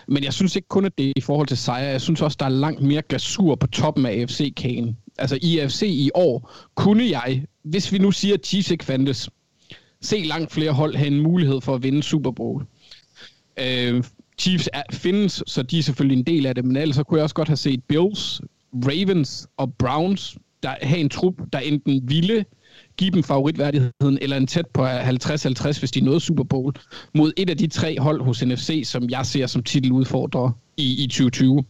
Men 0.08 0.24
jeg 0.24 0.34
synes 0.34 0.56
ikke 0.56 0.68
kun, 0.68 0.86
at 0.86 0.98
det 0.98 1.08
er 1.08 1.14
i 1.16 1.22
forhold 1.22 1.48
til 1.48 1.58
sejre. 1.58 1.92
Jeg 1.92 2.02
synes 2.02 2.22
også, 2.22 2.38
der 2.40 2.46
er 2.46 2.50
langt 2.50 2.82
mere 2.82 3.02
glasur 3.02 3.56
på 3.56 3.68
toppen 3.68 4.06
af 4.06 4.12
AFC-kagen. 4.12 4.98
Altså 5.18 5.40
i 5.42 5.60
AFC 5.60 5.82
i 5.82 6.10
år 6.16 6.52
kunne 6.76 7.10
jeg, 7.10 7.46
hvis 7.64 7.92
vi 7.92 7.98
nu 7.98 8.12
siger, 8.12 8.34
at 8.34 8.46
Chiefs 8.46 8.72
ikke 8.72 8.86
fandtes, 8.86 9.30
se 10.02 10.24
langt 10.24 10.52
flere 10.52 10.72
hold 10.72 10.96
have 10.96 11.08
en 11.08 11.22
mulighed 11.22 11.62
for 11.62 11.76
at 11.76 11.84
vinde 11.84 12.04
Super 12.04 12.32
Bowl. 12.32 12.66
Øh, 13.60 14.04
Chiefs 14.40 14.70
er, 14.74 14.84
findes, 14.92 15.44
så 15.48 15.64
de 15.64 15.80
er 15.80 15.84
selvfølgelig 15.84 16.18
en 16.18 16.26
del 16.26 16.46
af 16.46 16.56
det, 16.56 16.66
men 16.66 16.78
ellers 16.78 16.96
så 16.96 17.04
kunne 17.04 17.18
jeg 17.18 17.24
også 17.24 17.36
godt 17.36 17.48
have 17.48 17.58
set 17.58 17.84
Bills, 17.84 18.42
Ravens 18.74 19.48
og 19.58 19.74
Browns, 19.74 20.38
der 20.64 20.76
have 20.82 21.00
en 21.00 21.10
trup, 21.10 21.34
der 21.54 21.60
enten 21.60 22.10
ville 22.10 22.46
give 22.98 23.12
dem 23.12 23.24
favoritværdigheden, 23.24 24.18
eller 24.22 24.38
en 24.38 24.48
tæt 24.48 24.68
på 24.68 24.88
50-50, 24.88 25.80
hvis 25.80 25.92
de 25.92 26.02
nåede 26.02 26.20
Super 26.20 26.44
Bowl, 26.44 26.74
mod 27.14 27.34
et 27.38 27.50
af 27.50 27.58
de 27.58 27.68
tre 27.68 28.00
hold 28.00 28.22
hos 28.22 28.46
NFC, 28.46 28.84
som 28.86 29.10
jeg 29.10 29.26
ser 29.26 29.48
som 29.48 29.64
titeludfordrer 29.64 30.52
i, 30.78 31.04
i 31.04 31.08
2020. 31.08 31.64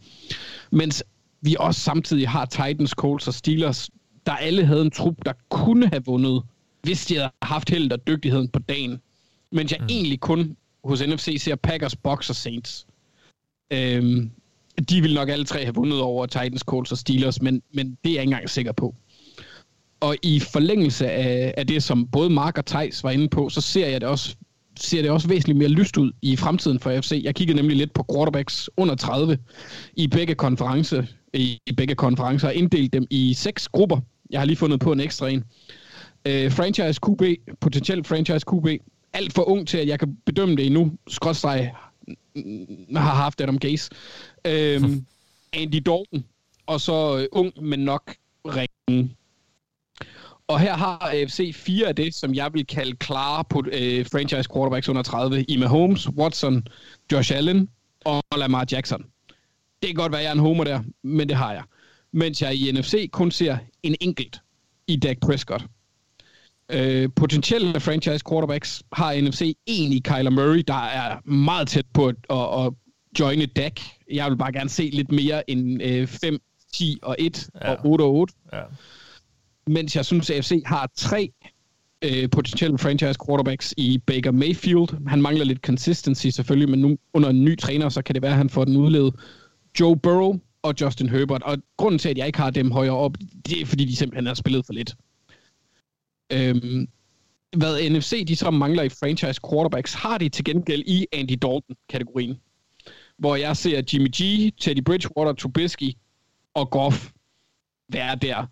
Mens 0.70 1.04
vi 1.40 1.56
også 1.58 1.80
samtidig 1.80 2.28
har 2.28 2.44
Titans, 2.44 2.90
Colts 2.90 3.28
og 3.28 3.34
Steelers, 3.34 3.90
der 4.26 4.32
alle 4.32 4.66
havde 4.66 4.82
en 4.82 4.90
trup, 4.90 5.14
der 5.24 5.32
kunne 5.48 5.88
have 5.88 6.04
vundet, 6.04 6.42
hvis 6.82 7.06
de 7.06 7.14
havde 7.14 7.30
haft 7.42 7.70
held 7.70 7.92
og 7.92 8.06
dygtigheden 8.06 8.48
på 8.48 8.58
dagen. 8.58 9.00
Men 9.52 9.68
jeg 9.70 9.78
mm. 9.80 9.86
egentlig 9.90 10.20
kun 10.20 10.56
hos 10.84 11.02
NFC 11.06 11.36
ser 11.40 11.56
Packers, 11.56 11.96
Bucks 11.96 12.30
og 12.30 12.36
Saints. 12.36 12.86
Øhm, 13.70 14.30
de 14.88 15.00
vil 15.00 15.14
nok 15.14 15.28
alle 15.28 15.44
tre 15.44 15.62
have 15.62 15.74
vundet 15.74 16.00
over 16.00 16.26
Titans, 16.26 16.60
Colts 16.60 16.92
og 16.92 16.98
Steelers, 16.98 17.42
men, 17.42 17.62
men 17.72 17.98
det 18.04 18.10
er 18.10 18.14
jeg 18.14 18.22
ikke 18.22 18.30
engang 18.30 18.50
sikker 18.50 18.72
på. 18.72 18.94
Og 20.04 20.16
i 20.22 20.40
forlængelse 20.40 21.10
af, 21.10 21.54
af 21.56 21.66
det, 21.66 21.82
som 21.82 22.06
både 22.06 22.30
Mark 22.30 22.58
og 22.58 22.66
Thijs 22.66 23.04
var 23.04 23.10
inde 23.10 23.28
på, 23.28 23.48
så 23.48 23.60
ser 23.60 23.88
jeg 23.88 24.00
det 24.00 24.08
også 24.08 24.36
ser 24.76 25.02
det 25.02 25.10
også 25.10 25.28
væsentligt 25.28 25.58
mere 25.58 25.68
lyst 25.68 25.96
ud 25.96 26.12
i 26.22 26.36
fremtiden 26.36 26.80
for 26.80 26.90
AFC. 26.90 27.20
Jeg 27.24 27.34
kiggede 27.34 27.56
nemlig 27.56 27.76
lidt 27.76 27.92
på 27.92 28.04
quarterbacks 28.12 28.70
under 28.76 28.94
30 28.94 29.38
i 29.96 30.06
begge 30.06 30.34
konferencer, 30.34 31.02
i, 31.34 31.60
i 31.66 31.72
begge 31.72 31.94
konferencer 31.94 32.48
og 32.48 32.54
inddelt 32.54 32.92
dem 32.92 33.06
i 33.10 33.34
seks 33.34 33.68
grupper. 33.68 34.00
Jeg 34.30 34.40
har 34.40 34.44
lige 34.44 34.56
fundet 34.56 34.80
på 34.80 34.92
en 34.92 35.00
ekstra 35.00 35.28
en. 35.28 35.44
Uh, 36.28 36.52
franchise 36.52 37.00
QB, 37.06 37.22
potentielt 37.60 38.06
franchise 38.06 38.46
QB, 38.50 38.66
alt 39.12 39.32
for 39.32 39.48
ung 39.48 39.68
til, 39.68 39.78
at 39.78 39.88
jeg 39.88 39.98
kan 39.98 40.16
bedømme 40.26 40.56
det 40.56 40.66
endnu. 40.66 40.92
Skrådstræk 41.08 41.68
har 42.96 43.14
haft 43.14 43.40
Adam 43.40 43.58
Gase. 43.58 43.90
Øhm, 44.44 45.06
Andy 45.60 45.76
Dalton, 45.76 46.24
og 46.66 46.80
så 46.80 47.18
øh, 47.18 47.26
ung, 47.32 47.52
men 47.62 47.78
nok 47.78 48.14
ringe. 48.46 49.10
Og 50.48 50.60
her 50.60 50.74
har 50.76 50.98
AFC 50.98 51.54
fire 51.54 51.86
af 51.86 51.96
det, 51.96 52.14
som 52.14 52.34
jeg 52.34 52.50
vil 52.54 52.66
kalde 52.66 52.96
klare 52.96 53.44
på 53.44 53.64
øh, 53.72 54.06
franchise 54.12 54.48
quarterbacks 54.54 54.88
under 54.88 55.02
30. 55.02 55.42
I 55.42 55.56
Mahomes, 55.56 56.08
Watson, 56.10 56.66
Josh 57.12 57.36
Allen 57.36 57.68
og 58.04 58.22
Lamar 58.36 58.66
Jackson. 58.72 59.04
Det 59.82 59.88
kan 59.88 59.94
godt 59.94 60.12
være, 60.12 60.20
at 60.20 60.24
jeg 60.24 60.30
er 60.30 60.34
en 60.34 60.40
homer 60.40 60.64
der, 60.64 60.80
men 61.02 61.28
det 61.28 61.36
har 61.36 61.52
jeg. 61.52 61.62
Mens 62.12 62.42
jeg 62.42 62.54
i 62.54 62.72
NFC 62.72 63.10
kun 63.10 63.30
ser 63.30 63.58
en 63.82 63.96
enkelt 64.00 64.40
i 64.86 64.96
Dak 64.96 65.16
Prescott. 65.22 65.64
Øh, 66.68 67.08
potentielle 67.16 67.80
franchise 67.80 68.24
quarterbacks 68.28 68.82
har 68.92 69.20
NFC 69.20 69.56
en 69.66 69.92
i 69.92 69.98
Kyler 69.98 70.30
Murray, 70.30 70.64
der 70.66 70.84
er 70.84 71.28
meget 71.30 71.68
tæt 71.68 71.86
på 71.94 72.06
at, 72.06 72.16
at, 72.30 72.66
at 72.66 72.72
joine 73.20 73.46
Dak. 73.46 73.80
Jeg 74.12 74.30
vil 74.30 74.36
bare 74.36 74.52
gerne 74.52 74.70
se 74.70 74.90
lidt 74.92 75.12
mere 75.12 75.50
end 75.50 75.82
øh, 75.82 76.06
5, 76.06 76.38
10 76.74 76.98
og 77.02 77.16
1 77.18 77.48
ja. 77.60 77.70
og 77.70 77.86
8 77.86 78.02
og 78.02 78.14
8. 78.14 78.34
Ja. 78.52 78.62
Mens 79.66 79.96
jeg 79.96 80.04
synes, 80.04 80.30
at 80.30 80.36
AFC 80.36 80.62
har 80.66 80.90
tre 80.96 81.32
øh, 82.04 82.30
potentielle 82.30 82.78
franchise 82.78 83.18
quarterbacks 83.26 83.74
i 83.76 83.98
Baker 83.98 84.30
Mayfield. 84.30 85.06
Han 85.08 85.22
mangler 85.22 85.44
lidt 85.44 85.58
consistency 85.58 86.26
selvfølgelig, 86.26 86.68
men 86.68 86.78
nu 86.78 86.98
under 87.14 87.28
en 87.28 87.44
ny 87.44 87.58
træner, 87.58 87.88
så 87.88 88.02
kan 88.02 88.14
det 88.14 88.22
være, 88.22 88.32
at 88.32 88.38
han 88.38 88.50
får 88.50 88.64
den 88.64 88.76
udledet. 88.76 89.14
Joe 89.80 89.96
Burrow 89.96 90.38
og 90.62 90.74
Justin 90.80 91.08
Herbert. 91.08 91.42
Og 91.42 91.58
grunden 91.76 91.98
til, 91.98 92.08
at 92.08 92.18
jeg 92.18 92.26
ikke 92.26 92.38
har 92.38 92.50
dem 92.50 92.70
højere 92.70 92.96
op, 92.96 93.16
det 93.46 93.60
er, 93.60 93.66
fordi 93.66 93.84
de 93.84 93.96
simpelthen 93.96 94.26
har 94.26 94.34
spillet 94.34 94.66
for 94.66 94.72
lidt. 94.72 94.94
Øhm, 96.32 96.88
hvad 97.56 97.90
NFC 97.90 98.26
de 98.26 98.36
så 98.36 98.50
mangler 98.50 98.82
i 98.82 98.88
franchise 98.88 99.40
quarterbacks, 99.50 99.94
har 99.94 100.18
de 100.18 100.28
til 100.28 100.44
gengæld 100.44 100.82
i 100.86 101.06
Andy 101.12 101.38
Dalton-kategorien. 101.42 102.40
Hvor 103.18 103.36
jeg 103.36 103.56
ser 103.56 103.82
Jimmy 103.92 104.08
G, 104.08 104.52
Teddy 104.60 104.84
Bridgewater, 104.84 105.32
Trubisky 105.32 105.92
og 106.54 106.70
Goff 106.70 107.10
være 107.88 108.16
der. 108.16 108.46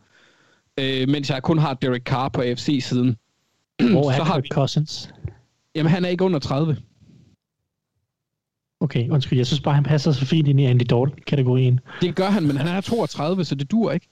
Øh, 0.81 1.09
mens 1.09 1.31
jeg 1.31 1.43
kun 1.43 1.59
har 1.59 1.75
Derek 1.75 2.03
Carr 2.03 2.29
på 2.29 2.41
AFC-siden. 2.41 3.17
Hvor 3.91 4.11
er 4.11 4.17
så 4.17 4.23
har 4.23 4.41
vi, 4.41 4.49
Cousins? 4.49 5.15
jamen, 5.75 5.93
han 5.93 6.05
er 6.05 6.09
ikke 6.09 6.25
under 6.25 6.39
30. 6.39 6.77
Okay, 8.81 9.09
undskyld. 9.09 9.39
Jeg 9.39 9.47
synes 9.47 9.61
bare, 9.61 9.75
han 9.75 9.85
passer 9.85 10.13
så 10.13 10.27
fint 10.27 10.49
ind 10.49 10.61
i 10.61 10.65
Andy 10.65 10.83
Dalton-kategorien. 10.83 11.81
Det 12.01 12.15
gør 12.15 12.31
han, 12.31 12.43
men 12.47 12.57
han 12.57 12.69
er 12.69 12.81
32, 12.81 13.45
så 13.45 13.55
det 13.55 13.71
dur 13.71 13.93
ikke. 13.93 14.09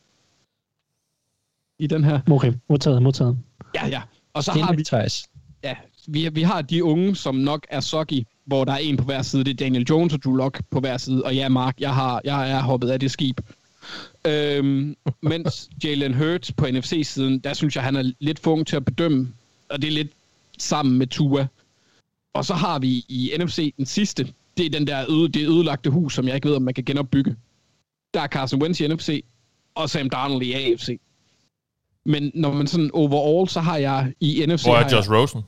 I 1.78 1.86
den 1.86 2.04
her. 2.04 2.20
Okay, 2.30 2.52
modtaget, 2.68 3.02
modtaget. 3.02 3.38
Ja, 3.74 3.86
ja. 3.88 4.02
Og 4.34 4.44
så 4.44 4.52
har 4.52 4.74
vi, 4.74 4.84
Thijs. 4.84 5.24
ja, 5.64 5.74
vi, 6.08 6.28
vi 6.32 6.42
har 6.42 6.62
de 6.62 6.84
unge, 6.84 7.16
som 7.16 7.34
nok 7.34 7.66
er 7.70 7.80
soggy, 7.80 8.24
hvor 8.44 8.64
der 8.64 8.72
er 8.72 8.76
en 8.76 8.96
på 8.96 9.04
hver 9.04 9.22
side. 9.22 9.44
Det 9.44 9.50
er 9.50 9.54
Daniel 9.54 9.86
Jones 9.90 10.14
og 10.14 10.22
Drew 10.22 10.34
Lock 10.34 10.62
på 10.70 10.80
hver 10.80 10.96
side. 10.96 11.24
Og 11.24 11.34
ja, 11.34 11.48
Mark, 11.48 11.80
jeg, 11.80 11.94
har, 11.94 12.20
jeg 12.24 12.50
er 12.50 12.60
hoppet 12.62 12.90
af 12.90 13.00
det 13.00 13.10
skib. 13.10 13.40
Øhm, 14.26 14.96
mens 15.20 15.70
Jalen 15.84 16.14
Hurts 16.14 16.52
på 16.52 16.66
NFC-siden, 16.66 17.38
der 17.38 17.54
synes 17.54 17.76
jeg, 17.76 17.84
han 17.84 17.96
er 17.96 18.12
lidt 18.18 18.38
for 18.38 18.62
til 18.64 18.76
at 18.76 18.84
bedømme. 18.84 19.32
Og 19.68 19.82
det 19.82 19.88
er 19.88 19.92
lidt 19.92 20.10
sammen 20.58 20.98
med 20.98 21.06
Tua. 21.06 21.46
Og 22.34 22.44
så 22.44 22.54
har 22.54 22.78
vi 22.78 23.04
i 23.08 23.32
NFC 23.38 23.74
den 23.76 23.86
sidste. 23.86 24.28
Det 24.56 24.66
er 24.66 24.70
den 24.70 24.86
der 24.86 25.10
øde, 25.10 25.28
det 25.28 25.48
ødelagte 25.48 25.90
hus, 25.90 26.14
som 26.14 26.26
jeg 26.26 26.34
ikke 26.34 26.48
ved, 26.48 26.56
om 26.56 26.62
man 26.62 26.74
kan 26.74 26.84
genopbygge. 26.84 27.36
Der 28.14 28.20
er 28.20 28.26
Carson 28.28 28.62
Wentz 28.62 28.80
i 28.80 28.88
NFC, 28.88 29.24
og 29.74 29.90
Sam 29.90 30.10
Darnold 30.10 30.42
i 30.42 30.52
AFC. 30.52 30.98
Men 32.04 32.30
når 32.34 32.52
man 32.52 32.66
sådan 32.66 32.90
overall, 32.94 33.48
så 33.48 33.60
har 33.60 33.76
jeg 33.76 34.12
i 34.20 34.44
NFC... 34.48 34.64
Hvor 34.64 34.76
er 34.76 34.80
jeg- 34.80 34.92
Josh 34.92 35.10
Rosen? 35.10 35.42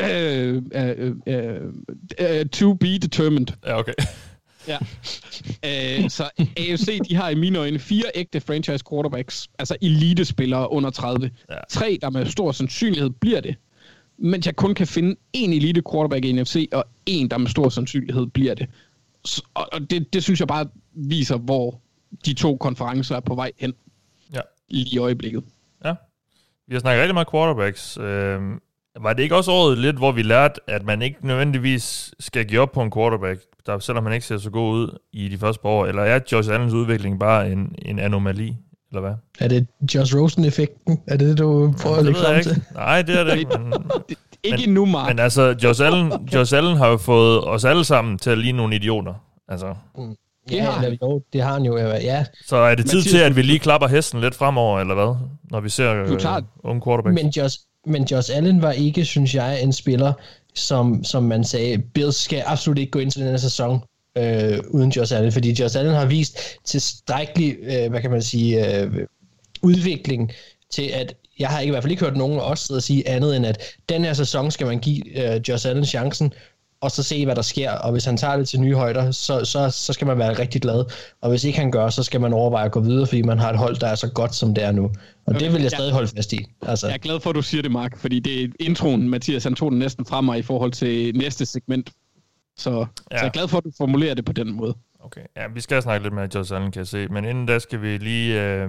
Øh, 0.00 0.62
øh, 0.74 1.12
øh, 1.26 1.60
øh, 2.18 2.46
to 2.46 2.74
be 2.74 2.98
determined. 2.98 3.46
Ja, 3.66 3.78
okay. 3.78 3.92
Ja. 4.68 4.78
øh, 6.04 6.10
så 6.10 6.30
AFC, 6.56 7.00
de 7.08 7.14
har 7.14 7.28
i 7.30 7.34
mine 7.34 7.58
øjne 7.58 7.78
fire 7.78 8.04
ægte 8.14 8.40
franchise 8.40 8.84
quarterbacks, 8.90 9.48
altså 9.58 9.76
elitespillere 9.82 10.70
under 10.72 10.90
30. 10.90 11.30
Ja. 11.50 11.54
Tre, 11.68 11.98
der 12.02 12.10
med 12.10 12.26
stor 12.26 12.52
sandsynlighed 12.52 13.10
bliver 13.10 13.40
det. 13.40 13.56
Mens 14.18 14.46
jeg 14.46 14.56
kun 14.56 14.74
kan 14.74 14.86
finde 14.86 15.16
en 15.32 15.52
elite 15.52 15.82
quarterback 15.92 16.24
i 16.24 16.32
NFC, 16.32 16.68
og 16.72 16.84
en, 17.06 17.30
der 17.30 17.38
med 17.38 17.48
stor 17.48 17.68
sandsynlighed 17.68 18.26
bliver 18.26 18.54
det. 18.54 18.68
Så, 19.24 19.42
og 19.54 19.90
det, 19.90 20.12
det 20.12 20.22
synes 20.22 20.40
jeg 20.40 20.48
bare 20.48 20.66
viser, 20.92 21.36
hvor 21.36 21.80
de 22.26 22.34
to 22.34 22.56
konferencer 22.56 23.16
er 23.16 23.20
på 23.20 23.34
vej 23.34 23.52
hen 23.58 23.74
Ja. 24.34 24.40
lige 24.68 24.94
i 24.94 24.98
øjeblikket. 24.98 25.44
Ja. 25.84 25.94
Vi 26.66 26.74
har 26.74 26.80
snakket 26.80 27.00
rigtig 27.00 27.14
meget 27.14 27.30
quarterbacks. 27.30 27.98
Øh, 27.98 28.40
var 29.00 29.12
det 29.12 29.22
ikke 29.22 29.36
også 29.36 29.50
året 29.52 29.78
lidt, 29.78 29.96
hvor 29.96 30.12
vi 30.12 30.22
lærte, 30.22 30.60
at 30.66 30.84
man 30.84 31.02
ikke 31.02 31.26
nødvendigvis 31.26 32.14
skal 32.20 32.44
give 32.46 32.60
op 32.60 32.72
på 32.72 32.82
en 32.82 32.90
quarterback, 32.92 33.40
der, 33.66 33.78
selvom 33.78 34.04
han 34.04 34.14
ikke 34.14 34.26
ser 34.26 34.38
så 34.38 34.50
god 34.50 34.74
ud 34.74 34.98
i 35.12 35.28
de 35.28 35.38
første 35.38 35.62
par 35.62 35.68
år? 35.68 35.86
Eller 35.86 36.02
er 36.02 36.20
Josh 36.32 36.52
Allens 36.52 36.72
udvikling 36.72 37.20
bare 37.20 37.50
en, 37.52 37.74
en 37.82 37.98
anomali? 37.98 38.56
Eller 38.90 39.00
hvad? 39.00 39.14
Er 39.40 39.48
det 39.48 39.66
Josh 39.94 40.16
Rosen-effekten? 40.16 41.00
Er 41.06 41.16
det 41.16 41.28
det, 41.28 41.38
du 41.38 41.74
prøver 41.82 41.96
at 41.96 42.04
det 42.04 42.06
lægge 42.06 42.20
frem 42.26 42.42
til? 42.42 42.50
ikke. 42.50 42.62
Nej, 42.74 43.02
det 43.02 43.20
er 43.20 43.24
det 43.24 43.38
ikke. 43.42 43.58
Men, 43.58 43.72
Ikke 44.44 44.56
Men- 44.58 44.68
endnu, 44.68 44.84
Mark. 44.86 45.08
men 45.08 45.18
altså, 45.18 45.56
Josh 45.64 45.84
Allen, 45.86 46.12
Josh 46.34 46.56
Allen 46.56 46.76
har 46.76 46.88
jo 46.88 46.96
fået 46.96 47.44
os 47.44 47.64
alle 47.64 47.84
sammen 47.84 48.18
til 48.18 48.30
at 48.30 48.38
ligne 48.38 48.56
nogle 48.56 48.76
idioter. 48.76 49.14
Altså, 49.48 49.74
Ja, 50.50 50.64
har 50.70 50.82
eller, 50.82 50.98
jo, 51.02 51.22
det 51.32 51.42
har 51.42 51.52
han 51.52 51.62
jo. 51.62 51.76
Ja, 51.78 52.24
Så 52.46 52.56
er 52.56 52.74
det 52.74 52.86
tid 52.90 52.98
Mathias- 53.00 53.10
til, 53.10 53.18
at 53.18 53.36
vi 53.36 53.42
lige 53.42 53.58
klapper 53.58 53.88
hesten 53.88 54.20
lidt 54.20 54.34
fremover, 54.34 54.80
eller 54.80 54.94
hvad? 54.94 55.16
Når 55.50 55.60
vi 55.60 55.68
ser 55.68 55.94
Du 56.06 56.12
øh, 56.14 56.20
tager- 56.20 56.40
unge 56.64 56.82
quarterbacks. 56.86 57.22
men 57.22 57.30
Josh, 57.30 57.58
men 57.86 58.04
Josh 58.04 58.36
Allen 58.36 58.62
var 58.62 58.72
ikke, 58.72 59.04
synes 59.04 59.34
jeg, 59.34 59.62
en 59.62 59.72
spiller, 59.72 60.12
som, 60.54 61.04
som 61.04 61.22
man 61.22 61.44
sagde, 61.44 61.78
Bills 61.78 62.16
skal 62.16 62.42
absolut 62.46 62.78
ikke 62.78 62.90
gå 62.90 62.98
ind 62.98 63.10
til 63.10 63.20
den 63.20 63.30
her 63.30 63.36
sæson 63.36 63.80
øh, 64.18 64.58
uden 64.70 64.90
Josh 64.90 65.16
Allen, 65.16 65.32
fordi 65.32 65.52
Josh 65.60 65.78
Allen 65.78 65.94
har 65.94 66.06
vist 66.06 66.38
tilstrækkelig, 66.64 67.56
øh, 67.62 67.90
hvad 67.90 68.00
kan 68.00 68.10
man 68.10 68.22
sige, 68.22 68.80
øh, 68.80 69.06
udvikling 69.62 70.32
til, 70.70 70.88
at 70.88 71.14
jeg 71.38 71.48
har 71.48 71.60
ikke, 71.60 71.68
i 71.68 71.72
hvert 71.72 71.82
fald 71.82 71.90
ikke 71.90 72.04
hørt 72.04 72.16
nogen 72.16 72.38
af 72.38 72.50
os 72.50 72.60
sidde 72.60 72.78
og 72.78 72.82
sige 72.82 73.08
andet 73.08 73.36
end, 73.36 73.46
at 73.46 73.62
den 73.88 74.04
her 74.04 74.12
sæson 74.12 74.50
skal 74.50 74.66
man 74.66 74.78
give 74.78 75.34
øh, 75.34 75.40
Josh 75.48 75.68
Allen 75.68 75.84
chancen, 75.84 76.32
og 76.84 76.90
så 76.90 77.02
se, 77.02 77.24
hvad 77.24 77.36
der 77.36 77.42
sker. 77.42 77.70
Og 77.70 77.92
hvis 77.92 78.04
han 78.04 78.16
tager 78.16 78.36
det 78.36 78.48
til 78.48 78.60
nye 78.60 78.74
højder, 78.74 79.10
så, 79.10 79.44
så, 79.44 79.70
så 79.70 79.92
skal 79.92 80.06
man 80.06 80.18
være 80.18 80.38
rigtig 80.38 80.62
glad. 80.62 80.84
Og 81.20 81.30
hvis 81.30 81.44
ikke 81.44 81.58
han 81.58 81.70
gør, 81.70 81.88
så 81.88 82.02
skal 82.02 82.20
man 82.20 82.32
overveje 82.32 82.64
at 82.64 82.72
gå 82.72 82.80
videre, 82.80 83.06
fordi 83.06 83.22
man 83.22 83.38
har 83.38 83.50
et 83.50 83.58
hold, 83.58 83.76
der 83.76 83.86
er 83.86 83.94
så 83.94 84.10
godt, 84.10 84.34
som 84.34 84.54
det 84.54 84.64
er 84.64 84.72
nu. 84.72 84.90
Og 85.26 85.40
det 85.40 85.52
vil 85.52 85.62
jeg 85.62 85.70
stadig 85.70 85.92
holde 85.92 86.08
fast 86.08 86.32
i. 86.32 86.46
Altså, 86.62 86.86
Jeg 86.86 86.94
er 86.94 86.98
glad 86.98 87.20
for, 87.20 87.30
at 87.30 87.36
du 87.36 87.42
siger 87.42 87.62
det, 87.62 87.70
Mark, 87.70 87.98
fordi 87.98 88.20
det 88.20 88.44
er 88.44 88.48
introen, 88.60 89.08
Mathias, 89.08 89.44
han 89.44 89.54
tog 89.54 89.70
den 89.70 89.78
næsten 89.78 90.04
fra 90.06 90.20
mig 90.20 90.38
i 90.38 90.42
forhold 90.42 90.72
til 90.72 91.16
næste 91.16 91.46
segment. 91.46 91.90
Så, 92.56 92.70
ja. 92.70 92.84
så 92.84 92.88
jeg 93.10 93.26
er 93.26 93.28
glad 93.28 93.48
for, 93.48 93.58
at 93.58 93.64
du 93.64 93.70
formulerer 93.78 94.14
det 94.14 94.24
på 94.24 94.32
den 94.32 94.52
måde. 94.52 94.74
Okay, 95.04 95.20
ja, 95.36 95.42
vi 95.54 95.60
skal 95.60 95.82
snakke 95.82 96.04
lidt 96.04 96.14
med 96.14 96.28
Josh 96.34 96.54
Allen, 96.54 96.70
kan 96.72 96.78
jeg 96.80 96.86
se. 96.86 97.08
Men 97.08 97.24
inden 97.24 97.46
da 97.46 97.58
skal 97.58 97.82
vi 97.82 97.98
lige 97.98 98.42
øh, 98.42 98.68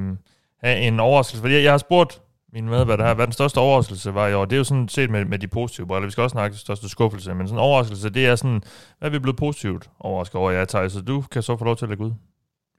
have 0.63 0.78
en 0.78 0.99
overraskelse. 0.99 1.41
Fordi 1.41 1.53
jeg, 1.53 1.63
jeg 1.63 1.74
har 1.74 1.78
spurgt 1.78 2.22
mine 2.56 2.70
medværter 2.70 3.06
her, 3.06 3.14
hvad 3.14 3.26
den 3.26 3.34
største 3.34 3.58
overraskelse 3.58 4.14
var 4.14 4.28
i 4.28 4.34
år. 4.34 4.45
Det 4.45 4.53
er 4.53 4.58
jo 4.58 4.64
sådan 4.64 4.88
set 4.88 5.10
med, 5.10 5.26
med 5.26 5.39
de 5.39 5.47
positive 5.47 5.88
briller. 5.88 6.08
Vi 6.08 6.12
skal 6.12 6.22
også 6.22 6.34
snakke 6.34 6.53
den 6.53 6.60
største 6.60 6.89
skuffelse. 6.89 7.34
Men 7.34 7.47
sådan 7.47 7.58
en 7.58 7.64
overraskelse, 7.64 8.10
det 8.10 8.26
er 8.26 8.36
sådan, 8.36 8.62
hvad 8.99 9.10
er 9.10 9.12
vi 9.12 9.20
blevet 9.20 9.38
positivt 9.38 9.89
overrasket 9.99 10.36
over? 10.36 10.51
Ja, 10.51 10.66
Thijs, 10.66 10.91
så 10.91 11.01
du 11.01 11.22
kan 11.32 11.41
så 11.41 11.58
få 11.58 11.66
lov 11.66 11.76
til 11.76 11.86
at 11.86 11.89
lægge 11.89 12.03
ud 12.03 12.12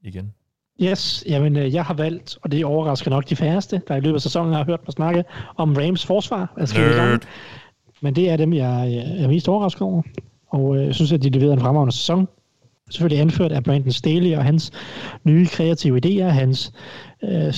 igen. 0.03 0.33
Yes, 0.83 1.25
jamen 1.29 1.57
øh, 1.57 1.75
jeg 1.75 1.85
har 1.85 1.95
valgt, 1.95 2.39
og 2.43 2.53
det 2.53 2.65
overrasker 2.65 3.11
nok 3.11 3.29
de 3.29 3.37
færreste, 3.37 3.83
der 3.89 3.97
i 3.97 4.01
løbet 4.01 4.15
af 4.15 4.21
sæsonen 4.21 4.53
har 4.53 4.65
hørt 4.65 4.81
mig 4.87 4.93
snakke 4.93 5.25
om 5.57 5.77
Rams 5.77 6.07
forsvar. 6.07 6.53
Altså, 6.57 6.79
Nerd. 6.79 7.27
Men 8.01 8.17
det 8.17 8.31
er 8.31 8.37
dem, 8.37 8.53
jeg 8.53 8.87
øh, 8.89 9.25
er 9.25 9.29
mest 9.29 9.49
overrasket 9.49 9.83
over. 9.83 10.03
Og 10.49 10.77
øh, 10.77 10.87
jeg 10.87 10.95
synes, 10.95 11.13
at 11.13 11.23
de 11.23 11.31
leverede 11.31 11.53
en 11.53 11.61
fremragende 11.61 11.93
sæson. 11.93 12.29
Selvfølgelig 12.91 13.21
anført 13.21 13.53
af 13.53 13.65
Brandon 13.65 13.93
Staley 13.93 14.37
og 14.37 14.45
hans 14.45 14.73
nye 15.25 15.47
kreative 15.47 16.01
idéer, 16.05 16.29
hans, 16.29 16.73
øh, 17.25 17.55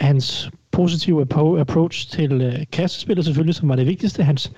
hans 0.00 0.50
positive 0.72 1.22
approach 1.60 2.10
til 2.10 2.32
øh, 2.32 2.54
kastespillet 2.72 3.24
selvfølgelig, 3.24 3.54
som 3.54 3.68
var 3.68 3.76
det 3.76 3.86
vigtigste, 3.86 4.22
hans 4.22 4.52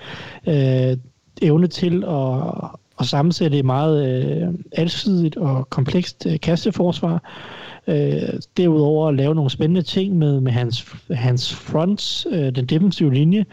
øh, 0.47 0.97
evne 1.43 1.67
til 1.67 2.05
at, 2.05 2.71
at 3.01 3.07
sammensætte 3.07 3.59
et 3.59 3.65
meget 3.65 4.09
øh, 4.09 4.49
alsidigt 4.73 5.37
og 5.37 5.71
komplekst 5.71 6.27
øh, 6.27 6.41
kasteforsvar. 6.41 7.31
Øh, 7.87 8.41
derudover 8.57 9.09
at 9.09 9.15
lave 9.15 9.35
nogle 9.35 9.51
spændende 9.51 9.83
ting 9.83 10.19
med, 10.19 10.41
med 10.41 10.53
hans, 10.53 10.97
hans 11.11 11.55
fronts, 11.55 12.27
øh, 12.31 12.55
den 12.55 12.67
defensive 12.67 13.15
linje, 13.15 13.45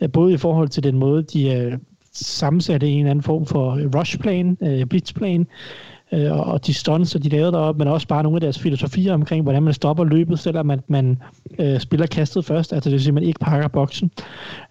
øh, 0.00 0.12
både 0.12 0.32
i 0.32 0.36
forhold 0.36 0.68
til 0.68 0.82
den 0.82 0.98
måde, 0.98 1.22
de 1.22 1.50
øh, 1.54 1.78
sammensatte 2.12 2.88
en 2.88 2.98
eller 2.98 3.10
anden 3.10 3.22
form 3.22 3.46
for 3.46 3.70
øh, 3.70 3.84
rushplan, 3.94 4.58
øh, 4.62 4.86
blitzplan, 4.86 5.46
øh, 6.12 6.32
og- 6.32 6.66
de 6.66 6.74
stunts, 6.74 7.12
de 7.22 7.28
lavede 7.28 7.52
deroppe, 7.52 7.78
men 7.78 7.88
også 7.88 8.08
bare 8.08 8.22
nogle 8.22 8.36
af 8.36 8.40
deres 8.40 8.58
filosofier 8.58 9.14
omkring, 9.14 9.42
hvordan 9.42 9.62
man 9.62 9.74
stopper 9.74 10.04
løbet, 10.04 10.38
selvom 10.38 10.66
man, 10.66 10.80
man 10.88 11.18
øh, 11.58 11.80
spiller 11.80 12.06
kastet 12.06 12.44
først, 12.44 12.72
altså 12.72 12.90
det 12.90 12.92
vil 12.94 13.00
sige, 13.00 13.10
at 13.10 13.14
man 13.14 13.22
ikke 13.22 13.40
pakker 13.40 13.68
boksen. 13.68 14.10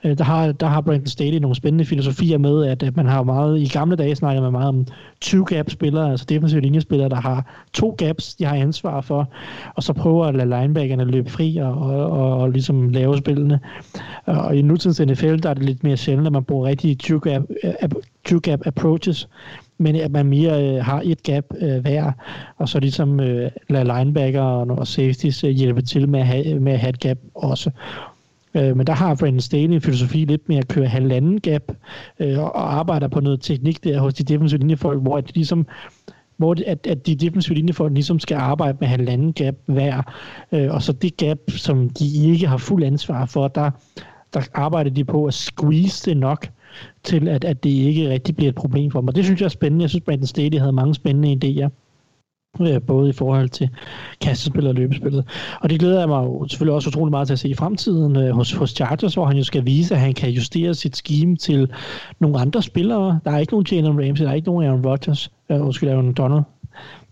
Øh, 0.04 0.18
der, 0.18 0.24
har, 0.24 0.52
der 0.52 0.68
har 0.68 0.82
Brandon 0.82 1.08
Staley 1.08 1.38
nogle 1.38 1.56
spændende 1.56 1.86
filosofier 1.86 2.38
med, 2.38 2.66
at, 2.66 2.84
at 2.84 2.96
man 2.96 3.06
har 3.06 3.24
meget, 3.24 3.60
i 3.60 3.68
gamle 3.68 3.96
dage 3.96 4.16
snakkede 4.16 4.42
man 4.44 4.52
meget 4.52 4.68
om 4.70 4.86
2-gap-spillere, 5.26 6.12
altså 6.12 6.26
defensive 6.30 6.62
linjespillere, 6.62 7.10
der 7.10 7.22
har 7.22 7.66
to 7.74 7.96
gaps, 7.98 8.36
de 8.36 8.46
har 8.46 8.56
ansvar 8.56 9.02
for, 9.02 9.30
og 9.76 9.84
så 9.84 9.94
prøver 9.94 10.26
at 10.26 10.36
lade 10.36 10.50
linebackerne 10.50 11.04
løbe 11.06 11.30
fri 11.30 11.58
og, 11.58 11.74
og, 11.74 12.12
og, 12.12 12.38
og 12.38 12.50
ligesom 12.52 12.90
lave 12.90 13.18
spillene. 13.18 13.60
Og 14.26 14.56
i 14.56 14.62
nutidens 14.62 15.00
NFL, 15.00 15.36
der 15.38 15.50
er 15.50 15.54
det 15.54 15.64
lidt 15.64 15.84
mere 15.84 15.98
sjældent, 15.98 16.28
at 16.28 16.34
man 16.34 16.44
bruger 16.44 16.68
rigtige 16.68 16.98
2-gap, 17.04 17.44
2-gap 18.30 18.60
øh, 18.60 18.68
approaches, 18.68 19.30
men 19.78 19.96
at 19.96 20.12
man 20.12 20.26
mere 20.26 20.64
øh, 20.64 20.86
har 20.86 21.02
et 21.06 21.24
gap 21.24 21.46
øh, 21.58 21.82
hver, 21.82 22.12
og 22.58 22.70
så 22.70 22.80
ligesom 22.80 23.20
øh, 23.20 23.52
lader 23.70 23.98
linebacker 23.98 24.42
og, 24.42 24.78
og 24.78 24.88
safeties 24.88 25.44
øh, 25.44 25.50
hjælpe 25.50 25.82
til 25.82 26.10
med 26.10 26.20
at, 26.20 26.28
have, 26.28 26.60
med 26.60 26.74
at 26.74 26.80
have 26.80 26.90
et 26.90 27.00
gap 27.00 27.18
også. 27.36 27.72
Øh, 28.56 28.78
men 28.78 28.88
der 28.88 28.94
har 28.94 29.16
Brandon 29.16 29.40
Staley 29.40 29.74
en 29.74 29.82
filosofi 29.82 30.26
lidt 30.26 30.50
med 30.50 30.58
at 30.58 30.68
køre 30.68 30.88
halvanden 30.88 31.42
gap, 31.42 31.62
øh, 32.20 32.40
og, 32.40 32.74
arbejder 32.74 33.08
på 33.08 33.20
noget 33.20 33.42
teknik 33.42 33.84
der 33.84 34.00
hos 34.00 34.14
de 34.14 34.24
defensive 34.24 34.60
linjefolk, 34.60 35.02
hvor 35.02 35.18
at 35.18 35.28
de 35.28 35.34
ligesom 35.34 35.68
hvor 36.38 36.54
det, 36.54 36.64
at, 36.64 36.88
at 36.88 37.08
de 37.08 37.16
defensive 37.16 37.56
linjefolk 37.56 37.94
ligesom 37.94 38.20
skal 38.20 38.36
arbejde 38.36 38.78
med 38.80 38.88
halvanden 38.88 39.34
gap 39.34 39.56
hver, 39.66 40.02
øh, 40.52 40.74
og 40.74 40.82
så 40.82 40.94
det 40.94 41.18
gap, 41.18 41.38
som 41.48 41.90
de 41.90 42.32
ikke 42.32 42.48
har 42.48 42.58
fuld 42.58 42.84
ansvar 42.84 43.26
for, 43.26 43.48
der, 43.48 43.72
der 44.34 44.42
arbejder 44.54 44.92
de 44.92 45.04
på 45.04 45.26
at 45.26 45.34
squeeze 45.34 46.10
det 46.10 46.18
nok, 46.18 46.48
til 47.04 47.28
at, 47.28 47.44
at 47.44 47.64
det 47.64 47.70
ikke 47.70 48.10
rigtig 48.10 48.36
bliver 48.36 48.50
et 48.50 48.56
problem 48.56 48.92
for 48.92 49.00
dem. 49.00 49.08
Og 49.08 49.16
det 49.16 49.26
synes 49.26 49.42
jeg 49.42 49.46
er 49.46 49.50
spændende. 49.50 49.84
Jeg 49.84 49.90
synes, 49.90 50.04
Brandon 50.04 50.28
Staley 50.28 50.60
havde 50.60 50.72
mange 50.72 50.96
spændende 50.96 51.32
idéer 51.32 51.70
øh, 52.62 52.82
både 52.82 53.10
i 53.10 53.14
forhold 53.14 53.50
til 53.50 53.70
kastespillet 54.22 54.70
og 54.70 54.76
løbespillet. 54.76 55.26
Og 55.62 55.70
det 55.70 55.80
glæder 55.80 56.00
jeg 56.00 56.10
mig 56.10 56.26
jo 56.26 56.48
selvfølgelig 56.48 56.76
også 56.76 56.90
utrolig 56.90 57.12
meget 57.12 57.28
til 57.28 57.34
at 57.34 57.40
se 57.40 57.50
i 57.50 57.54
fremtiden 57.54 58.16
øh, 58.16 58.36
hos, 58.36 58.54
hos 58.54 58.70
Chargers, 58.70 59.14
hvor 59.14 59.26
han 59.26 59.38
jo 59.38 59.44
skal 59.44 59.66
vise, 59.66 59.94
at 59.94 60.00
han 60.00 60.14
kan 60.14 60.30
justere 60.30 60.74
sit 60.74 60.98
scheme 60.98 61.36
til 61.36 61.72
nogle 62.20 62.40
andre 62.40 62.62
spillere. 62.62 63.20
Der 63.26 63.32
er 63.32 63.38
ikke 63.38 63.54
nogen 63.54 63.66
Jalen 63.72 64.08
Ramsey, 64.08 64.26
der 64.26 64.32
er 64.32 64.36
ikke 64.36 64.48
nogen 64.48 64.68
Aaron 64.68 64.86
Rodgers, 64.86 65.32
øh, 65.52 65.62
undskyld, 65.62 65.90
Aaron 65.90 66.14
Donald. 66.14 66.44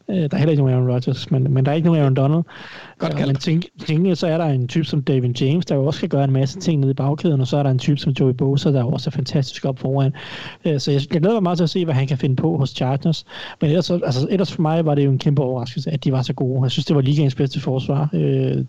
Øh, 0.09 0.15
der 0.15 0.27
er 0.31 0.37
heller 0.37 0.51
ikke 0.51 0.63
nogen 0.63 0.73
Aaron 0.75 0.91
Rodgers, 0.91 1.31
men, 1.31 1.53
men 1.53 1.65
der 1.65 1.71
er 1.71 1.75
ikke 1.75 1.85
nogen 1.85 2.01
Aaron 2.01 2.13
Donald. 2.15 2.43
Godt 2.97 3.15
kaldt. 3.15 3.27
men 3.27 3.35
tænk, 3.35 3.65
tænk, 3.87 4.17
så 4.17 4.27
er 4.27 4.37
der 4.37 4.45
en 4.45 4.67
type 4.67 4.85
som 4.85 5.01
David 5.03 5.29
James, 5.41 5.65
der 5.65 5.75
jo 5.75 5.85
også 5.85 5.97
skal 5.97 6.09
gøre 6.09 6.23
en 6.23 6.31
masse 6.31 6.59
ting 6.59 6.79
nede 6.79 6.91
i 6.91 6.93
bagkæden, 6.93 7.41
og 7.41 7.47
så 7.47 7.57
er 7.57 7.63
der 7.63 7.69
en 7.69 7.79
type 7.79 7.97
som 7.97 8.11
Joey 8.11 8.33
Bosa, 8.33 8.71
der 8.71 8.83
også 8.83 9.09
er 9.09 9.11
fantastisk 9.11 9.65
op 9.65 9.79
foran. 9.79 10.13
Øh, 10.65 10.79
Så 10.79 10.91
jeg, 10.91 11.01
jeg 11.13 11.21
glæder 11.21 11.35
mig 11.35 11.43
meget 11.43 11.57
til 11.57 11.63
at 11.63 11.69
se, 11.69 11.85
hvad 11.85 11.93
han 11.95 12.07
kan 12.07 12.17
finde 12.17 12.35
på 12.35 12.57
hos 12.57 12.69
Chargers. 12.69 13.25
Men 13.61 13.69
ellers, 13.69 13.85
så- 13.85 13.99
altså, 14.05 14.27
ellers 14.29 14.53
for 14.53 14.61
mig 14.61 14.85
var 14.85 14.95
det 14.95 15.05
jo 15.05 15.11
en 15.11 15.19
kæmpe 15.19 15.41
overraskelse, 15.41 15.91
at 15.91 16.03
de 16.03 16.11
var 16.11 16.21
så 16.21 16.33
gode. 16.33 16.63
Jeg 16.63 16.71
synes, 16.71 16.85
det 16.85 16.95
var 16.95 17.01
ligaens 17.01 17.35
bedste 17.35 17.59
forsvar. 17.61 18.09
Øh, 18.13 18.65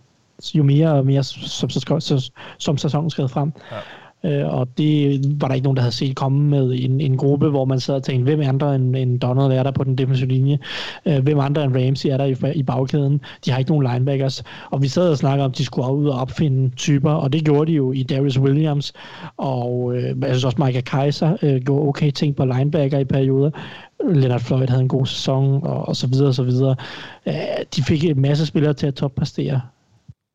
jo 0.54 0.62
mere 0.62 0.92
og 0.92 1.06
mere, 1.06 1.22
som, 1.22 1.70
som, 1.70 2.00
som, 2.00 2.18
som 2.58 2.76
sæsonen 2.78 3.10
skred 3.10 3.28
frem. 3.28 3.52
Ja. 3.72 3.76
Øh, 4.24 4.54
og 4.54 4.68
det 4.78 5.20
var 5.40 5.48
der 5.48 5.54
ikke 5.54 5.64
nogen, 5.64 5.76
der 5.76 5.82
havde 5.82 5.94
set 5.94 6.16
komme 6.16 6.48
med 6.48 6.72
en, 6.78 7.00
en 7.00 7.16
gruppe, 7.16 7.48
hvor 7.48 7.64
man 7.64 7.80
sad 7.80 7.94
og 7.94 8.02
tænkte, 8.02 8.24
hvem 8.24 8.48
andre 8.48 8.74
end, 8.74 8.96
end 8.96 9.20
Donald 9.20 9.52
er 9.52 9.62
der 9.62 9.70
på 9.70 9.84
den 9.84 9.98
defensive 9.98 10.28
linje? 10.28 10.58
Øh, 11.06 11.22
hvem 11.22 11.38
andre 11.38 11.64
end 11.64 11.76
Ramsey 11.76 12.08
er 12.08 12.16
der 12.16 12.24
i, 12.24 12.36
i 12.54 12.62
bagkæden? 12.62 13.20
De 13.44 13.50
har 13.50 13.58
ikke 13.58 13.70
nogen 13.70 13.86
linebackers. 13.92 14.42
Og 14.70 14.82
vi 14.82 14.88
sad 14.88 15.10
og 15.10 15.18
snakkede 15.18 15.44
om, 15.44 15.50
at 15.50 15.58
de 15.58 15.64
skulle 15.64 15.92
ud 15.92 16.08
og 16.08 16.20
opfinde 16.20 16.76
typer, 16.76 17.10
og 17.10 17.32
det 17.32 17.44
gjorde 17.44 17.72
de 17.72 17.76
jo 17.76 17.92
i 17.92 18.02
Darius 18.02 18.38
Williams, 18.38 18.92
og 19.36 19.96
øh, 19.96 20.02
jeg 20.02 20.30
synes 20.30 20.44
også 20.44 20.62
Michael 20.64 20.84
Kaiser 20.84 21.36
øh, 21.42 21.60
gjorde 21.60 21.88
okay 21.88 22.10
ting 22.10 22.36
på 22.36 22.44
linebacker 22.44 22.98
i 22.98 23.04
perioder. 23.04 23.50
Leonard 24.12 24.40
Floyd 24.40 24.68
havde 24.68 24.82
en 24.82 24.88
god 24.88 25.06
sæson, 25.06 25.60
og, 25.62 25.88
og 25.88 25.96
så 25.96 26.06
videre, 26.06 26.28
og 26.28 26.34
så 26.34 26.42
videre. 26.42 26.76
Øh, 27.26 27.34
de 27.76 27.82
fik 27.82 28.04
en 28.04 28.20
masse 28.20 28.46
spillere 28.46 28.72
til 28.72 28.86
at 28.86 28.94
toppræstere 28.94 29.60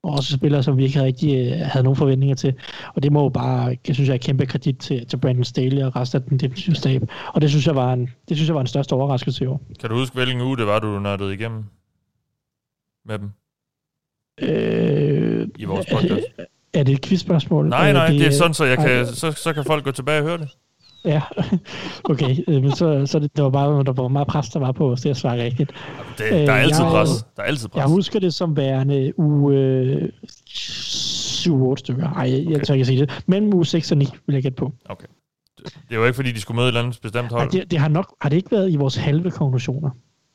og 0.03 0.11
også 0.11 0.33
spillere, 0.33 0.63
som 0.63 0.77
vi 0.77 0.83
ikke 0.83 1.03
rigtig 1.03 1.51
øh, 1.51 1.59
havde 1.59 1.83
nogen 1.83 1.95
forventninger 1.95 2.35
til. 2.35 2.53
Og 2.95 3.03
det 3.03 3.11
må 3.11 3.23
jo 3.23 3.29
bare, 3.29 3.77
jeg 3.87 3.95
synes 3.95 4.09
jeg, 4.09 4.13
er 4.13 4.17
kæmpe 4.17 4.45
kredit 4.45 4.77
til, 4.77 5.05
til 5.05 5.17
Brandon 5.17 5.43
Staley 5.43 5.83
og 5.83 5.95
resten 5.95 6.21
af 6.23 6.29
den 6.29 6.39
defensive 6.39 6.75
stab. 6.75 7.01
Og 7.33 7.41
det 7.41 7.49
synes 7.49 7.67
jeg 7.67 7.75
var 7.75 7.93
en, 7.93 8.09
det 8.29 8.37
synes 8.37 8.47
jeg 8.47 8.55
var 8.55 8.61
en 8.61 8.67
største 8.67 8.93
overraskelse 8.93 9.43
i 9.43 9.47
år. 9.47 9.61
Kan 9.79 9.89
du 9.89 9.95
huske, 9.95 10.13
hvilken 10.13 10.41
uge 10.41 10.57
det 10.57 10.67
var, 10.67 10.79
du 10.79 10.99
nørdede 10.99 11.33
igennem 11.33 11.63
med 13.05 13.19
dem 13.19 13.29
Øh, 14.41 15.47
i 15.57 15.65
vores 15.65 15.85
podcast? 15.91 16.25
er 16.73 16.83
det 16.83 16.93
et 16.93 17.01
quizspørgsmål? 17.05 17.69
Nej, 17.69 17.93
nej, 17.93 18.07
det 18.07 18.27
er 18.27 18.31
sådan, 18.31 18.53
så, 18.53 18.65
jeg 18.65 18.77
ej, 18.77 18.87
kan, 18.87 19.05
så, 19.05 19.31
så 19.31 19.53
kan 19.53 19.63
folk 19.63 19.83
gå 19.83 19.91
tilbage 19.91 20.19
og 20.19 20.25
høre 20.25 20.37
det. 20.37 20.49
Ja, 21.05 21.21
okay. 22.09 22.35
Men 22.47 22.71
så, 22.71 23.05
så 23.05 23.19
det, 23.19 23.35
det 23.35 23.43
var 23.43 23.49
bare, 23.49 23.83
der 23.83 23.91
var 23.93 24.07
meget 24.07 24.27
pres, 24.27 24.49
der 24.49 24.59
var 24.59 24.71
på 24.71 24.91
os 24.91 25.01
til 25.01 25.09
at 25.09 25.17
svare 25.17 25.43
rigtigt. 25.43 25.71
Det, 26.17 26.31
der 26.31 26.35
er 26.35 26.55
Øh, 26.57 26.63
altid 26.63 26.83
jeg- 26.83 26.91
pres. 26.91 27.09
Der 27.35 27.43
er 27.43 27.47
altid 27.47 27.67
pres. 27.69 27.79
Jeg 27.79 27.87
husker 27.87 28.19
det 28.19 28.33
som 28.33 28.57
værende 28.57 29.19
uge 29.19 29.55
øh, 29.55 30.09
7-8 30.49 31.75
stykker. 31.77 32.09
Ej, 32.09 32.31
jeg, 32.31 32.45
jeg 32.49 32.63
tør 32.63 32.73
ikke 32.73 32.85
sige 32.85 32.99
det. 32.99 33.23
Mellem 33.27 33.53
uge 33.53 33.65
6 33.65 33.91
og 33.91 33.97
9 33.97 34.05
vil 34.27 34.33
jeg 34.33 34.43
gætte 34.43 34.55
på. 34.55 34.73
Okay. 34.89 35.05
Det 35.63 35.91
er 35.91 35.95
jo 35.95 36.03
ikke, 36.05 36.15
fordi 36.15 36.31
de 36.31 36.41
skulle 36.41 36.55
møde 36.55 36.65
et 36.65 36.69
eller 36.69 36.81
andet 36.83 36.99
bestemt 37.01 37.31
hold. 37.31 37.51
det, 37.51 37.71
det, 37.71 37.79
har 37.79 37.87
nok 37.87 38.15
har 38.21 38.29
det 38.29 38.37
ikke 38.37 38.51
været 38.51 38.71
i 38.71 38.75
vores 38.75 38.95
halve 38.95 39.31
konklusioner. 39.31 39.89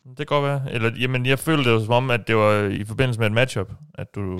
Det 0.09 0.17
kan 0.17 0.27
godt 0.27 0.45
være. 0.45 0.61
Eller, 0.73 0.91
jamen, 1.01 1.27
jeg 1.27 1.39
følte 1.39 1.65
det 1.65 1.71
jo 1.71 1.85
som 1.85 1.93
om, 1.93 2.11
at 2.11 2.29
det 2.29 2.37
var 2.37 2.69
i 2.69 2.85
forbindelse 2.85 3.21
med 3.21 3.27
et 3.27 3.33
matchup, 3.33 3.73
at 3.95 4.15
du... 4.15 4.39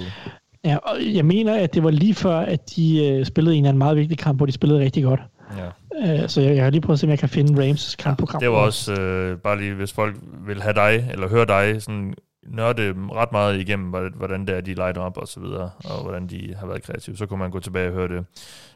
Ja, 0.65 0.77
og 0.77 0.97
jeg 1.15 1.25
mener, 1.25 1.55
at 1.55 1.75
det 1.75 1.83
var 1.85 1.91
lige 1.91 2.15
før, 2.15 2.37
at 2.37 2.77
de 2.77 3.07
øh, 3.07 3.27
spillede 3.27 3.57
en 3.57 3.63
eller 3.63 3.69
anden 3.69 3.79
meget 3.79 3.97
vigtig 3.97 4.19
kamp, 4.19 4.39
hvor 4.39 4.47
de 4.47 4.53
spillede 4.53 4.81
rigtig 4.81 5.03
godt. 5.05 5.21
Ja. 5.57 6.23
Øh, 6.23 6.29
så 6.29 6.41
jeg, 6.41 6.57
jeg 6.57 6.65
har 6.65 6.71
lige 6.71 6.81
prøvet 6.81 6.97
at 6.97 7.01
se, 7.01 7.07
om 7.07 7.11
jeg 7.11 7.19
kan 7.19 7.29
finde 7.29 7.69
Rams 7.69 7.97
kampprogram. 7.97 8.41
Det 8.41 8.51
var 8.51 8.57
også 8.57 8.93
øh, 8.93 9.39
bare 9.39 9.59
lige, 9.59 9.75
hvis 9.75 9.93
folk 9.93 10.17
vil 10.47 10.63
have 10.63 10.75
dig, 10.75 11.09
eller 11.13 11.29
høre 11.29 11.47
dig, 11.47 11.83
sådan 11.83 12.15
nørde 12.49 12.95
ret 13.13 13.33
meget 13.33 13.61
igennem, 13.61 13.89
hvordan 14.17 14.47
det 14.47 14.57
er, 14.57 14.61
de 14.61 14.75
lighter 14.75 15.01
op 15.01 15.17
og 15.17 15.29
så 15.29 15.41
videre, 15.41 15.71
og 15.85 16.03
hvordan 16.03 16.27
de 16.27 16.55
har 16.59 16.67
været 16.67 16.83
kreative, 16.83 17.17
så 17.17 17.27
kunne 17.27 17.39
man 17.39 17.51
gå 17.51 17.61
tilbage 17.61 17.89
og 17.89 17.95
høre 17.95 18.09
det. 18.09 18.25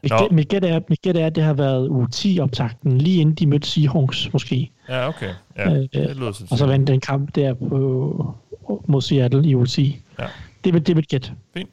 Mit, 0.03 0.11
Nå. 0.11 0.17
gæt, 0.17 0.31
mit, 0.31 0.47
gæt 0.49 0.63
er, 0.63 0.79
mit 0.89 1.01
gæt 1.01 1.17
er, 1.17 1.25
at 1.25 1.35
det 1.35 1.43
har 1.43 1.53
været 1.53 1.87
uge 1.87 2.07
10 2.07 2.39
optakten, 2.41 2.97
lige 2.97 3.21
inden 3.21 3.35
de 3.35 3.47
mødte 3.47 3.67
Seahawks 3.67 4.33
måske. 4.33 4.71
Ja, 4.89 5.07
okay. 5.07 5.33
Ja, 5.57 5.71
Øh, 5.71 5.87
det 5.93 6.15
lyder 6.15 6.31
så 6.31 6.47
og 6.51 6.57
så 6.57 6.65
vandt 6.65 6.87
den 6.87 6.99
kamp 6.99 7.35
der 7.35 7.53
på, 7.53 8.35
mod 8.87 9.01
Seattle 9.01 9.45
i 9.45 9.55
UC. 9.55 9.95
Ja. 10.19 10.25
Det 10.63 10.73
vil 10.73 10.87
det 10.87 10.95
vil 10.95 11.07
gæt. 11.07 11.33
Fint. 11.53 11.69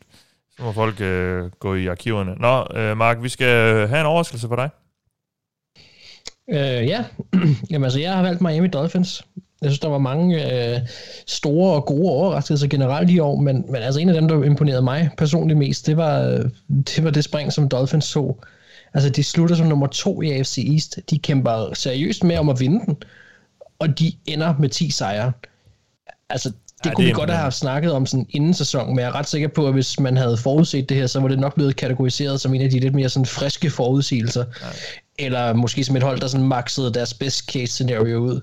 Så 0.57 0.63
må 0.63 0.73
folk 0.73 1.01
øh, 1.01 1.51
gå 1.59 1.75
i 1.75 1.87
arkiverne. 1.87 2.35
Nå, 2.35 2.81
øh, 2.81 2.97
Mark, 2.97 3.23
vi 3.23 3.29
skal 3.29 3.89
have 3.89 4.01
en 4.01 4.07
overraskelse 4.07 4.49
for 4.49 4.57
dig. 4.57 4.71
Øh, 6.51 6.87
ja, 6.87 7.05
Jamen, 7.71 7.85
altså, 7.85 8.01
jeg 8.01 8.15
har 8.15 8.23
valgt 8.23 8.41
Miami 8.41 8.69
Dolphins. 8.69 9.23
Jeg 9.63 9.71
synes, 9.71 9.81
der 9.81 9.89
var 9.89 9.99
mange 9.99 10.53
øh, 10.53 10.81
store 11.27 11.75
og 11.75 11.87
gode 11.87 12.11
overraskelser 12.11 12.69
generelt 12.69 13.11
i 13.11 13.19
år, 13.19 13.37
men, 13.37 13.65
men 13.69 13.83
altså 13.83 14.01
en 14.01 14.09
af 14.09 14.15
dem, 14.15 14.29
der 14.29 14.43
imponerede 14.43 14.83
mig 14.83 15.11
personligt 15.19 15.59
mest, 15.59 15.87
det 15.87 15.97
var, 15.97 16.21
øh, 16.21 16.45
det 16.69 17.05
var 17.05 17.11
det 17.11 17.25
spring, 17.25 17.53
som 17.53 17.69
Dolphins 17.69 18.05
så. 18.05 18.35
Altså, 18.95 19.11
de 19.11 19.23
slutter 19.23 19.57
som 19.57 19.67
nummer 19.67 19.87
to 19.87 20.23
i 20.23 20.31
AFC 20.31 20.69
East. 20.73 20.99
De 21.11 21.19
kæmper 21.19 21.75
seriøst 21.75 22.25
med 22.25 22.39
om 22.39 22.49
at 22.49 22.61
vinde 22.61 22.87
den, 22.87 22.97
og 23.79 23.99
de 23.99 24.13
ender 24.27 24.55
med 24.59 24.69
10 24.69 24.91
sejre. 24.91 25.33
Altså, 26.31 26.49
det 26.49 26.91
Ja, 26.91 26.95
kunne 26.95 27.07
det 27.07 27.15
vi 27.15 27.21
godt 27.21 27.31
have 27.31 27.51
snakket 27.53 27.93
om 27.93 28.07
sådan 28.07 28.27
inden 28.31 28.55
sæsonen, 28.55 28.95
men 28.95 28.99
jeg 28.99 29.09
er 29.09 29.15
ret 29.15 29.29
sikker 29.29 29.49
på, 29.49 29.67
at 29.67 29.73
hvis 29.73 30.01
man 30.01 30.17
havde 30.17 30.37
forudset 30.37 30.89
det 30.89 30.97
her, 30.97 31.07
så 31.07 31.21
var 31.21 31.29
det 31.29 31.39
nok 31.39 31.55
blevet 31.55 31.77
kategoriseret 31.77 32.41
som 32.41 32.55
en 32.55 32.63
af 32.63 32.71
de 32.71 32.81
lidt 32.81 32.95
mere 32.95 33.09
sådan 33.09 33.27
friske 33.27 33.71
forudsigelser. 33.71 34.45
Eller 35.19 35.53
måske 35.53 35.85
som 35.85 35.97
et 35.97 36.03
hold, 36.03 36.21
der 36.21 36.27
sådan 36.27 36.49
maxede 36.49 36.93
deres 36.93 37.15
best 37.15 37.51
case 37.53 37.73
scenario 37.73 38.19
ud. 38.19 38.41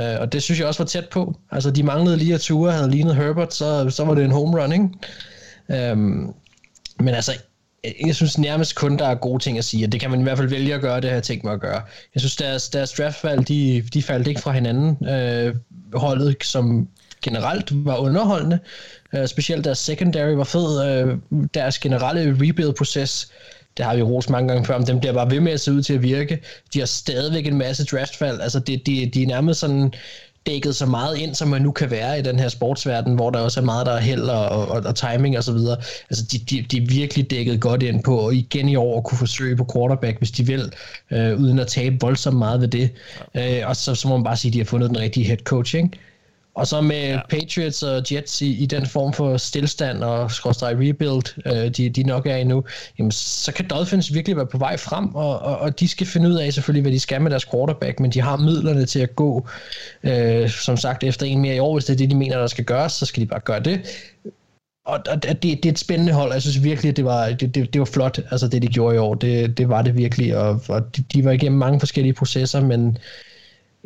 Uh, 0.00 0.20
og 0.20 0.32
det 0.32 0.42
synes 0.42 0.60
jeg 0.60 0.68
også 0.68 0.82
var 0.82 0.86
tæt 0.86 1.08
på. 1.08 1.36
Altså, 1.50 1.70
de 1.70 1.82
manglede 1.82 2.16
lige 2.16 2.34
at 2.34 2.40
ture, 2.40 2.72
havde 2.72 2.90
lignet 2.90 3.16
Herbert, 3.16 3.54
så, 3.54 3.90
så 3.90 4.04
var 4.04 4.14
det 4.14 4.24
en 4.24 4.30
home 4.30 4.62
run, 4.62 4.72
ikke? 4.72 5.92
Um, 5.92 6.34
men 7.00 7.14
altså, 7.14 7.32
jeg 8.06 8.14
synes 8.14 8.38
nærmest 8.38 8.74
kun, 8.74 8.98
der 8.98 9.06
er 9.06 9.14
gode 9.14 9.42
ting 9.42 9.58
at 9.58 9.64
sige, 9.64 9.86
og 9.86 9.92
det 9.92 10.00
kan 10.00 10.10
man 10.10 10.20
i 10.20 10.22
hvert 10.22 10.38
fald 10.38 10.48
vælge 10.48 10.74
at 10.74 10.80
gøre, 10.80 11.00
det 11.00 11.10
har 11.10 11.16
jeg 11.16 11.22
tænkt 11.22 11.44
mig 11.44 11.52
at 11.52 11.60
gøre. 11.60 11.82
Jeg 12.14 12.20
synes, 12.20 12.36
deres, 12.36 12.68
deres 12.68 12.92
draftvalg, 12.92 13.48
de, 13.48 13.84
de 13.94 14.02
faldt 14.02 14.28
ikke 14.28 14.40
fra 14.40 14.52
hinanden. 14.52 15.08
Øh, 15.08 15.54
holdet, 15.94 16.36
som 16.42 16.88
generelt 17.22 17.84
var 17.84 17.96
underholdende, 17.96 18.58
øh, 19.14 19.26
specielt 19.26 19.64
deres 19.64 19.78
secondary 19.78 20.32
var 20.32 20.44
fed, 20.44 20.84
øh, 20.90 21.16
deres 21.54 21.78
generelle 21.78 22.36
rebuild-proces, 22.40 23.28
det 23.78 23.86
har 23.86 23.96
vi 23.96 24.02
rost 24.02 24.30
mange 24.30 24.48
gange 24.48 24.64
før, 24.64 24.78
men 24.78 24.86
den 24.86 25.00
bliver 25.00 25.12
bare 25.12 25.30
ved 25.30 25.40
med 25.40 25.52
at 25.52 25.60
se 25.60 25.72
ud 25.72 25.82
til 25.82 25.94
at 25.94 26.02
virke. 26.02 26.38
De 26.74 26.78
har 26.78 26.86
stadigvæk 26.86 27.46
en 27.46 27.58
masse 27.58 27.84
draftvalg, 27.84 28.42
altså 28.42 28.58
de, 28.58 28.76
de, 28.76 29.10
de 29.14 29.22
er 29.22 29.26
nærmest 29.26 29.60
sådan 29.60 29.92
dækket 30.46 30.76
så 30.76 30.86
meget 30.86 31.18
ind, 31.18 31.34
som 31.34 31.48
man 31.48 31.62
nu 31.62 31.72
kan 31.72 31.90
være 31.90 32.18
i 32.18 32.22
den 32.22 32.38
her 32.38 32.48
sportsverden, 32.48 33.14
hvor 33.14 33.30
der 33.30 33.38
også 33.38 33.60
er 33.60 33.64
meget, 33.64 33.86
der 33.86 33.92
er 33.92 34.00
held 34.00 34.22
og, 34.22 34.48
og, 34.48 34.66
og 34.68 34.94
timing 34.94 35.38
og 35.38 35.44
så 35.44 35.52
videre. 35.52 35.76
Altså, 36.10 36.24
de, 36.32 36.38
de, 36.38 36.62
de 36.70 36.76
er 36.76 36.86
virkelig 36.86 37.30
dækket 37.30 37.60
godt 37.60 37.82
ind 37.82 38.02
på, 38.02 38.18
og 38.18 38.34
igen 38.34 38.68
i 38.68 38.76
år 38.76 39.00
kunne 39.00 39.18
forsøge 39.18 39.56
på 39.56 39.66
quarterback, 39.74 40.18
hvis 40.18 40.30
de 40.30 40.46
vil, 40.46 40.72
øh, 41.10 41.40
uden 41.40 41.58
at 41.58 41.66
tabe 41.66 41.96
voldsomt 42.00 42.36
meget 42.36 42.60
ved 42.60 42.68
det. 42.68 42.90
Ja. 43.34 43.60
Øh, 43.60 43.68
og 43.68 43.76
så, 43.76 43.94
så 43.94 44.08
må 44.08 44.16
man 44.16 44.24
bare 44.24 44.36
sige, 44.36 44.50
at 44.50 44.52
de 44.52 44.58
har 44.58 44.64
fundet 44.64 44.88
den 44.88 44.98
rigtige 44.98 45.26
head 45.26 45.38
coach, 45.38 45.76
ikke? 45.76 45.90
Og 46.58 46.66
så 46.66 46.80
med 46.80 47.08
ja. 47.08 47.20
Patriots 47.30 47.82
og 47.82 48.02
Jets 48.12 48.42
i, 48.42 48.62
i 48.62 48.66
den 48.66 48.86
form 48.86 49.12
for 49.12 49.36
stillstand 49.36 50.04
og 50.04 50.30
skråstrej 50.30 50.74
rebuild, 50.74 51.38
øh, 51.46 51.70
de, 51.70 51.90
de 51.90 52.02
nok 52.02 52.26
er 52.26 52.36
i 52.36 52.44
nu, 52.44 52.64
jamen, 52.98 53.12
så 53.12 53.52
kan 53.52 53.68
Dolphins 53.68 54.14
virkelig 54.14 54.36
være 54.36 54.46
på 54.46 54.58
vej 54.58 54.76
frem, 54.76 55.14
og, 55.14 55.38
og, 55.38 55.58
og 55.58 55.80
de 55.80 55.88
skal 55.88 56.06
finde 56.06 56.28
ud 56.28 56.34
af 56.34 56.52
selvfølgelig, 56.52 56.82
hvad 56.82 56.92
de 56.92 57.00
skal 57.00 57.22
med 57.22 57.30
deres 57.30 57.44
quarterback, 57.44 58.00
men 58.00 58.10
de 58.10 58.20
har 58.20 58.36
midlerne 58.36 58.86
til 58.86 59.00
at 59.00 59.16
gå, 59.16 59.48
øh, 60.02 60.50
som 60.50 60.76
sagt, 60.76 61.04
efter 61.04 61.26
en 61.26 61.40
mere 61.40 61.56
i 61.56 61.58
år, 61.58 61.74
hvis 61.74 61.84
det 61.84 61.92
er 61.92 61.96
det, 61.96 62.10
de 62.10 62.16
mener, 62.16 62.38
der 62.38 62.46
skal 62.46 62.64
gøres, 62.64 62.92
så 62.92 63.06
skal 63.06 63.20
de 63.20 63.26
bare 63.26 63.40
gøre 63.40 63.60
det. 63.60 63.80
Og, 64.86 65.00
og 65.08 65.22
det, 65.22 65.42
det 65.42 65.66
er 65.66 65.70
et 65.70 65.78
spændende 65.78 66.12
hold, 66.12 66.32
jeg 66.32 66.42
synes 66.42 66.62
virkelig, 66.62 66.90
at 66.90 66.96
det 66.96 67.04
var, 67.04 67.26
det, 67.26 67.54
det, 67.54 67.72
det 67.72 67.78
var 67.78 67.84
flot, 67.84 68.20
altså 68.30 68.48
det 68.48 68.62
de 68.62 68.68
gjorde 68.68 68.94
i 68.94 68.98
år, 68.98 69.14
det, 69.14 69.58
det 69.58 69.68
var 69.68 69.82
det 69.82 69.96
virkelig, 69.96 70.36
og, 70.36 70.60
og 70.68 70.96
de, 70.96 71.04
de 71.12 71.24
var 71.24 71.30
igennem 71.30 71.58
mange 71.58 71.80
forskellige 71.80 72.14
processer, 72.14 72.60
men 72.60 72.98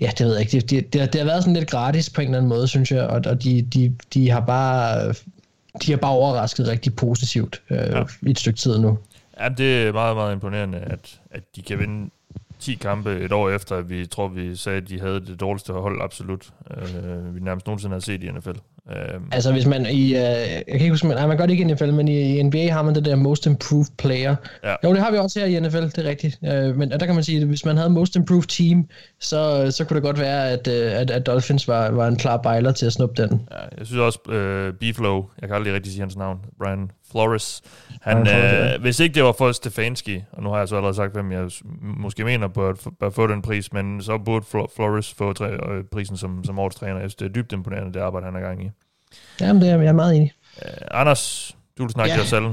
ja, 0.02 0.10
det 0.18 0.26
ved 0.26 0.32
jeg 0.32 0.40
ikke. 0.40 0.52
Det, 0.52 0.70
det, 0.70 0.92
det, 0.92 1.12
det 1.12 1.20
har 1.20 1.28
været 1.28 1.42
sådan 1.42 1.54
lidt 1.54 1.70
gratis 1.70 2.10
på 2.10 2.20
en 2.20 2.26
eller 2.26 2.38
anden 2.38 2.48
måde, 2.48 2.68
synes 2.68 2.90
jeg, 2.92 3.02
og, 3.02 3.22
og 3.26 3.42
de, 3.42 3.62
de, 3.62 3.96
de 4.14 4.30
har 4.30 4.40
bare 4.40 5.14
de 5.82 5.92
har 5.92 5.96
bare 5.96 6.12
overrasket 6.12 6.68
rigtig 6.68 6.96
positivt 6.96 7.62
øh, 7.70 7.78
ja. 7.78 8.04
i 8.22 8.30
et 8.30 8.38
stykke 8.38 8.58
tid 8.58 8.78
nu. 8.78 8.98
Ja, 9.40 9.48
det 9.48 9.82
er 9.82 9.92
meget, 9.92 10.16
meget 10.16 10.32
imponerende, 10.32 10.78
at, 10.78 11.20
at 11.30 11.42
de 11.56 11.62
kan 11.62 11.78
vinde 11.78 12.10
10 12.60 12.74
kampe 12.74 13.20
et 13.20 13.32
år 13.32 13.50
efter, 13.50 13.76
at 13.76 13.90
vi 13.90 14.06
tror, 14.06 14.28
vi 14.28 14.56
sagde, 14.56 14.78
at 14.78 14.88
de 14.88 15.00
havde 15.00 15.20
det 15.20 15.40
dårligste 15.40 15.72
hold, 15.72 16.02
absolut. 16.02 16.50
Øh, 16.76 17.34
vi 17.34 17.40
nærmest 17.40 17.66
nogensinde 17.66 17.94
har 17.94 18.00
set 18.00 18.22
i 18.22 18.30
NFL. 18.30 18.50
Øh, 18.90 19.20
Altså 19.32 19.52
hvis 19.52 19.66
man 19.66 19.86
i, 19.86 20.04
øh, 20.04 20.20
jeg 20.20 20.64
kan 20.66 20.80
ikke 20.80 20.90
huske, 20.90 21.06
man, 21.06 21.16
nej, 21.16 21.26
man 21.26 21.36
gør 21.36 21.46
det 21.46 21.50
ikke 21.50 21.64
i 21.64 21.72
NFL, 21.72 21.92
men 21.92 22.08
i, 22.08 22.38
i 22.38 22.42
NBA 22.42 22.68
har 22.68 22.82
man 22.82 22.94
det 22.94 23.04
der 23.04 23.16
most 23.16 23.46
improved 23.46 23.86
player. 23.98 24.36
Ja. 24.64 24.74
Jo, 24.84 24.90
det 24.90 24.98
har 24.98 25.10
vi 25.10 25.16
også 25.16 25.40
her 25.40 25.46
i 25.46 25.60
NFL, 25.60 25.82
det 25.82 25.98
er 25.98 26.04
rigtigt. 26.04 26.38
Øh, 26.44 26.76
men 26.76 26.90
der 26.90 27.06
kan 27.06 27.14
man 27.14 27.24
sige, 27.24 27.40
at 27.40 27.46
hvis 27.46 27.64
man 27.64 27.76
havde 27.76 27.90
most 27.90 28.16
improved 28.16 28.44
team, 28.48 28.88
så, 29.20 29.70
så 29.70 29.84
kunne 29.84 29.94
det 29.94 30.02
godt 30.02 30.18
være, 30.18 30.50
at, 30.50 30.68
øh, 30.68 31.00
at, 31.00 31.10
at 31.10 31.26
Dolphins 31.26 31.68
var, 31.68 31.90
var 31.90 32.08
en 32.08 32.16
klar 32.16 32.36
bejler 32.36 32.72
til 32.72 32.86
at 32.86 32.92
snuppe 32.92 33.22
den. 33.22 33.48
Ja, 33.50 33.56
jeg 33.78 33.86
synes 33.86 34.00
også, 34.00 34.18
uh, 34.28 34.78
Beeflow, 34.78 35.24
jeg 35.40 35.48
kan 35.48 35.56
aldrig 35.56 35.74
rigtig 35.74 35.92
sige 35.92 36.00
hans 36.00 36.16
navn, 36.16 36.38
Brian 36.58 36.90
Flores, 37.12 37.62
han, 38.02 38.26
ja. 38.26 38.74
uh, 38.76 38.80
hvis 38.82 39.00
ikke 39.00 39.14
det 39.14 39.24
var 39.24 39.32
for 39.38 39.52
Stefanski, 39.52 40.22
og 40.32 40.42
nu 40.42 40.48
har 40.50 40.58
jeg 40.58 40.68
så 40.68 40.76
allerede 40.76 40.94
sagt, 40.96 41.12
hvem 41.12 41.32
jeg 41.32 41.50
måske 41.82 42.24
mener 42.24 42.48
bør, 42.48 42.72
bør 43.00 43.10
få 43.10 43.26
den 43.26 43.42
pris, 43.42 43.72
men 43.72 44.02
så 44.02 44.18
burde 44.18 44.44
Flo- 44.54 44.76
Flores 44.76 45.14
få 45.14 45.32
træ, 45.32 45.50
øh, 45.54 45.84
prisen 45.92 46.16
som, 46.16 46.44
som 46.44 46.58
årets 46.58 46.76
træner. 46.76 46.94
Jeg 47.00 47.10
synes, 47.10 47.14
det 47.14 47.24
er 47.24 47.32
dybt 47.32 47.52
imponerende, 47.52 47.92
det 47.92 48.00
arbejde, 48.00 48.26
han 48.26 48.36
er 48.36 48.40
gang 48.40 48.64
i. 48.64 48.70
Jamen, 49.40 49.62
det 49.62 49.70
er 49.70 49.78
jeg 49.78 49.86
er 49.88 49.92
meget 49.92 50.16
enig. 50.16 50.32
Uh, 50.56 50.70
Anders, 50.90 51.56
du 51.78 51.82
vil 51.82 51.90
snakke 51.92 52.10
Ja. 52.10 52.14
ja. 52.16 52.20
dig 52.20 52.28
selv. 52.28 52.44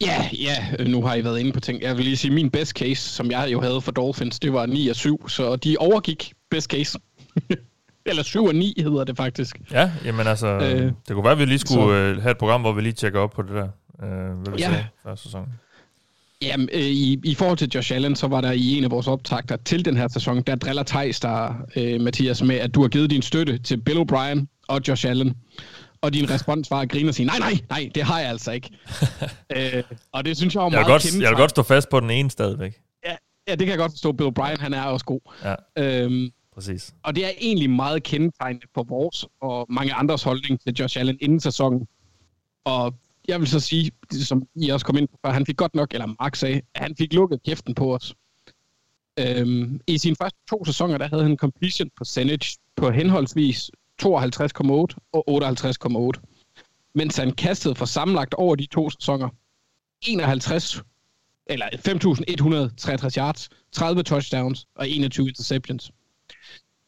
Ja, 0.00 0.28
ja, 0.32 0.66
øh, 0.78 0.86
nu 0.88 1.02
har 1.02 1.14
I 1.14 1.24
været 1.24 1.38
inde 1.40 1.52
på 1.52 1.60
ting. 1.60 1.82
Jeg 1.82 1.96
vil 1.96 2.04
lige 2.04 2.16
sige, 2.16 2.30
min 2.34 2.50
best 2.50 2.72
case, 2.72 3.08
som 3.10 3.30
jeg 3.30 3.48
jo 3.52 3.60
havde 3.60 3.80
for 3.80 3.92
Dolphins, 3.92 4.40
det 4.40 4.52
var 4.52 4.66
9 4.66 4.88
og 4.88 4.96
7, 4.96 5.28
så 5.28 5.56
de 5.56 5.76
overgik 5.78 6.32
best 6.50 6.70
case. 6.70 6.98
Eller 8.06 8.22
7 8.22 8.44
og 8.44 8.54
9 8.54 8.74
hedder 8.78 9.04
det 9.04 9.16
faktisk. 9.16 9.56
Ja, 9.70 9.90
jamen 10.04 10.26
altså, 10.26 10.46
Øh, 10.46 10.80
det 10.82 10.92
kunne 11.10 11.24
være, 11.24 11.32
at 11.32 11.38
vi 11.38 11.44
lige 11.44 11.58
skulle 11.58 11.82
så- 11.82 11.92
øh, 11.92 12.22
have 12.22 12.30
et 12.30 12.38
program, 12.38 12.60
hvor 12.60 12.72
vi 12.72 12.80
lige 12.82 12.92
tjekker 12.92 13.20
op 13.20 13.30
på 13.30 13.42
det 13.42 13.50
der, 13.50 13.68
øh, 14.02 14.08
hvad 14.42 14.52
vi 14.52 14.58
Ja. 14.62 14.68
sagde 14.68 14.86
første 15.02 15.22
sæson. 15.24 15.48
Jamen, 16.42 16.68
øh, 16.72 16.80
i, 16.80 17.20
i 17.24 17.34
forhold 17.34 17.58
til 17.58 17.68
Josh 17.74 17.94
Allen, 17.94 18.16
så 18.16 18.26
var 18.28 18.40
der 18.40 18.52
i 18.52 18.78
en 18.78 18.84
af 18.84 18.90
vores 18.90 19.06
optagter 19.06 19.56
til 19.56 19.84
den 19.84 19.96
her 19.96 20.08
sæson, 20.08 20.42
der 20.42 20.54
driller 20.56 20.82
Thijs 20.82 21.20
der, 21.20 21.54
øh, 21.76 22.00
Mathias, 22.00 22.42
med, 22.42 22.56
at 22.56 22.74
du 22.74 22.80
har 22.80 22.88
givet 22.88 23.10
din 23.10 23.22
støtte 23.22 23.58
til 23.58 23.76
Bill 23.80 23.98
O'Brien 23.98 24.46
og 24.68 24.80
Josh 24.88 25.06
Allen. 25.08 25.34
Og 26.00 26.12
din 26.14 26.30
respons 26.30 26.70
var 26.70 26.80
at 26.80 26.88
grine 26.88 27.08
og 27.08 27.14
sige, 27.14 27.26
nej, 27.26 27.38
nej, 27.38 27.52
nej, 27.70 27.90
det 27.94 28.02
har 28.02 28.20
jeg 28.20 28.28
altså 28.30 28.52
ikke. 28.52 28.70
øh, 29.56 29.82
og 30.12 30.24
det 30.24 30.36
synes 30.36 30.54
jeg 30.54 30.60
var 30.62 30.66
Jeg 30.68 30.72
meget 30.72 30.86
vil, 30.86 30.92
godt, 30.92 31.22
jeg 31.22 31.30
vil 31.30 31.36
godt 31.38 31.50
stå 31.50 31.62
fast 31.62 31.88
på 31.88 32.00
den 32.00 32.10
ene 32.10 32.30
stadigvæk. 32.30 32.74
Ja, 33.06 33.14
ja, 33.48 33.52
det 33.52 33.58
kan 33.58 33.68
jeg 33.68 33.78
godt 33.78 33.92
forstå. 33.92 34.12
Bill 34.12 34.30
O'Brien, 34.30 34.60
han 34.60 34.74
er 34.74 34.82
også 34.82 35.04
god. 35.04 35.20
Ja, 35.44 35.54
Øhm, 35.78 36.30
præcis. 36.54 36.94
og 37.02 37.16
det 37.16 37.24
er 37.24 37.30
egentlig 37.40 37.70
meget 37.70 38.02
kendetegnende 38.02 38.66
for 38.74 38.82
vores 38.82 39.26
og 39.40 39.66
mange 39.68 39.94
andres 39.94 40.22
holdning 40.22 40.60
til 40.60 40.74
Josh 40.74 41.00
Allen 41.00 41.18
inden 41.20 41.40
sæsonen. 41.40 41.86
Og 42.64 42.94
jeg 43.28 43.40
vil 43.40 43.48
så 43.48 43.60
sige, 43.60 43.90
som 44.12 44.42
I 44.54 44.68
også 44.68 44.86
kom 44.86 44.96
ind 44.96 45.08
på 45.08 45.18
før, 45.24 45.32
han 45.32 45.46
fik 45.46 45.56
godt 45.56 45.74
nok, 45.74 45.94
eller 45.94 46.06
Mark 46.06 46.36
sagde, 46.36 46.60
at 46.74 46.82
han 46.82 46.96
fik 46.96 47.12
lukket 47.12 47.42
kæften 47.42 47.74
på 47.74 47.94
os. 47.94 48.14
Øhm, 49.18 49.80
I 49.86 49.98
sine 49.98 50.16
første 50.16 50.38
to 50.50 50.64
sæsoner, 50.64 50.98
der 50.98 51.08
havde 51.08 51.22
han 51.22 51.36
completion 51.36 51.90
percentage 51.96 52.58
på 52.76 52.90
henholdsvis 52.90 53.70
52,8 54.02 54.96
og 55.12 55.24
58,8. 55.28 56.92
Mens 56.94 57.16
han 57.16 57.32
kastede 57.32 57.74
for 57.74 57.84
sammenlagt 57.84 58.34
over 58.34 58.56
de 58.56 58.66
to 58.66 58.90
sæsoner 58.90 59.28
51 60.02 60.82
eller 61.46 61.66
5.163 61.66 63.18
yards, 63.18 63.48
30 63.72 64.02
touchdowns 64.02 64.66
og 64.74 64.88
21 64.88 65.28
interceptions. 65.28 65.92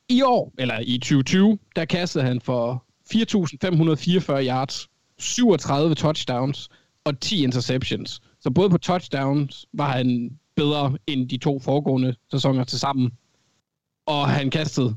I 0.09 0.23
år, 0.23 0.55
eller 0.59 0.81
i 0.81 0.99
2020, 0.99 1.59
der 1.77 1.85
kastede 1.85 2.25
han 2.25 2.41
for 2.41 2.85
4.544 3.15 4.47
yards, 4.47 4.89
37 5.19 5.95
touchdowns 5.95 6.69
og 7.05 7.21
10 7.21 7.45
interceptions. 7.45 8.21
Så 8.41 8.51
både 8.51 8.71
på 8.71 8.79
touchdowns 8.79 9.67
var 9.73 9.93
han 9.93 10.39
bedre 10.57 10.99
end 11.07 11.29
de 11.29 11.37
to 11.37 11.59
foregående 11.59 12.15
sæsoner 12.31 12.65
til 12.65 12.79
sammen. 12.79 13.13
Og 14.07 14.29
han 14.29 14.51
kastede 14.51 14.97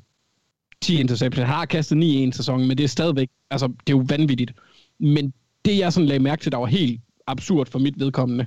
10 0.82 1.00
interceptions. 1.00 1.46
Han 1.46 1.56
har 1.56 1.66
kastet 1.66 1.98
9 1.98 2.12
i 2.12 2.24
en 2.24 2.34
sæson, 2.34 2.68
men 2.68 2.78
det 2.78 2.84
er 2.84 2.88
stadigvæk, 2.88 3.30
altså 3.50 3.68
det 3.68 3.94
er 3.94 3.98
jo 3.98 4.06
vanvittigt. 4.10 4.54
Men 5.00 5.34
det 5.66 5.78
jeg 5.78 5.94
sådan 5.94 6.08
lagde 6.08 6.24
mærke 6.24 6.42
til, 6.42 6.52
der 6.52 6.58
var 6.58 6.66
helt 6.66 7.02
absurd 7.28 7.68
for 7.68 7.80
mit 7.80 8.00
vedkommende, 8.00 8.46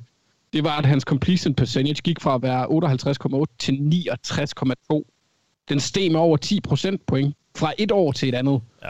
det 0.52 0.64
var, 0.64 0.78
at 0.78 0.86
hans 0.86 1.02
completion 1.02 1.54
percentage 1.54 2.02
gik 2.02 2.20
fra 2.20 2.34
at 2.34 2.42
være 2.42 2.66
58,8 2.66 3.56
til 3.58 3.72
69,2. 4.92 5.19
Den 5.70 5.80
steg 5.80 6.12
med 6.12 6.20
over 6.20 6.36
10 6.36 6.60
procentpoint 6.60 7.36
fra 7.56 7.72
et 7.78 7.92
år 7.92 8.12
til 8.12 8.28
et 8.28 8.34
andet. 8.34 8.60
Ja. 8.84 8.88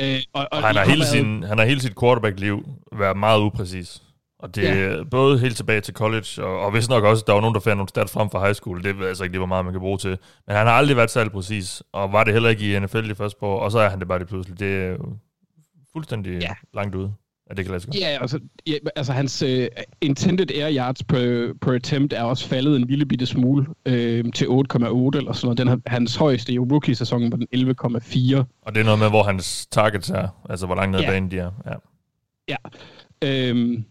Øh, 0.00 0.20
og, 0.32 0.48
Og 0.52 0.62
han, 0.62 0.74
I 0.74 0.78
har 0.78 0.84
hele 0.84 1.06
sin, 1.06 1.42
han 1.42 1.58
har 1.58 1.64
hele 1.64 1.80
sit 1.80 1.98
quarterback-liv 2.00 2.68
været 2.98 3.16
meget 3.16 3.40
upræcis. 3.40 4.02
Og 4.38 4.54
det 4.54 4.68
er 4.68 4.74
Ja. 4.96 5.02
både 5.10 5.38
helt 5.38 5.56
tilbage 5.56 5.80
til 5.80 5.94
college, 5.94 6.26
og, 6.44 6.60
og 6.60 6.70
hvis 6.70 6.88
nok 6.88 7.04
også, 7.04 7.24
der 7.26 7.32
var 7.32 7.40
nogen, 7.40 7.54
der 7.54 7.60
fandt 7.60 7.76
nogle 7.76 7.88
stats 7.88 8.12
frem 8.12 8.30
fra 8.30 8.44
high 8.44 8.54
school. 8.54 8.84
Det 8.84 8.94
ved 8.94 9.00
jeg 9.02 9.08
altså 9.08 9.24
ikke, 9.24 9.32
det 9.32 9.40
var 9.40 9.46
meget, 9.46 9.64
man 9.64 9.74
kan 9.74 9.80
bruge 9.80 9.98
til. 9.98 10.18
Men 10.46 10.56
han 10.56 10.66
har 10.66 10.74
aldrig 10.74 10.96
været 10.96 11.10
særlig 11.10 11.32
præcis, 11.32 11.82
og 11.92 12.12
var 12.12 12.24
det 12.24 12.32
heller 12.32 12.48
ikke 12.50 12.76
i 12.76 12.78
NFL 12.78 13.10
i 13.10 13.14
første 13.14 13.42
år, 13.42 13.60
og 13.60 13.70
så 13.72 13.78
er 13.78 13.88
han 13.88 13.98
det 14.00 14.08
bare 14.08 14.18
det 14.18 14.28
pludselig. 14.28 14.60
Det 14.60 14.82
er 14.84 14.96
fuldstændig 15.92 16.40
ja. 16.40 16.50
langt 16.74 16.94
ude. 16.94 17.14
At 17.46 17.56
det 17.56 17.64
kan 17.64 17.70
lade 17.72 17.80
sig 17.82 17.92
gøre. 17.92 18.00
Ja, 18.00 18.18
altså, 18.20 18.40
ja, 18.66 18.72
altså 18.96 19.12
hans 19.12 19.42
uh, 19.42 19.48
intended 20.00 20.50
air 20.50 20.76
yards 20.76 21.02
per, 21.04 21.52
per 21.60 21.72
attempt 21.72 22.12
er 22.12 22.22
også 22.22 22.48
faldet 22.48 22.76
en 22.76 22.86
lille 22.86 23.06
bitte 23.06 23.26
smule 23.26 23.66
øh, 23.86 24.24
til 24.34 24.44
8,8 24.46 24.48
eller 24.48 25.32
sådan 25.32 25.46
noget. 25.46 25.58
Den, 25.58 25.68
har- 25.68 25.80
hans 25.86 26.16
højeste 26.16 26.52
i 26.52 26.58
rookie-sæsonen 26.58 27.30
var 27.32 27.36
den 27.36 27.46
11,4. 27.54 28.44
Og 28.62 28.74
det 28.74 28.80
er 28.80 28.84
noget 28.84 28.98
med, 28.98 29.08
hvor 29.08 29.22
hans 29.22 29.66
targets 29.70 30.10
er, 30.10 30.28
altså 30.50 30.66
hvor 30.66 30.74
langt 30.74 30.90
ned 30.92 31.00
Ja. 31.00 31.10
banen 31.10 31.30
de 31.30 31.38
er. 31.38 31.50
Ja. 31.66 31.74
Ja. 32.48 32.56
Øhm, 33.50 33.84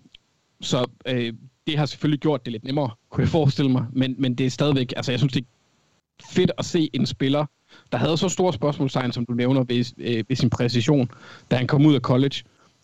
så 0.61 0.85
øh, 1.07 1.33
det 1.67 1.77
har 1.77 1.85
selvfølgelig 1.85 2.19
gjort 2.19 2.45
det 2.45 2.51
lidt 2.51 2.63
nemmere, 2.63 2.89
kunne 3.09 3.21
jeg 3.21 3.29
forestille 3.29 3.71
mig. 3.71 3.85
Men, 3.93 4.15
men 4.17 4.35
det 4.35 4.45
er 4.45 4.49
stadigvæk, 4.49 4.93
altså 4.95 5.11
jeg 5.11 5.19
synes, 5.19 5.33
det 5.33 5.41
er 5.41 6.23
fedt 6.31 6.51
at 6.57 6.65
se 6.65 6.89
en 6.93 7.05
spiller, 7.05 7.45
der 7.91 7.97
havde 7.97 8.17
så 8.17 8.29
store 8.29 8.53
spørgsmålstegn, 8.53 9.11
som 9.11 9.25
du 9.25 9.33
nævner, 9.33 9.63
ved, 9.63 9.93
øh, 9.97 10.23
ved 10.29 10.35
sin 10.35 10.49
præcision, 10.49 11.09
da 11.51 11.55
han 11.55 11.67
kom 11.67 11.85
ud 11.85 11.95
af 11.95 12.01
college 12.01 12.35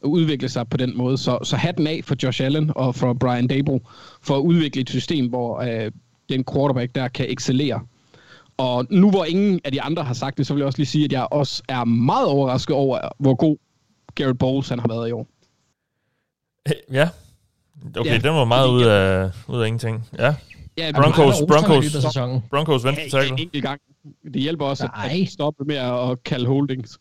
og 0.03 0.09
udvikle 0.11 0.49
sig 0.49 0.69
på 0.69 0.77
den 0.77 0.97
måde. 0.97 1.17
Så, 1.17 1.39
så 1.43 1.55
hatten 1.55 1.87
af 1.87 2.01
for 2.03 2.15
Josh 2.23 2.43
Allen 2.43 2.71
og 2.75 2.95
for 2.95 3.13
Brian 3.13 3.47
Dable 3.47 3.79
for 4.21 4.35
at 4.37 4.41
udvikle 4.41 4.81
et 4.81 4.89
system, 4.89 5.29
hvor 5.29 5.59
øh, 5.61 5.91
den 6.29 6.45
quarterback 6.53 6.95
der 6.95 7.07
kan 7.07 7.25
excellere. 7.29 7.81
Og 8.57 8.85
nu 8.89 9.09
hvor 9.09 9.25
ingen 9.25 9.59
af 9.63 9.71
de 9.71 9.81
andre 9.81 10.03
har 10.03 10.13
sagt 10.13 10.37
det, 10.37 10.47
så 10.47 10.53
vil 10.53 10.59
jeg 10.61 10.67
også 10.67 10.79
lige 10.79 10.87
sige, 10.87 11.05
at 11.05 11.11
jeg 11.11 11.27
også 11.31 11.63
er 11.69 11.83
meget 11.83 12.27
overrasket 12.27 12.75
over, 12.75 12.99
hvor 13.19 13.35
god 13.35 13.57
Garrett 14.15 14.39
Bowles 14.39 14.69
han 14.69 14.79
har 14.79 14.87
været 14.87 15.09
i 15.09 15.11
år. 15.11 15.27
Ja. 16.91 17.09
Okay, 17.97 18.11
Ja, 18.11 18.17
den 18.17 18.33
var 18.33 18.45
meget 18.45 18.69
ud 18.69 18.83
af, 18.83 19.29
ud 19.47 19.61
af 19.61 19.67
ingenting. 19.67 20.07
Ja. 20.19 20.35
Ja, 20.77 20.91
Broncos- 20.91 21.45
Broncos- 21.45 22.01
sæsonen. 22.01 22.43
Broncos 22.49 22.83
venstre 22.83 23.03
Ja, 23.17 23.27
tackle. 23.27 23.61
gang. 23.61 23.81
Det 24.33 24.41
hjælper 24.41 24.65
også 24.65 24.83
at, 24.85 24.91
Nej. 24.95 25.19
at 25.21 25.29
stoppe 25.29 25.63
med 25.65 25.75
at 25.75 26.23
kalde 26.23 26.47
holdings. 26.47 26.99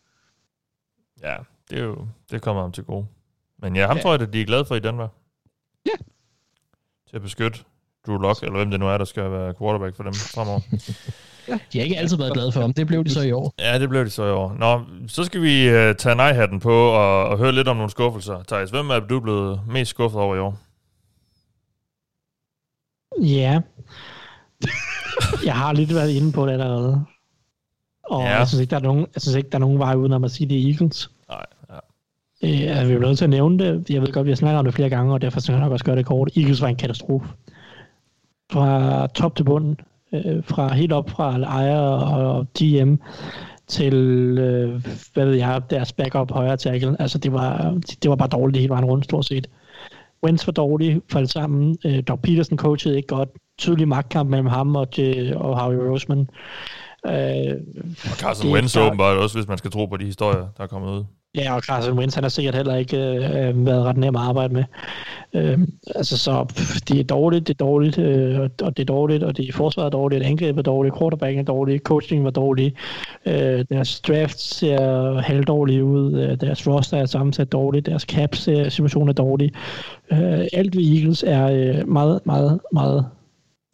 Ja, 1.23 1.35
det 1.69 1.79
er 1.79 1.83
jo, 1.83 2.07
det 2.31 2.41
kommer 2.41 2.61
ham 2.61 2.71
til 2.71 2.83
gode. 2.83 3.05
Men 3.61 3.75
ja, 3.75 3.87
ham 3.87 3.97
Ja. 3.97 4.01
tror 4.03 4.11
jeg, 4.13 4.21
at 4.21 4.33
de 4.33 4.41
er 4.41 4.45
glade 4.45 4.65
for 4.65 4.75
i 4.75 4.79
Danmark. 4.79 5.09
Ja. 5.85 5.91
Til 7.09 7.15
at 7.15 7.21
beskytte 7.21 7.59
Drew 8.07 8.17
Lock, 8.17 8.43
eller 8.43 8.57
hvem 8.57 8.71
det 8.71 8.79
nu 8.79 8.87
er, 8.87 8.97
der 8.97 9.05
skal 9.05 9.31
være 9.31 9.53
quarterback 9.59 9.95
for 9.95 10.03
dem 10.03 10.13
fremover. 10.13 10.59
De 11.73 11.77
har 11.77 11.83
ikke 11.83 11.97
altid 11.97 12.17
været 12.17 12.33
glade 12.33 12.51
for 12.51 12.61
ham. 12.61 12.73
Det 12.73 12.87
blev 12.87 13.03
de 13.03 13.09
så 13.09 13.21
i 13.21 13.31
år. 13.31 13.53
Ja, 13.59 13.79
det 13.79 13.89
blev 13.89 14.05
de 14.05 14.09
så 14.09 14.23
i 14.25 14.31
år. 14.31 14.53
Nå, 14.53 14.81
så 15.07 15.23
skal 15.23 15.41
vi 15.41 15.67
uh, 15.69 15.95
tage 15.95 16.15
nej-hatten 16.15 16.59
på 16.59 16.73
og, 16.73 17.23
og 17.25 17.37
høre 17.37 17.51
lidt 17.51 17.67
om 17.67 17.75
nogle 17.75 17.89
skuffelser. 17.91 18.43
Thijs, 18.43 18.69
hvem 18.69 18.89
er 18.89 18.99
du 18.99 19.19
blevet 19.19 19.61
mest 19.67 19.89
skuffet 19.89 20.21
over 20.21 20.35
i 20.35 20.39
år? 20.39 20.57
Ja. 23.21 23.61
Jeg 25.45 25.55
har 25.55 25.73
lidt 25.73 25.95
været 25.95 26.09
inde 26.11 26.31
på 26.31 26.45
det 26.45 26.51
allerede. 26.53 27.05
Og 28.03 28.21
Ja. 28.23 28.37
jeg, 28.37 28.47
synes 28.47 28.61
ikke, 28.61 28.71
der 28.71 28.77
er 28.77 28.81
nogen, 28.81 29.07
jeg 29.13 29.21
synes 29.21 29.35
ikke, 29.35 29.49
der 29.49 29.55
er 29.57 29.59
nogen 29.59 29.79
vej 29.79 29.95
udenom 29.95 30.23
at 30.23 30.31
sige, 30.31 30.49
det 30.49 30.57
er 30.67 30.71
Eagles. 30.73 31.11
Øh, 32.43 32.61
altså, 32.61 32.85
vi 32.85 32.93
er 32.93 32.99
nødt 32.99 33.17
til 33.17 33.23
at 33.25 33.29
nævne 33.29 33.59
det. 33.59 33.89
Jeg 33.89 34.01
ved 34.01 34.13
godt, 34.13 34.25
vi 34.25 34.31
har 34.31 34.35
snakket 34.35 34.59
om 34.59 34.65
det 34.65 34.73
flere 34.73 34.89
gange, 34.89 35.13
og 35.13 35.21
derfor 35.21 35.39
skal 35.39 35.53
jeg 35.53 35.61
nok 35.61 35.71
også 35.71 35.85
gøre 35.85 35.95
det 35.95 36.05
kort. 36.05 36.29
Eagles 36.37 36.61
var 36.61 36.67
en 36.67 36.75
katastrofe. 36.75 37.27
Fra 38.51 39.07
top 39.07 39.35
til 39.35 39.43
bunden. 39.43 39.79
Øh, 40.13 40.43
fra 40.43 40.73
helt 40.73 40.91
op 40.91 41.09
fra 41.09 41.41
ejer 41.43 41.79
og 41.79 42.47
GM 42.59 42.95
til, 43.67 43.93
øh, 44.39 44.83
hvad 45.13 45.25
ved 45.25 45.35
jeg, 45.35 45.61
deres 45.69 45.93
backup 45.93 46.31
højre 46.31 46.57
tackle. 46.57 47.01
Altså, 47.01 47.17
det 47.17 47.33
var, 47.33 47.77
det 48.03 48.09
var 48.09 48.15
bare 48.15 48.27
dårligt 48.27 48.53
det 48.53 48.61
hele 48.61 48.69
vejen 48.69 48.85
rundt, 48.85 49.05
stort 49.05 49.25
set. 49.25 49.47
Wentz 50.23 50.47
var 50.47 50.53
dårlig, 50.53 51.01
faldt 51.11 51.31
sammen. 51.31 51.77
Øh, 51.85 52.03
Doug 52.07 52.19
Peterson 52.21 52.57
coachede 52.57 52.95
ikke 52.95 53.07
godt. 53.07 53.29
Tydelig 53.57 53.87
magtkamp 53.87 54.29
mellem 54.29 54.47
ham 54.47 54.75
og, 54.75 54.87
J- 54.97 55.33
og 55.35 55.59
Howie 55.59 55.91
Roseman. 55.91 56.19
Øh, 57.05 57.13
Og 58.11 58.17
Carson 58.17 58.51
Wentz 58.53 58.77
åbenbart 58.77 59.17
også, 59.17 59.37
hvis 59.37 59.47
man 59.47 59.57
skal 59.57 59.71
tro 59.71 59.85
på 59.85 59.97
de 59.97 60.05
historier, 60.05 60.47
der 60.57 60.63
er 60.63 60.67
kommet 60.67 60.89
ud. 60.89 61.03
Ja, 61.35 61.55
og 61.55 61.61
Carson 61.61 61.97
Wentz, 61.97 62.15
han 62.15 62.23
har 62.23 62.29
sikkert 62.29 62.55
heller 62.55 62.75
ikke 62.75 62.97
øh, 62.97 63.49
øh, 63.49 63.65
været 63.65 63.85
ret 63.85 63.97
nem 63.97 64.15
at 64.15 64.21
arbejde 64.21 64.53
med. 64.53 64.63
Øh, 65.33 65.59
altså, 65.95 66.17
så 66.17 66.43
pff, 66.43 66.81
det 66.81 66.99
er 66.99 67.03
dårligt, 67.03 67.47
det 67.47 67.53
er 67.53 67.65
dårligt, 67.65 67.97
øh, 67.97 68.39
og 68.39 68.77
det 68.77 68.79
er 68.79 68.85
dårligt, 68.85 69.23
og 69.23 69.37
det 69.37 69.49
er 69.49 69.53
forsvaret 69.53 69.85
er 69.85 69.89
dårligt, 69.89 70.23
angrebet 70.23 70.59
er 70.59 70.71
dårligt, 70.71 70.97
quarterbacken 70.97 71.39
er 71.39 71.43
dårligt, 71.43 71.83
coaching 71.83 72.23
var 72.23 72.29
dårlig, 72.29 72.75
øh, 73.25 73.65
deres 73.71 74.01
draft 74.01 74.39
ser 74.39 75.13
halvdårligt 75.19 75.81
ud, 75.81 76.19
øh, 76.19 76.41
deres 76.41 76.67
roster 76.67 76.97
er 76.97 77.05
sammensat 77.05 77.51
dårligt, 77.51 77.85
deres 77.85 78.03
cap 78.03 78.35
situation 78.69 79.09
er 79.09 79.13
dårlig. 79.13 79.51
Øh, 80.11 80.47
alt 80.53 80.75
ved 80.75 80.95
Eagles 80.95 81.23
er 81.27 81.47
øh, 81.47 81.87
meget, 81.87 82.19
meget, 82.25 82.59
meget 82.73 83.05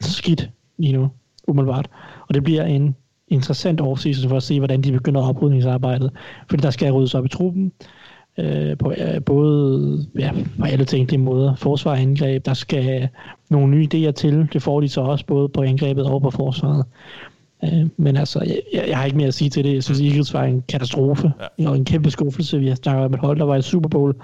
skidt 0.01 0.49
lige 0.77 0.93
nu, 0.93 1.09
umiddelbart. 1.47 1.87
Og 2.27 2.33
det 2.33 2.43
bliver 2.43 2.63
en 2.63 2.95
interessant 3.27 3.81
offseason 3.81 4.29
for 4.29 4.37
at 4.37 4.43
se, 4.43 4.59
hvordan 4.59 4.81
de 4.81 4.91
begynder 4.91 5.29
oprydningsarbejdet. 5.29 6.11
Fordi 6.49 6.61
der 6.61 6.69
skal 6.69 6.91
ryddes 6.91 7.15
op 7.15 7.25
i 7.25 7.29
truppen, 7.29 7.71
øh, 8.37 8.77
på 8.77 8.93
øh, 8.97 9.21
både 9.25 10.05
ja, 10.19 10.31
på 10.59 10.65
alle 10.65 10.85
tænkelige 10.85 11.21
måder. 11.21 11.55
Forsvar 11.55 11.91
og 11.91 11.99
angreb, 11.99 12.45
der 12.45 12.53
skal 12.53 13.09
nogle 13.49 13.67
nye 13.67 13.87
idéer 13.93 14.11
til. 14.11 14.49
Det 14.53 14.61
får 14.61 14.81
de 14.81 14.89
så 14.89 15.01
også 15.01 15.25
både 15.25 15.49
på 15.49 15.61
angrebet 15.61 16.05
og 16.05 16.21
på 16.21 16.29
forsvaret. 16.29 16.85
Øh, 17.63 17.89
men 17.97 18.17
altså, 18.17 18.39
jeg, 18.39 18.59
jeg, 18.73 18.85
jeg 18.87 18.97
har 18.97 19.05
ikke 19.05 19.17
mere 19.17 19.27
at 19.27 19.33
sige 19.33 19.49
til 19.49 19.63
det. 19.63 19.73
Jeg 19.73 19.83
synes, 19.83 20.01
Eagles 20.01 20.33
var 20.33 20.43
en 20.43 20.63
katastrofe 20.69 21.31
ja. 21.59 21.69
og 21.69 21.75
en 21.75 21.85
kæmpe 21.85 22.11
skuffelse. 22.11 22.59
Vi 22.59 22.67
har 22.67 22.75
snakket 22.75 23.05
om 23.05 23.13
et 23.13 23.19
hold, 23.19 23.39
der 23.39 23.45
var 23.45 23.55
i 23.55 23.61
Super 23.61 23.89
Bowl 23.89 24.15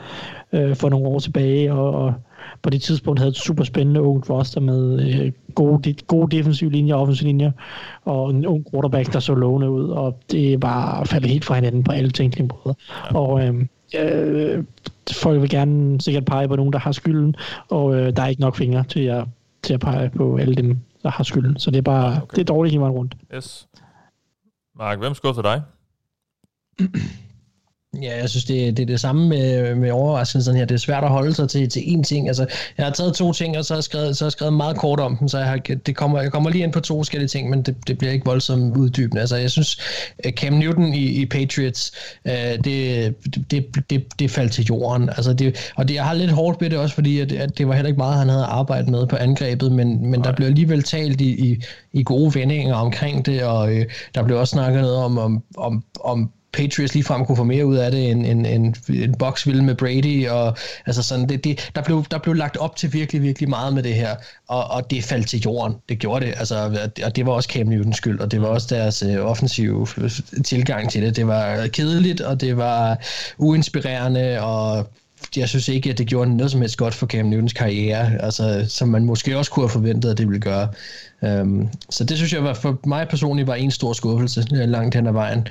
øh, 0.54 0.76
for 0.76 0.90
nogle 0.90 1.08
år 1.08 1.20
tilbage, 1.20 1.74
og, 1.74 1.92
og 1.92 2.14
på 2.62 2.70
det 2.70 2.82
tidspunkt 2.82 3.20
havde 3.20 3.30
et 3.30 3.38
super 3.38 3.64
spændende 3.64 4.02
ungt 4.02 4.30
roster 4.30 4.62
med 4.62 5.02
øh, 5.02 5.32
gode, 5.56 5.82
de, 5.84 5.94
gode 6.08 6.38
defensive 6.38 6.72
linjer 6.72 6.96
og 6.96 7.02
offensive 7.02 7.28
linjer, 7.28 7.52
og 8.06 8.30
en 8.30 8.46
ung 8.46 8.66
quarterback, 8.72 9.14
der 9.14 9.20
så 9.20 9.34
lovende 9.34 9.70
ud, 9.70 9.90
og 9.90 10.20
det 10.32 10.62
var 10.62 11.04
faldet 11.04 11.30
helt 11.30 11.46
fra 11.46 11.56
hinanden 11.56 11.84
på 11.84 11.92
alle 11.92 12.12
tænkelige 12.12 12.48
måder. 12.48 12.74
Ja. 13.12 13.18
Og 13.18 13.48
øh, 13.48 13.66
øh, 13.96 14.64
folk 15.12 15.42
vil 15.42 15.50
gerne 15.50 16.02
sikkert 16.02 16.26
pege 16.26 16.48
på 16.48 16.56
nogen, 16.56 16.74
der 16.74 16.80
har 16.80 16.92
skylden, 16.92 17.36
og 17.70 17.96
øh, 17.96 18.16
der 18.16 18.24
er 18.24 18.28
ikke 18.28 18.42
nok 18.42 18.56
fingre 18.56 18.84
til 18.84 19.04
at, 19.04 19.26
til 19.64 19.74
at 19.74 19.80
pege 19.80 20.10
på 20.10 20.38
alle 20.38 20.56
dem, 20.56 20.78
der 21.04 21.10
har 21.10 21.24
skylden. 21.24 21.60
Så 21.60 21.72
det 21.72 21.78
er 21.78 21.82
bare, 21.82 22.22
okay. 22.22 22.36
det 22.36 22.42
er 22.42 22.54
dårligt 22.54 22.72
hele 22.72 22.82
vejen 22.82 22.96
rundt. 22.96 23.16
Yes. 23.36 23.68
Mark, 24.76 25.00
hvem 25.00 25.14
skuffede 25.14 25.48
dig? 25.48 25.62
Ja, 28.00 28.18
jeg 28.18 28.30
synes, 28.30 28.46
det, 28.46 28.78
det 28.78 28.84
er 28.84 28.88
det 28.88 29.00
samme 29.00 29.30
med, 29.30 29.76
med 29.76 29.92
overraskelsen 29.92 30.56
her. 30.56 30.66
Det 30.66 30.76
er 30.76 30.80
svært 30.80 31.04
at 31.04 31.10
holde 31.10 31.34
sig 31.34 31.50
til, 31.50 31.70
til 31.70 31.80
én 31.80 32.04
ting. 32.04 32.28
Altså, 32.28 32.48
jeg 32.78 32.86
har 32.86 32.94
taget 32.94 33.14
to 33.14 33.34
ting, 33.34 33.58
og 33.58 33.66
så 33.66 33.74
har 33.74 33.78
jeg 33.78 33.84
skrevet, 33.84 34.18
så 34.18 34.24
har 34.24 34.28
jeg 34.28 34.32
skrevet 34.32 34.54
meget 34.54 34.78
kort 34.78 35.00
om 35.00 35.18
dem, 35.18 35.28
så 35.28 35.38
jeg, 35.38 35.48
har, 35.48 35.58
det 35.58 35.96
kommer, 35.96 36.22
jeg 36.22 36.32
kommer 36.32 36.50
lige 36.50 36.64
ind 36.64 36.74
på 36.74 36.80
to 36.80 37.00
forskellige 37.00 37.28
ting, 37.28 37.50
men 37.50 37.62
det, 37.62 37.76
det 37.88 37.98
bliver 37.98 38.14
ikke 38.14 38.26
voldsomt 38.26 38.78
uddybende. 38.78 39.22
Altså, 39.22 39.36
jeg 39.36 39.52
synes, 39.52 39.78
øh, 40.26 40.32
Cam 40.32 40.54
Newton 40.54 40.94
i, 40.94 41.22
i 41.22 41.26
Patriots, 41.26 41.92
øh, 42.26 42.34
det, 42.64 43.16
det, 43.52 43.66
det, 43.90 44.20
det 44.20 44.32
faldt 44.32 44.52
til 44.52 44.66
jorden. 44.66 45.10
Altså, 45.10 45.34
det, 45.34 45.72
og 45.76 45.88
det, 45.88 45.94
jeg 45.94 46.06
har 46.06 46.14
lidt 46.14 46.32
hårdt 46.32 46.62
ved 46.62 46.70
det 46.70 46.80
også, 46.80 46.96
fordi 46.96 47.20
at, 47.20 47.32
at 47.32 47.58
det 47.58 47.68
var 47.68 47.74
heller 47.74 47.90
ikke 47.90 47.98
meget, 47.98 48.18
han 48.18 48.30
havde 48.30 48.46
arbejdet 48.46 48.90
med 48.90 49.08
på 49.08 49.16
angrebet, 49.16 49.72
men, 49.72 50.12
men 50.12 50.24
der 50.24 50.36
blev 50.36 50.48
alligevel 50.48 50.84
talt 50.84 51.22
i, 51.22 51.52
i, 51.52 51.64
i 51.94 52.04
gode 52.04 52.36
vendinger 52.36 52.76
omkring 52.76 53.26
det, 53.26 53.44
og 53.44 53.74
øh, 53.76 53.86
der 54.16 54.24
blev 54.24 54.38
også 54.38 54.52
snakket 54.52 54.82
noget 54.82 54.98
om, 54.98 55.18
om, 55.18 55.44
om, 55.58 55.84
om 56.04 56.32
Patriots 56.54 56.94
ligefrem 56.94 57.26
kunne 57.26 57.36
få 57.36 57.44
mere 57.44 57.66
ud 57.66 57.76
af 57.76 57.92
det, 57.92 58.12
end, 58.12 58.26
end, 58.26 58.48
end, 58.48 58.76
end 58.90 59.16
Box 59.16 59.48
ville 59.48 59.64
med 59.64 59.76
Brady, 59.76 60.28
og 60.28 60.58
altså 60.86 61.04
sådan, 61.04 61.30
det, 61.30 61.44
det, 61.44 61.72
der, 61.76 61.82
blev, 61.82 62.06
der 62.12 62.18
blev 62.18 62.36
lagt 62.36 62.58
op 62.58 62.76
til 62.76 62.94
virkelig, 62.94 63.22
virkelig 63.22 63.50
meget 63.50 63.74
med 63.74 63.84
det 63.84 63.94
her, 63.94 64.16
og, 64.48 64.68
og 64.68 64.92
det 64.92 65.04
faldt 65.04 65.28
til 65.28 65.40
jorden, 65.40 65.76
det 65.90 66.00
gjorde 66.00 66.26
det, 66.26 66.34
altså, 66.38 66.90
og 67.06 67.16
det 67.16 67.26
var 67.26 67.32
også 67.32 67.50
Cam 67.54 67.68
Newtons 67.68 67.98
skyld, 67.98 68.20
og 68.20 68.32
det 68.32 68.42
var 68.42 68.48
også 68.48 68.68
deres 68.76 69.04
øh, 69.04 69.26
offensive 69.26 69.88
tilgang 70.46 70.92
til 70.92 71.02
det, 71.02 71.16
det 71.16 71.28
var 71.28 71.68
kedeligt, 71.68 72.22
og 72.22 72.42
det 72.42 72.58
var 72.58 72.98
uinspirerende, 73.38 74.42
og 74.42 74.88
jeg 75.36 75.50
synes 75.50 75.68
ikke, 75.68 75.90
at 75.90 75.98
det 75.98 76.08
gjorde 76.08 76.38
noget 76.38 76.52
som 76.52 76.62
helst 76.62 76.78
godt 76.78 76.94
for 76.94 77.08
Cam 77.08 77.26
Newtons 77.26 77.54
karriere, 77.54 78.24
altså, 78.24 78.66
som 78.68 78.90
man 78.90 79.06
måske 79.06 79.38
også 79.38 79.52
kunne 79.52 79.64
have 79.64 79.70
forventet, 79.70 80.12
at 80.12 80.18
det 80.18 80.28
ville 80.28 80.42
gøre. 80.42 80.68
Um, 81.22 81.70
så 81.90 82.04
det 82.04 82.18
synes 82.18 82.34
jeg 82.34 82.44
var, 82.44 82.54
for 82.54 82.80
mig 82.86 83.08
personligt 83.08 83.48
var 83.48 83.56
en 83.56 83.72
stor 83.72 83.94
skuffelse 83.94 84.48
øh, 84.54 84.70
langt 84.70 84.96
hen 84.96 85.08
ad 85.08 85.12
vejen. 85.12 85.48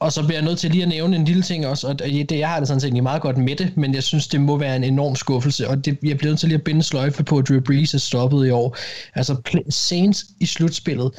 Og 0.00 0.12
så 0.12 0.22
bliver 0.22 0.38
jeg 0.38 0.44
nødt 0.44 0.58
til 0.58 0.70
lige 0.70 0.82
at 0.82 0.88
nævne 0.88 1.16
en 1.16 1.24
lille 1.24 1.42
ting 1.42 1.66
også, 1.66 1.86
og 1.88 1.98
det, 1.98 2.32
jeg 2.32 2.48
har 2.48 2.58
det 2.58 2.68
sådan 2.68 2.80
set 2.80 3.02
meget 3.02 3.22
godt 3.22 3.38
med 3.38 3.56
det, 3.56 3.76
men 3.76 3.94
jeg 3.94 4.02
synes, 4.02 4.28
det 4.28 4.40
må 4.40 4.56
være 4.56 4.76
en 4.76 4.84
enorm 4.84 5.16
skuffelse, 5.16 5.68
og 5.68 5.84
det, 5.84 5.98
jeg 6.02 6.18
bliver 6.18 6.30
nødt 6.30 6.40
til 6.40 6.48
lige 6.48 6.58
at 6.58 6.64
binde 6.64 6.82
sløjfe 6.82 7.24
på, 7.24 7.38
at 7.38 7.48
Drew 7.48 7.60
Brees 7.60 7.94
er 7.94 7.98
stoppet 7.98 8.46
i 8.46 8.50
år. 8.50 8.76
Altså, 9.14 9.60
Saints 9.68 10.24
i 10.40 10.46
slutspillet, 10.46 11.10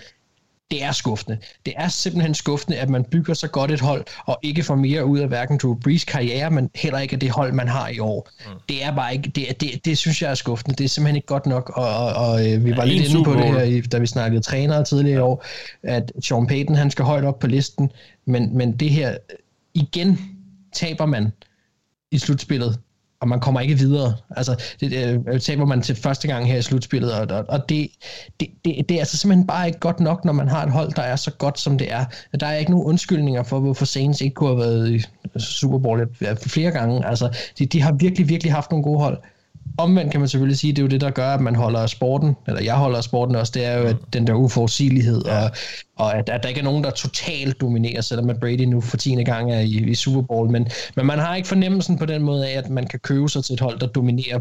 det 0.71 0.83
er 0.83 0.91
skuffende. 0.91 1.37
Det 1.65 1.73
er 1.77 1.87
simpelthen 1.87 2.33
skuffende, 2.33 2.77
at 2.77 2.89
man 2.89 3.03
bygger 3.03 3.33
så 3.33 3.47
godt 3.47 3.71
et 3.71 3.79
hold, 3.79 4.05
og 4.25 4.39
ikke 4.43 4.63
får 4.63 4.75
mere 4.75 5.05
ud 5.05 5.19
af 5.19 5.27
hverken 5.27 5.57
Drew 5.57 5.75
Brees 5.75 6.05
karriere, 6.05 6.51
men 6.51 6.69
heller 6.75 6.99
ikke 6.99 7.13
af 7.13 7.19
det 7.19 7.29
hold, 7.29 7.53
man 7.53 7.67
har 7.67 7.87
i 7.89 7.99
år. 7.99 8.29
Mm. 8.39 8.51
Det 8.69 8.83
er 8.83 8.95
bare 8.95 9.13
ikke, 9.13 9.29
det, 9.29 9.61
det, 9.61 9.85
det 9.85 9.97
synes 9.97 10.21
jeg 10.21 10.31
er 10.31 10.35
skuffende. 10.35 10.75
Det 10.75 10.83
er 10.83 10.89
simpelthen 10.89 11.15
ikke 11.15 11.27
godt 11.27 11.45
nok, 11.45 11.71
og, 11.75 11.97
og, 11.97 12.13
og 12.13 12.39
vi 12.39 12.75
var 12.77 12.85
Ja, 12.85 12.91
lidt 12.91 13.09
inde 13.09 13.23
på 13.23 13.33
det 13.33 13.45
her, 13.45 13.81
da 13.81 13.97
vi 13.97 14.07
snakkede 14.07 14.41
trænere 14.41 14.83
tidligere 14.83 15.17
i 15.17 15.21
år, 15.21 15.45
at 15.83 16.11
Sean 16.21 16.47
Payton, 16.47 16.75
han 16.75 16.91
skal 16.91 17.05
højt 17.05 17.25
op 17.25 17.39
på 17.39 17.47
listen, 17.47 17.91
men, 18.25 18.57
men 18.57 18.71
det 18.77 18.89
her, 18.89 19.17
igen 19.73 20.19
taber 20.73 21.05
man 21.05 21.31
i 22.11 22.17
slutspillet 22.17 22.79
og 23.21 23.27
man 23.27 23.39
kommer 23.39 23.59
ikke 23.61 23.75
videre. 23.75 24.15
Altså, 24.37 24.63
det, 24.79 24.91
det 24.91 25.23
øh, 25.27 25.39
taber 25.39 25.65
man 25.65 25.81
til 25.81 25.95
første 25.95 26.27
gang 26.27 26.47
her 26.47 26.57
i 26.57 26.61
slutspillet, 26.61 27.13
og, 27.13 27.37
og, 27.37 27.45
og 27.49 27.69
det, 27.69 27.87
det, 28.39 28.47
det, 28.65 28.89
det 28.89 28.95
er 28.95 28.99
altså 28.99 29.17
simpelthen 29.17 29.47
bare 29.47 29.67
ikke 29.67 29.79
godt 29.79 29.99
nok, 29.99 30.25
når 30.25 30.33
man 30.33 30.47
har 30.47 30.65
et 30.65 30.71
hold, 30.71 30.91
der 30.91 31.01
er 31.01 31.15
så 31.15 31.31
godt, 31.31 31.59
som 31.59 31.77
det 31.77 31.91
er. 31.91 32.05
Der 32.39 32.47
er 32.47 32.55
ikke 32.55 32.71
nogen 32.71 32.87
undskyldninger 32.87 33.43
for, 33.43 33.59
hvorfor 33.59 33.85
Saints 33.85 34.21
ikke 34.21 34.33
kunne 34.33 34.49
have 34.49 34.59
været 34.59 34.91
i 34.91 35.03
Super 35.39 35.77
Bowl 35.77 36.07
flere 36.47 36.71
gange. 36.71 37.05
Altså, 37.05 37.37
de, 37.59 37.65
de 37.65 37.81
har 37.81 37.91
virkelig, 37.91 38.29
virkelig 38.29 38.53
haft 38.53 38.71
nogle 38.71 38.83
gode 38.83 38.99
hold. 38.99 39.17
Omvendt 39.79 40.11
kan 40.11 40.19
man 40.19 40.29
selvfølgelig 40.29 40.57
sige, 40.57 40.73
det 40.73 40.79
er 40.79 40.83
jo 40.83 40.87
det, 40.87 41.01
der 41.01 41.09
gør, 41.09 41.33
at 41.33 41.41
man 41.41 41.55
holder 41.55 41.87
sporten, 41.87 42.35
eller 42.47 42.61
jeg 42.61 42.75
holder 42.75 43.01
sporten 43.01 43.35
også, 43.35 43.51
det 43.55 43.65
er 43.65 43.77
jo 43.77 43.83
at 43.83 43.95
den 44.13 44.27
der 44.27 44.33
uforudsigelighed, 44.33 45.21
ja. 45.25 45.43
og, 45.43 45.51
og 45.95 46.17
at, 46.17 46.29
at 46.29 46.43
der 46.43 46.49
ikke 46.49 46.59
er 46.59 46.65
nogen, 46.65 46.83
der 46.83 46.91
totalt 46.91 47.61
dominerer, 47.61 48.01
selvom 48.01 48.29
at 48.29 48.39
Brady 48.39 48.61
nu 48.61 48.81
for 48.81 48.97
tiende 48.97 49.25
gang 49.25 49.53
er 49.53 49.59
i, 49.59 49.89
i 49.89 49.95
Super 49.95 50.21
Bowl. 50.21 50.49
Men, 50.49 50.67
men 50.95 51.05
man 51.05 51.19
har 51.19 51.35
ikke 51.35 51.47
fornemmelsen 51.47 51.97
på 51.97 52.05
den 52.05 52.21
måde 52.21 52.49
af, 52.49 52.57
at 52.57 52.69
man 52.69 52.87
kan 52.87 52.99
købe 52.99 53.29
sig 53.29 53.43
til 53.43 53.53
et 53.53 53.59
hold, 53.59 53.79
der 53.79 53.87
dominerer 53.87 54.39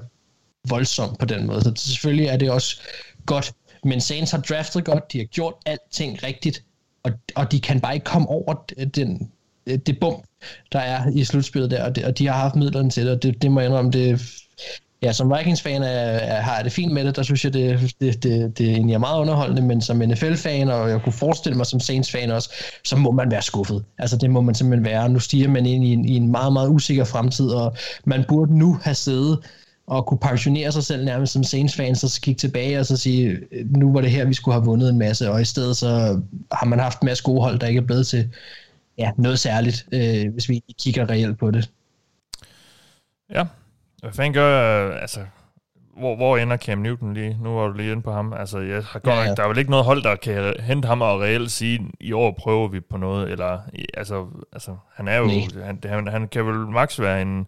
voldsomt 0.69 1.19
på 1.19 1.27
den 1.27 1.47
måde. 1.47 1.61
Så 1.61 1.73
selvfølgelig 1.77 2.27
er 2.27 2.37
det 2.37 2.51
også 2.51 2.81
godt. 3.27 3.53
Men 3.85 4.01
Saints 4.01 4.31
har 4.31 4.41
draftet 4.41 4.85
godt, 4.85 5.13
de 5.13 5.19
har 5.19 5.25
gjort 5.25 5.55
alting 5.67 6.23
rigtigt, 6.23 6.63
og, 7.03 7.13
og 7.35 7.53
de 7.53 7.61
kan 7.61 7.81
bare 7.81 7.95
ikke 7.95 8.05
komme 8.05 8.29
over 8.29 8.55
den, 8.95 9.31
det 9.67 10.01
bump, 10.01 10.25
der 10.73 10.79
er 10.79 11.11
i 11.11 11.25
slutspillet 11.25 11.71
der, 11.71 11.85
og, 11.85 11.97
det, 11.97 12.05
og 12.05 12.19
de 12.19 12.27
har 12.27 12.35
haft 12.35 12.57
midlerne 12.57 12.91
til 12.91 13.07
det, 13.07 13.13
og 13.13 13.23
det, 13.23 13.43
det 13.43 13.51
må 13.51 13.61
jeg 13.61 13.69
indrømme, 13.69 13.91
det 13.91 14.21
ja, 15.03 15.13
som 15.13 15.33
Vikings-fan 15.39 15.83
er, 15.83 15.89
er, 15.89 16.41
har 16.41 16.57
jeg 16.57 16.65
det 16.65 16.73
fint 16.73 16.93
med 16.93 17.05
det. 17.05 17.17
Der 17.17 17.23
synes 17.23 17.45
jeg, 17.45 17.53
det, 17.53 17.95
det, 18.01 18.23
det, 18.23 18.59
det 18.59 18.71
egentlig 18.71 18.95
er 18.95 18.99
meget 18.99 19.21
underholdende, 19.21 19.63
men 19.63 19.81
som 19.81 19.97
NFL-fan, 19.97 20.69
og 20.69 20.91
jeg 20.91 21.03
kunne 21.03 21.13
forestille 21.13 21.57
mig 21.57 21.67
som 21.67 21.81
Saints-fan 21.81 22.31
også, 22.31 22.53
så 22.85 22.97
må 22.97 23.11
man 23.11 23.31
være 23.31 23.43
skuffet. 23.43 23.85
Altså 23.99 24.17
det 24.17 24.31
må 24.31 24.41
man 24.41 24.55
simpelthen 24.55 24.85
være. 24.85 25.09
Nu 25.09 25.19
stiger 25.19 25.49
man 25.49 25.67
ind 25.67 25.85
i 25.85 25.93
en, 25.93 26.05
i 26.05 26.17
en 26.17 26.31
meget, 26.31 26.53
meget 26.53 26.69
usikker 26.69 27.05
fremtid, 27.05 27.49
og 27.49 27.77
man 28.05 28.25
burde 28.29 28.59
nu 28.59 28.79
have 28.83 28.95
siddet 28.95 29.39
og 29.87 30.07
kunne 30.07 30.19
pensionere 30.19 30.73
sig 30.73 30.85
selv 30.85 31.05
nærmest 31.05 31.33
som 31.33 31.45
Saints-fan, 31.45 31.97
så 31.97 32.21
kigge 32.23 32.39
tilbage 32.39 32.79
og 32.79 32.87
så 32.87 32.97
sige, 32.97 33.39
nu 33.65 33.93
var 33.93 34.01
det 34.01 34.11
her, 34.11 34.25
vi 34.25 34.35
skulle 34.35 34.55
have 34.55 34.65
vundet 34.65 34.89
en 34.89 34.99
masse, 34.99 35.31
og 35.31 35.41
i 35.41 35.45
stedet 35.45 35.77
så 35.77 36.21
har 36.53 36.67
man 36.67 36.79
haft 36.79 37.01
en 37.01 37.07
masse 37.07 37.25
gode 37.25 37.43
hold, 37.43 37.59
der 37.59 37.67
ikke 37.67 37.79
er 37.79 37.87
blevet 37.87 38.07
til 38.07 38.31
ja, 38.99 39.11
noget 39.17 39.39
særligt, 39.39 39.87
øh, 39.93 40.33
hvis 40.33 40.49
vi 40.49 40.63
kigger 40.79 41.11
reelt 41.11 41.39
på 41.39 41.51
det. 41.51 41.71
Ja, 43.31 43.45
hvad 44.03 44.13
fanden 44.13 44.33
gør, 44.33 44.91
altså, 44.93 45.21
hvor, 45.99 46.17
hvor 46.17 46.37
ender 46.37 46.57
Cam 46.57 46.79
Newton 46.79 47.15
lige? 47.15 47.39
Nu 47.43 47.55
var 47.55 47.67
du 47.67 47.73
lige 47.73 47.93
inde 47.93 48.03
på 48.03 48.13
ham. 48.13 48.33
Altså, 48.33 48.59
jeg 48.59 48.83
har 48.85 48.99
godt 48.99 49.15
ja, 49.15 49.23
ja. 49.23 49.35
der 49.35 49.43
er 49.43 49.49
vel 49.49 49.59
ikke 49.59 49.71
noget 49.71 49.85
hold, 49.85 50.03
der 50.03 50.17
kan 50.17 50.55
hente 50.61 50.89
ham 50.89 51.03
og 51.03 51.21
reelt 51.21 51.51
sige, 51.51 51.81
i 52.01 52.13
år 52.13 52.35
prøver 52.39 52.69
vi 52.69 52.81
på 52.81 52.97
noget, 52.97 53.31
eller, 53.31 53.59
altså, 53.95 54.27
altså 54.53 54.77
han 54.95 55.09
er 55.09 55.17
jo, 55.17 55.31
han, 55.65 55.79
han, 55.85 56.09
han, 56.09 56.29
kan 56.29 56.47
vel 56.47 56.55
max 56.55 57.01
være 57.01 57.23
en, 57.23 57.47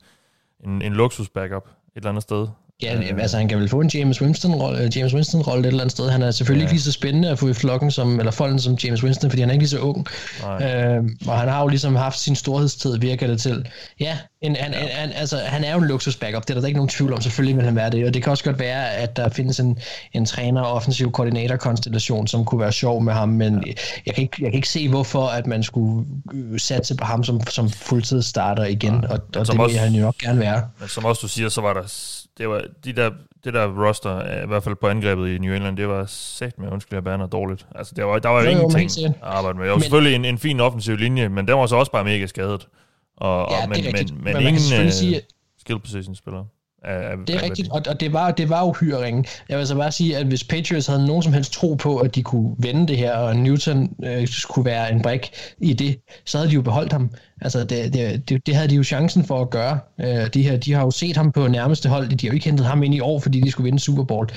en, 0.64 0.82
en 0.82 0.92
luksus 0.92 1.28
backup 1.28 1.64
et 1.64 1.96
eller 1.96 2.08
andet 2.08 2.22
sted. 2.22 2.46
Ja, 2.82 2.96
øh, 2.96 3.18
altså 3.18 3.36
han 3.36 3.48
kan 3.48 3.58
vel 3.58 3.68
få 3.68 3.80
en 3.80 3.90
James 3.94 4.22
Winston-rolle 4.22 4.90
James 4.96 5.14
Winston 5.14 5.40
-rolle 5.40 5.58
et 5.58 5.66
eller 5.66 5.80
andet 5.80 5.92
sted. 5.92 6.10
Han 6.10 6.22
er 6.22 6.30
selvfølgelig 6.30 6.64
ja. 6.64 6.66
ikke 6.66 6.74
lige 6.74 6.82
så 6.82 6.92
spændende 6.92 7.30
at 7.30 7.38
få 7.38 7.48
i 7.48 7.52
flokken 7.52 7.90
som, 7.90 8.18
eller 8.18 8.32
folden 8.32 8.58
som 8.58 8.74
James 8.84 9.04
Winston, 9.04 9.30
fordi 9.30 9.40
han 9.40 9.50
er 9.50 9.52
ikke 9.52 9.62
lige 9.62 9.68
så 9.68 9.78
ung. 9.78 10.06
Øh, 10.42 11.04
og 11.28 11.38
han 11.38 11.48
har 11.48 11.62
jo 11.62 11.68
ligesom 11.68 11.94
haft 11.94 12.18
sin 12.18 12.36
storhedstid, 12.36 12.98
virker 12.98 13.26
det 13.26 13.40
til. 13.40 13.68
Ja, 14.00 14.18
en, 14.42 14.56
han, 14.56 14.72
ja. 14.72 14.78
Han, 14.78 15.12
altså, 15.12 15.36
han 15.36 15.64
er 15.64 15.72
jo 15.72 15.78
en 15.78 15.84
luksus 15.84 16.16
backup, 16.16 16.48
det 16.48 16.56
er 16.56 16.60
der 16.60 16.66
ikke 16.66 16.78
nogen 16.78 16.88
tvivl 16.88 17.12
om, 17.12 17.20
selvfølgelig 17.20 17.56
vil 17.56 17.64
han 17.64 17.76
være 17.76 17.90
det. 17.90 18.06
Og 18.06 18.14
det 18.14 18.22
kan 18.22 18.30
også 18.30 18.44
godt 18.44 18.58
være, 18.58 18.90
at 18.94 19.16
der 19.16 19.28
findes 19.28 19.60
en, 19.60 19.78
en 20.12 20.26
træner- 20.26 20.62
og 20.62 20.72
offensiv 20.72 21.12
koordinator-konstellation, 21.12 22.26
som 22.26 22.44
kunne 22.44 22.60
være 22.60 22.72
sjov 22.72 23.02
med 23.02 23.12
ham, 23.12 23.28
men 23.28 23.64
ja. 23.66 23.72
jeg, 24.06 24.14
kan 24.14 24.22
ikke, 24.22 24.36
jeg 24.40 24.50
kan 24.50 24.56
ikke 24.56 24.68
se, 24.68 24.88
hvorfor 24.88 25.26
at 25.26 25.46
man 25.46 25.62
skulle 25.62 26.06
øh, 26.34 26.60
satse 26.60 26.96
på 26.96 27.04
ham 27.04 27.24
som, 27.24 27.40
som 27.46 27.70
fuldtidsstarter 27.70 28.64
igen, 28.64 28.94
ja. 29.02 29.08
og, 29.08 29.20
og 29.36 29.46
det 29.46 29.58
vil 29.58 29.78
han 29.78 29.92
jo 29.92 30.00
nok 30.00 30.18
gerne 30.18 30.40
være. 30.40 30.68
Men 30.78 30.88
som 30.88 31.04
også 31.04 31.20
du 31.22 31.28
siger, 31.28 31.48
så 31.48 31.60
var 31.60 31.72
der 31.72 31.82
det 32.38 32.48
var 32.48 32.64
de 32.84 32.92
der, 32.92 33.10
det 33.44 33.54
der 33.54 33.86
roster, 33.86 34.42
i 34.44 34.46
hvert 34.46 34.62
fald 34.62 34.74
på 34.80 34.88
angrebet 34.88 35.28
i 35.28 35.38
New 35.38 35.54
England, 35.54 35.76
det 35.76 35.88
var 35.88 36.04
sat 36.06 36.58
med, 36.58 36.68
undskyld, 36.68 36.96
jeg 36.96 37.04
baner 37.04 37.26
dårligt. 37.26 37.66
Altså, 37.74 37.92
der 37.96 38.04
var, 38.04 38.18
der 38.18 38.28
var 38.28 38.42
jo, 38.42 38.50
jo 38.50 38.56
ingenting 38.56 39.06
at 39.06 39.14
arbejde 39.22 39.58
med. 39.58 39.64
Det 39.64 39.70
var 39.70 39.76
men, 39.76 39.82
selvfølgelig 39.82 40.14
en, 40.14 40.24
en 40.24 40.38
fin 40.38 40.60
offensiv 40.60 40.96
linje, 40.96 41.28
men 41.28 41.48
den 41.48 41.56
var 41.56 41.66
så 41.66 41.76
også 41.76 41.92
bare 41.92 42.04
mega 42.04 42.26
skadet. 42.26 42.66
Og, 43.20 43.48
ja, 43.50 43.62
og, 43.62 43.68
men, 43.68 43.84
men, 43.84 43.92
men, 43.92 44.24
men, 44.24 44.32
men 44.32 44.42
ingen 44.42 44.86
uh, 44.86 44.92
sige, 44.92 45.20
skill 45.58 45.78
position 45.80 46.14
spillere. 46.14 46.46
Af, 46.84 47.16
det 47.26 47.36
er 47.36 47.42
rigtigt, 47.42 47.68
og, 47.70 47.82
og 47.88 48.00
det 48.00 48.12
var, 48.12 48.30
det 48.30 48.48
var 48.48 48.64
uhyre 48.64 49.24
Jeg 49.48 49.58
vil 49.58 49.66
så 49.66 49.74
bare 49.74 49.92
sige, 49.92 50.16
at 50.16 50.26
hvis 50.26 50.44
Patriots 50.44 50.86
havde 50.86 51.06
nogen 51.06 51.22
som 51.22 51.32
helst 51.32 51.52
tro 51.52 51.74
på, 51.74 51.96
at 51.96 52.14
de 52.14 52.22
kunne 52.22 52.54
vende 52.58 52.88
det 52.88 52.96
her, 52.96 53.12
og 53.12 53.36
Newton 53.36 53.94
øh, 54.04 54.28
skulle 54.28 54.64
være 54.64 54.92
en 54.92 55.02
brik 55.02 55.30
i 55.58 55.72
det, 55.72 56.00
så 56.24 56.38
havde 56.38 56.50
de 56.50 56.54
jo 56.54 56.62
beholdt 56.62 56.92
ham. 56.92 57.10
Altså, 57.40 57.64
det, 57.64 57.92
det, 57.92 58.28
det, 58.28 58.46
det 58.46 58.54
havde 58.54 58.68
de 58.68 58.74
jo 58.74 58.82
chancen 58.82 59.24
for 59.24 59.40
at 59.40 59.50
gøre. 59.50 59.78
Øh, 60.00 60.26
de, 60.34 60.42
her, 60.42 60.56
de 60.56 60.72
har 60.72 60.82
jo 60.82 60.90
set 60.90 61.16
ham 61.16 61.32
på 61.32 61.48
nærmeste 61.48 61.88
hold. 61.88 62.08
De 62.08 62.26
har 62.26 62.30
jo 62.30 62.34
ikke 62.34 62.46
hentet 62.46 62.66
ham 62.66 62.82
ind 62.82 62.94
i 62.94 63.00
år, 63.00 63.20
fordi 63.20 63.40
de 63.40 63.50
skulle 63.50 63.64
vinde 63.64 63.78
Super 63.78 64.04
Bowl. 64.04 64.28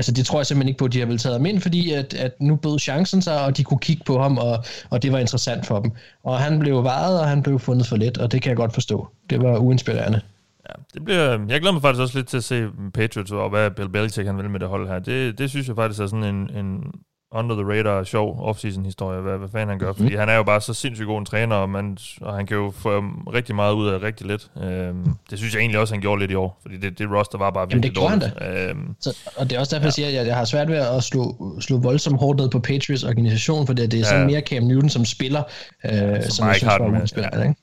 Altså 0.00 0.12
det 0.12 0.26
tror 0.26 0.38
jeg 0.38 0.46
simpelthen 0.46 0.68
ikke 0.68 0.78
på, 0.78 0.84
at 0.84 0.92
de 0.92 0.98
har 0.98 1.06
vel 1.06 1.18
taget 1.18 1.36
ham 1.36 1.46
ind, 1.46 1.60
fordi 1.60 1.92
at, 1.92 2.14
at 2.14 2.40
nu 2.40 2.56
bød 2.56 2.78
chancen 2.78 3.22
sig, 3.22 3.44
og 3.44 3.56
de 3.56 3.64
kunne 3.64 3.78
kigge 3.78 4.02
på 4.06 4.18
ham, 4.22 4.38
og, 4.38 4.64
og 4.90 5.02
det 5.02 5.12
var 5.12 5.18
interessant 5.18 5.66
for 5.66 5.80
dem. 5.80 5.92
Og 6.24 6.38
han 6.38 6.58
blev 6.58 6.84
varet, 6.84 7.20
og 7.20 7.28
han 7.28 7.42
blev 7.42 7.58
fundet 7.58 7.86
for 7.86 7.96
let, 7.96 8.18
og 8.18 8.32
det 8.32 8.42
kan 8.42 8.48
jeg 8.48 8.56
godt 8.56 8.74
forstå. 8.74 9.08
Det 9.30 9.42
var 9.42 9.58
uinspirerende. 9.58 10.20
Ja, 10.68 10.74
det 10.94 11.04
bliver, 11.04 11.30
jeg 11.48 11.60
glæder 11.60 11.72
mig 11.72 11.82
faktisk 11.82 12.02
også 12.02 12.18
lidt 12.18 12.28
til 12.28 12.36
at 12.36 12.44
se 12.44 12.68
Patriots, 12.94 13.32
og 13.32 13.50
hvad 13.50 13.70
Bill 13.70 13.88
Belichick 13.88 14.26
han 14.26 14.36
vil 14.36 14.50
med 14.50 14.60
det 14.60 14.68
hold 14.68 14.88
her. 14.88 14.98
Det, 14.98 15.38
det 15.38 15.50
synes 15.50 15.68
jeg 15.68 15.76
faktisk 15.76 16.00
er 16.00 16.06
sådan 16.06 16.24
en, 16.24 16.50
en 16.56 16.84
under 17.32 17.54
the 17.54 17.64
radar 17.64 18.04
sjov 18.04 18.40
offseason 18.40 18.84
historie, 18.84 19.20
hvad, 19.20 19.38
hvad 19.38 19.48
fanden 19.48 19.68
han 19.68 19.78
gør. 19.78 19.92
Fordi 19.92 20.10
mm. 20.10 20.18
han 20.18 20.28
er 20.28 20.34
jo 20.34 20.42
bare 20.42 20.60
så 20.60 20.74
sindssygt 20.74 21.06
god 21.06 21.18
en 21.18 21.24
træner, 21.24 21.56
og, 21.56 21.68
man, 21.68 21.98
og 22.20 22.34
han 22.34 22.46
kan 22.46 22.56
jo 22.56 22.72
få 22.76 23.04
rigtig 23.32 23.54
meget 23.54 23.74
ud 23.74 23.88
af 23.88 24.02
rigtig 24.02 24.26
lidt. 24.26 24.50
Øhm, 24.62 25.14
det 25.30 25.38
synes 25.38 25.54
jeg 25.54 25.60
egentlig 25.60 25.80
også, 25.80 25.94
han 25.94 26.00
gjorde 26.00 26.20
lidt 26.20 26.30
i 26.30 26.34
år, 26.34 26.58
fordi 26.62 26.76
det, 26.76 26.98
det 26.98 27.10
roster 27.10 27.38
var 27.38 27.50
bare 27.50 27.68
virkelig 27.68 27.96
Jamen, 27.96 28.20
det 28.20 28.30
dårligt. 28.42 28.70
Øhm, 28.70 28.96
så, 29.00 29.18
og 29.36 29.50
det 29.50 29.56
er 29.56 29.60
også 29.60 29.76
derfor, 29.76 29.84
ja. 29.84 29.86
jeg 29.86 29.92
siger, 29.92 30.20
at 30.20 30.26
jeg 30.26 30.36
har 30.36 30.44
svært 30.44 30.68
ved 30.68 30.76
at 30.76 31.02
slå, 31.02 31.36
slå 31.60 31.78
voldsomt 31.78 32.18
hårdt 32.18 32.40
ned 32.40 32.50
på 32.50 32.58
Patriots 32.58 33.04
organisation, 33.04 33.66
for 33.66 33.74
det, 33.74 33.92
det 33.92 34.00
er 34.00 34.04
sådan 34.04 34.20
ja. 34.20 34.26
mere 34.26 34.40
Cam 34.40 34.62
Newton 34.62 34.88
som 34.88 35.04
spiller, 35.04 35.42
øh, 35.84 35.92
ja, 35.92 36.22
som, 36.22 36.30
som 36.30 36.48
jeg 36.48 36.56
synes 36.56 36.72
var 36.78 37.06
spiller, 37.06 37.30
ja. 37.32 37.42
ikke? 37.42 37.54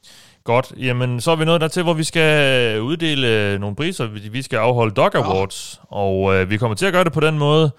Godt, 0.43 0.73
jamen 0.77 1.21
så 1.21 1.31
er 1.31 1.35
vi 1.35 1.45
nået 1.45 1.61
dertil, 1.61 1.83
hvor 1.83 1.93
vi 1.93 2.03
skal 2.03 2.81
uddele 2.81 3.59
nogle 3.59 3.75
priser. 3.75 4.07
Vi 4.31 4.41
skal 4.41 4.57
afholde 4.57 4.93
Dog 4.93 5.15
Awards, 5.15 5.79
ja. 5.91 5.97
og 5.97 6.35
øh, 6.35 6.49
vi 6.49 6.57
kommer 6.57 6.75
til 6.75 6.85
at 6.85 6.93
gøre 6.93 7.03
det 7.03 7.13
på 7.13 7.19
den 7.19 7.37
måde, 7.37 7.71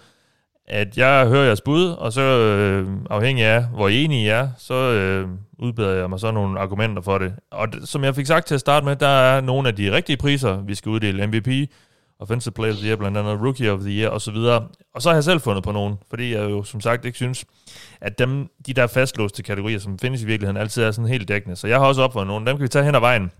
at 0.70 0.98
jeg 0.98 1.26
hører 1.26 1.44
jeres 1.44 1.60
bud, 1.60 1.84
og 1.84 2.12
så 2.12 2.20
øh, 2.20 2.88
afhængig 3.10 3.44
af, 3.44 3.64
hvor 3.64 3.88
enige 3.88 4.24
I 4.24 4.28
er, 4.28 4.48
så 4.58 4.74
øh, 4.74 5.28
udbeder 5.58 5.94
jeg 5.94 6.10
mig 6.10 6.20
så 6.20 6.30
nogle 6.30 6.60
argumenter 6.60 7.02
for 7.02 7.18
det. 7.18 7.34
Og 7.50 7.72
det, 7.72 7.88
som 7.88 8.04
jeg 8.04 8.14
fik 8.14 8.26
sagt 8.26 8.46
til 8.46 8.54
at 8.54 8.60
starte 8.60 8.86
med, 8.86 8.96
der 8.96 9.08
er 9.08 9.40
nogle 9.40 9.68
af 9.68 9.76
de 9.76 9.92
rigtige 9.92 10.16
priser, 10.16 10.60
vi 10.60 10.74
skal 10.74 10.90
uddele. 10.90 11.26
MVP, 11.26 11.70
Offensive 12.20 12.52
Player 12.52 12.72
of 12.72 12.78
the 12.78 12.88
Year, 12.88 12.96
blandt 12.96 13.18
andet 13.18 13.40
Rookie 13.40 13.72
of 13.72 13.80
the 13.80 13.90
Year 13.90 14.10
osv. 14.10 14.36
Og 14.94 15.02
så 15.02 15.08
har 15.08 15.14
jeg 15.14 15.24
selv 15.24 15.40
fundet 15.40 15.64
på 15.64 15.72
nogen, 15.72 15.94
fordi 16.10 16.34
jeg 16.34 16.50
jo 16.50 16.62
som 16.62 16.80
sagt 16.80 17.04
ikke 17.04 17.16
synes, 17.16 17.44
at 18.00 18.18
dem, 18.18 18.48
de 18.66 18.74
der 18.74 18.86
fastlåste 18.86 19.42
kategorier, 19.42 19.78
som 19.78 19.98
findes 19.98 20.22
i 20.22 20.26
virkeligheden, 20.26 20.56
altid 20.56 20.82
er 20.82 20.90
sådan 20.90 21.08
helt 21.08 21.28
dækkende. 21.28 21.56
Så 21.56 21.66
jeg 21.66 21.78
har 21.78 21.86
også 21.86 22.02
opfundet 22.02 22.26
nogle. 22.26 22.46
Dem 22.46 22.56
kan 22.56 22.62
vi 22.62 22.68
tage 22.68 22.84
hen 22.84 22.94
ad 22.94 23.00
vejen. 23.00 23.30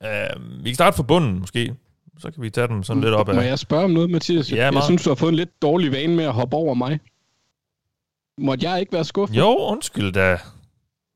Uh, 0.00 0.64
vi 0.64 0.70
kan 0.70 0.74
starte 0.74 0.96
fra 0.96 1.02
bunden 1.02 1.38
måske. 1.40 1.74
Så 2.18 2.30
kan 2.30 2.42
vi 2.42 2.50
tage 2.50 2.68
dem 2.68 2.82
sådan 2.82 3.02
lidt 3.02 3.14
op 3.14 3.28
af. 3.28 3.34
Må 3.34 3.40
jeg 3.40 3.58
spørge 3.58 3.84
om 3.84 3.90
noget, 3.90 4.10
Mathias? 4.10 4.52
Ja, 4.52 4.70
jeg 4.70 4.82
synes, 4.82 5.04
du 5.04 5.10
har 5.10 5.14
fået 5.14 5.30
en 5.30 5.36
lidt 5.36 5.62
dårlig 5.62 5.92
vane 5.92 6.16
med 6.16 6.24
at 6.24 6.32
hoppe 6.32 6.56
over 6.56 6.74
mig. 6.74 7.00
Måtte 8.38 8.70
jeg 8.70 8.80
ikke 8.80 8.92
være 8.92 9.04
skuffet? 9.04 9.36
Jo, 9.36 9.56
undskyld 9.56 10.12
da. 10.12 10.38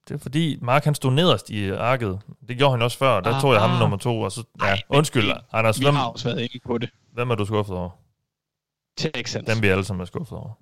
Det 0.09 0.14
er 0.14 0.18
fordi, 0.18 0.59
Mark 0.62 0.85
han 0.85 0.94
stod 0.94 1.12
nederst 1.12 1.51
i 1.51 1.70
arket. 1.70 2.20
Det 2.48 2.59
gjorde 2.59 2.70
han 2.70 2.82
også 2.82 2.98
før. 2.98 3.20
Der 3.20 3.35
ah, 3.35 3.40
tog 3.40 3.52
jeg 3.52 3.60
ham 3.60 3.70
ah. 3.70 3.81
nummer 3.81 3.97
to. 3.97 4.20
Og 4.20 4.32
så, 4.32 4.44
ja, 4.62 4.66
Ej, 4.66 4.82
undskyld, 4.89 5.24
vi, 5.24 5.32
Anders. 5.52 5.81
Vi 5.81 5.85
hvem, 5.85 5.94
har 5.94 6.05
også 6.05 6.28
været 6.28 6.40
inde 6.40 6.59
på 6.66 6.78
det. 6.78 6.90
Hvem 7.12 7.31
er 7.31 7.35
du 7.35 7.44
skuffet 7.44 7.77
over? 7.77 7.90
Texans. 8.97 9.47
Dem 9.47 9.62
vi 9.62 9.68
alle 9.68 9.85
sammen 9.85 10.01
er 10.01 10.06
skuffet 10.06 10.39
over. 10.39 10.59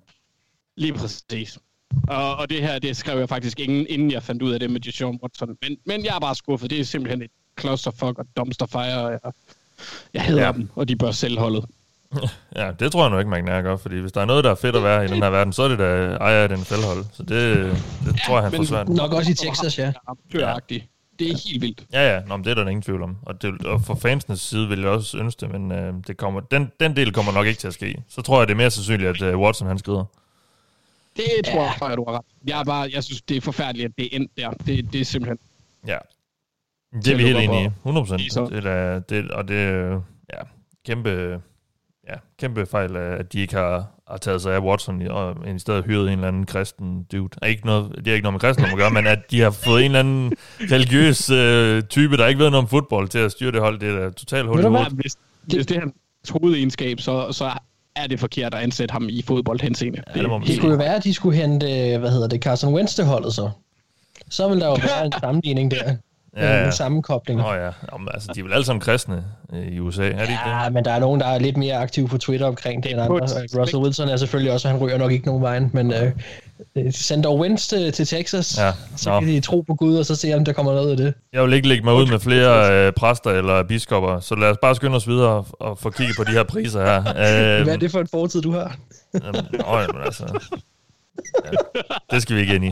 Lige 0.77 0.93
præcis. 0.93 1.59
Og, 2.07 2.35
og 2.35 2.49
det 2.49 2.61
her, 2.61 2.79
det 2.79 2.97
skrev 2.97 3.19
jeg 3.19 3.29
faktisk 3.29 3.59
inden, 3.59 3.85
inden 3.89 4.11
jeg 4.11 4.23
fandt 4.23 4.41
ud 4.41 4.51
af 4.51 4.59
det 4.59 4.71
med 4.71 4.79
Deshaun 4.79 5.19
Watson. 5.23 5.57
Men, 5.61 5.77
men 5.85 6.05
jeg 6.05 6.15
er 6.15 6.19
bare 6.19 6.35
skuffet. 6.35 6.69
Det 6.69 6.79
er 6.79 6.83
simpelthen 6.83 7.21
et 7.21 7.31
clusterfuck 7.59 8.19
og 8.19 8.25
dumpster 8.37 8.65
fire. 8.65 9.07
Jeg, 9.07 9.19
jeg 10.13 10.21
hader 10.21 10.45
ja. 10.45 10.51
dem, 10.51 10.69
og 10.75 10.87
de 10.87 10.95
bør 10.95 11.11
selv 11.11 11.39
holdet. 11.39 11.65
Ja, 12.55 12.71
det 12.79 12.91
tror 12.91 13.03
jeg 13.03 13.11
nu 13.11 13.17
ikke, 13.17 13.29
man 13.29 13.45
kan 13.45 13.63
gøre, 13.63 13.77
fordi 13.77 13.99
hvis 13.99 14.11
der 14.11 14.21
er 14.21 14.25
noget, 14.25 14.43
der 14.43 14.51
er 14.51 14.55
fedt 14.55 14.75
at 14.75 14.83
være 14.83 15.05
i 15.05 15.07
den 15.07 15.23
her 15.23 15.29
verden, 15.29 15.53
så 15.53 15.63
er 15.63 15.67
det 15.67 15.79
da 15.79 16.17
ejer 16.21 16.43
af 16.43 16.49
den 16.49 16.65
fældhold. 16.65 17.05
Så 17.13 17.23
det, 17.23 17.29
det 17.29 17.75
ja, 18.05 18.11
tror 18.27 18.35
jeg, 18.35 18.43
han 18.43 18.51
får 18.51 18.63
svært. 18.63 18.89
Nok 18.89 19.13
også 19.13 19.31
i 19.31 19.33
Texas, 19.33 19.79
ja. 19.79 19.93
ja. 20.33 20.55
Det 21.19 21.29
er 21.29 21.49
helt 21.49 21.61
vildt. 21.61 21.85
Ja, 21.93 22.13
ja, 22.13 22.21
Nå, 22.27 22.37
men 22.37 22.43
det 22.43 22.51
er 22.51 22.55
der 22.55 22.67
ingen 22.67 22.81
tvivl 22.81 23.03
om. 23.03 23.17
Og, 23.21 23.41
det, 23.41 23.65
og 23.65 23.81
for 23.81 23.95
fansenes 23.95 24.41
side 24.41 24.67
vil 24.67 24.79
jeg 24.79 24.89
også 24.89 25.17
ønske 25.17 25.39
det, 25.39 25.49
men 25.51 25.71
øh, 25.71 25.93
det 26.07 26.17
kommer, 26.17 26.39
den, 26.39 26.71
den 26.79 26.95
del 26.95 27.13
kommer 27.13 27.31
nok 27.31 27.47
ikke 27.47 27.59
til 27.59 27.67
at 27.67 27.73
ske. 27.73 28.03
Så 28.09 28.21
tror 28.21 28.39
jeg, 28.39 28.47
det 28.47 28.53
er 28.53 28.57
mere 28.57 28.71
sandsynligt, 28.71 29.09
at 29.09 29.21
øh, 29.21 29.39
Watson 29.39 29.67
han 29.67 29.79
skrider. 29.79 30.05
Det 31.17 31.25
tror 31.45 31.63
ja. 31.63 31.87
jeg, 31.87 31.97
du 31.97 32.05
har 32.07 32.17
ret. 32.17 32.25
Jeg, 32.47 32.59
er 32.59 32.63
bare, 32.63 32.89
jeg 32.93 33.03
synes, 33.03 33.21
det 33.21 33.37
er 33.37 33.41
forfærdeligt, 33.41 33.85
at 33.85 33.91
det 33.97 34.05
er 34.05 34.09
endt 34.11 34.31
der. 34.37 34.49
Det, 34.49 34.93
det 34.93 35.01
er 35.01 35.05
simpelthen... 35.05 35.39
Ja. 35.87 35.97
Det 36.93 37.07
er 37.07 37.15
vi 37.17 37.23
helt 37.23 37.37
enige 37.37 37.63
i. 37.63 37.65
100 37.65 38.05
procent. 38.05 38.51
Det 38.51 38.65
er, 38.65 38.99
det, 38.99 39.31
og 39.31 39.47
det 39.47 39.57
er 39.57 40.01
ja, 40.33 40.41
kæmpe, 40.85 41.41
ja, 42.09 42.13
kæmpe 42.39 42.65
fejl, 42.65 42.97
at 42.97 43.33
de 43.33 43.39
ikke 43.39 43.55
har 43.55 43.99
har 44.09 44.17
taget 44.17 44.41
sig 44.41 44.55
af 44.55 44.59
Watson 44.59 45.07
og 45.07 45.35
i 45.55 45.59
stedet 45.59 45.85
hyret 45.85 46.07
en 46.07 46.13
eller 46.13 46.27
anden 46.27 46.45
kristen 46.45 47.03
dude. 47.11 47.29
Er 47.41 47.47
ikke 47.47 47.65
noget, 47.65 47.91
det 47.95 48.07
er 48.07 48.13
ikke 48.13 48.23
noget 48.23 48.33
med 48.33 48.39
kristen 48.39 48.65
at 48.65 48.77
gøre, 48.77 48.91
men 48.91 49.07
at 49.07 49.19
de 49.31 49.41
har 49.41 49.51
fået 49.51 49.79
en 49.79 49.85
eller 49.85 49.99
anden 49.99 50.33
religiøs 50.59 51.29
øh, 51.29 51.83
type, 51.83 52.17
der 52.17 52.27
ikke 52.27 52.39
ved 52.39 52.49
noget 52.49 52.63
om 52.63 52.69
fodbold, 52.69 53.07
til 53.07 53.19
at 53.19 53.31
styre 53.31 53.51
det 53.51 53.61
hold. 53.61 53.79
Det 53.79 53.89
er 53.89 53.99
da 53.99 54.09
totalt 54.09 54.47
hul 54.47 54.59
i 54.59 54.63
hovedet. 54.63 54.87
hvis, 54.91 55.17
hvis 55.43 55.65
det 55.65 55.77
er 55.77 55.81
hans 55.81 55.93
hovedegenskab, 56.29 56.99
så, 56.99 57.31
så 57.31 57.51
er 57.95 58.07
det 58.07 58.19
forkert 58.19 58.53
at 58.53 58.59
ansætte 58.61 58.91
ham 58.91 59.07
i 59.09 59.21
fodboldhenseende. 59.21 60.03
Ja, 60.15 60.21
det 60.21 60.29
Det 60.29 60.47
sige. 60.47 60.57
skulle 60.57 60.71
jo 60.71 60.77
være, 60.77 60.95
at 60.95 61.03
de 61.03 61.13
skulle 61.13 61.37
hente, 61.37 61.65
øh, 61.65 61.99
hvad 61.99 62.11
hedder 62.11 62.27
det, 62.27 62.41
Carson 62.43 62.73
Wentz 62.73 62.95
til 62.95 63.05
holdet 63.05 63.33
så. 63.33 63.49
Så 64.29 64.49
vil 64.49 64.59
der 64.59 64.67
jo 64.67 64.75
være 64.87 65.05
en 65.05 65.13
sammenligning 65.19 65.71
der. 65.71 65.95
Ja, 66.37 66.45
Ja, 66.51 66.59
ja. 66.59 66.65
En 66.65 66.71
sammenkobling. 66.71 67.39
Nå 67.39 67.53
ja, 67.53 67.69
Jamen, 67.93 68.07
altså, 68.13 68.29
de 68.35 68.39
er 68.39 68.43
vel 68.43 68.53
alle 68.53 68.65
sammen 68.65 68.81
kristne 68.81 69.23
øh, 69.53 69.67
i 69.67 69.79
USA, 69.79 70.01
er 70.03 70.07
de 70.07 70.21
ikke 70.21 70.25
det? 70.45 70.51
Ja, 70.63 70.69
men 70.69 70.85
der 70.85 70.91
er 70.91 70.99
nogen, 70.99 71.21
der 71.21 71.27
er 71.27 71.39
lidt 71.39 71.57
mere 71.57 71.75
aktive 71.75 72.07
på 72.07 72.17
Twitter 72.17 72.45
omkring 72.47 72.83
det 72.83 72.91
end 72.91 73.01
andre. 73.01 73.19
Russell 73.59 73.77
Wilson 73.83 74.09
er 74.09 74.17
selvfølgelig 74.17 74.53
også, 74.53 74.67
han 74.69 74.77
ryger 74.77 74.97
nok 74.97 75.11
ikke 75.11 75.25
nogen 75.25 75.41
vejen, 75.41 75.69
men 75.73 75.93
øh, 75.93 76.11
øh, 76.75 76.93
send 76.93 77.23
dog 77.23 77.39
Wentz 77.39 77.67
til, 77.67 77.91
til 77.91 78.07
Texas, 78.07 78.57
Ja, 78.57 78.71
så 78.97 79.09
nå. 79.09 79.19
kan 79.19 79.29
de 79.29 79.39
tro 79.39 79.61
på 79.61 79.75
Gud, 79.75 79.97
og 79.97 80.05
så 80.05 80.15
se, 80.15 80.33
om 80.33 80.45
der 80.45 80.53
kommer 80.53 80.73
noget 80.73 80.91
af 80.91 80.97
det. 80.97 81.13
Jeg 81.33 81.43
vil 81.43 81.53
ikke 81.53 81.67
lægge 81.67 81.83
mig 81.83 81.93
ud 81.93 82.07
med 82.07 82.19
flere 82.19 82.73
øh, 82.87 82.93
præster 82.93 83.29
eller 83.31 83.63
biskopper, 83.63 84.19
så 84.19 84.35
lad 84.35 84.49
os 84.49 84.57
bare 84.61 84.75
skynde 84.75 84.95
os 84.95 85.07
videre 85.07 85.29
og, 85.29 85.45
og 85.59 85.77
få 85.77 85.89
kigget 85.89 86.15
på 86.17 86.23
de 86.23 86.31
her 86.31 86.43
priser 86.43 86.85
her. 86.85 86.97
Øh, 87.59 87.63
Hvad 87.63 87.73
er 87.73 87.77
det 87.77 87.91
for 87.91 87.99
en 87.99 88.07
fortid, 88.07 88.41
du 88.41 88.51
har? 88.51 88.75
Jamen, 89.23 89.41
jamen, 89.63 90.01
altså. 90.05 90.39
Ja, 91.45 91.49
det 92.11 92.21
skal 92.21 92.35
vi 92.35 92.41
ikke 92.41 92.55
ind 92.55 92.65
i. 92.65 92.71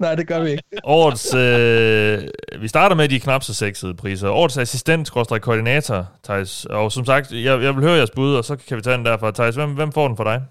Nej, 0.00 0.14
det 0.14 0.26
gør 0.28 0.40
vi 0.40 0.50
ikke. 0.50 0.62
Årets, 0.84 1.34
øh, 1.34 2.28
vi 2.62 2.68
starter 2.68 2.96
med 2.96 3.08
de 3.08 3.20
knap 3.20 3.42
så 3.42 3.54
sexede 3.54 3.94
priser. 3.94 4.28
Årets 4.30 4.58
assistent, 4.58 5.10
koordinator, 5.10 6.06
Thijs. 6.24 6.64
Og 6.64 6.92
som 6.92 7.04
sagt, 7.04 7.30
jeg, 7.32 7.62
jeg 7.62 7.74
vil 7.76 7.82
høre 7.84 7.92
jeres 7.96 8.10
bud, 8.10 8.34
og 8.34 8.44
så 8.44 8.56
kan 8.56 8.76
vi 8.76 8.82
tage 8.82 8.96
den 8.96 9.04
derfra. 9.04 9.30
Thijs, 9.30 9.54
hvem, 9.54 9.74
hvem 9.74 9.92
får 9.92 10.08
den 10.08 10.16
for 10.16 10.24
dig? 10.24 10.42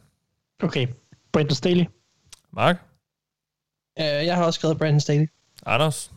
Okay, 0.63 0.87
Brandon 1.33 1.55
Staley. 1.55 1.85
Mark? 2.53 2.75
Uh, 3.99 4.03
jeg 4.05 4.35
har 4.35 4.43
også 4.45 4.57
skrevet 4.59 4.77
Brandon 4.77 4.99
Staley. 4.99 5.27
Anders? 5.65 6.11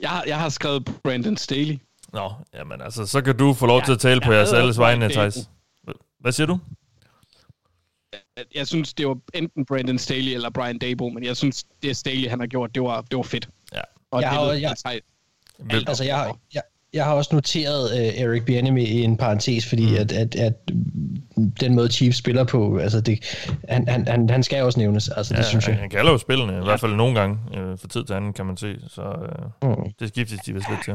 Jeg, 0.00 0.10
har- 0.10 0.24
jeg 0.26 0.38
har 0.40 0.48
skrevet 0.48 0.90
Brandon 1.04 1.36
Staley. 1.36 1.78
Nå, 2.12 2.32
jamen 2.54 2.80
altså, 2.82 3.06
så 3.06 3.20
kan 3.22 3.36
du 3.36 3.54
få 3.54 3.66
lov 3.66 3.78
Ja, 3.78 3.84
til 3.84 3.92
at 3.92 3.98
tale 3.98 4.20
på 4.20 4.32
jeres 4.32 4.52
alles 4.52 4.78
vegne, 4.78 5.08
Thijs. 5.08 5.38
Hvad 6.20 6.32
siger 6.32 6.46
du? 6.46 6.58
Jeg 8.54 8.66
synes, 8.66 8.94
det 8.94 9.06
var 9.08 9.18
enten 9.34 9.64
Brandon 9.66 9.98
Staley 9.98 10.32
eller 10.34 10.50
Brian 10.50 10.78
Dabo, 10.78 11.08
men 11.08 11.24
jeg 11.24 11.36
synes, 11.36 11.64
det 11.82 11.96
Staley, 11.96 12.28
han 12.28 12.40
har 12.40 12.46
gjort, 12.46 12.74
det 12.74 12.82
var, 12.82 13.00
det 13.00 13.16
var 13.16 13.22
fedt. 13.22 13.48
Ja. 13.74 13.80
Og 14.10 14.22
Jeg 14.22 14.30
det 14.30 14.38
har- 14.38 14.44
ved 14.46 14.54
jeg- 14.54 14.74
jeg, 15.70 15.88
Altså, 15.88 16.04
jeg 16.04 16.16
har, 16.16 16.38
jeg, 16.54 16.62
jeg 16.92 17.04
har 17.04 17.14
også 17.14 17.30
noteret 17.34 17.90
uh, 17.92 18.20
Eric 18.22 18.44
Bieniemy 18.44 18.80
i 18.86 19.02
en 19.02 19.16
parentes, 19.16 19.68
fordi 19.68 19.86
mm. 19.90 19.94
at, 19.96 20.12
at, 20.12 20.34
at 20.36 20.52
den 21.60 21.74
måde 21.74 21.88
Chiefs 21.92 22.18
spiller 22.18 22.44
på, 22.44 22.78
altså 22.78 23.00
det, 23.00 23.18
han, 23.68 23.88
han, 23.88 24.08
han, 24.08 24.30
han 24.30 24.42
skal 24.42 24.62
også 24.62 24.80
nævnes, 24.80 25.08
altså 25.08 25.34
det 25.34 25.40
ja, 25.40 25.44
synes 25.48 25.64
han, 25.64 25.74
jeg. 25.74 25.80
han 25.80 25.90
kalder 25.90 26.12
jo 26.12 26.18
spillene, 26.18 26.52
i 26.52 26.64
hvert 26.64 26.80
fald 26.80 26.94
nogle 26.94 27.20
gange, 27.20 27.38
øh, 27.58 27.78
fra 27.78 27.88
tid 27.88 28.04
til 28.04 28.14
anden, 28.14 28.32
kan 28.32 28.46
man 28.46 28.56
se. 28.56 28.76
Så 28.88 29.02
øh, 29.62 29.68
Mm. 29.70 29.92
det 30.00 30.08
skiftes 30.08 30.40
de 30.46 30.54
vist 30.54 30.66
lidt 30.70 30.84
til. 30.84 30.94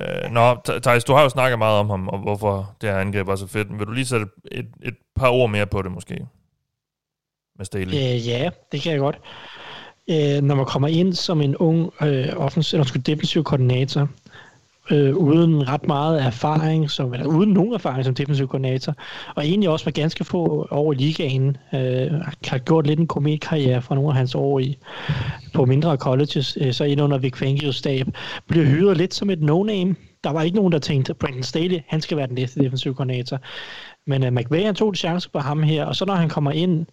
Øh, 0.00 0.30
nå, 0.30 0.56
Thijs, 0.82 1.04
du 1.04 1.12
har 1.12 1.22
jo 1.22 1.28
snakket 1.28 1.58
meget 1.58 1.78
om 1.78 1.90
ham, 1.90 2.08
og 2.08 2.18
hvorfor 2.18 2.76
det 2.80 2.88
her 2.88 2.98
angreb 2.98 3.28
er 3.28 3.36
så 3.36 3.46
fedt. 3.46 3.78
Vil 3.78 3.86
du 3.86 3.92
lige 3.92 4.06
sætte 4.06 4.26
et, 4.52 4.68
et 4.82 4.94
par 5.16 5.28
ord 5.28 5.50
mere 5.50 5.66
på 5.66 5.82
det, 5.82 5.92
måske? 5.92 6.26
Med 7.58 7.64
Staley. 7.64 7.94
Øh, 7.94 8.28
ja, 8.28 8.50
det 8.72 8.80
kan 8.80 8.92
jeg 8.92 9.00
godt. 9.00 9.20
Øh, 10.10 10.42
når 10.42 10.54
man 10.54 10.66
kommer 10.66 10.88
ind 10.88 11.12
som 11.12 11.40
en 11.40 11.56
ung 11.56 11.92
øh, 12.02 12.28
offensiv, 12.36 12.78
eller 12.78 13.02
defensiv 13.06 13.44
koordinator, 13.44 14.08
øh, 14.90 15.16
uden 15.16 15.68
ret 15.68 15.86
meget 15.86 16.22
erfaring, 16.22 16.90
som, 16.90 17.14
eller 17.14 17.26
uden 17.26 17.50
nogen 17.50 17.74
erfaring 17.74 18.04
som 18.04 18.14
defensiv 18.14 18.48
koordinator, 18.48 18.94
og 19.34 19.44
egentlig 19.44 19.68
også 19.68 19.82
med 19.86 19.92
ganske 19.92 20.24
få 20.24 20.68
år 20.70 20.92
i 20.92 20.96
ligaen, 20.96 21.56
øh, 21.74 22.10
har 22.46 22.58
gjort 22.58 22.86
lidt 22.86 23.00
en 23.00 23.06
kometkarriere 23.06 23.82
fra 23.82 23.94
nogle 23.94 24.10
af 24.10 24.16
hans 24.16 24.34
år 24.34 24.58
i, 24.58 24.78
på 25.54 25.64
mindre 25.64 25.96
colleges, 25.96 26.58
øh, 26.60 26.72
så 26.72 26.84
ind 26.84 27.00
under 27.00 27.18
Vic 27.18 27.36
Fangios 27.36 27.76
stab, 27.76 28.06
blev 28.48 28.64
hyret 28.64 28.96
lidt 28.96 29.14
som 29.14 29.30
et 29.30 29.40
no-name. 29.42 29.94
Der 30.24 30.30
var 30.30 30.42
ikke 30.42 30.56
nogen, 30.56 30.72
der 30.72 30.78
tænkte, 30.78 31.14
Brandon 31.14 31.42
Staley, 31.42 31.78
han 31.88 32.00
skal 32.00 32.16
være 32.16 32.26
den 32.26 32.34
næste 32.34 32.60
defensiv 32.60 32.94
koordinator. 32.94 33.38
Men 34.06 34.24
øh, 34.24 34.28
uh, 34.28 34.34
McVay 34.34 34.64
han 34.64 34.74
tog 34.74 34.88
en 34.88 34.94
chance 34.94 35.30
på 35.30 35.38
ham 35.38 35.62
her, 35.62 35.84
og 35.84 35.96
så 35.96 36.04
når 36.04 36.14
han 36.14 36.28
kommer 36.28 36.50
ind 36.50 36.86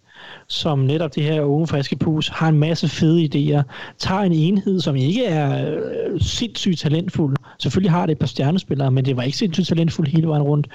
som 0.46 0.78
netop 0.78 1.14
det 1.14 1.22
her 1.22 1.42
unge 1.42 1.66
friske 1.66 1.96
pus, 1.96 2.28
har 2.28 2.48
en 2.48 2.58
masse 2.58 2.88
fede 2.88 3.24
idéer, 3.24 3.62
tager 3.98 4.20
en 4.20 4.32
enhed, 4.32 4.80
som 4.80 4.96
ikke 4.96 5.26
er 5.26 5.72
øh, 5.72 6.20
sindssygt 6.20 6.78
talentfuld. 6.78 7.36
Selvfølgelig 7.58 7.90
har 7.90 8.06
det 8.06 8.12
et 8.12 8.18
par 8.18 8.26
stjernespillere, 8.26 8.90
men 8.90 9.04
det 9.04 9.16
var 9.16 9.22
ikke 9.22 9.38
sindssygt 9.38 9.68
talentfuld 9.68 10.08
hele 10.08 10.28
vejen 10.28 10.42
rundt. 10.42 10.68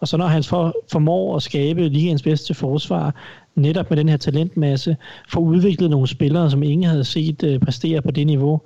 Og 0.00 0.08
så 0.08 0.16
når 0.16 0.26
han 0.26 0.44
for, 0.44 0.74
formår 0.92 1.36
at 1.36 1.42
skabe 1.42 1.88
ligens 1.88 2.22
bedste 2.22 2.54
forsvar, 2.54 3.14
netop 3.54 3.90
med 3.90 3.96
den 3.96 4.08
her 4.08 4.16
talentmasse, 4.16 4.96
får 5.28 5.40
udviklet 5.40 5.90
nogle 5.90 6.06
spillere, 6.06 6.50
som 6.50 6.62
ingen 6.62 6.90
havde 6.90 7.04
set 7.04 7.42
øh, 7.42 7.60
præstere 7.60 8.02
på 8.02 8.10
det 8.10 8.26
niveau. 8.26 8.60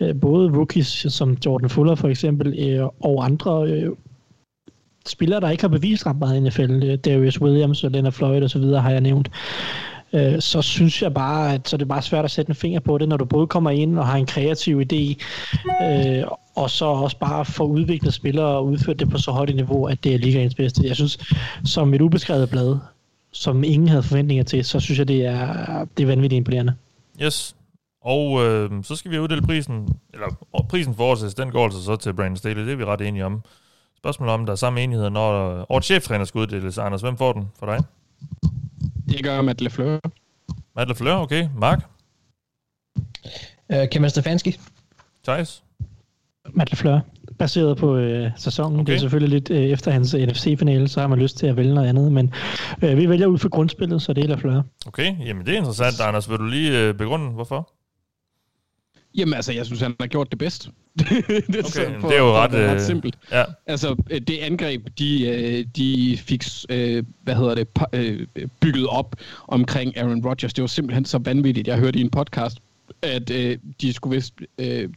Øh, 0.00 0.20
både 0.20 0.56
rookies 0.56 1.06
som 1.08 1.36
Jordan 1.46 1.70
Fuller 1.70 1.94
for 1.94 2.08
eksempel, 2.08 2.68
øh, 2.68 2.86
og 3.00 3.24
andre 3.24 3.68
øh, 3.68 3.90
spillere, 5.06 5.40
der 5.40 5.50
ikke 5.50 5.62
har 5.62 5.68
bevist 5.68 6.06
ret 6.06 6.18
meget 6.18 6.36
i 6.36 6.40
NFL, 6.40 6.82
øh, 6.82 6.98
Darius 6.98 7.40
Williams 7.40 7.84
og 7.84 7.90
Leonard 7.90 8.12
Floyd 8.12 8.42
og 8.42 8.50
så 8.50 8.58
videre, 8.58 8.82
har 8.82 8.90
jeg 8.90 9.00
nævnt, 9.00 9.30
øh, 10.12 10.40
så 10.40 10.62
synes 10.62 11.02
jeg 11.02 11.14
bare, 11.14 11.54
at 11.54 11.68
så 11.68 11.76
det 11.76 11.82
er 11.82 11.88
bare 11.88 12.02
svært 12.02 12.24
at 12.24 12.30
sætte 12.30 12.50
en 12.50 12.54
finger 12.54 12.80
på 12.80 12.98
det, 12.98 13.08
når 13.08 13.16
du 13.16 13.24
både 13.24 13.46
kommer 13.46 13.70
ind 13.70 13.98
og 13.98 14.06
har 14.06 14.16
en 14.16 14.26
kreativ 14.26 14.80
idé, 14.80 15.24
øh, 15.84 16.24
og 16.54 16.70
så 16.70 16.84
også 16.84 17.18
bare 17.18 17.44
får 17.44 17.64
udviklet 17.64 18.14
spillere 18.14 18.46
og 18.46 18.66
udført 18.66 18.98
det 18.98 19.10
på 19.10 19.18
så 19.18 19.30
højt 19.30 19.50
et 19.50 19.56
niveau, 19.56 19.84
at 19.84 20.04
det 20.04 20.14
er 20.14 20.18
ligaens 20.18 20.54
bedste. 20.54 20.86
Jeg 20.86 20.96
synes, 20.96 21.18
som 21.64 21.94
et 21.94 22.00
ubeskrevet 22.00 22.50
blad, 22.50 22.76
som 23.32 23.64
ingen 23.64 23.88
havde 23.88 24.02
forventninger 24.02 24.44
til, 24.44 24.64
så 24.64 24.80
synes 24.80 24.98
jeg, 24.98 25.08
det 25.08 25.26
er, 25.26 25.84
det 25.96 26.02
er 26.02 26.06
vanvittigt 26.06 26.38
imponerende. 26.38 26.74
Yes. 27.22 27.56
Og 28.04 28.44
øh, 28.44 28.70
så 28.82 28.96
skal 28.96 29.10
vi 29.10 29.18
uddele 29.18 29.42
prisen, 29.42 29.88
eller 30.14 30.26
prisen 30.68 30.94
for 30.94 31.04
årets 31.04 31.34
den 31.34 31.50
går 31.50 31.64
altså 31.64 31.82
så 31.82 31.96
til 31.96 32.14
Brandon 32.14 32.36
Staley, 32.36 32.64
det 32.64 32.72
er 32.72 32.76
vi 32.76 32.84
ret 32.84 33.00
enige 33.00 33.24
om. 33.24 33.42
Spørgsmålet 34.04 34.34
om, 34.34 34.46
der 34.46 34.52
er 34.52 34.56
samme 34.56 34.82
enighed, 34.82 35.10
når 35.10 35.66
årets 35.72 35.86
cheftræner 35.86 36.24
skal 36.24 36.38
uddeles. 36.38 36.78
Anders, 36.78 37.00
hvem 37.00 37.16
får 37.16 37.32
den 37.32 37.48
for 37.58 37.66
dig? 37.66 37.84
Det 39.08 39.24
gør 39.24 39.42
Matt 39.42 39.60
LeFleur. 39.60 40.00
Matt 40.76 40.88
LaFleur, 40.88 41.14
okay. 41.14 41.48
Mark? 41.58 41.84
Uh, 43.68 43.76
Kevin 43.90 44.10
Stefanski. 44.10 44.60
Thijs? 45.24 45.62
Matt 46.50 46.72
LaFleur, 46.72 47.00
baseret 47.38 47.76
på 47.76 47.96
øh, 47.96 48.30
sæsonen. 48.36 48.80
Okay. 48.80 48.86
Det 48.86 48.96
er 48.96 49.00
selvfølgelig 49.00 49.40
lidt 49.40 49.50
øh, 49.50 49.64
efter 49.64 49.90
hans 49.90 50.14
NFC-finale, 50.14 50.88
så 50.88 51.00
har 51.00 51.06
man 51.06 51.18
lyst 51.18 51.36
til 51.36 51.46
at 51.46 51.56
vælge 51.56 51.74
noget 51.74 51.88
andet, 51.88 52.12
men 52.12 52.32
øh, 52.82 52.96
vi 52.96 53.08
vælger 53.08 53.26
ud 53.26 53.38
for 53.38 53.48
grundspillet, 53.48 54.02
så 54.02 54.12
det 54.12 54.24
er 54.24 54.28
LaFleur. 54.28 54.62
Okay, 54.86 55.26
jamen 55.26 55.46
det 55.46 55.54
er 55.54 55.58
interessant. 55.58 56.00
Anders, 56.00 56.30
vil 56.30 56.38
du 56.38 56.46
lige 56.46 56.80
øh, 56.80 56.94
begrunde, 56.94 57.30
hvorfor? 57.30 57.72
Jamen 59.14 59.34
altså, 59.34 59.52
jeg 59.52 59.66
synes, 59.66 59.80
han 59.80 59.94
har 60.00 60.06
gjort 60.06 60.30
det 60.30 60.38
bedst. 60.38 60.70
det, 60.98 61.08
Okay, 61.48 61.62
så 61.62 61.80
det 61.80 62.14
er 62.14 62.18
jo 62.18 62.24
for 62.24 62.42
ret, 62.42 62.52
være 62.52 62.74
øh, 62.74 62.80
simpelt. 62.80 63.18
Ja, 63.32 63.44
Altså, 63.66 63.96
øh, 64.10 64.20
det 64.20 64.38
angreb, 64.38 64.86
de, 64.98 65.28
øh, 65.28 65.64
de 65.76 66.18
fik, 66.18 66.44
hvad 67.22 67.34
hedder 67.34 67.54
det, 67.54 67.68
bygget 68.60 68.86
op 68.86 69.16
omkring 69.48 69.96
Aaron 69.96 70.26
Rodgers, 70.26 70.54
det 70.54 70.62
var 70.62 70.68
simpelthen 70.68 71.04
så 71.04 71.18
vanvittigt. 71.18 71.68
Jeg 71.68 71.78
hørte 71.78 71.98
i 71.98 72.02
en 72.02 72.10
podcast, 72.10 72.58
at 73.02 73.28
de 73.80 73.92
skulle 73.92 74.14
vist, 74.14 74.34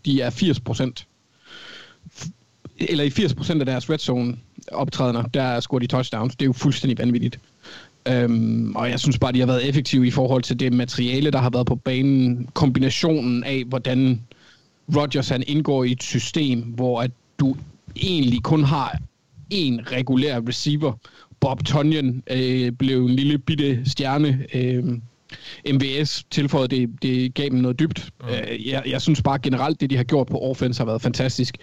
de 0.05 0.21
er 0.21 0.29
80 0.29 0.59
procent, 0.59 1.07
eller 2.79 3.03
i 3.03 3.09
80 3.09 3.33
procent 3.33 3.59
af 3.61 3.65
deres 3.65 3.89
red 3.89 3.97
zone 3.97 4.37
optrædener, 4.71 5.23
der 5.23 5.59
scorer 5.59 5.79
de 5.79 5.87
touchdowns. 5.87 6.35
Det 6.35 6.41
er 6.41 6.45
jo 6.45 6.53
fuldstændig 6.53 6.97
vanvittigt. 6.97 7.39
Øhm, 8.07 8.75
og 8.75 8.89
jeg 8.89 8.99
synes 8.99 9.19
bare, 9.19 9.31
de 9.31 9.39
har 9.39 9.47
været 9.47 9.69
effektive 9.69 10.07
i 10.07 10.11
forhold 10.11 10.43
til 10.43 10.59
det 10.59 10.73
materiale, 10.73 11.31
der 11.31 11.39
har 11.39 11.49
været 11.49 11.65
på 11.65 11.75
banen. 11.75 12.49
Kombinationen 12.53 13.43
af, 13.43 13.63
hvordan 13.67 14.21
Rodgers 14.95 15.29
han 15.29 15.43
indgår 15.47 15.83
i 15.83 15.91
et 15.91 16.03
system, 16.03 16.61
hvor 16.61 17.01
at 17.01 17.11
du 17.39 17.55
egentlig 17.95 18.43
kun 18.43 18.63
har 18.63 18.99
en 19.49 19.91
regulær 19.91 20.41
receiver. 20.47 20.93
Bob 21.39 21.63
Tonyan 21.63 22.23
øh, 22.31 22.71
blev 22.71 23.05
en 23.05 23.09
lille 23.09 23.37
bitte 23.37 23.89
stjerne. 23.89 24.45
Øh, 24.53 24.83
MVS 25.73 26.25
tilføjede 26.31 26.67
det, 26.67 27.01
det 27.01 27.33
gav 27.33 27.49
dem 27.49 27.59
noget 27.59 27.79
dybt. 27.79 28.09
Øh, 28.29 28.67
jeg, 28.67 28.83
jeg 28.85 29.01
synes 29.01 29.21
bare 29.21 29.39
generelt, 29.39 29.81
det 29.81 29.89
de 29.89 29.97
har 29.97 30.03
gjort 30.03 30.27
på 30.27 30.39
offense 30.39 30.79
har 30.79 30.85
været 30.85 31.01
fantastisk. 31.01 31.57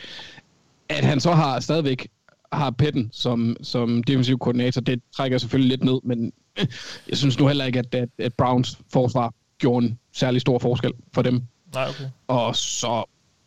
At 0.89 1.05
han 1.05 1.21
så 1.21 1.33
har 1.33 1.61
stadigvæk 1.61 2.09
har 2.53 2.71
Petten 2.71 3.11
som, 3.13 3.57
som 3.63 4.03
defensiv 4.03 4.39
koordinator, 4.39 4.81
det 4.81 5.03
trækker 5.17 5.39
selvfølgelig 5.39 5.71
lidt 5.71 5.85
ned, 5.85 6.01
men 6.05 6.33
jeg 7.11 7.17
synes 7.19 7.39
nu 7.39 7.47
heller 7.47 7.65
ikke, 7.65 7.79
at, 7.79 7.95
at, 7.95 8.09
at 8.19 8.35
Browns 8.35 8.79
forsvar 8.93 9.35
gjorde 9.59 9.87
en 9.87 9.99
særlig 10.13 10.41
stor 10.41 10.59
forskel 10.59 10.93
for 11.13 11.23
dem. 11.23 11.43
nej, 11.75 11.89
okay. 11.89 12.05
Og 12.29 12.57
så 12.57 13.05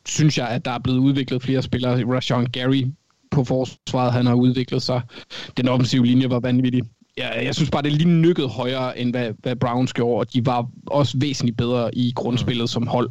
synes 0.07 0.37
jeg, 0.37 0.47
at 0.47 0.65
der 0.65 0.71
er 0.71 0.79
blevet 0.79 0.99
udviklet 0.99 1.43
flere 1.43 1.61
spillere. 1.61 2.15
Rashawn 2.15 2.45
Gary 2.45 2.83
på 3.31 3.43
forsvaret, 3.43 4.13
han 4.13 4.25
har 4.25 4.33
udviklet 4.33 4.81
sig. 4.81 5.01
Den 5.57 5.67
offensive 5.67 6.05
linje 6.05 6.29
var 6.29 6.39
vanvittig. 6.39 6.83
Jeg, 7.17 7.41
jeg 7.43 7.55
synes 7.55 7.69
bare, 7.69 7.81
det 7.81 7.91
er 7.91 7.95
lige 7.95 8.09
nykket 8.09 8.49
højere, 8.49 8.99
end 8.99 9.11
hvad, 9.11 9.33
hvad 9.39 9.55
Browns 9.55 9.93
gjorde, 9.93 10.19
og 10.19 10.33
de 10.33 10.45
var 10.45 10.67
også 10.87 11.17
væsentligt 11.21 11.57
bedre 11.57 11.95
i 11.95 12.13
grundspillet 12.15 12.63
mm. 12.63 12.67
som 12.67 12.87
hold. 12.87 13.09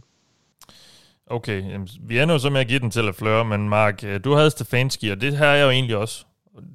Okay, 1.27 1.71
jamen, 1.71 1.89
vi 2.01 2.19
ender 2.19 2.35
jo 2.35 2.39
så 2.39 2.51
med 2.51 2.61
at 2.61 2.69
give 2.69 2.79
den 2.79 2.91
til 2.91 3.05
LaFleur, 3.05 3.43
men 3.43 3.69
Mark, 3.69 4.05
øh, 4.05 4.21
du 4.25 4.35
havde 4.35 4.51
Stefanski, 4.51 5.09
og 5.09 5.21
det 5.21 5.37
har 5.37 5.47
jeg 5.47 5.65
jo 5.65 5.71
egentlig 5.71 5.97
også. 5.97 6.25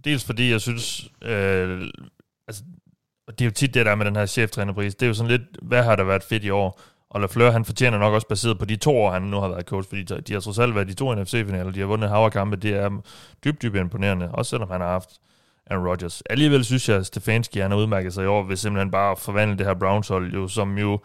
Dels 0.03 0.23
fordi 0.23 0.51
jeg 0.51 0.61
synes, 0.61 1.09
øh, 1.21 1.81
altså, 2.47 2.63
og 3.27 3.39
det 3.39 3.45
er 3.45 3.45
jo 3.45 3.51
tit 3.51 3.73
det 3.73 3.85
der 3.85 3.95
med 3.95 4.05
den 4.05 4.15
her 4.15 4.25
cheftrænerpris. 4.25 4.95
Det 4.95 5.05
er 5.05 5.07
jo 5.07 5.13
sådan 5.13 5.31
lidt, 5.31 5.41
hvad 5.61 5.83
har 5.83 5.95
der 5.95 6.03
været 6.03 6.23
fedt 6.23 6.43
i 6.43 6.49
år? 6.49 6.81
Og 7.11 7.21
Lafleur, 7.21 7.51
han 7.51 7.65
fortjener 7.65 7.97
nok 7.97 8.13
også 8.13 8.27
baseret 8.27 8.59
på 8.59 8.65
de 8.65 8.75
to 8.75 8.97
år, 8.97 9.11
han 9.11 9.21
nu 9.21 9.39
har 9.39 9.47
været 9.47 9.65
coach, 9.65 9.89
fordi 9.89 10.03
de 10.03 10.33
har 10.33 10.39
trods 10.39 10.59
alt 10.59 10.75
været 10.75 10.87
de 10.87 10.93
to 10.93 11.15
NFC-finaler, 11.15 11.71
de 11.71 11.79
har 11.79 11.87
vundet 11.87 12.09
havrekampe, 12.09 12.55
det 12.55 12.73
er 12.73 13.01
dybt, 13.43 13.61
dybt 13.61 13.75
imponerende, 13.75 14.29
også 14.31 14.49
selvom 14.49 14.69
han 14.71 14.81
har 14.81 14.87
haft 14.87 15.09
Aaron 15.69 15.87
Rodgers. 15.87 16.21
Alligevel 16.29 16.65
synes 16.65 16.89
jeg, 16.89 16.97
at 16.97 17.05
Stefanski 17.05 17.59
han 17.59 17.71
har 17.71 17.77
udmærket 17.77 18.13
sig 18.13 18.23
i 18.23 18.27
år 18.27 18.43
ved 18.43 18.55
simpelthen 18.55 18.91
bare 18.91 19.11
at 19.11 19.19
forvandle 19.19 19.57
det 19.57 19.65
her 19.65 19.73
Browns-hold, 19.73 20.33
jo, 20.33 20.47
som 20.47 20.77
jo 20.77 20.99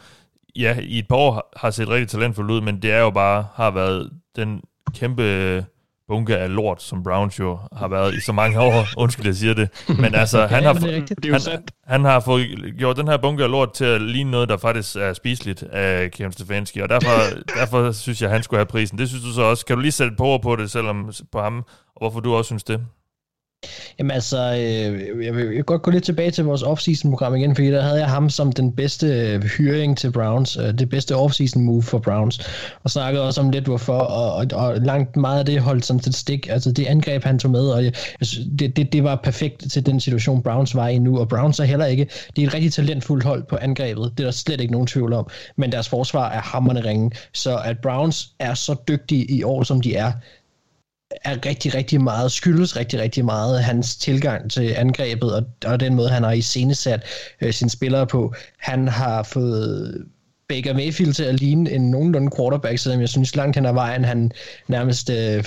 ja, 0.57 0.79
i 0.83 0.99
et 0.99 1.09
par 1.09 1.17
år 1.17 1.53
har 1.57 1.71
set 1.71 1.89
rigtig 1.89 2.09
talentfuldt 2.09 2.51
ud, 2.51 2.61
men 2.61 2.83
det 2.83 2.93
er 2.93 3.01
jo 3.01 3.11
bare, 3.11 3.47
har 3.55 3.71
været 3.71 4.11
den 4.37 4.63
kæmpe 4.95 5.65
bunke 6.09 6.37
af 6.37 6.55
lort, 6.55 6.83
som 6.83 7.03
Browns 7.03 7.39
jo 7.39 7.59
har 7.73 7.89
været 7.89 8.15
i 8.15 8.21
så 8.21 8.33
mange 8.33 8.61
år. 8.61 8.87
Undskyld, 9.03 9.27
jeg 9.27 9.35
siger 9.35 9.55
det. 9.55 9.69
Men 9.99 10.15
altså, 10.15 10.47
han, 10.47 10.63
har, 10.63 10.75
han, 11.51 11.63
han 11.85 12.05
har 12.05 12.21
fået 12.21 12.75
gjort 12.79 12.97
den 12.97 13.09
her 13.09 13.17
bunke 13.17 13.45
af 13.45 13.51
lort 13.51 13.73
til 13.73 13.85
at 13.85 14.03
ligne 14.03 14.31
noget, 14.31 14.49
der 14.49 14.57
faktisk 14.57 14.97
er 14.97 15.13
spiseligt 15.13 15.63
af 15.63 16.11
Kevin 16.11 16.33
Stefanski, 16.33 16.81
og 16.81 16.89
derfor, 16.89 17.11
derfor 17.61 17.93
synes 17.93 18.23
jeg, 18.23 18.31
han 18.31 18.43
skulle 18.43 18.59
have 18.59 18.67
prisen. 18.67 18.99
Det 18.99 19.09
synes 19.09 19.25
du 19.25 19.33
så 19.33 19.43
også. 19.43 19.67
Kan 19.67 19.77
du 19.77 19.83
lige 19.83 19.93
sætte 19.93 20.21
ord 20.21 20.43
på 20.43 20.57
det, 20.57 20.71
selvom 20.71 21.13
på 21.33 21.41
ham, 21.41 21.57
og 21.97 22.01
hvorfor 22.01 22.21
du 22.21 22.35
også 22.35 22.49
synes 22.49 22.65
det? 22.65 22.87
Jamen 23.99 24.11
altså, 24.11 24.39
øh, 24.39 25.25
jeg 25.27 25.35
vil 25.35 25.55
jeg 25.55 25.65
godt 25.65 25.83
gå 25.83 25.91
lidt 25.91 26.05
tilbage 26.05 26.31
til 26.31 26.45
vores 26.45 26.63
off-season-program 26.63 27.35
igen, 27.35 27.55
fordi 27.55 27.71
der 27.71 27.83
havde 27.83 27.99
jeg 27.99 28.09
ham 28.09 28.31
som 28.31 28.53
den 28.53 28.73
bedste 28.73 29.07
øh, 29.07 29.43
hyring 29.43 29.99
til 29.99 30.13
Browns, 30.13 30.57
øh, 30.57 30.79
det 30.79 30.89
bedste 30.89 31.15
off-season 31.15 31.59
move 31.59 31.83
for 31.83 31.99
Browns, 31.99 32.41
og 32.85 32.91
snakkede 32.91 33.25
også 33.25 33.41
om 33.41 33.51
lidt 33.51 33.65
hvorfor, 33.65 33.99
og, 33.99 34.35
og, 34.35 34.47
og 34.53 34.81
langt 34.81 35.17
meget 35.17 35.39
af 35.39 35.47
det 35.47 35.61
holdt 35.61 35.85
sådan 35.85 36.01
til 36.01 36.15
stik, 36.15 36.49
altså 36.51 36.73
det 36.73 36.87
angreb 36.87 37.25
han 37.25 37.39
tog 37.39 37.51
med, 37.51 37.69
og 37.69 37.85
jeg, 37.85 37.93
det, 38.59 38.77
det, 38.77 38.93
det 38.93 39.05
var 39.05 39.17
perfekt 39.17 39.71
til 39.73 39.87
den 39.87 40.01
situation 40.01 40.43
Browns 40.43 40.75
var 40.75 40.89
i 40.89 40.99
nu, 40.99 41.19
og 41.19 41.29
Browns 41.29 41.61
er 41.61 41.65
heller 41.65 41.87
ikke, 41.87 42.09
det 42.37 42.43
er 42.43 42.47
et 42.47 42.55
rigtig 42.55 42.73
talentfuldt 42.73 43.25
hold 43.25 43.43
på 43.43 43.57
angrebet, 43.57 44.13
det 44.19 44.21
er 44.21 44.27
der 44.27 44.33
slet 44.33 44.61
ikke 44.61 44.73
nogen 44.73 44.87
tvivl 44.87 45.13
om, 45.13 45.27
men 45.57 45.73
deres 45.73 45.89
forsvar 45.89 46.31
er 46.31 46.41
hammerne 46.41 46.85
ringe, 46.85 47.11
så 47.33 47.59
at 47.65 47.79
Browns 47.79 48.29
er 48.39 48.55
så 48.55 48.77
dygtige 48.89 49.25
i 49.25 49.43
år, 49.43 49.63
som 49.63 49.81
de 49.81 49.95
er, 49.95 50.13
er 51.25 51.47
rigtig, 51.47 51.75
rigtig 51.75 52.01
meget, 52.01 52.33
skyldes 52.33 52.77
rigtig, 52.77 53.01
rigtig 53.01 53.25
meget 53.25 53.65
hans 53.65 53.97
tilgang 53.97 54.51
til 54.51 54.75
angrebet, 54.77 55.35
og, 55.35 55.45
og 55.67 55.81
den 55.81 55.95
måde, 55.95 56.09
han 56.09 56.23
har 56.23 56.33
iscenesat 56.33 57.03
øh, 57.41 57.53
sine 57.53 57.71
spillere 57.71 58.07
på. 58.07 58.35
Han 58.59 58.89
har 58.89 59.23
fået 59.23 60.05
Baker 60.49 60.75
Mayfield 60.75 61.13
til 61.13 61.25
at 61.25 61.35
ligne 61.35 61.71
en 61.71 61.91
nogenlunde 61.91 62.31
quarterback, 62.37 62.79
selvom 62.79 63.01
jeg 63.01 63.09
synes 63.09 63.37
langt 63.37 63.57
hen 63.57 63.67
ad 63.67 63.73
vejen, 63.73 64.05
han 64.05 64.33
nærmest 64.69 65.11
øh, 65.11 65.45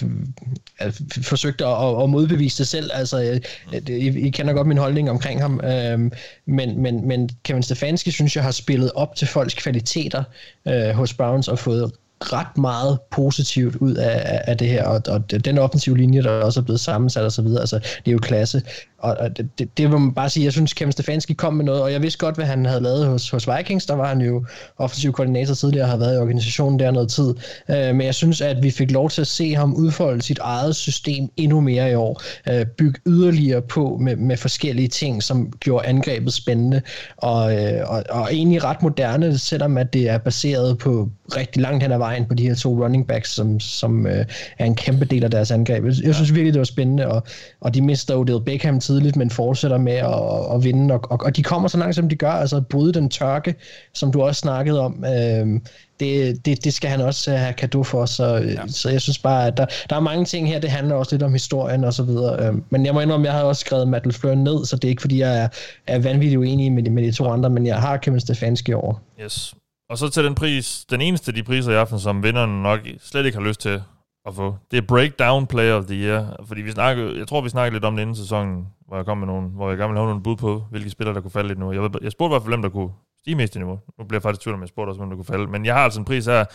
f- 0.82 1.24
forsøgte 1.24 1.66
at, 1.66 2.04
at 2.04 2.10
modbevise 2.10 2.58
sig 2.58 2.68
selv. 2.68 2.92
Altså, 2.94 3.42
øh, 3.74 3.82
I, 3.90 4.28
I 4.28 4.30
kender 4.30 4.54
godt 4.54 4.68
min 4.68 4.78
holdning 4.78 5.10
omkring 5.10 5.42
ham, 5.42 5.62
øh, 5.64 6.12
men, 6.46 6.82
men, 6.82 7.08
men 7.08 7.30
Kevin 7.44 7.64
Stefanski 7.64 8.12
synes 8.12 8.36
jeg 8.36 8.44
har 8.44 8.52
spillet 8.52 8.92
op 8.96 9.16
til 9.16 9.28
folks 9.28 9.54
kvaliteter 9.54 10.24
øh, 10.68 10.90
hos 10.90 11.14
Browns 11.14 11.48
og 11.48 11.60
fået 11.60 11.92
ret 12.22 12.58
meget 12.58 13.00
positivt 13.12 13.76
ud 13.76 13.94
af, 13.94 14.42
af- 14.48 14.58
det 14.58 14.68
her, 14.68 14.86
og, 14.86 15.02
og 15.08 15.32
den 15.46 15.58
offensive 15.58 15.98
linje, 15.98 16.24
der 16.24 16.30
også 16.32 16.60
er 16.60 16.64
blevet 16.64 16.80
sammensat 16.80 17.24
og 17.24 17.32
så 17.32 17.42
videre, 17.42 17.60
altså 17.62 17.80
det 17.80 18.08
er 18.08 18.12
jo 18.12 18.18
klasse, 18.20 18.62
og, 19.00 19.18
og 19.20 19.38
det, 19.38 19.50
det, 19.60 19.78
det 19.78 19.90
vil 19.90 20.00
man 20.00 20.14
bare 20.14 20.30
sige, 20.30 20.44
jeg 20.44 20.52
synes 20.52 20.74
Kevin 20.74 20.92
Stefanski 20.92 21.34
kom 21.34 21.54
med 21.54 21.66
noget, 21.66 21.82
og 21.82 21.92
jeg 21.92 22.02
vidste 22.02 22.20
godt, 22.20 22.36
hvad 22.36 22.46
han 22.46 22.66
havde 22.66 22.82
lavet 22.82 23.06
hos, 23.06 23.30
hos 23.30 23.48
Vikings, 23.58 23.86
der 23.86 23.94
var 23.94 24.08
han 24.08 24.22
jo 24.22 24.46
offensiv 24.78 25.12
koordinator 25.12 25.54
tidligere, 25.54 25.86
og 25.86 25.90
har 25.90 25.98
været 25.98 26.16
i 26.16 26.20
organisationen 26.20 26.80
der 26.80 26.92
noget 26.92 27.10
tid, 27.10 27.34
øh, 27.70 27.96
men 27.96 28.02
jeg 28.02 28.16
synes, 28.16 28.42
at 28.42 28.64
vi 28.64 28.72
fik 28.72 28.92
lov 28.92 29.10
til 29.10 29.22
at 29.22 29.28
se 29.28 29.56
ham 29.56 29.74
udfolde 29.74 30.22
sit 30.22 30.40
eget 30.40 30.76
system 30.76 31.30
endnu 31.38 31.62
mere 31.62 31.92
i 31.92 31.96
år, 31.96 32.22
øh, 32.50 32.66
bygge 32.66 33.00
yderligere 33.06 33.62
på 33.62 33.98
med, 34.02 34.16
med 34.16 34.38
forskellige 34.38 34.88
ting, 34.88 35.24
som 35.24 35.52
gjorde 35.60 35.88
angrebet 35.88 36.34
spændende, 36.34 36.82
og, 37.18 37.58
øh, 37.58 37.90
og, 37.90 38.04
og 38.10 38.34
egentlig 38.34 38.64
ret 38.64 38.82
moderne, 38.82 39.38
selvom 39.38 39.78
at 39.78 39.94
det 39.94 40.10
er 40.10 40.18
baseret 40.18 40.78
på 40.78 41.10
rigtig 41.36 41.62
langt 41.62 41.84
hen 41.84 41.92
ad 41.92 41.98
vejen 41.98 42.26
på 42.26 42.34
de 42.34 42.48
her 42.48 42.56
to 42.56 42.84
running 42.84 43.08
backs, 43.08 43.30
som, 43.30 43.60
som 43.60 44.08
øh, 44.08 44.26
er 44.60 44.66
en 44.66 44.76
kæmpe 44.76 45.06
del 45.06 45.24
af 45.24 45.32
deres 45.32 45.52
angreb. 45.52 45.86
Jeg, 45.86 45.94
jeg 46.04 46.16
synes 46.16 46.34
virkelig, 46.34 46.54
det 46.54 46.60
var 46.60 46.66
spændende, 46.66 47.08
og, 47.08 47.24
og 47.62 47.74
de 47.74 47.82
mister 47.82 48.16
Odell 48.16 48.42
Beckham 48.46 48.82
tidligt, 48.90 49.16
men 49.16 49.30
fortsætter 49.30 49.78
med 49.78 49.94
at, 49.94 50.56
at 50.56 50.64
vinde, 50.64 50.94
og, 50.94 51.02
og, 51.12 51.20
og 51.26 51.36
de 51.36 51.44
kommer 51.44 51.70
så 51.70 51.78
langt, 51.78 51.96
som 51.96 52.10
de 52.10 52.16
gør, 52.16 52.32
altså 52.32 52.58
at 52.58 52.68
bryde 52.68 52.94
den 52.94 53.10
tørke, 53.10 53.56
som 53.94 54.12
du 54.12 54.22
også 54.22 54.40
snakkede 54.40 54.80
om, 54.80 55.06
øh, 55.06 55.62
det, 56.00 56.46
det, 56.46 56.64
det 56.64 56.74
skal 56.74 56.90
han 56.90 57.02
også 57.02 57.32
have 57.32 57.54
kado 57.54 57.84
for, 57.84 58.06
så, 58.06 58.36
ja. 58.36 58.68
så 58.68 58.90
jeg 58.90 59.02
synes 59.02 59.20
bare, 59.20 59.48
at 59.48 59.58
der, 59.58 59.66
der 59.90 59.96
er 59.96 60.00
mange 60.00 60.26
ting 60.26 60.48
her, 60.48 60.60
det 60.60 60.70
handler 60.70 60.96
også 60.96 61.16
lidt 61.16 61.24
om 61.24 61.34
historien 61.34 61.84
og 61.84 61.94
så 61.94 62.04
videre, 62.04 62.48
øh, 62.48 62.54
men 62.70 62.86
jeg 62.86 62.94
må 62.94 63.00
indrømme, 63.00 63.26
jeg 63.26 63.34
har 63.34 63.44
også 63.44 63.60
skrevet 63.60 63.88
Matt 63.88 64.06
LaFleur 64.06 64.36
ned, 64.36 64.66
så 64.66 64.76
det 64.76 64.84
er 64.84 64.90
ikke 64.90 65.02
fordi, 65.02 65.20
jeg 65.20 65.44
er, 65.44 65.48
er 65.88 66.00
vanvittigt 66.00 66.40
uenig 66.40 66.72
med 66.72 66.84
de, 66.84 66.90
med 66.90 67.04
de 67.04 67.12
to 67.12 67.30
andre, 67.30 67.50
men 67.50 67.66
jeg 67.66 67.78
har 67.78 67.98
Kevin 67.98 68.20
Stefanski 68.20 68.74
over. 68.74 68.94
Yes. 69.24 69.54
Og 69.90 69.98
så 69.98 70.10
til 70.10 70.24
den 70.24 70.36
pris, 70.36 70.86
den 70.90 71.02
eneste 71.02 71.30
af 71.30 71.36
de 71.36 71.44
priser 71.44 71.72
i 71.72 71.76
aften, 71.76 72.00
som 72.00 72.24
vinderen 72.24 72.64
nok 72.64 72.80
slet 73.02 73.26
ikke 73.26 73.38
har 73.38 73.46
lyst 73.46 73.62
til 73.62 73.82
at 74.30 74.36
få. 74.36 74.58
Det 74.72 74.78
er 74.78 74.82
Breakdown 74.82 75.48
Player 75.48 75.74
of 75.74 75.86
the 75.86 75.96
Year. 75.96 76.44
Fordi 76.46 76.62
vi 76.62 76.72
snakkede, 76.72 77.20
jeg 77.20 77.28
tror, 77.28 77.42
vi 77.42 77.50
snakkede 77.50 77.76
lidt 77.76 77.86
om 77.86 77.96
det 77.96 78.02
inden 78.02 78.16
sæsonen, 78.16 78.68
hvor 78.88 78.96
jeg 78.96 79.06
kom 79.06 79.18
med 79.18 79.28
nogle, 79.28 79.48
hvor 79.48 79.70
jeg 79.70 79.78
gerne 79.78 79.90
ville 79.90 80.00
have 80.00 80.10
nogle 80.10 80.24
bud 80.24 80.36
på, 80.36 80.64
hvilke 80.72 80.90
spillere, 80.90 81.16
der 81.16 81.22
kunne 81.22 81.32
falde 81.32 81.48
lidt 81.48 81.60
nu. 81.60 81.72
Jeg, 81.72 81.90
jeg 82.04 82.12
spurgte 82.12 82.32
i 82.32 82.34
hvert 82.34 82.42
fald, 82.42 82.52
hvem 82.52 82.62
der 82.62 82.70
kunne 82.70 82.90
stige 83.20 83.36
mest 83.36 83.56
i 83.56 83.60
niveau. 83.60 83.80
Nu 83.98 84.04
bliver 84.06 84.18
jeg 84.18 84.22
faktisk 84.22 84.42
i 84.42 84.44
tvivl 84.44 84.56
om, 84.56 84.62
jeg 84.62 84.70
spurgte 84.70 84.90
også, 84.90 85.00
hvem 85.00 85.10
der 85.10 85.16
kunne 85.16 85.26
falde. 85.26 85.48
Men 85.48 85.66
jeg 85.66 85.76
har 85.76 85.82
altså 85.82 86.00
en 86.00 86.06
pris 86.06 86.26
her, 86.26 86.46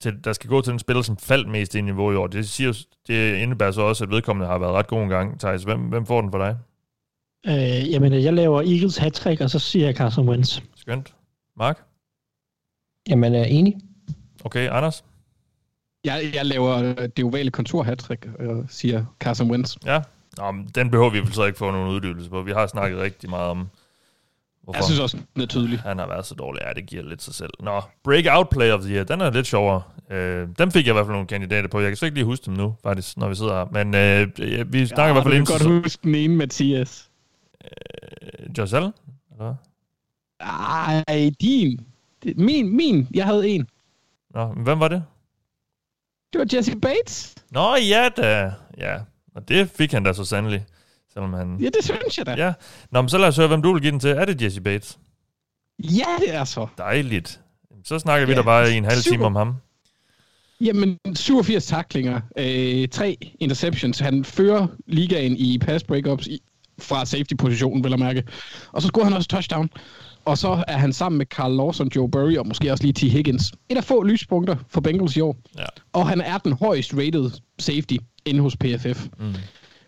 til, 0.00 0.24
der 0.24 0.32
skal 0.32 0.50
gå 0.50 0.60
til 0.60 0.70
den 0.70 0.78
spiller, 0.78 1.02
som 1.02 1.16
faldt 1.16 1.48
mest 1.48 1.74
i 1.74 1.80
niveau 1.80 2.12
i 2.12 2.16
år. 2.16 2.26
Det, 2.26 2.48
siger, 2.48 2.84
det 3.06 3.36
indebærer 3.36 3.70
så 3.70 3.82
også, 3.82 4.04
at 4.04 4.10
vedkommende 4.10 4.46
har 4.46 4.58
været 4.58 4.72
ret 4.72 4.86
god 4.86 5.02
en 5.02 5.08
gang. 5.08 5.40
Thijs, 5.40 5.62
hvem, 5.62 5.80
hvem 5.80 6.06
får 6.06 6.20
den 6.20 6.30
for 6.30 6.38
dig? 6.38 6.56
Øh, 7.46 7.92
jamen, 7.92 8.12
jeg 8.12 8.32
laver 8.32 8.60
Eagles 8.60 8.96
hat 8.96 9.40
og 9.40 9.50
så 9.50 9.58
siger 9.58 9.86
jeg 9.86 9.96
Carson 9.96 10.28
Wentz. 10.28 10.60
Skønt. 10.76 11.14
Mark? 11.56 11.82
Jamen, 13.08 13.34
er 13.34 13.44
enig? 13.44 13.76
Okay, 14.44 14.68
Anders? 14.70 15.04
Jeg, 16.04 16.30
jeg 16.34 16.46
laver 16.46 16.76
øh, 16.76 17.08
det 17.16 17.24
ovale 17.24 17.50
kontor 17.50 17.82
hattrick 17.82 18.26
og 18.38 18.64
siger 18.68 19.04
Carson 19.20 19.50
Wentz. 19.50 19.76
Ja. 19.86 20.02
Nå, 20.38 20.50
men 20.50 20.66
den 20.74 20.90
behøver 20.90 21.10
vi 21.10 21.18
vel 21.20 21.32
så 21.32 21.44
ikke 21.44 21.58
få 21.58 21.70
nogen 21.70 21.88
uddybelse 21.88 22.30
på. 22.30 22.42
Vi 22.42 22.52
har 22.52 22.66
snakket 22.66 22.98
rigtig 23.00 23.30
meget 23.30 23.46
om, 23.50 23.68
hvorfor 24.62 24.78
Jeg 24.78 24.84
synes 24.84 25.00
også, 25.00 25.16
den 25.34 25.42
er 25.42 25.46
tydelig. 25.46 25.78
han 25.80 25.98
har 25.98 26.06
været 26.06 26.26
så 26.26 26.34
dårlig. 26.34 26.62
Ja, 26.66 26.72
det 26.72 26.86
giver 26.86 27.02
lidt 27.02 27.22
sig 27.22 27.34
selv. 27.34 27.50
Nå, 27.60 27.80
Breakout 28.04 28.48
Player 28.48 28.74
of 28.74 28.80
the 28.82 28.94
Year, 28.94 29.04
den 29.04 29.20
er 29.20 29.30
lidt 29.30 29.46
sjovere. 29.46 29.82
Øh, 30.10 30.48
dem 30.58 30.70
fik 30.70 30.86
jeg 30.86 30.92
i 30.92 30.94
hvert 30.94 31.06
fald 31.06 31.12
nogle 31.12 31.26
kandidater 31.26 31.68
på. 31.68 31.80
Jeg 31.80 31.88
kan 31.90 31.96
slet 31.96 32.06
ikke 32.06 32.16
lige 32.18 32.24
huske 32.24 32.46
dem 32.46 32.54
nu, 32.54 32.74
faktisk, 32.82 33.16
når 33.16 33.28
vi 33.28 33.34
sidder 33.34 33.54
her. 33.54 33.84
Men 33.84 33.94
øh, 33.94 34.72
vi 34.72 34.86
snakker 34.86 35.04
ja, 35.04 35.10
i 35.10 35.12
hvert 35.12 35.24
fald 35.24 35.34
inden 35.34 35.46
kan 35.46 35.52
godt 35.52 35.62
sæson- 35.62 35.82
huske 35.82 36.02
den 36.02 36.14
ene, 36.14 36.36
Mathias. 36.36 37.10
Øh, 37.64 38.74
Allen? 38.74 38.92
Eller? 39.32 39.54
Ej, 40.40 41.30
din. 41.40 41.80
Min, 42.36 42.76
min. 42.76 43.08
Jeg 43.14 43.26
havde 43.26 43.48
en. 43.48 43.68
Nå, 44.34 44.52
men 44.52 44.62
hvem 44.64 44.80
var 44.80 44.88
det? 44.88 45.02
Det 46.32 46.38
var 46.38 46.46
Jesse 46.56 46.76
Bates. 46.76 47.34
Nå, 47.50 47.74
ja 47.76 48.08
da. 48.16 48.52
Ja, 48.78 48.96
og 49.34 49.48
det 49.48 49.70
fik 49.70 49.92
han 49.92 50.04
da 50.04 50.12
så 50.12 50.24
sandelig. 50.24 50.64
Selvom 51.12 51.32
han... 51.32 51.56
Ja, 51.60 51.66
det 51.66 51.84
synes 51.84 52.18
jeg 52.18 52.26
da. 52.26 52.34
Ja. 52.38 52.52
Nå, 52.90 53.02
men 53.02 53.08
så 53.08 53.18
lad 53.18 53.28
os 53.28 53.36
høre, 53.36 53.48
hvem 53.48 53.62
du 53.62 53.72
vil 53.72 53.82
give 53.82 53.90
den 53.90 54.00
til. 54.00 54.10
Er 54.10 54.24
det 54.24 54.42
Jesse 54.42 54.60
Bates? 54.60 54.98
Ja, 55.78 56.06
det 56.20 56.34
er 56.34 56.44
så. 56.44 56.66
Dejligt. 56.78 57.40
Så 57.84 57.98
snakker 57.98 58.26
vi 58.26 58.32
Ja, 58.32 58.38
da 58.38 58.42
bare 58.42 58.72
i 58.72 58.76
en 58.76 58.84
halv 58.84 59.00
super. 59.00 59.12
time 59.16 59.26
om 59.26 59.36
ham. 59.36 59.54
Jamen, 60.60 60.98
87 61.14 61.66
taklinger, 61.66 62.20
øh, 62.36 62.88
tre 62.88 63.16
interceptions. 63.40 63.98
Han 63.98 64.24
fører 64.24 64.66
ligaen 64.86 65.36
i 65.36 65.58
pass 65.58 65.84
breakups 65.84 66.26
i, 66.26 66.42
fra 66.78 67.04
safety-positionen, 67.06 67.84
vil 67.84 67.90
jeg 67.90 67.98
mærke. 67.98 68.22
Og 68.72 68.82
så 68.82 68.88
scorer 68.88 69.04
han 69.04 69.12
også 69.14 69.28
touchdown. 69.28 69.68
Og 70.30 70.38
så 70.38 70.64
er 70.68 70.76
han 70.76 70.92
sammen 70.92 71.18
med 71.18 71.26
Carl 71.26 71.56
Lawson, 71.56 71.88
Joe 71.96 72.10
Burry 72.10 72.36
og 72.36 72.46
måske 72.46 72.72
også 72.72 72.84
lige 72.84 72.92
T. 72.92 73.12
Higgins. 73.12 73.52
Et 73.68 73.76
af 73.76 73.84
få 73.84 74.02
lyspunkter 74.02 74.56
for 74.68 74.80
Bengals 74.80 75.16
i 75.16 75.20
år. 75.20 75.36
Ja. 75.58 75.64
Og 75.92 76.08
han 76.08 76.20
er 76.20 76.38
den 76.38 76.52
højst 76.52 76.94
rated 76.94 77.30
safety 77.58 77.96
inde 78.24 78.40
hos 78.40 78.56
PFF. 78.56 79.06
Mm. 79.18 79.34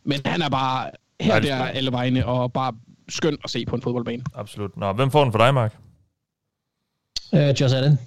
Men 0.04 0.20
han 0.26 0.42
er 0.42 0.48
bare 0.48 0.90
her 1.20 1.30
Dejlig 1.32 1.50
der 1.50 1.64
alle 1.64 1.92
vegne, 1.92 2.26
og 2.26 2.52
bare 2.52 2.72
skøn 3.08 3.38
at 3.44 3.50
se 3.50 3.66
på 3.66 3.76
en 3.76 3.82
fodboldbane. 3.82 4.24
Absolut. 4.34 4.76
Nå, 4.76 4.92
hvem 4.92 5.10
får 5.10 5.22
den 5.22 5.32
for 5.32 5.38
dig, 5.38 5.54
Mark? 5.54 5.76
Øh, 7.34 7.60
Josh 7.60 7.76
Allen. 7.76 7.98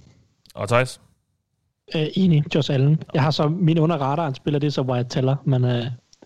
Og 0.55 0.69
Thijs? 0.69 1.01
Øh, 1.95 2.07
enig, 2.15 2.55
Josh 2.55 2.73
Allen. 2.73 3.03
Jeg 3.13 3.23
har 3.23 3.31
så 3.31 3.47
min 3.47 3.79
under 3.79 3.97
radaren 3.97 4.35
spiller 4.35 4.59
det 4.59 4.73
så 4.73 4.81
Wyatt 4.81 5.11
Teller, 5.11 5.35
men 5.45 5.65
øh, 5.65 5.85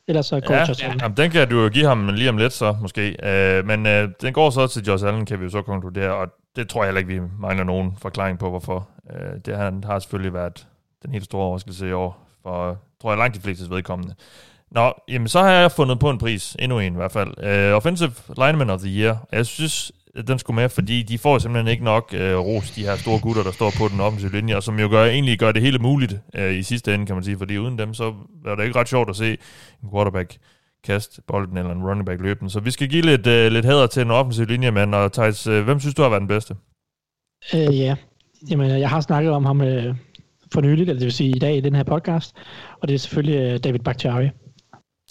ellers 0.09 0.25
så 0.25 0.39
går 0.39 0.53
Ja, 0.53 0.65
Josh 0.67 0.85
Allen. 0.85 0.99
jamen, 1.01 1.17
den 1.17 1.31
kan 1.31 1.49
du 1.49 1.61
jo 1.63 1.69
give 1.69 1.85
ham 1.85 2.07
lige 2.07 2.29
om 2.29 2.37
lidt 2.37 2.53
så, 2.53 2.75
måske. 2.81 3.15
Øh, 3.23 3.65
men 3.65 3.85
øh, 3.85 4.09
den 4.21 4.33
går 4.33 4.49
så 4.49 4.67
til 4.67 4.83
Josh 4.83 5.07
Allen, 5.07 5.25
kan 5.25 5.39
vi 5.39 5.43
jo 5.43 5.49
så 5.49 5.61
konkludere, 5.61 6.13
og 6.15 6.27
det 6.55 6.69
tror 6.69 6.83
jeg 6.83 6.87
heller 6.87 6.99
ikke, 6.99 7.13
vi 7.13 7.27
mangler 7.39 7.63
nogen 7.63 7.97
forklaring 8.01 8.39
på, 8.39 8.49
hvorfor. 8.49 8.89
Øh, 9.13 9.39
det 9.45 9.57
han 9.57 9.83
har 9.83 9.99
selvfølgelig 9.99 10.33
været 10.33 10.67
den 11.03 11.11
helt 11.13 11.25
store 11.25 11.43
overraskelse 11.43 11.89
i 11.89 11.91
år, 11.91 12.27
for 12.43 12.77
tror 13.01 13.11
jeg 13.11 13.17
langt 13.17 13.35
de 13.35 13.41
fleste 13.41 13.69
vedkommende. 13.69 14.15
Nå, 14.71 14.93
jamen 15.07 15.27
så 15.27 15.39
har 15.39 15.49
jeg 15.51 15.71
fundet 15.71 15.99
på 15.99 16.09
en 16.09 16.17
pris, 16.17 16.55
endnu 16.59 16.79
en 16.79 16.93
i 16.93 16.95
hvert 16.95 17.11
fald. 17.11 17.29
Uh, 17.69 17.77
Offensive 17.77 18.11
Lineman 18.37 18.69
of 18.69 18.79
the 18.79 18.89
Year. 19.01 19.17
Jeg 19.31 19.45
synes, 19.45 19.91
den 20.27 20.39
skulle 20.39 20.55
med, 20.55 20.69
fordi 20.69 21.03
de 21.03 21.17
får 21.17 21.37
simpelthen 21.37 21.67
ikke 21.67 21.83
nok 21.83 22.13
uh, 22.13 22.19
ros, 22.19 22.71
de 22.71 22.83
her 22.83 22.95
store 22.95 23.19
gutter, 23.19 23.43
der 23.43 23.51
står 23.51 23.71
på 23.77 23.87
den 23.87 23.99
offensive 23.99 24.31
linje, 24.31 24.55
og 24.55 24.63
som 24.63 24.79
jo 24.79 24.87
gør, 24.89 25.05
egentlig 25.05 25.39
gør 25.39 25.51
det 25.51 25.61
hele 25.61 25.79
muligt 25.79 26.15
uh, 26.37 26.53
i 26.53 26.63
sidste 26.63 26.93
ende, 26.93 27.05
kan 27.05 27.15
man 27.15 27.23
sige, 27.23 27.37
fordi 27.37 27.57
uden 27.57 27.77
dem, 27.77 27.93
så 27.93 28.13
er 28.45 28.55
det 28.55 28.63
ikke 28.65 28.79
ret 28.79 28.89
sjovt 28.89 29.09
at 29.09 29.15
se 29.15 29.37
en 29.83 29.89
quarterback 29.93 30.37
kaste 30.83 31.21
bolden 31.27 31.57
eller 31.57 31.71
en 31.71 31.83
running 31.83 32.05
back 32.05 32.21
løbende. 32.21 32.51
Så 32.51 32.59
vi 32.59 32.71
skal 32.71 32.87
give 32.87 33.01
lidt, 33.01 33.27
uh, 33.27 33.53
lidt 33.53 33.65
hæder 33.65 33.87
til 33.87 34.01
en 34.01 34.11
offensiv 34.11 34.45
linjemand, 34.45 34.95
og 34.95 35.13
Thijs, 35.13 35.47
uh, 35.47 35.59
hvem 35.59 35.79
synes 35.79 35.95
du 35.95 36.01
har 36.01 36.09
været 36.09 36.21
den 36.21 36.27
bedste? 36.27 36.55
Øh, 37.53 37.79
ja, 37.79 37.95
Jamen, 38.49 38.79
jeg 38.79 38.89
har 38.89 39.01
snakket 39.01 39.31
om 39.31 39.45
ham 39.45 39.61
øh, 39.61 39.95
for 40.53 40.61
nyligt, 40.61 40.89
eller 40.89 40.99
det 40.99 41.05
vil 41.05 41.13
sige 41.13 41.35
i 41.35 41.39
dag 41.39 41.57
i 41.57 41.61
den 41.61 41.75
her 41.75 41.83
podcast, 41.83 42.35
og 42.81 42.87
det 42.87 42.93
er 42.93 42.99
selvfølgelig 42.99 43.35
øh, 43.35 43.59
David 43.63 43.79
Bakhtiari. 43.79 44.29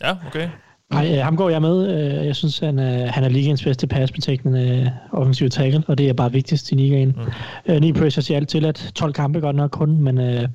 Ja, 0.02 0.16
okay. 0.26 0.48
Nej, 0.90 1.14
øh, 1.16 1.24
ham 1.24 1.36
går 1.36 1.48
jeg 1.48 1.62
med. 1.62 1.88
Øh, 1.88 2.26
jeg 2.26 2.36
synes, 2.36 2.58
han, 2.58 2.78
øh, 2.78 3.08
han 3.08 3.24
er 3.24 3.28
ligaens 3.28 3.64
bedste 3.64 3.86
passbetegnende 3.86 4.80
øh, 4.80 4.86
offensiv 5.20 5.48
tackle, 5.48 5.84
og 5.88 5.98
det 5.98 6.08
er 6.08 6.12
bare 6.12 6.32
vigtigst 6.32 6.72
i 6.72 6.74
ligaen. 6.74 7.14
Mm. 7.66 7.72
Øh, 7.72 7.80
9 7.80 7.92
pressures 7.92 8.30
i 8.30 8.32
alt 8.32 8.48
tilladt, 8.48 8.92
12 8.94 9.12
kampe 9.12 9.40
godt 9.40 9.56
nok 9.56 9.70
kun, 9.70 10.00
men 10.00 10.20
øh, 10.20 10.48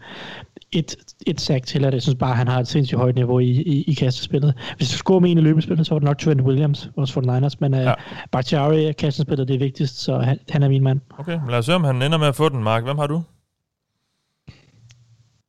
et, 0.71 0.95
et 1.27 1.41
sack 1.41 1.65
tilladt. 1.65 1.93
Jeg 1.93 2.01
synes 2.01 2.15
bare, 2.15 2.35
han 2.35 2.47
har 2.47 2.59
et 2.59 2.67
sindssygt 2.67 2.99
højt 2.99 3.15
niveau 3.15 3.39
i, 3.39 3.51
i, 3.51 3.83
i 3.87 3.93
kastespillet. 3.93 4.53
Hvis 4.77 4.89
du 4.89 4.97
scorer 4.97 5.19
med 5.19 5.31
en 5.31 5.37
i 5.37 5.41
løbespillet, 5.41 5.87
så 5.87 5.93
var 5.93 5.99
det 5.99 6.05
nok 6.05 6.17
Trent 6.17 6.41
Williams, 6.41 6.89
også 6.97 7.13
for 7.13 7.21
den 7.21 7.33
Niners, 7.33 7.61
men 7.61 7.73
øh, 7.73 7.81
ja. 7.81 7.93
Bakhtiari, 8.31 8.91
kastespillet, 8.91 9.47
det 9.47 9.53
er 9.53 9.59
vigtigst, 9.59 9.99
så 9.99 10.17
han, 10.17 10.39
han 10.49 10.63
er 10.63 10.69
min 10.69 10.83
mand. 10.83 10.99
Okay, 11.17 11.39
men 11.39 11.49
lad 11.49 11.57
os 11.57 11.65
se, 11.65 11.75
om 11.75 11.83
han 11.83 12.01
ender 12.01 12.17
med 12.17 12.27
at 12.27 12.35
få 12.35 12.49
den, 12.49 12.63
Mark. 12.63 12.83
Hvem 12.83 12.97
har 12.97 13.07
du? 13.07 13.23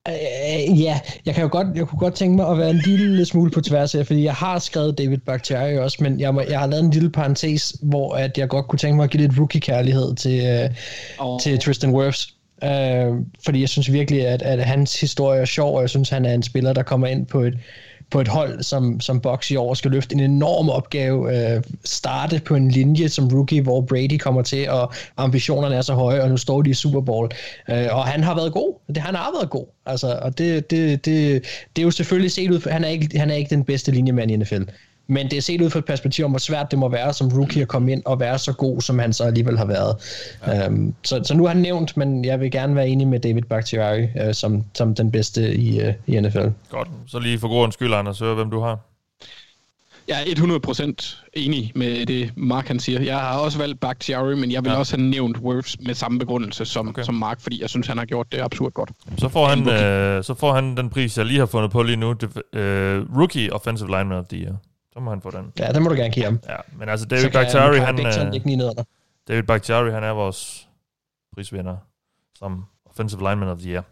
Uh, 0.09 0.81
ja, 0.81 1.01
jeg 1.27 1.35
kan 1.35 1.43
jo 1.43 1.49
godt, 1.53 1.67
jeg 1.75 1.87
kunne 1.87 1.99
godt 1.99 2.15
tænke 2.15 2.37
mig 2.37 2.49
at 2.49 2.59
være 2.59 2.71
en 2.71 2.77
lille 2.77 3.25
smule 3.25 3.51
på 3.51 3.61
tværs 3.61 3.93
her, 3.93 4.05
fordi 4.05 4.25
jeg 4.25 4.35
har 4.35 4.59
skrevet 4.59 4.99
David 4.99 5.19
Bakhtiari 5.19 5.79
også, 5.79 5.99
men 6.01 6.21
jeg, 6.21 6.35
må, 6.35 6.41
jeg 6.49 6.61
har 6.61 6.67
lavet 6.67 6.85
en 6.85 6.91
lille 6.91 7.11
parentes, 7.11 7.77
hvor 7.83 8.15
at 8.15 8.39
jeg 8.39 8.49
godt 8.49 8.69
kunne 8.69 8.79
tænke 8.79 8.97
mig 8.97 9.05
at 9.05 9.11
give 9.11 9.23
lidt 9.23 9.39
rookie-kærlighed 9.39 10.15
til, 10.15 10.65
uh, 11.19 11.33
oh. 11.33 11.41
til 11.41 11.59
Tristan 11.59 11.91
Wirfs. 11.91 12.35
Uh, 12.63 13.19
fordi 13.45 13.61
jeg 13.61 13.69
synes 13.69 13.93
virkelig, 13.93 14.27
at, 14.27 14.43
at 14.43 14.65
hans 14.65 15.01
historie 15.01 15.41
er 15.41 15.45
sjov, 15.45 15.77
og 15.77 15.81
jeg 15.81 15.91
synes, 15.91 16.09
han 16.09 16.25
er 16.25 16.35
en 16.35 16.43
spiller, 16.43 16.73
der 16.73 16.83
kommer 16.83 17.07
ind 17.07 17.27
på 17.27 17.41
et, 17.41 17.55
på 18.11 18.21
et 18.21 18.29
hold, 18.29 18.63
som, 18.63 19.01
som 19.01 19.21
Box 19.21 19.51
i 19.51 19.57
år 19.57 19.75
skal 19.75 19.91
løfte 19.91 20.15
en 20.15 20.21
enorm 20.21 20.69
opgave, 20.69 21.55
øh, 21.55 21.63
starte 21.85 22.41
på 22.45 22.55
en 22.55 22.71
linje 22.71 23.09
som 23.09 23.29
rookie, 23.29 23.63
hvor 23.63 23.81
Brady 23.81 24.19
kommer 24.19 24.43
til, 24.43 24.71
og 24.71 24.93
ambitionerne 25.17 25.75
er 25.75 25.83
så 25.83 25.95
høje, 25.95 26.23
og 26.23 26.29
nu 26.29 26.37
står 26.37 26.63
de 26.63 26.71
i 26.71 26.75
Super 26.75 27.01
Bowl. 27.01 27.31
Øh, 27.71 27.87
og 27.91 28.05
han 28.05 28.23
har 28.23 28.35
været 28.35 28.53
god. 28.53 28.75
Det, 28.89 28.97
han 28.97 29.15
har 29.15 29.31
været 29.39 29.51
god. 29.51 29.67
Altså, 29.87 30.19
og 30.23 30.39
det, 30.39 30.71
det, 30.71 31.05
det, 31.05 31.45
det 31.77 31.83
er 31.83 31.85
jo 31.85 31.91
selvfølgelig 31.91 32.33
set 32.33 32.51
ud, 32.51 32.71
han 32.71 32.85
er 32.85 32.89
ikke, 32.89 33.19
han 33.19 33.31
er 33.31 33.35
ikke 33.35 33.51
den 33.51 33.65
bedste 33.65 33.93
linjemand 33.93 34.31
i 34.31 34.37
NFL. 34.37 34.63
Men 35.07 35.31
det 35.31 35.37
er 35.37 35.41
set 35.41 35.61
ud 35.61 35.71
fra 35.71 35.79
et 35.79 35.85
perspektiv 35.85 36.25
om, 36.25 36.31
hvor 36.31 36.39
svært 36.39 36.71
det 36.71 36.79
må 36.79 36.89
være 36.89 37.13
som 37.13 37.29
rookie 37.29 37.63
at 37.63 37.69
komme 37.69 37.93
ind 37.93 38.03
og 38.05 38.21
være 38.21 38.39
så 38.39 38.53
god, 38.53 38.81
som 38.81 38.99
han 38.99 39.13
så 39.13 39.25
alligevel 39.25 39.59
har 39.59 39.65
været. 39.65 39.97
Ja. 40.47 40.69
Um, 40.69 40.95
så, 41.03 41.21
så 41.25 41.35
nu 41.35 41.43
har 41.43 41.53
han 41.53 41.63
nævnt, 41.63 41.97
men 41.97 42.25
jeg 42.25 42.41
vil 42.41 42.51
gerne 42.51 42.75
være 42.75 42.89
enig 42.89 43.07
med 43.07 43.21
David 43.21 43.43
Bakhtiari 43.43 44.03
uh, 44.03 44.33
som, 44.33 44.65
som 44.75 44.95
den 44.95 45.11
bedste 45.11 45.55
i, 45.55 45.81
uh, 45.81 45.95
i 46.07 46.21
NFL. 46.21 46.47
Godt. 46.71 46.89
Så 47.07 47.19
lige 47.19 47.39
for 47.39 47.49
god 47.49 47.73
skyld, 47.73 47.95
Anders, 47.95 48.19
høre, 48.19 48.35
hvem 48.35 48.51
du 48.51 48.61
har. 48.61 48.79
Jeg 50.09 50.21
er 50.21 50.35
100% 50.35 51.31
enig 51.33 51.73
med 51.75 52.07
det, 52.07 52.33
Mark 52.37 52.69
han 52.69 52.81
siger. 52.81 53.01
Jeg 53.01 53.19
har 53.19 53.39
også 53.39 53.59
valgt 53.59 53.81
Bakhtiari, 53.81 54.37
men 54.37 54.53
jeg 54.53 54.65
vil 54.65 54.71
ja. 54.71 54.79
også 54.79 54.97
have 54.97 55.09
nævnt 55.09 55.39
Wolves 55.39 55.77
med 55.81 55.95
samme 55.95 56.19
begrundelse 56.19 56.65
som, 56.65 56.89
okay. 56.89 57.03
som 57.03 57.15
Mark, 57.15 57.41
fordi 57.41 57.63
jeg 57.63 57.71
synes, 57.71 57.87
han 57.87 57.99
har 57.99 58.05
gjort 58.05 58.33
det 58.33 58.41
absurd 58.41 58.73
godt. 58.73 58.91
Så 59.19 59.29
får, 59.29 59.47
han, 59.47 59.69
øh, 59.69 60.25
så 60.25 60.35
får 60.35 60.53
han 60.53 60.77
den 60.77 60.91
pris, 60.91 61.19
jeg 61.19 61.27
lige 61.27 61.39
har 61.39 61.47
fundet 61.47 61.71
på 61.71 61.83
lige 61.83 61.97
nu. 61.97 62.13
Det, 62.13 62.43
øh, 62.53 63.17
rookie 63.17 63.53
Offensive 63.53 63.89
Lineman 63.89 64.19
of 64.19 64.25
the 64.27 64.39
Year. 64.39 64.57
Så 64.95 65.01
må 65.01 65.11
han 65.11 65.21
få 65.21 65.31
den. 65.31 65.53
Ja, 65.59 65.73
det 65.73 65.83
må 65.83 65.89
du 65.89 65.95
gerne 65.95 66.11
give 66.11 66.25
ham. 66.25 66.41
Ja, 66.49 66.57
men 66.79 66.89
altså 66.89 67.07
David 67.07 67.31
Bakhtiari, 67.31 67.79
han, 67.79 68.07
øh, 68.07 68.85
David 69.29 69.43
Bakhtiari, 69.43 69.91
han 69.91 70.05
er 70.05 70.11
vores 70.11 70.69
prisvinder 71.35 71.77
som 72.39 72.65
Offensive 72.87 73.21
Lineman 73.21 73.49
of 73.49 73.59
the 73.59 73.71
Year. 73.71 73.85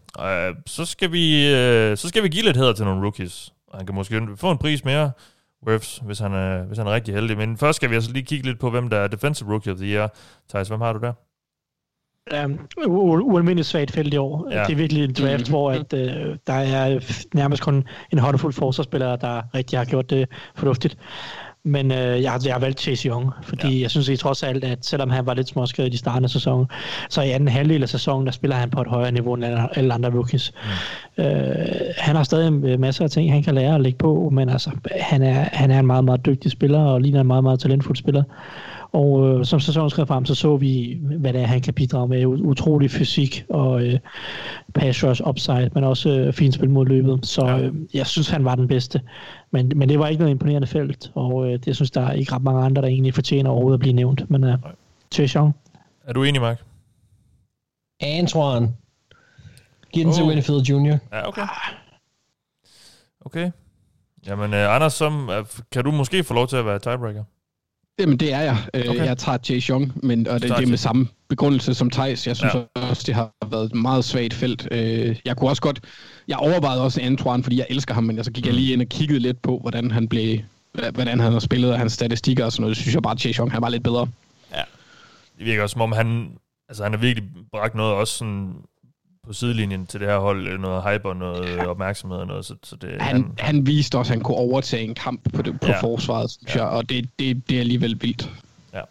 Uh, 0.49 0.55
så, 0.65 0.85
skal 0.85 1.11
vi, 1.11 1.45
uh, 1.45 1.97
så 1.97 2.07
skal 2.07 2.23
vi 2.23 2.27
give 2.27 2.43
lidt 2.45 2.57
hæder 2.57 2.73
til 2.73 2.85
nogle 2.85 3.01
rookies. 3.01 3.53
Og 3.67 3.77
han 3.77 3.85
kan 3.85 3.95
måske 3.95 4.27
få 4.35 4.51
en 4.51 4.57
pris 4.57 4.85
mere, 4.85 5.11
Wirfs, 5.67 5.97
hvis 5.97 6.19
han, 6.19 6.33
er, 6.33 6.63
hvis 6.63 6.77
han 6.77 6.87
er 6.87 6.91
rigtig 6.91 7.13
heldig. 7.13 7.37
Men 7.37 7.57
først 7.57 7.75
skal 7.75 7.89
vi 7.89 7.95
altså 7.95 8.11
lige 8.11 8.25
kigge 8.25 8.45
lidt 8.45 8.59
på, 8.59 8.69
hvem 8.69 8.89
der 8.89 8.97
er 8.97 9.07
Defensive 9.07 9.51
Rookie 9.51 9.71
of 9.71 9.77
the 9.77 9.87
Year. 9.87 10.13
Thijs, 10.49 10.67
hvem 10.67 10.81
har 10.81 10.93
du 10.93 10.99
der? 10.99 11.13
Um, 12.31 12.59
ualmindeligt 12.87 13.67
svagt 13.67 13.91
felt 13.91 14.13
i 14.13 14.17
år. 14.17 14.47
Ja. 14.51 14.63
Det 14.63 14.71
er 14.71 14.75
virkelig 14.75 15.03
en 15.03 15.13
draft, 15.13 15.49
hvor 15.49 15.71
at, 15.71 15.93
uh, 15.93 15.99
der 16.47 16.53
er 16.53 16.99
nærmest 17.33 17.63
kun 17.63 17.83
en 18.11 18.19
håndfuld 18.19 18.53
forsvarsspillere, 18.53 19.17
der 19.21 19.41
rigtig 19.55 19.79
har 19.79 19.85
gjort 19.85 20.09
det 20.09 20.27
fornuftigt. 20.55 20.97
Men 21.65 21.91
uh, 21.91 21.97
jeg, 21.97 22.31
har, 22.31 22.41
jeg 22.45 22.53
har 22.53 22.59
valgt 22.59 22.81
Chase 22.81 23.07
Young, 23.07 23.31
fordi 23.43 23.75
ja. 23.75 23.81
jeg 23.81 23.91
synes 23.91 24.09
i 24.09 24.15
trods 24.15 24.43
alt, 24.43 24.63
at 24.63 24.85
selvom 24.85 25.09
han 25.09 25.25
var 25.25 25.33
lidt 25.33 25.47
småskadet 25.47 25.93
i 25.93 25.97
starten 25.97 26.23
af 26.23 26.29
sæsonen, 26.29 26.67
så 27.09 27.21
i 27.21 27.29
anden 27.29 27.49
halvdel 27.49 27.83
af 27.83 27.89
sæsonen, 27.89 28.25
der 28.25 28.31
spiller 28.31 28.55
han 28.55 28.69
på 28.69 28.81
et 28.81 28.87
højere 28.87 29.11
niveau 29.11 29.33
end 29.33 29.45
alle 29.75 29.93
andre 29.93 30.09
rookies. 30.09 30.53
Mm. 31.17 31.23
Uh, 31.23 31.31
han 31.97 32.15
har 32.15 32.23
stadig 32.23 32.47
en 32.47 32.81
masse 32.81 33.03
af 33.03 33.09
ting, 33.09 33.31
han 33.31 33.43
kan 33.43 33.55
lære 33.55 33.75
at 33.75 33.81
lægge 33.81 33.97
på, 33.97 34.29
men 34.33 34.49
altså, 34.49 34.71
han 34.99 35.21
er, 35.21 35.33
han 35.33 35.71
er 35.71 35.79
en 35.79 35.87
meget, 35.87 36.03
meget 36.03 36.25
dygtig 36.25 36.51
spiller, 36.51 36.79
og 36.79 37.01
ligner 37.01 37.21
en 37.21 37.27
meget, 37.27 37.43
meget 37.43 37.59
talentfuld 37.59 37.97
spiller. 37.97 38.23
Og 38.93 39.27
øh, 39.27 39.45
som 39.45 39.59
sæsonen 39.59 39.89
skrev 39.89 40.07
frem, 40.07 40.25
så 40.25 40.35
så 40.35 40.57
vi, 40.57 40.99
hvad 41.19 41.33
det 41.33 41.41
er, 41.41 41.45
han 41.45 41.61
kan 41.61 41.73
bidrage 41.73 42.07
med. 42.07 42.25
Utrolig 42.25 42.91
fysik 42.91 43.45
og 43.49 43.83
øh, 43.83 43.99
pass 44.73 45.03
rush 45.03 45.21
upside, 45.27 45.69
men 45.73 45.83
også 45.83 46.09
øh, 46.09 46.33
fint 46.33 46.55
spil 46.55 46.69
mod 46.69 46.85
løbet. 46.85 47.25
Så 47.25 47.45
øh, 47.45 47.73
jeg 47.93 48.07
synes, 48.07 48.29
han 48.29 48.45
var 48.45 48.55
den 48.55 48.67
bedste. 48.67 49.01
Men, 49.51 49.71
men 49.75 49.89
det 49.89 49.99
var 49.99 50.07
ikke 50.07 50.19
noget 50.19 50.31
imponerende 50.31 50.67
felt, 50.67 51.11
og 51.15 51.45
øh, 51.45 51.51
det, 51.51 51.67
jeg 51.67 51.75
synes, 51.75 51.91
der 51.91 52.01
er 52.01 52.11
ikke 52.11 52.33
ret 52.33 52.43
mange 52.43 52.61
andre, 52.65 52.81
der 52.81 52.87
egentlig 52.87 53.13
fortjener 53.13 53.49
overhovedet 53.49 53.77
at 53.77 53.79
blive 53.79 53.93
nævnt. 53.93 54.29
Men 54.29 54.43
øh. 54.43 54.57
Er 56.05 56.13
du 56.13 56.23
enig, 56.23 56.41
Mark? 56.41 56.63
Antoine. 57.99 58.73
Giv 59.93 60.03
den 60.03 60.09
oh. 60.09 60.15
til 60.15 60.23
Winfield 60.23 60.61
Jr. 60.61 60.97
Ja, 61.11 61.27
okay. 61.27 61.47
Okay. 63.21 63.51
Jamen, 64.27 64.53
uh, 64.53 64.75
Anders, 64.75 64.93
som, 64.93 65.29
uh, 65.29 65.45
kan 65.71 65.83
du 65.83 65.91
måske 65.91 66.23
få 66.23 66.33
lov 66.33 66.47
til 66.47 66.55
at 66.55 66.65
være 66.65 66.79
tiebreaker? 66.79 67.23
Jamen, 67.99 68.17
det 68.17 68.33
er 68.33 68.41
jeg. 68.41 68.57
Øh, 68.73 68.89
okay. 68.89 69.05
Jeg 69.05 69.17
tager 69.17 69.37
Jay 69.49 69.61
Young, 69.69 69.93
men, 69.95 70.27
og 70.27 70.41
det, 70.41 70.49
det 70.49 70.63
er 70.63 70.67
med 70.67 70.77
samme 70.77 71.07
begrundelse 71.29 71.73
som 71.73 71.89
Thijs. 71.89 72.27
Jeg 72.27 72.35
synes 72.35 72.53
ja. 72.53 72.61
også, 72.75 73.03
det 73.05 73.15
har 73.15 73.31
været 73.51 73.65
et 73.65 73.75
meget 73.75 74.05
svagt 74.05 74.33
felt. 74.33 74.67
Øh, 74.71 75.19
jeg 75.25 75.37
kunne 75.37 75.49
også 75.49 75.61
godt... 75.61 75.79
Jeg 76.27 76.37
overvejede 76.37 76.81
også 76.81 77.01
Antoine, 77.01 77.43
fordi 77.43 77.57
jeg 77.57 77.67
elsker 77.69 77.93
ham, 77.93 78.03
men 78.03 78.23
så 78.23 78.31
gik 78.31 78.45
jeg 78.45 78.53
lige 78.53 78.73
ind 78.73 78.81
og 78.81 78.87
kiggede 78.87 79.19
lidt 79.19 79.41
på, 79.41 79.59
hvordan 79.59 79.91
han 79.91 80.07
blev 80.07 80.39
hvordan 80.93 81.19
han 81.19 81.31
har 81.31 81.39
spillet, 81.39 81.71
og 81.71 81.79
hans 81.79 81.93
statistikker 81.93 82.45
og 82.45 82.51
sådan 82.51 82.61
noget. 82.61 82.75
Det 82.75 82.81
synes 82.81 82.93
jeg 82.93 83.03
bare, 83.03 83.29
at 83.29 83.35
Young, 83.35 83.51
han 83.51 83.61
var 83.61 83.69
lidt 83.69 83.83
bedre. 83.83 84.07
Ja, 84.51 84.61
det 85.37 85.45
virker 85.45 85.63
også 85.63 85.73
som 85.73 85.81
om, 85.81 85.91
han, 85.91 86.31
altså, 86.69 86.83
han 86.83 86.93
har 86.93 86.99
virkelig 86.99 87.29
bragt 87.51 87.75
noget 87.75 87.93
også 87.93 88.17
sådan 88.17 88.53
på 89.27 89.33
sidelinjen 89.33 89.85
til 89.85 89.99
det 89.99 90.09
her 90.09 90.17
hold, 90.17 90.59
noget 90.59 90.83
hype 90.83 91.09
og 91.09 91.15
noget 91.15 91.55
ja. 91.55 91.65
opmærksomhed 91.65 92.17
og 92.17 92.27
noget. 92.27 92.45
Så, 92.45 92.55
så 92.63 92.75
det, 92.75 92.89
han, 93.01 93.15
han, 93.15 93.31
han 93.39 93.67
viste 93.67 93.97
også, 93.97 94.13
at 94.13 94.17
han 94.17 94.23
kunne 94.23 94.37
overtage 94.37 94.83
en 94.83 94.95
kamp 94.95 95.33
på, 95.33 95.41
det, 95.41 95.59
på 95.59 95.67
ja. 95.67 95.81
forsvaret, 95.81 96.31
synes 96.31 96.55
ja. 96.55 96.63
jeg, 96.63 96.69
og 96.69 96.89
det, 96.89 97.09
det, 97.19 97.49
det 97.49 97.55
er 97.55 97.59
alligevel 97.59 98.01
vildt. 98.01 98.29
Ja. 98.73 98.81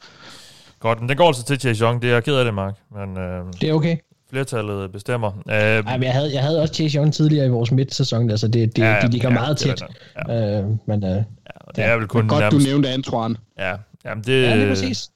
Godt, 0.80 1.00
men 1.00 1.08
den 1.08 1.16
går 1.16 1.26
altså 1.26 1.44
til 1.44 1.60
Chase 1.60 1.84
Young. 1.84 2.02
Det 2.02 2.10
er 2.10 2.14
jeg 2.14 2.24
ked 2.24 2.36
af 2.36 2.44
det, 2.44 2.54
Mark. 2.54 2.74
Men, 2.94 3.18
øh, 3.18 3.44
det 3.60 3.68
er 3.68 3.74
okay. 3.74 3.96
Flertallet 4.30 4.92
bestemmer. 4.92 5.32
Uh, 5.46 5.52
Ej, 5.52 5.82
men 5.82 6.02
jeg, 6.02 6.12
havde, 6.12 6.34
jeg 6.34 6.42
havde 6.42 6.60
også 6.60 6.74
Chase 6.74 6.98
Young 6.98 7.14
tidligere 7.14 7.46
i 7.46 7.48
vores 7.48 7.72
midtsæson, 7.72 8.30
altså 8.30 8.48
det, 8.48 8.76
det, 8.76 8.82
ja, 8.82 9.00
de 9.02 9.10
ligger 9.10 9.28
ja, 9.28 9.34
meget 9.34 9.56
tæt. 9.56 9.82
Ja. 10.28 10.60
Uh, 10.60 10.76
men, 10.86 11.04
uh, 11.04 11.10
ja, 11.10 11.16
og 11.46 11.76
det 11.76 11.82
ja. 11.82 11.88
er 11.88 11.96
vel 11.96 12.08
kun 12.08 12.20
men 12.20 12.28
godt, 12.28 12.40
nærmest... 12.40 12.66
du 12.66 12.70
nævnte 12.70 12.88
Antoine. 12.88 13.36
Ja, 13.58 13.76
jamen 14.04 14.24
det... 14.24 14.42
Ja, 14.42 14.56
det 14.56 14.64
er 14.64 14.68
præcis. 14.68 15.10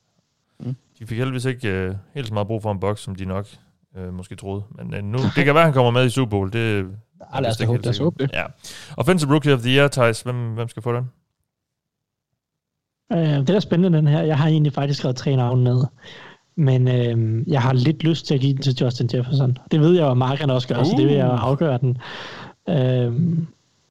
De 0.98 1.06
fik 1.06 1.18
heldigvis 1.18 1.44
ikke 1.44 1.88
uh, 1.88 1.96
helt 2.14 2.26
så 2.26 2.34
meget 2.34 2.46
brug 2.46 2.62
for 2.62 2.72
en 2.72 2.80
boks, 2.80 3.00
som 3.00 3.14
de 3.14 3.24
nok 3.24 3.46
øh, 3.96 4.14
måske 4.14 4.36
troede. 4.36 4.62
Men 4.76 4.94
øh, 4.94 5.04
nu, 5.04 5.18
det 5.36 5.44
kan 5.44 5.54
være, 5.54 5.64
han 5.64 5.72
kommer 5.72 5.90
med 5.90 6.06
i 6.06 6.10
Super 6.10 6.30
Bowl. 6.30 6.52
Det, 6.52 6.86
ja, 7.34 7.40
lad 7.40 7.50
os 7.50 7.62
håbe, 7.62 7.82
lad 7.82 7.90
os 7.90 7.98
håbe 7.98 8.24
det. 8.24 8.30
Ja. 8.32 8.44
Offensive 8.96 9.32
Rookie 9.32 9.54
of 9.54 9.60
the 9.60 9.76
Year, 9.76 9.88
Thijs, 9.88 10.22
hvem, 10.22 10.54
hvem 10.54 10.68
skal 10.68 10.82
få 10.82 10.92
den? 10.92 11.04
Øh, 13.12 13.18
det 13.18 13.50
er 13.50 13.60
spændende, 13.60 13.98
den 13.98 14.08
her. 14.08 14.22
Jeg 14.22 14.38
har 14.38 14.48
egentlig 14.48 14.72
faktisk 14.72 14.98
skrevet 14.98 15.16
tre 15.16 15.36
navne 15.36 15.64
ned. 15.64 15.84
Men 16.56 16.88
øh, 16.88 17.48
jeg 17.48 17.62
har 17.62 17.72
lidt 17.72 18.04
lyst 18.04 18.26
til 18.26 18.34
at 18.34 18.40
give 18.40 18.52
den 18.52 18.62
til 18.62 18.74
Justin 18.80 19.10
Jefferson. 19.14 19.58
Det 19.70 19.80
ved 19.80 19.92
jeg, 19.92 20.10
at 20.10 20.16
Marken 20.16 20.50
også 20.50 20.68
gør, 20.68 20.78
uh. 20.78 20.86
så 20.86 20.94
det 20.96 21.06
vil 21.06 21.14
jeg 21.14 21.26
uh. 21.26 21.44
afgøre 21.44 21.78
den. 21.78 21.98
Øh, 22.68 23.12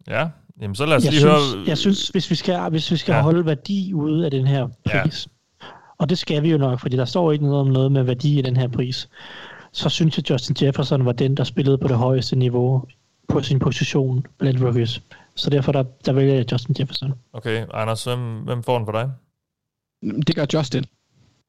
ja, 0.07 0.27
Jamen, 0.61 0.76
så 0.76 0.86
lad 0.86 0.98
os 0.98 1.03
jeg 1.03 1.11
lige 1.11 1.19
synes, 1.19 1.53
høre... 1.53 1.64
Jeg 1.68 1.77
synes, 1.77 2.07
hvis 2.07 2.30
vi 2.30 2.36
skal, 2.36 2.69
hvis 2.69 2.91
vi 2.91 2.98
skal 2.98 3.14
ja. 3.14 3.22
holde 3.22 3.45
værdi 3.45 3.94
ude 3.94 4.26
af 4.26 4.32
den 4.32 4.48
her 4.48 4.68
pris, 4.86 5.27
ja. 5.61 5.68
og 5.98 6.10
det 6.10 6.18
skal 6.18 6.44
vi 6.44 6.52
jo 6.52 6.57
nok, 6.57 6.80
fordi 6.80 6.98
der 6.98 7.06
står 7.06 7.32
ikke 7.32 7.45
noget 7.45 7.60
om 7.60 7.68
noget 7.68 7.91
med 7.91 8.03
værdi 8.03 8.40
i 8.40 8.41
den 8.41 8.57
her 8.57 8.68
pris, 8.68 9.10
så 9.76 9.89
synes 9.89 10.18
jeg, 10.18 10.30
Justin 10.30 10.56
Jefferson 10.61 11.06
var 11.06 11.11
den, 11.11 11.38
der 11.38 11.43
spillede 11.43 11.77
på 11.77 11.88
det 11.88 11.97
højeste 11.97 12.35
niveau 12.35 12.84
på 13.27 13.41
sin 13.41 13.60
position 13.60 14.26
blandt 14.39 14.61
rookies. 14.64 15.02
Så 15.35 15.49
derfor 15.49 15.72
der, 15.72 15.84
der 16.06 16.14
vælger 16.14 16.34
jeg 16.34 16.52
Justin 16.52 16.76
Jefferson. 16.80 17.14
Okay, 17.34 17.65
Anders, 17.73 18.03
hvem, 18.03 18.19
hvem 18.19 18.64
får 18.64 18.77
den 18.77 18.85
for 18.85 18.91
dig? 18.91 19.11
Det 20.27 20.35
gør 20.35 20.45
Justin. 20.53 20.85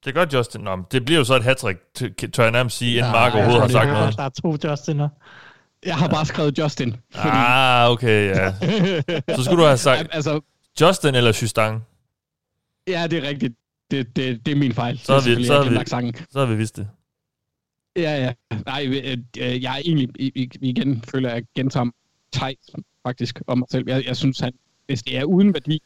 Det 0.04 0.14
gør 0.14 0.26
Justin. 0.32 0.60
Nå, 0.60 0.82
det 0.92 1.04
bliver 1.04 1.18
jo 1.18 1.24
så 1.24 1.36
et 1.36 1.42
hat-trick, 1.42 2.32
tør 2.32 2.42
jeg 2.42 2.52
nærmest 2.52 2.76
sige, 2.76 2.98
inden 2.98 3.12
Mark 3.12 3.34
overhovedet 3.34 3.62
har 3.62 3.68
sagt 3.68 3.88
noget. 3.88 4.16
Der 4.16 4.22
er 4.22 4.28
to 4.28 4.70
Justiner. 4.70 5.08
Jeg 5.86 5.96
har 5.96 6.08
bare 6.08 6.26
skrevet 6.26 6.58
Justin. 6.58 6.96
Fordi... 7.14 7.28
Ah, 7.32 7.90
okay, 7.90 8.28
ja. 8.28 8.52
Så 9.36 9.44
skulle 9.44 9.62
du 9.62 9.66
have 9.66 9.76
sagt 9.76 10.08
altså, 10.16 10.40
Justin 10.80 11.14
eller 11.14 11.38
Justang. 11.42 11.84
Ja, 12.88 13.06
det 13.06 13.24
er 13.24 13.28
rigtigt. 13.28 13.54
Det, 13.90 14.16
det, 14.16 14.46
det 14.46 14.52
er 14.52 14.56
min 14.56 14.72
fejl. 14.72 14.98
Så 14.98 15.12
har 15.12 15.20
vi, 15.20 15.44
så 15.46 15.62
har 15.62 16.00
vi, 16.00 16.12
så 16.30 16.38
har 16.38 16.46
vi 16.46 16.56
vidst 16.56 16.76
det. 16.76 16.88
Ja, 17.96 18.24
ja. 18.24 18.32
Nej, 18.66 18.86
øh, 18.86 19.16
øh 19.38 19.62
jeg 19.62 19.74
er 19.74 19.82
egentlig 19.84 20.08
igen, 20.62 21.02
føler 21.02 21.30
jeg 21.30 21.44
gentager 21.56 21.90
Thijs 22.32 22.70
faktisk 23.06 23.40
om 23.46 23.58
mig 23.58 23.66
selv. 23.70 23.84
Jeg, 23.88 24.06
jeg 24.06 24.16
synes, 24.16 24.40
han, 24.40 24.52
hvis 24.86 25.02
det 25.02 25.16
er 25.16 25.24
uden 25.24 25.54
værdi, 25.54 25.82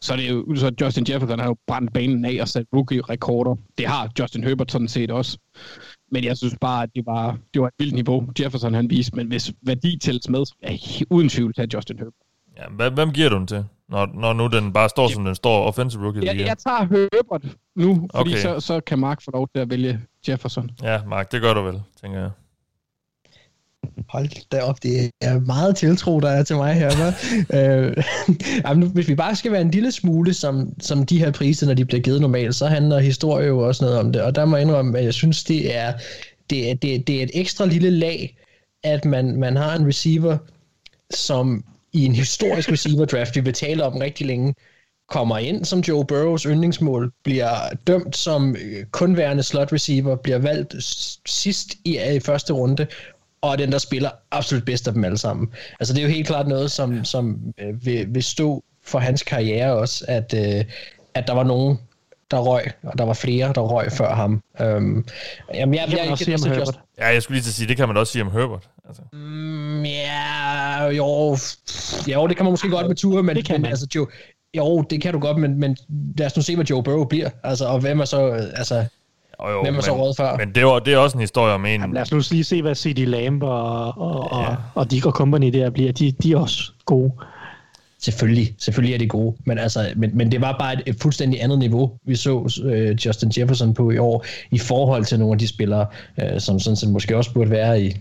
så 0.00 0.12
er 0.12 0.16
det 0.16 0.30
jo, 0.30 0.56
så 0.56 0.72
Justin 0.80 1.06
Jefferson 1.08 1.38
har 1.38 1.46
jo 1.46 1.56
brændt 1.66 1.92
banen 1.92 2.24
af 2.24 2.38
og 2.40 2.48
sat 2.48 2.66
rookie-rekorder. 2.72 3.56
Det 3.78 3.86
har 3.86 4.10
Justin 4.18 4.44
Herbert 4.44 4.72
sådan 4.72 4.88
set 4.88 5.10
også. 5.10 5.38
Men 6.10 6.24
jeg 6.24 6.36
synes 6.36 6.54
bare, 6.60 6.82
at 6.82 6.90
det 6.94 7.06
var, 7.06 7.38
det 7.54 7.62
var 7.62 7.68
et 7.68 7.74
vildt 7.78 7.94
niveau, 7.94 8.26
Jefferson 8.40 8.74
han 8.74 8.90
viste. 8.90 9.16
Men 9.16 9.26
hvis 9.26 9.52
værdi 9.62 9.98
tælles 9.98 10.28
med, 10.28 10.44
så 10.44 10.54
er 10.62 10.70
jeg 10.70 11.06
uden 11.10 11.28
tvivl 11.28 11.54
til 11.54 11.68
Justin 11.74 11.98
Herbert. 11.98 12.14
Ja, 12.56 12.68
hvem, 12.76 12.94
hvem 12.94 13.12
giver 13.12 13.28
du 13.28 13.36
den 13.36 13.46
til, 13.46 13.64
når, 13.92 14.08
når 14.14 14.32
nu 14.32 14.46
den 14.46 14.72
bare 14.72 14.88
står, 14.88 15.08
som 15.08 15.24
den 15.24 15.34
står, 15.34 15.66
offensive 15.66 16.04
rookie? 16.04 16.24
Jeg, 16.24 16.36
jeg 16.36 16.58
tager 16.58 16.78
Herbert 16.78 17.56
nu, 17.76 18.08
fordi 18.16 18.30
Okay. 18.32 18.42
så, 18.42 18.60
så 18.60 18.80
kan 18.80 18.98
Mark 18.98 19.22
få 19.24 19.30
lov 19.30 19.48
til 19.54 19.60
at 19.60 19.70
vælge 19.70 20.00
Jefferson. 20.28 20.70
Ja, 20.82 21.00
Mark, 21.06 21.32
det 21.32 21.42
gør 21.42 21.54
du 21.54 21.62
vel, 21.62 21.82
tænker 22.02 22.20
jeg. 22.20 22.30
Hold 24.08 24.48
da 24.50 24.60
op, 24.60 24.82
det 24.82 25.10
er 25.20 25.40
meget 25.40 25.76
tiltro, 25.76 26.20
der 26.20 26.28
er 26.30 26.42
til 26.42 26.56
mig 26.56 26.74
her. 26.74 26.90
hva'? 26.90 27.56
øh, 27.58 27.96
jamen, 28.64 28.88
hvis 28.88 29.08
vi 29.08 29.14
bare 29.14 29.36
skal 29.36 29.52
være 29.52 29.60
en 29.60 29.70
lille 29.70 29.92
smule 29.92 30.34
som, 30.34 30.72
som 30.80 31.06
de 31.06 31.18
her 31.18 31.30
priser, 31.30 31.66
når 31.66 31.74
de 31.74 31.84
bliver 31.84 32.02
givet 32.02 32.20
normalt, 32.20 32.54
så 32.54 32.66
handler 32.66 32.98
historie 32.98 33.46
jo 33.46 33.58
også 33.58 33.84
noget 33.84 33.98
om 33.98 34.12
det. 34.12 34.22
Og 34.22 34.34
der 34.34 34.44
må 34.44 34.56
jeg 34.56 34.66
indrømme, 34.66 34.98
at 34.98 35.04
jeg 35.04 35.14
synes, 35.14 35.44
det 35.44 35.76
er, 35.76 35.92
det 36.50 36.70
er, 36.70 36.74
det 36.74 36.94
er, 36.94 36.98
det 36.98 37.18
er 37.18 37.22
et 37.22 37.30
ekstra 37.34 37.66
lille 37.66 37.90
lag, 37.90 38.36
at 38.84 39.04
man, 39.04 39.36
man 39.36 39.56
har 39.56 39.76
en 39.76 39.86
receiver, 39.86 40.38
som 41.10 41.64
i 41.92 42.04
en 42.04 42.14
historisk 42.14 42.72
receiver 42.72 43.04
draft, 43.04 43.36
vi 43.36 43.40
vil 43.40 43.52
tale 43.52 43.84
om 43.84 43.96
rigtig 43.96 44.26
længe, 44.26 44.54
kommer 45.08 45.38
ind 45.38 45.64
som 45.64 45.80
Joe 45.80 46.04
Burrows 46.04 46.42
yndlingsmål, 46.42 47.12
bliver 47.24 47.68
dømt 47.86 48.16
som 48.16 48.56
øh, 48.56 48.84
kun 48.90 49.16
værende 49.16 49.42
slot 49.42 49.72
receiver, 49.72 50.16
bliver 50.16 50.38
valgt 50.38 50.74
sidst 51.26 51.74
i, 51.84 51.98
i 52.16 52.20
første 52.20 52.52
runde, 52.52 52.86
og 53.42 53.58
den, 53.58 53.72
der 53.72 53.78
spiller 53.78 54.10
absolut 54.30 54.64
bedst 54.64 54.88
af 54.88 54.94
dem 54.94 55.04
alle 55.04 55.18
sammen. 55.18 55.50
Altså 55.80 55.94
det 55.94 56.00
er 56.00 56.04
jo 56.04 56.12
helt 56.12 56.26
klart 56.26 56.48
noget, 56.48 56.70
som, 56.70 57.04
som 57.04 57.40
øh, 57.58 57.86
vil, 57.86 58.06
vil 58.14 58.22
stå 58.22 58.64
for 58.84 58.98
hans 58.98 59.22
karriere 59.22 59.72
også, 59.72 60.04
at, 60.08 60.34
øh, 60.36 60.64
at 61.14 61.26
der 61.26 61.32
var 61.32 61.44
nogen, 61.44 61.78
der 62.30 62.38
røg, 62.38 62.64
og 62.82 62.98
der 62.98 63.04
var 63.04 63.14
flere, 63.14 63.52
der 63.54 63.60
røg 63.60 63.92
før 63.92 64.14
ham. 64.14 64.42
Øhm, 64.60 65.04
jamen, 65.54 65.74
jeg, 65.74 65.86
Det 65.86 65.96
kan 65.96 66.04
man 66.04 66.12
også 66.12 66.24
sige 66.24 66.34
om 66.34 66.38
så 66.38 66.48
Herbert. 66.48 66.80
Ja, 66.98 67.06
jeg 67.06 67.22
skulle 67.22 67.36
lige 67.36 67.42
til 67.42 67.50
at 67.50 67.54
sige, 67.54 67.68
det 67.68 67.76
kan 67.76 67.88
man 67.88 67.96
også 67.96 68.12
sige 68.12 68.22
om 68.22 68.30
Herbert. 68.30 68.68
Altså. 68.88 69.02
Mm, 69.12 69.82
ja, 69.84 70.84
jo, 70.86 71.36
jo, 72.08 72.26
det 72.26 72.36
kan 72.36 72.44
man 72.44 72.52
måske 72.52 72.68
godt 72.70 72.86
med 72.88 72.96
ture, 72.96 73.22
men, 73.22 73.36
Det 73.36 73.44
kan 73.44 73.54
men 73.54 73.62
man. 73.62 73.70
altså, 73.70 73.86
Joe, 73.94 74.06
jo, 74.56 74.82
det 74.90 75.00
kan 75.02 75.12
du 75.12 75.18
godt, 75.18 75.36
men, 75.36 75.60
men 75.60 75.76
lad 76.18 76.26
os 76.26 76.36
nu 76.36 76.42
se, 76.42 76.54
hvad 76.56 76.64
Joe 76.64 76.82
Burrow 76.82 77.04
bliver. 77.04 77.30
Altså, 77.44 77.66
og 77.66 77.80
hvem 77.80 78.00
er 78.00 78.04
så, 78.04 78.28
øh, 78.28 78.42
altså, 78.54 78.84
Jo, 79.42 79.50
jo, 79.50 79.62
Hvem 79.62 79.76
er 79.76 79.80
så 79.80 79.92
men, 79.92 80.00
røget 80.00 80.16
før? 80.16 80.36
Men 80.36 80.48
det 80.54 80.62
er, 80.62 80.78
det 80.78 80.94
er 80.94 80.98
også 80.98 81.16
en 81.16 81.20
historie 81.20 81.54
om 81.54 81.66
en... 81.66 81.80
Jamen, 81.80 81.94
lad 81.94 82.02
os 82.02 82.12
nu 82.12 82.20
lige 82.30 82.44
se, 82.44 82.62
hvad 82.62 82.74
CD 82.74 82.98
Lamb 82.98 83.42
og, 83.42 83.98
og, 83.98 84.40
Ja. 84.42 84.46
og, 84.48 84.56
og 84.74 84.90
Dick 84.90 85.06
og 85.06 85.12
Company 85.12 85.46
der 85.52 85.70
bliver. 85.70 85.92
De, 85.92 86.12
de 86.22 86.32
er 86.32 86.36
også 86.36 86.72
gode. 86.86 87.12
selvfølgelig, 87.98 88.54
selvfølgelig 88.58 88.94
er 88.94 88.98
det 88.98 89.08
gode, 89.10 89.36
men, 89.44 89.58
altså, 89.58 89.92
men, 89.96 90.10
men 90.16 90.32
det 90.32 90.40
var 90.40 90.56
bare 90.58 90.72
et, 90.72 90.82
et 90.86 90.96
fuldstændig 91.02 91.42
andet 91.42 91.58
niveau, 91.58 91.92
vi 92.06 92.14
så 92.16 92.60
øh, 92.64 92.96
Justin 93.06 93.32
Jefferson 93.38 93.74
på 93.74 93.90
i 93.90 93.98
år, 93.98 94.24
i 94.50 94.58
forhold 94.58 95.04
til 95.04 95.18
nogle 95.18 95.32
af 95.32 95.38
de 95.38 95.48
spillere, 95.48 95.86
øh, 96.22 96.40
som 96.40 96.58
sådan 96.60 96.76
set 96.76 96.88
måske 96.88 97.16
også 97.16 97.32
burde 97.34 97.50
være 97.50 97.82
i, 97.82 97.96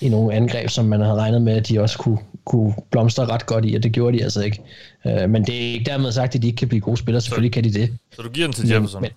i 0.00 0.08
nogle 0.08 0.34
angreb, 0.34 0.68
som 0.70 0.84
man 0.84 1.00
havde 1.00 1.14
regnet 1.14 1.42
med, 1.42 1.52
at 1.56 1.68
de 1.68 1.80
også 1.80 1.98
kunne, 1.98 2.18
kunne 2.44 2.74
blomstre 2.90 3.26
ret 3.26 3.46
godt 3.46 3.64
i, 3.64 3.74
og 3.74 3.82
det 3.82 3.92
gjorde 3.92 4.18
de 4.18 4.22
altså 4.24 4.42
ikke. 4.42 4.62
Øh, 5.06 5.30
men 5.30 5.44
det 5.46 5.54
er 5.68 5.72
ikke 5.72 5.84
dermed 5.90 6.12
sagt, 6.12 6.34
at 6.34 6.42
de 6.42 6.46
ikke 6.46 6.56
kan 6.56 6.68
blive 6.68 6.80
gode 6.80 6.96
spillere, 6.96 7.20
selvfølgelig 7.20 7.52
kan 7.52 7.64
de 7.64 7.72
det. 7.72 7.96
Så 8.16 8.22
du 8.22 8.28
giver 8.30 8.46
den 8.46 8.54
til 8.54 8.68
Jefferson? 8.68 9.02
Men, 9.02 9.10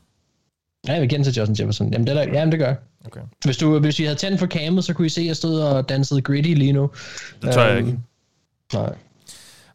ja, 0.87 0.93
jeg 0.93 1.01
vil 1.01 1.09
den 1.09 1.23
til 1.23 1.33
Justin 1.33 1.55
Jefferson. 1.59 1.91
Jamen, 1.93 2.07
det, 2.07 2.17
er, 2.17 2.25
der- 2.25 2.33
jamen, 2.33 2.51
det 2.51 2.59
gør 2.59 2.67
jeg. 2.67 2.75
Okay. 3.05 3.19
Hvis, 3.45 3.57
du, 3.57 3.79
hvis 3.79 3.99
vi 3.99 4.03
havde 4.03 4.17
tændt 4.17 4.39
for 4.39 4.47
camet, 4.47 4.83
så 4.83 4.93
kunne 4.93 5.05
I 5.05 5.09
se, 5.09 5.21
at 5.21 5.27
jeg 5.27 5.35
stod 5.35 5.59
og 5.61 5.89
dansede 5.89 6.21
gritty 6.21 6.49
lige 6.53 6.71
nu. 6.73 6.89
Det 7.41 7.53
tør 7.53 7.65
jeg 7.65 7.77
Øhm, 7.77 7.87
ikke. 7.87 7.99
Nej, 8.73 8.93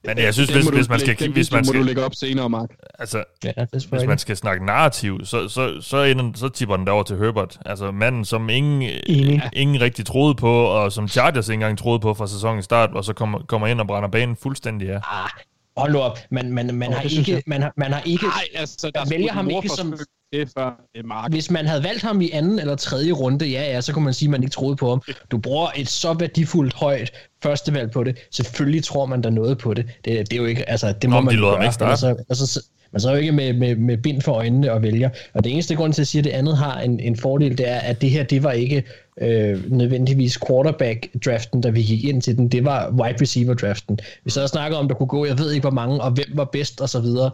Men 0.06 0.18
jeg 0.18 0.34
synes, 0.34 0.50
hvis, 0.50 0.66
hvis 0.68 0.88
man 0.88 1.00
skal... 1.00 1.18
den 1.18 1.32
Hvis 1.32 1.52
man 1.52 1.58
video 1.58 1.66
må 1.68 1.72
skal 1.72 1.80
du 1.80 1.86
lægge 1.86 2.04
op 2.04 2.14
senere, 2.14 2.48
Mark. 2.50 2.70
altså, 2.98 3.24
ja, 3.44 3.52
det 3.72 3.86
hvis 3.90 4.06
man 4.06 4.18
skal 4.18 4.36
snakke 4.36 4.66
narrativ, 4.66 5.20
så, 5.24 5.48
så, 5.48 5.80
så, 5.80 6.02
ender, 6.02 6.30
så 6.34 6.48
tipper 6.48 6.76
den 6.76 6.86
derover 6.86 7.02
til 7.02 7.16
Herbert. 7.18 7.58
Altså 7.66 7.90
manden, 7.90 8.24
som 8.24 8.48
ingen, 8.48 8.82
Enig. 9.06 9.42
ingen 9.52 9.80
rigtig 9.80 10.06
troede 10.06 10.34
på, 10.34 10.64
og 10.64 10.92
som 10.92 11.08
Chargers 11.08 11.48
ikke 11.48 11.54
engang 11.54 11.78
troede 11.78 12.00
på 12.00 12.14
fra 12.14 12.26
sæsonens 12.26 12.64
start, 12.64 12.90
og 12.90 13.04
så 13.04 13.12
kommer, 13.12 13.38
kommer 13.48 13.66
ind 13.66 13.80
og 13.80 13.86
brænder 13.86 14.08
banen 14.08 14.36
fuldstændig 14.42 14.90
af. 14.90 14.96
Ah, 14.96 15.28
hold 15.76 15.96
op. 15.96 16.18
Man, 16.30 16.52
man, 16.52 16.74
man, 16.74 16.88
Åh, 16.88 16.94
har 16.94 17.02
det 17.02 17.12
ikke, 17.12 17.42
man, 17.46 17.62
har, 17.62 17.72
man 17.76 17.92
har 17.92 18.00
ikke... 18.00 18.24
Nej, 18.26 18.32
altså, 18.54 18.90
der 18.94 19.04
vælger 19.10 19.32
ham 19.32 19.50
ikke 19.50 19.68
som- 19.68 19.98
Det 20.32 20.48
før 20.58 20.80
øh, 20.94 21.04
Mark. 21.04 21.30
Hvis 21.30 21.50
man 21.50 21.66
havde 21.66 21.82
valgt 21.82 22.02
ham 22.02 22.20
i 22.20 22.30
anden 22.30 22.58
eller 22.58 22.76
tredje 22.76 23.12
runde, 23.12 23.46
ja, 23.46 23.72
ja, 23.72 23.80
så 23.80 23.92
kunne 23.92 24.04
man 24.04 24.14
sige, 24.14 24.26
at 24.26 24.30
man 24.30 24.42
ikke 24.42 24.52
troede 24.52 24.76
på 24.76 24.88
ham. 24.88 25.02
Du 25.30 25.38
bruger 25.38 25.68
et 25.76 25.88
så 25.88 26.12
værdifuldt 26.12 26.74
højt 26.74 27.12
førstevalg 27.42 27.90
på 27.90 28.04
det. 28.04 28.18
Selvfølgelig 28.30 28.84
tror 28.84 29.06
man 29.06 29.22
der 29.22 29.30
noget 29.30 29.58
på 29.58 29.74
det. 29.74 29.86
Det, 30.04 30.30
det 30.30 30.32
er 30.32 30.36
jo 30.36 30.44
ikke, 30.46 30.68
altså, 30.68 30.92
det 30.92 31.10
må 31.10 31.16
Nå, 31.16 31.20
man 31.20 31.34
de 31.34 31.40
gøre. 31.40 31.64
ikke 31.64 31.84
altså, 31.84 32.46
så, 32.46 32.62
man 32.92 33.00
så 33.00 33.08
er 33.08 33.12
jo 33.12 33.18
ikke 33.18 33.32
med, 33.32 33.52
med, 33.52 33.76
med 33.76 33.96
bind 33.96 34.22
for 34.22 34.32
øjnene 34.32 34.72
og 34.72 34.82
vælger. 34.82 35.10
Og 35.34 35.44
det 35.44 35.52
eneste 35.52 35.74
grund 35.74 35.92
til 35.92 36.02
at 36.02 36.08
sige, 36.08 36.20
at 36.20 36.24
det 36.24 36.30
andet 36.30 36.56
har 36.56 36.80
en, 36.80 37.00
en 37.00 37.16
fordel, 37.16 37.58
det 37.58 37.68
er, 37.68 37.78
at 37.78 38.00
det 38.00 38.10
her, 38.10 38.24
det 38.24 38.42
var 38.42 38.52
ikke 38.52 38.84
øh, 39.20 39.72
nødvendigvis 39.72 40.38
quarterback-draften, 40.46 41.60
da 41.60 41.70
vi 41.70 41.82
gik 41.82 42.04
ind 42.04 42.22
til 42.22 42.36
den. 42.36 42.48
Det 42.48 42.64
var 42.64 42.90
wide 42.90 43.16
receiver-draften. 43.22 43.98
Vi 44.24 44.30
så 44.30 44.46
snakker 44.46 44.78
om, 44.78 44.88
der 44.88 44.94
kunne 44.94 45.06
gå, 45.06 45.26
jeg 45.26 45.38
ved 45.38 45.52
ikke 45.52 45.64
hvor 45.64 45.70
mange, 45.70 46.00
og 46.00 46.10
hvem 46.10 46.28
var 46.34 46.44
bedst 46.44 46.80
og 46.80 46.88
så 46.88 47.00
videre. 47.00 47.30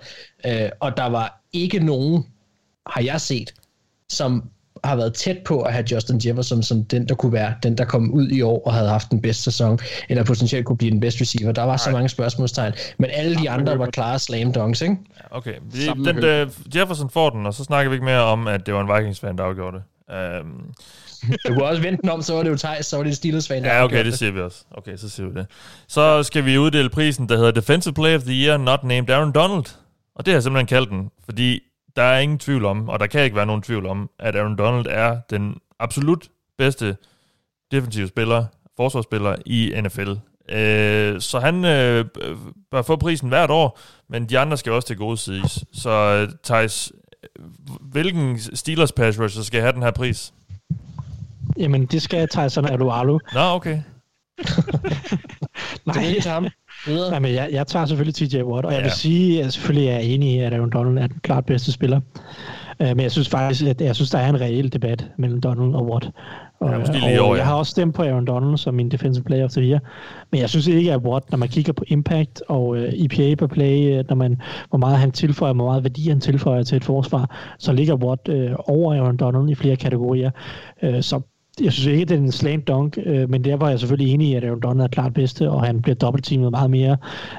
Øh, 0.47 0.69
og 0.81 0.97
der 0.97 1.07
var 1.07 1.43
ikke 1.53 1.79
nogen, 1.79 2.25
har 2.87 3.03
jeg 3.03 3.21
set, 3.21 3.55
som 4.09 4.49
har 4.85 4.97
været 4.97 5.15
tæt 5.15 5.39
på 5.45 5.63
at 5.63 5.73
have 5.73 5.85
Justin 5.93 6.21
Jefferson 6.25 6.63
som 6.63 6.85
den, 6.85 7.09
der 7.09 7.15
kunne 7.15 7.33
være 7.33 7.55
den, 7.63 7.79
der 7.79 7.85
kom 7.85 8.11
ud 8.11 8.29
i 8.29 8.43
år 8.43 8.67
og 8.67 8.75
havde 8.75 8.89
haft 8.89 9.11
den 9.11 9.23
bedste 9.23 9.43
sæson, 9.43 9.79
eller 10.09 10.25
potentielt 10.25 10.67
kunne 10.67 10.77
blive 10.77 10.91
den 10.91 11.01
bedste 11.01 11.21
receiver. 11.21 11.53
Der 11.53 11.63
var 11.63 11.77
så 11.77 11.91
Nej. 11.91 11.99
mange 11.99 12.09
spørgsmålstegn, 12.09 12.73
men 12.99 13.11
alle 13.13 13.37
de 13.37 13.51
andre 13.51 13.79
var 13.79 13.87
klare 13.87 14.19
slam 14.19 14.53
dunks, 14.53 14.81
ikke? 14.81 14.97
Okay, 15.31 15.55
det, 15.73 15.99
med 15.99 16.15
den, 16.15 16.49
uh, 16.49 16.77
Jefferson 16.77 17.11
får 17.11 17.31
den, 17.31 17.47
og 17.47 17.55
så 17.55 17.65
snakker 17.65 17.91
vi 17.91 17.95
ikke 17.95 18.05
mere 18.05 18.21
om, 18.23 18.47
at 18.47 18.67
det 18.67 18.75
var 18.75 18.81
en 18.81 18.99
Vikings-fan, 18.99 19.39
der 19.39 19.45
afgjorde 19.45 19.77
det. 19.77 19.85
Um, 20.41 20.75
Du 21.49 21.55
kunne 21.55 21.65
også 21.65 21.83
vente 21.83 22.03
den 22.03 22.11
om, 22.11 22.23
så 22.23 22.35
var 22.35 22.43
det 22.43 22.51
jo 22.51 22.57
Thijs, 22.57 22.87
så 22.87 22.97
var 22.97 23.05
det 23.05 23.17
Steelers-fan, 23.17 23.65
der 23.65 23.75
ja, 23.75 23.85
okay, 23.85 24.05
det 24.05 24.19
siger 24.19 24.33
vi 24.33 24.41
også. 24.41 24.65
Okay, 24.71 24.97
så 24.97 25.09
siger 25.09 25.29
vi 25.29 25.35
det. 25.35 25.47
Så 25.89 26.23
skal 26.23 26.45
vi 26.45 26.59
uddele 26.59 26.91
prisen, 26.91 27.29
der 27.29 27.37
hedder 27.37 27.51
Defensive 27.51 27.95
Player 27.95 28.17
of 28.17 28.23
the 28.23 28.33
Year, 28.33 28.57
not 28.57 28.85
named 28.85 29.11
Aaron 29.11 29.33
Donald. 29.33 29.65
Og 30.15 30.27
det 30.27 30.33
har 30.33 30.37
jeg 30.37 30.43
simpelthen 30.43 30.67
kaldt 30.67 30.91
den, 30.91 31.11
fordi 31.25 31.61
der 31.97 32.03
er 32.03 32.19
ingen 32.19 32.39
tvivl 32.39 32.65
om, 32.65 32.89
og 32.89 33.01
der 33.01 33.07
kan 33.07 33.25
ikke 33.25 33.37
være 33.37 33.47
nogen 33.47 33.63
tvivl 33.63 33.87
om, 33.87 34.11
at 34.19 34.37
Aaron 34.37 34.59
Donald 34.59 34.87
er 34.91 35.21
den 35.31 35.57
absolut 35.81 36.29
bedste 36.59 36.97
defensive 37.73 38.09
spiller, 38.09 38.45
forsvarsspiller 38.77 39.37
i 39.47 39.81
NFL. 39.81 40.11
Øh, 40.49 41.21
så 41.21 41.41
han 41.41 41.65
øh, 41.65 42.05
bør 42.71 42.83
få 42.83 42.97
prisen 42.97 43.29
hvert 43.29 43.51
år, 43.51 43.79
men 44.09 44.29
de 44.29 44.39
andre 44.39 44.57
skal 44.57 44.73
også 44.73 44.87
til 44.87 44.97
gode 44.97 45.17
sides. 45.17 45.65
Så 45.73 45.91
øh, 45.91 46.29
Thijs, 46.45 46.93
hvilken 47.81 48.39
Steelers 48.39 48.93
pass 48.93 49.21
rusher 49.21 49.43
skal 49.43 49.61
have 49.61 49.73
den 49.73 49.83
her 49.83 49.91
pris? 49.91 50.33
Jamen, 51.59 51.87
det 51.87 52.03
skal 52.03 52.29
Tyson 52.29 52.65
Alualu. 52.65 53.19
Nå, 53.35 53.41
okay. 53.41 53.83
Nej, 55.87 56.03
det. 56.03 56.23
til 56.23 56.31
ham. 56.31 56.47
Videre. 56.87 57.11
Nej, 57.11 57.19
men 57.19 57.35
jeg, 57.35 57.49
jeg 57.53 57.67
tager 57.67 57.87
selvfølgelig 57.87 58.15
TJ 58.15 58.43
Watt, 58.43 58.67
og 58.67 58.73
jeg 58.73 58.79
Ja. 58.79 58.85
vil 58.85 58.93
sige, 58.93 59.39
at 59.39 59.45
jeg 59.45 59.53
selvfølgelig 59.53 59.89
er 59.89 59.99
enig 59.99 60.35
i, 60.35 60.39
at 60.39 60.55
Aaron 60.55 60.71
Donald 60.71 60.99
er 60.99 61.07
den 61.07 61.21
klart 61.23 61.47
bedste 61.47 61.73
spiller. 61.73 62.01
Uh, 62.81 62.87
men 62.87 63.01
jeg 63.01 63.13
synes 63.13 63.29
faktisk, 63.29 63.65
at 63.65 63.81
jeg 63.81 63.95
synes, 63.95 64.11
der 64.11 64.19
er 64.19 64.29
en 64.29 64.41
reel 64.41 64.73
debat 64.73 65.07
mellem 65.19 65.41
Donald 65.41 65.75
og 65.75 65.87
Watt. 65.91 66.11
Og, 66.61 66.71
Ja, 66.71 66.79
måske 66.79 66.93
lige 66.95 67.21
og 67.21 67.27
over, 67.27 67.35
ja. 67.37 67.41
jeg 67.41 67.47
har 67.47 67.55
også 67.55 67.71
stemt 67.71 67.95
på 67.95 68.03
Aaron 68.03 68.25
Donald 68.27 68.57
som 68.59 68.75
min 68.75 68.89
defensive 68.89 69.25
player 69.25 69.45
of 69.45 69.51
the 69.51 69.63
year. 69.63 69.81
Men 70.33 70.41
jeg 70.41 70.49
synes 70.51 70.67
ikke, 70.67 70.93
at 70.93 71.01
Watt, 71.01 71.31
når 71.31 71.39
man 71.39 71.49
kigger 71.49 71.73
på 71.73 71.85
impact 71.89 72.43
og 72.49 72.69
uh, 72.69 72.79
EPA 72.79 73.35
per 73.35 73.47
play, 73.47 73.99
uh, 73.99 74.05
når 74.09 74.15
man, 74.15 74.41
hvor 74.69 74.79
meget 74.79 74.97
han 74.99 75.11
tilføjer, 75.13 75.53
hvor 75.55 75.65
meget 75.67 75.83
værdi 75.85 76.09
han 76.09 76.21
tilføjer 76.21 76.63
til 76.63 76.77
et 76.77 76.85
forsvar, 76.85 77.55
så 77.59 77.73
ligger 77.73 77.95
Watt 77.95 78.29
uh, 78.29 78.55
over 78.59 78.95
Aaron 78.95 79.17
Donald 79.17 79.51
i 79.51 79.55
flere 79.55 79.77
kategorier. 79.77 80.31
Uh, 80.83 81.01
så 81.01 81.21
jeg 81.61 81.73
synes 81.73 81.87
ikke, 81.87 82.05
det 82.05 82.11
er 82.15 82.19
en 82.19 82.33
slant 82.33 82.69
dunk, 82.69 82.99
øh, 83.05 83.31
men 83.31 83.45
der 83.45 83.57
var 83.57 83.69
jeg 83.69 83.79
selvfølgelig 83.81 84.15
enig 84.15 84.29
i, 84.29 84.35
at 84.35 84.45
Aaron 84.45 84.61
Donald 84.61 84.85
er 84.85 84.89
klart 84.89 85.15
bedste, 85.15 85.51
og 85.51 85.65
han 85.65 85.83
bliver 85.83 85.95
dobbeltteamet 85.95 86.51
meget 86.51 86.71
mere 86.71 86.97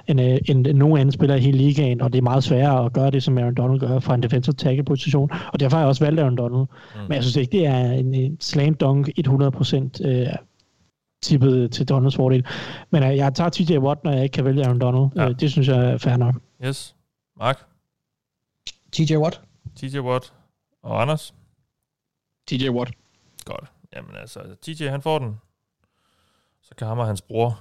end, 0.07 0.21
øh, 0.21 0.37
end 0.45 0.67
nogen 0.67 0.97
anden 0.97 1.11
spiller 1.11 1.35
i 1.35 1.39
hele 1.39 1.57
ligaen, 1.57 2.01
og 2.01 2.13
det 2.13 2.17
er 2.17 2.23
meget 2.23 2.43
sværere 2.43 2.85
at 2.85 2.93
gøre 2.93 3.11
det, 3.11 3.23
som 3.23 3.37
Aaron 3.37 3.55
Donald 3.55 3.79
gør 3.79 3.99
fra 3.99 4.15
en 4.15 4.23
defensive 4.23 4.53
tackle 4.53 4.83
position, 4.83 5.29
og 5.53 5.59
derfor 5.59 5.77
har 5.77 5.83
jeg 5.83 5.87
også 5.87 6.05
valgt 6.05 6.19
Aaron 6.19 6.37
Donald. 6.37 6.61
Mm. 6.95 7.01
Men 7.01 7.11
jeg 7.13 7.23
synes 7.23 7.35
ikke, 7.35 7.51
det 7.51 7.65
er 7.65 7.91
en, 7.91 8.13
en 8.13 8.37
slant 8.39 8.79
dunk 8.79 9.09
100% 9.19 10.07
øh, 10.07 10.27
tippet 11.23 11.71
til 11.71 11.89
Donalds 11.89 12.15
fordel. 12.15 12.45
Men 12.89 13.03
øh, 13.03 13.17
jeg 13.17 13.35
tager 13.35 13.49
TJ 13.49 13.77
Watt, 13.77 14.03
når 14.03 14.11
jeg 14.11 14.23
ikke 14.23 14.33
kan 14.33 14.45
vælge 14.45 14.63
Aaron 14.63 14.79
Donald. 14.79 15.09
Ja. 15.15 15.29
Øh, 15.29 15.39
det 15.39 15.51
synes 15.51 15.67
jeg 15.67 15.91
er 15.91 15.97
fair 15.97 16.17
nok. 16.17 16.35
Yes. 16.65 16.95
Mark, 17.39 17.65
TJ 18.91 19.15
Watt. 19.15 19.41
TJ 19.75 19.99
Watt 19.99 20.33
og 20.83 21.01
Anders? 21.01 21.33
TJ 22.47 22.69
Watt. 22.69 22.91
Godt. 23.45 23.72
Jamen 23.95 24.15
altså, 24.15 24.39
TJ 24.61 24.87
han 24.87 25.01
får 25.01 25.19
den. 25.19 25.39
Så 26.61 26.75
kan 26.77 26.87
ham 26.87 26.99
og 26.99 27.07
hans 27.07 27.21
bror 27.21 27.59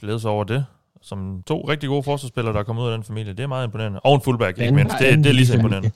glæde 0.00 0.20
sig 0.20 0.30
over 0.30 0.44
det. 0.44 0.66
Som 1.02 1.42
to 1.46 1.68
rigtig 1.68 1.88
gode 1.88 2.02
forsvarsspillere, 2.02 2.54
der 2.54 2.60
er 2.60 2.64
kommet 2.64 2.82
ud 2.82 2.88
af 2.88 2.96
den 2.96 3.04
familie. 3.04 3.32
Det 3.32 3.42
er 3.42 3.46
meget 3.46 3.64
imponerende. 3.64 4.00
Og 4.00 4.14
en 4.14 4.20
fullback, 4.20 4.58
ikke 4.58 4.74
mindst. 4.74 4.96
Det, 4.98 5.18
det 5.18 5.26
er 5.26 5.32
lige 5.32 5.46
så 5.46 5.54
imponerende. 5.54 5.90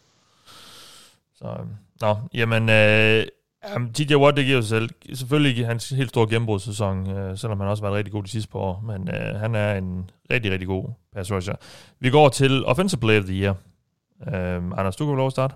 Så, 1.35 1.57
øhm, 1.61 1.69
nå, 2.01 2.17
jamen, 2.35 2.69
øh, 2.69 3.27
Jamen, 3.69 3.93
TJ 3.93 4.15
Watt, 4.15 4.37
det 4.37 4.45
giver 4.45 4.61
sig 4.61 4.69
selv. 4.69 4.91
Selvfølgelig 5.15 5.67
hans 5.67 5.89
helt 5.89 6.09
store 6.09 6.29
gennembrudssæson, 6.29 7.11
øh, 7.11 7.39
selvom 7.39 7.61
han 7.61 7.69
også 7.69 7.83
har 7.83 7.91
været 7.91 7.99
rigtig 7.99 8.13
god 8.13 8.23
de 8.23 8.29
sidste 8.29 8.51
par 8.51 8.59
år. 8.59 8.81
Men 8.87 9.09
øh, 9.09 9.41
han 9.41 9.55
er 9.55 9.75
en 9.75 10.11
rigtig, 10.31 10.53
rigtig 10.53 10.69
god 10.69 10.85
pass 11.15 11.33
rusher. 11.33 11.55
Vi 12.01 12.11
går 12.11 12.29
til 12.29 12.65
Offensive 12.65 13.01
Player 13.01 13.21
of 13.21 13.25
the 13.25 13.35
Year. 13.35 13.57
Øh, 14.29 14.63
Anders, 14.79 14.97
du 14.97 15.07
kan 15.07 15.17
lov 15.17 15.27
at 15.27 15.33
starte. 15.33 15.55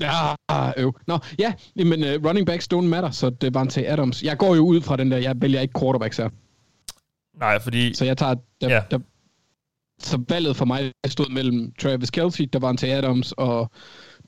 Ja, 0.00 0.34
øv. 0.76 0.94
Nå, 1.06 1.18
ja, 1.38 1.52
men 1.76 2.02
uh, 2.04 2.26
running 2.28 2.46
backs 2.46 2.68
don't 2.74 2.80
matter, 2.80 3.10
så 3.10 3.30
det 3.30 3.54
var 3.54 3.64
til 3.64 3.84
Adams. 3.86 4.22
Jeg 4.22 4.38
går 4.38 4.54
jo 4.54 4.62
ud 4.66 4.80
fra 4.80 4.96
den 4.96 5.10
der, 5.10 5.16
jeg 5.18 5.34
vælger 5.40 5.60
ikke 5.60 5.80
quarterbacks 5.80 6.16
her. 6.16 6.28
Nej, 7.38 7.58
fordi... 7.58 7.94
Så 7.94 8.04
jeg 8.04 8.16
tager... 8.16 8.34
Der, 8.60 8.68
Ja. 8.68 8.80
der, 8.90 8.98
så 9.98 10.20
valget 10.28 10.56
for 10.56 10.64
mig 10.64 10.92
stod 11.06 11.28
mellem 11.30 11.72
Travis 11.82 12.10
Kelce, 12.10 12.46
der 12.46 12.58
var 12.58 12.72
til 12.72 12.86
Adams, 12.86 13.32
og 13.32 13.70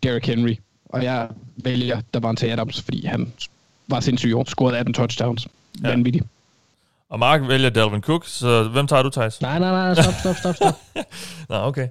Derrick 0.02 0.26
Henry. 0.26 0.56
Og 0.84 1.04
jeg 1.04 1.28
vælger, 1.56 2.00
der 2.14 2.20
var 2.20 2.32
til 2.32 2.46
Adams, 2.46 2.82
fordi 2.82 3.06
han 3.06 3.32
var 3.88 4.00
sindssyg 4.00 4.34
år. 4.34 4.44
Scorede 4.44 4.78
18 4.78 4.94
touchdowns. 4.94 5.48
Ja. 5.82 5.88
Vanvittigt. 5.88 6.24
Og 7.10 7.18
Mark 7.18 7.40
vælger 7.48 7.70
Dalvin 7.70 8.00
Cook, 8.00 8.26
så 8.26 8.68
hvem 8.68 8.86
tager 8.86 9.02
du, 9.02 9.10
Thijs? 9.10 9.40
Nej, 9.40 9.58
nej, 9.58 9.70
nej, 9.70 9.94
stop, 10.02 10.14
stop, 10.20 10.36
stop, 10.36 10.54
stop. 10.54 10.74
Nå, 11.50 11.56
okay. 11.56 11.88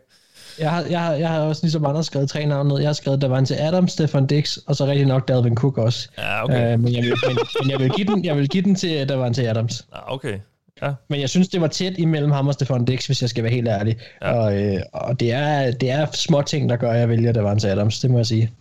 Jeg 0.60 0.72
har, 0.72 0.84
jeg, 0.90 1.02
har, 1.02 1.14
jeg 1.14 1.30
har 1.30 1.40
også 1.40 1.64
ligesom 1.64 1.86
andre 1.86 2.04
skrevet 2.04 2.30
tre 2.30 2.46
navne 2.46 2.70
ned. 2.70 2.80
Jeg 2.80 2.88
har 2.88 2.94
skrevet 2.94 3.22
Davante 3.22 3.58
Adams, 3.58 3.92
Stefan 3.92 4.28
Dix, 4.28 4.58
og 4.58 4.76
så 4.76 4.86
rigtig 4.86 5.06
nok 5.06 5.28
Dalvin 5.28 5.56
Cook 5.56 5.78
også. 5.78 6.10
Ja, 6.18 6.44
okay. 6.44 6.74
Øh, 6.74 6.80
men, 6.80 6.94
jeg 6.94 7.04
vil, 7.04 7.14
men, 7.28 7.38
men 7.62 7.72
jeg, 7.72 7.80
vil 7.80 7.90
give 7.90 8.08
den, 8.08 8.26
jeg 8.26 8.38
vil 8.38 8.50
give 8.50 8.64
den 8.64 8.76
til 8.76 9.10
Davante 9.10 9.50
Adams. 9.50 9.88
Nå, 9.92 9.98
okay. 10.08 10.40
Ja. 10.82 10.94
Men 11.10 11.22
jeg 11.22 11.30
synes, 11.30 11.48
det 11.48 11.62
var 11.62 11.68
tæt 11.68 11.94
imellem 11.98 12.32
ham 12.32 12.48
og 12.48 12.54
Stefan 12.54 12.86
Dix, 12.86 13.06
hvis 13.06 13.22
jeg 13.22 13.30
skal 13.30 13.44
være 13.44 13.54
helt 13.54 13.68
ærlig. 13.68 13.98
Ja. 14.22 14.30
Ja. 14.30 14.40
Og, 14.40 14.64
øh, 14.64 14.82
og 14.94 15.20
det, 15.20 15.32
er, 15.32 15.72
det 15.72 15.92
er 15.92 16.06
små 16.14 16.42
ting, 16.42 16.70
der 16.70 16.76
gør, 16.76 16.92
at 16.92 17.00
jeg 17.00 17.10
vælger 17.10 17.32
Davante 17.32 17.70
Adams, 17.70 18.00
det 18.00 18.12
må 18.12 18.18
jeg 18.18 18.26
sige. 18.26 18.52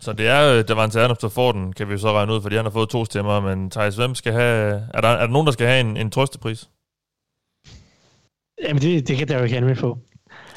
Så 0.00 0.12
det 0.12 0.28
er 0.28 0.58
øh, 0.58 0.64
Davante 0.68 1.00
Adams, 1.00 1.18
der 1.18 1.28
får 1.28 1.52
den, 1.52 1.72
kan 1.72 1.88
vi 1.88 1.92
jo 1.92 1.98
så 1.98 2.12
regne 2.12 2.32
ud, 2.32 2.42
fordi 2.42 2.56
han 2.56 2.64
har 2.64 2.70
fået 2.70 2.88
to 2.88 3.04
stemmer. 3.04 3.40
Men 3.40 3.70
Thijs, 3.70 3.96
hvem 3.96 4.14
skal 4.14 4.32
have... 4.32 4.82
Er 4.94 5.00
der, 5.00 5.08
er 5.08 5.26
der 5.26 5.32
nogen, 5.32 5.46
der 5.46 5.52
skal 5.52 5.66
have 5.66 5.80
en, 5.80 5.96
en 5.96 6.10
trøstepris? 6.10 6.68
Jamen, 8.62 8.82
det, 8.82 9.08
det 9.08 9.16
kan 9.16 9.28
Derrick 9.28 9.54
Henry 9.54 9.74
få. 9.74 9.98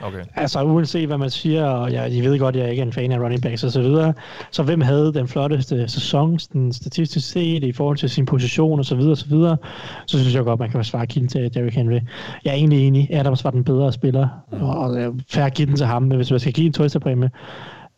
Okay. 0.02 0.24
Altså, 0.36 0.64
uanset 0.64 1.08
hvad 1.08 1.18
man 1.18 1.30
siger, 1.30 1.66
og 1.66 1.94
jeg, 1.94 2.14
I 2.14 2.22
ved 2.22 2.40
godt, 2.40 2.56
jeg 2.56 2.70
ikke 2.70 2.82
er 2.82 2.86
en 2.86 2.94
fan 2.94 3.12
af 3.12 3.20
running 3.20 3.42
backs 3.42 3.64
og 3.64 3.72
så 3.72 3.82
videre, 3.82 4.14
så 4.52 4.64
hvem 4.64 4.82
havde 4.82 5.14
den 5.14 5.28
flotteste 5.28 5.88
sæson, 5.88 6.38
den 6.54 6.74
statistisk 6.74 7.30
set, 7.30 7.64
i 7.64 7.72
forhold 7.72 7.98
til 7.98 8.10
sin 8.10 8.26
position 8.26 8.80
og 8.80 8.86
så 8.86 8.96
videre, 8.96 9.12
og 9.12 9.18
så 9.18 9.28
videre, 9.28 9.58
så 10.06 10.20
synes 10.20 10.36
jeg 10.36 10.44
godt, 10.44 10.60
man 10.60 10.70
kan 10.70 10.84
svare 10.84 11.08
kilden 11.08 11.30
til 11.30 11.54
Derrick 11.54 11.76
Henry. 11.76 12.00
Jeg 12.46 12.52
er 12.52 12.56
egentlig 12.56 12.88
enig, 12.88 13.08
Adams 13.12 13.44
var 13.44 13.52
den 13.52 13.64
bedre 13.64 13.94
spiller, 13.94 14.28
mm. 14.52 14.62
og, 14.62 14.78
og 14.78 14.98
øh, 14.98 15.14
at 15.38 15.54
give 15.54 15.66
den 15.66 15.76
til 15.76 15.86
ham, 15.86 16.04
men 16.04 16.16
hvis 16.16 16.32
man 16.32 16.40
skal 16.40 16.54
give 16.54 16.68
en 16.68 16.74
trøstepræmie, 16.74 17.30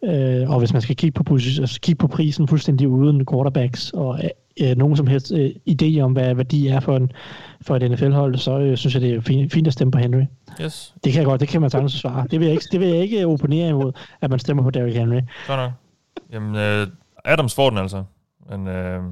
øh, 0.03 0.49
og 0.49 0.59
hvis 0.59 0.73
man 0.73 0.81
skal 0.81 0.95
kigge 0.95 1.23
på, 1.23 1.33
altså 1.33 1.79
kigge 1.81 1.99
på 1.99 2.07
prisen 2.07 2.47
fuldstændig 2.47 2.87
uden 2.87 3.25
quarterbacks, 3.31 3.91
og 3.91 4.19
øh, 4.63 4.77
nogen 4.77 4.97
som 4.97 5.07
helst 5.07 5.31
øh, 5.31 5.49
idé 5.69 5.99
om, 5.99 6.11
hvad, 6.13 6.33
hvad 6.33 6.45
de 6.45 6.69
er 6.69 6.79
for, 6.79 6.97
en, 6.97 7.11
for 7.61 7.75
et 7.75 7.91
NFL-hold, 7.91 8.37
så 8.37 8.59
øh, 8.59 8.77
synes 8.77 8.93
jeg, 8.93 9.01
det 9.01 9.13
er 9.15 9.21
fint, 9.21 9.53
fint 9.53 9.67
at 9.67 9.73
stemme 9.73 9.91
på 9.91 9.97
Henry. 9.97 10.23
Yes. 10.61 10.93
Det 11.03 11.11
kan 11.13 11.19
jeg 11.19 11.25
godt, 11.25 11.41
det 11.41 11.47
kan 11.47 11.61
man 11.61 11.69
sagtens 11.69 11.93
svare. 11.93 12.27
Det 12.31 12.39
vil 12.39 12.45
jeg 12.45 12.53
ikke, 12.53 12.65
det 12.71 12.79
vil 12.79 12.87
jeg 12.87 12.97
ikke 12.97 13.27
opponere 13.27 13.69
imod, 13.69 13.91
at 14.21 14.29
man 14.29 14.39
stemmer 14.39 14.63
på 14.63 14.69
Derrick 14.69 14.97
Henry. 14.97 15.21
Godt 15.47 15.59
nok. 15.59 15.71
Jamen, 16.33 16.55
øh, 16.55 16.87
Adams 17.25 17.55
får 17.55 17.69
den 17.69 17.79
altså. 17.79 18.03
Men, 18.49 18.67
øh, 18.67 19.03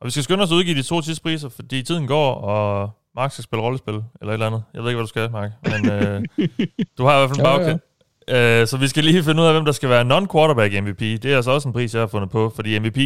og 0.00 0.06
vi 0.06 0.10
skal 0.10 0.22
skynde 0.22 0.42
os 0.42 0.50
at 0.52 0.54
udgive 0.54 0.76
de 0.76 0.82
to 0.82 1.02
sidste 1.02 1.22
priser, 1.22 1.48
fordi 1.48 1.82
tiden 1.82 2.06
går, 2.06 2.34
og 2.34 2.90
Mark 3.16 3.32
skal 3.32 3.44
spille 3.44 3.62
rollespil, 3.62 3.94
eller 3.94 4.04
et 4.28 4.32
eller 4.32 4.46
andet. 4.46 4.62
Jeg 4.74 4.82
ved 4.82 4.90
ikke, 4.90 4.96
hvad 4.96 5.04
du 5.04 5.08
skal, 5.08 5.30
Mark. 5.30 5.50
Men 5.64 5.90
øh, 5.90 6.22
du 6.98 7.04
har 7.04 7.16
i 7.16 7.18
hvert 7.18 7.30
fald 7.30 7.40
en 7.40 7.46
Jo, 7.46 7.50
jo. 7.50 7.58
bagkend. 7.58 7.80
Øh, 8.28 8.66
så 8.66 8.76
vi 8.76 8.88
skal 8.88 9.04
lige 9.04 9.22
finde 9.22 9.42
ud 9.42 9.46
af, 9.46 9.52
hvem 9.52 9.64
der 9.64 9.72
skal 9.72 9.88
være 9.88 10.04
non-quarterback 10.04 10.80
MVP. 10.82 11.00
Det 11.00 11.24
er 11.24 11.36
altså 11.36 11.50
også 11.50 11.68
en 11.68 11.72
pris, 11.72 11.94
jeg 11.94 12.02
har 12.02 12.06
fundet 12.06 12.30
på, 12.30 12.52
fordi 12.54 12.78
MVP 12.78 12.98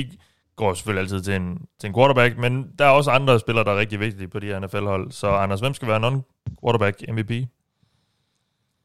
går 0.57 0.75
selvfølgelig 0.75 1.03
altid 1.03 1.23
til 1.23 1.35
en, 1.35 1.59
til 1.81 1.89
en 1.89 1.95
quarterback, 1.95 2.39
men 2.39 2.67
der 2.79 2.85
er 2.85 2.89
også 2.91 3.11
andre 3.11 3.41
spillere, 3.41 3.65
der 3.65 3.71
er 3.73 3.79
rigtig 3.79 4.01
vigtige 4.01 4.29
på 4.29 4.39
de 4.39 4.47
her 4.47 4.59
NFL-hold. 4.61 5.13
Så 5.13 5.29
Anders, 5.29 5.61
hvem 5.61 5.75
skal 5.75 5.89
være 5.89 6.01
non-quarterback 6.01 7.03
MVP? 7.13 7.49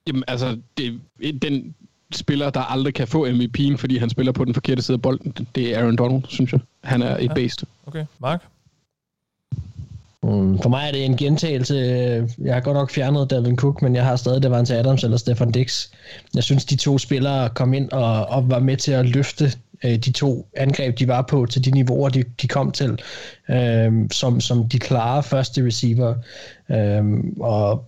Jamen, 0.08 0.24
altså, 0.28 0.58
det, 0.78 1.02
den 1.42 1.76
spiller, 2.14 2.50
der 2.50 2.60
aldrig 2.62 2.94
kan 2.94 3.08
få 3.08 3.28
MVP'en, 3.28 3.76
fordi 3.76 3.98
han 3.98 4.10
spiller 4.10 4.32
på 4.32 4.46
den 4.46 4.54
forkerte 4.54 4.82
side 4.82 4.96
af 4.96 5.02
bolden, 5.02 5.48
det 5.56 5.76
er 5.76 5.80
Aaron 5.80 5.96
Donald, 5.96 6.24
synes 6.28 6.52
jeg. 6.52 6.60
Han 6.84 7.02
er 7.02 7.18
et 7.18 7.24
Ja. 7.30 7.34
based. 7.34 7.68
Okay, 7.88 8.06
Mark? 8.20 8.46
Mm, 10.24 10.62
For 10.62 10.70
mig 10.70 10.88
er 10.88 10.92
det 10.92 11.06
en 11.06 11.18
gentagelse. 11.18 11.76
Jeg 12.38 12.54
har 12.54 12.62
godt 12.62 12.76
nok 12.78 12.92
fjernet 12.92 13.30
Dalvin 13.30 13.56
Cook, 13.58 13.82
men 13.82 13.96
jeg 13.96 14.06
har 14.06 14.16
stadig 14.16 14.44
Davante 14.44 14.76
Adams 14.76 15.04
eller 15.04 15.18
Stefan 15.18 15.52
Dix. 15.52 15.88
Jeg 16.36 16.44
synes, 16.44 16.66
de 16.66 16.76
to 16.76 16.98
spillere 16.98 17.50
kom 17.50 17.74
ind 17.74 17.92
og, 17.92 18.26
og 18.26 18.50
var 18.50 18.60
med 18.60 18.78
til 18.78 18.92
at 18.92 19.06
løfte 19.10 19.52
øh, 19.86 19.92
de 19.92 20.12
to 20.12 20.48
angreb, 20.58 21.00
de 21.00 21.08
var 21.08 21.22
på, 21.22 21.46
til 21.46 21.66
de 21.66 21.72
niveauer, 21.72 22.10
de, 22.10 22.24
de 22.42 22.48
kom 22.48 22.72
til, 22.72 23.02
øh, 23.50 23.92
som, 24.12 24.42
som 24.42 24.70
de 24.70 24.80
klare 24.80 25.24
første 25.24 25.66
receiver. 25.66 26.16
Øh, 26.70 27.04
og 27.40 27.86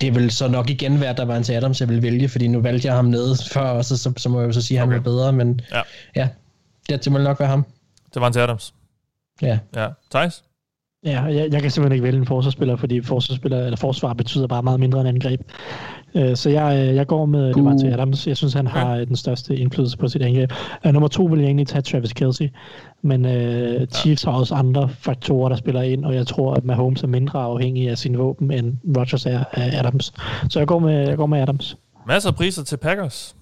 det 0.00 0.14
vil 0.14 0.30
så 0.30 0.48
nok 0.48 0.70
igen 0.70 1.00
være 1.00 1.12
Davante 1.12 1.56
Adams, 1.56 1.80
jeg 1.80 1.88
vil 1.88 2.02
vælge, 2.02 2.28
fordi 2.28 2.48
nu 2.48 2.60
valgte 2.60 2.86
jeg 2.88 2.94
ham 2.96 3.04
nede 3.04 3.36
før, 3.52 3.60
og 3.62 3.84
så, 3.84 3.96
så, 3.96 4.12
så 4.16 4.28
må 4.28 4.40
jeg 4.40 4.46
jo 4.46 4.52
så 4.52 4.62
sige, 4.62 4.78
at 4.78 4.82
Okay. 4.82 4.92
han 4.92 5.04
var 5.04 5.10
bedre, 5.10 5.32
men 5.32 5.60
Ja. 5.74 5.82
ja 6.16 6.28
det, 6.88 7.04
det 7.04 7.12
må 7.12 7.18
nok 7.18 7.40
være 7.40 7.48
ham. 7.48 7.66
Det 8.14 8.20
var 8.20 8.26
en 8.26 8.32
til 8.32 8.40
Adams. 8.40 8.74
Ja. 9.42 9.58
Ja. 9.76 9.88
Thijs? 10.10 10.44
Ja, 11.04 11.22
jeg, 11.22 11.52
jeg 11.52 11.62
kan 11.62 11.70
simpelthen 11.70 11.92
ikke 11.92 12.04
vælge 12.04 12.18
en 12.18 12.26
forsvarsspiller, 12.26 12.76
fordi 12.76 13.02
forsvarsspiller, 13.02 13.64
eller 13.64 13.76
forsvar 13.76 14.12
betyder 14.12 14.46
bare 14.46 14.62
meget 14.62 14.80
mindre 14.80 15.00
end 15.00 15.08
angreb. 15.08 15.40
Øh, 16.14 16.36
Så 16.36 16.50
jeg, 16.50 16.88
øh, 16.88 16.94
jeg 16.96 17.06
går 17.06 17.26
med. 17.26 17.54
Devante 17.54 17.92
Adams. 17.92 18.26
Jeg 18.26 18.36
synes, 18.36 18.52
han 18.54 18.66
har 18.66 18.96
den 18.96 19.16
største 19.16 19.56
indflydelse 19.56 19.98
på 19.98 20.08
sit 20.08 20.22
angreb. 20.22 20.52
Nummer 20.84 21.08
to 21.08 21.24
vil 21.24 21.38
jeg 21.40 21.46
egentlig 21.46 21.66
tage 21.66 21.82
Travis 21.82 22.12
Kelce, 22.12 22.50
men 23.02 23.24
uh, 23.24 23.86
Chiefs 23.94 24.22
har 24.22 24.32
også 24.32 24.54
andre 24.54 24.88
faktorer, 24.88 25.48
der 25.48 25.56
spiller 25.56 25.82
ind, 25.82 26.04
og 26.04 26.14
jeg 26.14 26.26
tror, 26.26 26.54
at 26.54 26.64
Mahomes 26.64 27.02
er 27.02 27.06
mindre 27.06 27.38
afhængig 27.38 27.88
af 27.88 27.98
sine 27.98 28.18
våben, 28.18 28.50
end 28.52 28.76
Rodgers 28.96 29.26
er 29.26 29.44
af 29.52 29.78
Adams. 29.78 30.12
Så 30.48 30.58
jeg 30.58 30.68
går 30.68 30.78
med, 30.78 31.08
jeg 31.08 31.16
går 31.16 31.26
med 31.26 31.40
Adams. 31.40 31.76
Masser 32.06 32.30
af 32.30 32.36
priser 32.36 32.64
til 32.64 32.76
Packers. 32.76 33.36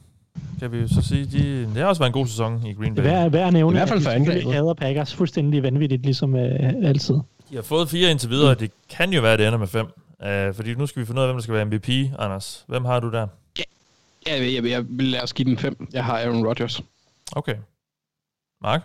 Kan 0.60 0.72
vi 0.72 0.78
jo 0.78 0.88
så 0.88 1.02
sige, 1.02 1.24
de, 1.24 1.60
det 1.60 1.76
har 1.76 1.84
også 1.84 2.00
været 2.00 2.08
en 2.08 2.12
god 2.12 2.26
sæson 2.26 2.62
i 2.66 2.72
Green 2.72 2.94
Bay. 2.94 3.02
er 3.06 3.28
værd 3.28 3.46
at 3.46 3.52
nævne, 3.52 3.76
I 3.76 3.78
hvert 3.78 3.88
fald 3.88 3.98
at 3.98 4.04
for 4.04 4.10
angrebet. 4.10 4.52
hader 4.52 4.74
Packers 4.74 5.14
fuldstændig 5.14 5.62
vanvittigt, 5.62 6.02
ligesom 6.04 6.34
uh, 6.34 6.40
altid. 6.82 7.14
De 7.50 7.54
har 7.54 7.62
fået 7.62 7.88
fire 7.88 8.10
indtil 8.10 8.30
videre, 8.30 8.50
og 8.50 8.60
det 8.60 8.70
kan 8.90 9.12
jo 9.12 9.20
være, 9.20 9.32
at 9.32 9.38
det 9.38 9.46
ender 9.46 9.58
med 9.58 9.66
fem. 9.66 9.86
Uh, 10.22 10.54
fordi 10.54 10.74
nu 10.74 10.86
skal 10.86 11.00
vi 11.00 11.06
finde 11.06 11.20
ud 11.20 11.22
af, 11.22 11.28
hvem 11.28 11.36
der 11.36 11.42
skal 11.42 11.54
være 11.54 11.64
MVP, 11.64 11.88
Anders. 12.18 12.64
Hvem 12.68 12.84
har 12.84 13.00
du 13.00 13.10
der? 13.10 13.26
Ja, 13.58 13.62
jeg, 14.26 14.54
jeg, 14.54 14.64
jeg 14.64 14.84
vil 14.88 15.06
lade 15.06 15.22
os 15.22 15.32
give 15.32 15.48
den 15.48 15.58
fem. 15.58 15.88
Jeg 15.92 16.04
har 16.04 16.18
Aaron 16.18 16.46
Rodgers. 16.46 16.80
Okay. 17.32 17.56
Mark? 18.62 18.82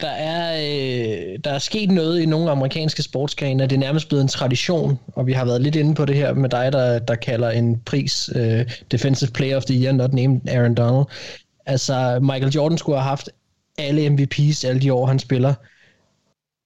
Der 0.00 0.10
er, 0.10 0.56
øh, 0.56 1.38
der 1.44 1.50
er 1.50 1.58
sket 1.58 1.90
noget 1.90 2.20
i 2.20 2.26
nogle 2.26 2.50
amerikanske 2.50 3.02
sportsgrene, 3.02 3.62
og 3.64 3.70
det 3.70 3.76
er 3.76 3.80
nærmest 3.80 4.08
blevet 4.08 4.22
en 4.22 4.28
tradition, 4.28 4.98
og 5.06 5.26
vi 5.26 5.32
har 5.32 5.44
været 5.44 5.62
lidt 5.62 5.76
inde 5.76 5.94
på 5.94 6.04
det 6.04 6.16
her 6.16 6.34
med 6.34 6.48
dig, 6.48 6.72
der, 6.72 6.98
der 6.98 7.14
kalder 7.14 7.50
en 7.50 7.80
pris 7.80 8.30
øh, 8.34 8.70
Defensive 8.90 9.30
Player 9.30 9.56
of 9.56 9.64
the 9.64 9.82
Year, 9.82 9.92
not 9.92 10.12
named 10.12 10.40
Aaron 10.48 10.74
Donald. 10.74 11.06
Altså, 11.66 12.18
Michael 12.20 12.52
Jordan 12.52 12.78
skulle 12.78 12.98
have 12.98 13.08
haft 13.08 13.30
alle 13.78 14.06
MVP's 14.06 14.66
alle 14.66 14.80
de 14.82 14.92
år, 14.92 15.06
han 15.06 15.18
spiller, 15.18 15.54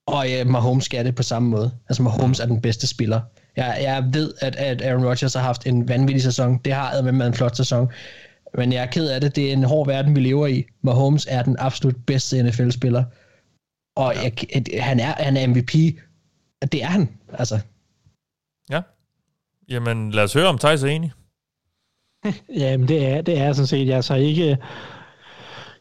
og 0.07 0.33
øh, 0.33 0.47
Mahomes 0.47 0.85
skal 0.85 1.05
det 1.05 1.15
på 1.15 1.23
samme 1.23 1.49
måde. 1.49 1.71
Altså, 1.89 2.03
Mahomes 2.03 2.41
er 2.41 2.47
den 2.47 2.61
bedste 2.61 2.87
spiller. 2.87 3.21
Jeg, 3.57 3.79
jeg 3.83 4.11
ved, 4.13 4.35
at, 4.41 4.57
at 4.57 4.83
Aaron 4.83 5.05
Rodgers 5.05 5.35
har 5.35 5.41
haft 5.41 5.67
en 5.67 5.89
vanvittig 5.89 6.23
sæson. 6.23 6.59
Det 6.65 6.73
har 6.73 7.03
med 7.03 7.27
en 7.27 7.35
flot 7.35 7.57
sæson. 7.57 7.89
Men 8.55 8.73
jeg 8.73 8.83
er 8.83 8.87
ked 8.87 9.09
af 9.09 9.21
det. 9.21 9.37
Det 9.37 9.49
er 9.49 9.53
en 9.53 9.65
hård 9.65 9.87
verden, 9.87 10.17
vi 10.17 10.21
lever 10.21 10.47
i. 10.47 10.65
Mahomes 10.83 11.27
er 11.31 11.43
den 11.43 11.57
absolut 11.59 11.97
bedste 12.07 12.43
NFL-spiller. 12.43 13.05
Og 13.97 14.15
ja. 14.15 14.31
jeg, 14.55 14.83
han, 14.83 15.01
er, 15.01 15.15
han 15.23 15.37
er 15.37 15.47
MVP. 15.47 15.73
Det 16.73 16.83
er 16.83 16.87
han, 16.87 17.09
altså. 17.33 17.61
Ja. 18.71 18.81
Jamen, 19.69 20.11
lad 20.11 20.25
os 20.25 20.33
høre, 20.33 20.47
om 20.47 20.59
Thijs 20.59 20.83
er 20.83 20.89
enig. 20.89 21.13
Ja, 22.59 22.77
men 22.77 22.89
det 22.89 23.07
er, 23.07 23.21
det 23.21 23.39
er 23.39 23.53
sådan 23.53 23.67
set, 23.67 23.89
jeg 23.89 23.97
er 23.97 24.01
så 24.01 24.15
ikke 24.15 24.59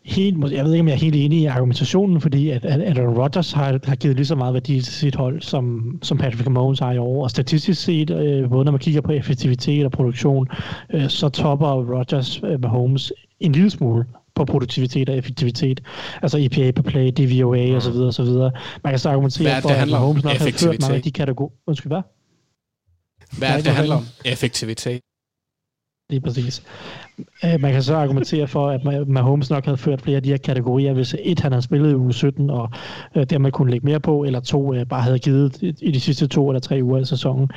helt, 0.06 0.52
jeg 0.52 0.65
ved 0.65 0.73
ikke, 0.73 0.82
om 0.82 0.88
jeg 0.88 0.94
er 0.94 0.99
helt 0.99 1.15
enig 1.15 1.40
i 1.40 1.45
argumentationen, 1.45 2.22
fordi 2.22 2.49
at, 2.49 2.65
at, 2.65 2.98
Aaron 2.98 3.18
Rodgers 3.18 3.52
har, 3.52 3.80
har 3.84 3.95
givet 3.95 4.15
lige 4.15 4.26
så 4.26 4.36
meget 4.36 4.53
værdi 4.53 4.82
til 4.82 4.94
sit 4.94 5.15
hold, 5.15 5.41
som, 5.41 5.98
som 6.02 6.18
Patrick 6.18 6.49
Mahomes 6.49 6.80
har 6.80 6.91
i 6.91 6.98
år. 6.98 7.23
Og 7.23 7.30
statistisk 7.30 7.84
set, 7.84 8.10
øh, 8.10 8.49
både 8.49 8.65
når 8.65 8.72
man 8.72 8.80
kigger 8.80 9.02
på 9.02 9.11
effektivitet 9.11 9.86
og 9.86 9.91
produktion, 9.91 10.48
øh, 10.94 11.10
så 11.10 11.30
topper 11.30 11.68
Rodgers 11.68 12.41
øh, 12.44 12.61
Mahomes 12.61 13.14
en 13.40 13.52
lille 13.52 13.69
smule 13.69 14.06
på 14.36 14.45
produktivitet 14.45 15.10
og 15.10 15.18
effektivitet. 15.18 15.82
Altså 16.22 16.38
EPA 16.38 16.72
per 16.72 16.82
play, 16.82 17.11
DVOA 17.18 17.68
mm. 17.69 17.76
og 17.76 17.82
så 17.82 17.91
videre, 17.91 18.07
og 18.07 18.14
så 18.14 18.23
videre. 18.23 18.52
Man 18.84 18.91
kan 18.91 18.99
så 18.99 19.10
argumentere 19.10 19.48
Hvad 19.48 19.56
det, 19.56 19.61
for, 19.61 19.69
at? 19.69 19.90
Mahomes 19.90 20.23
nok 20.23 20.34
har 20.34 20.52
ført 20.52 20.82
mange 20.82 20.95
af 20.95 21.02
de 21.02 21.11
kategorier. 21.11 21.56
Undskyld, 21.68 21.90
hvad? 21.90 22.02
Hvad 23.38 23.49
er 23.49 23.56
det, 23.56 23.65
det 23.65 23.73
handler 23.73 23.95
om? 23.95 24.03
Effektivitet. 24.26 25.02
Lige 26.10 26.22
præcis. 26.22 26.64
Øh, 27.45 27.61
man 27.61 27.71
kan 27.73 27.83
så 27.83 27.95
argumentere 27.95 28.47
for, 28.47 28.67
at 28.69 29.07
Mahomes 29.07 29.49
nok 29.49 29.65
havde 29.65 29.77
ført 29.77 30.01
flere 30.01 30.15
af 30.15 30.23
de 30.23 30.29
her 30.29 30.37
kategorier, 30.37 30.93
hvis 30.93 31.15
et, 31.23 31.39
han 31.39 31.51
havde 31.51 31.61
spillet 31.61 31.91
i 31.91 31.95
uge 31.95 32.13
17, 32.13 32.49
og 32.49 32.69
øh, 33.15 33.23
dermed 33.29 33.51
kunne 33.51 33.71
lægge 33.71 33.85
mere 33.85 33.99
på, 33.99 34.23
eller 34.23 34.39
to, 34.39 34.73
øh, 34.73 34.85
bare 34.85 35.01
havde 35.01 35.19
givet 35.19 35.61
i- 35.81 35.91
de 35.91 35.99
sidste 35.99 36.27
to 36.27 36.49
eller 36.49 36.59
tre 36.59 36.79
uger 36.83 36.99
af 36.99 37.07
sæsonen, 37.07 37.49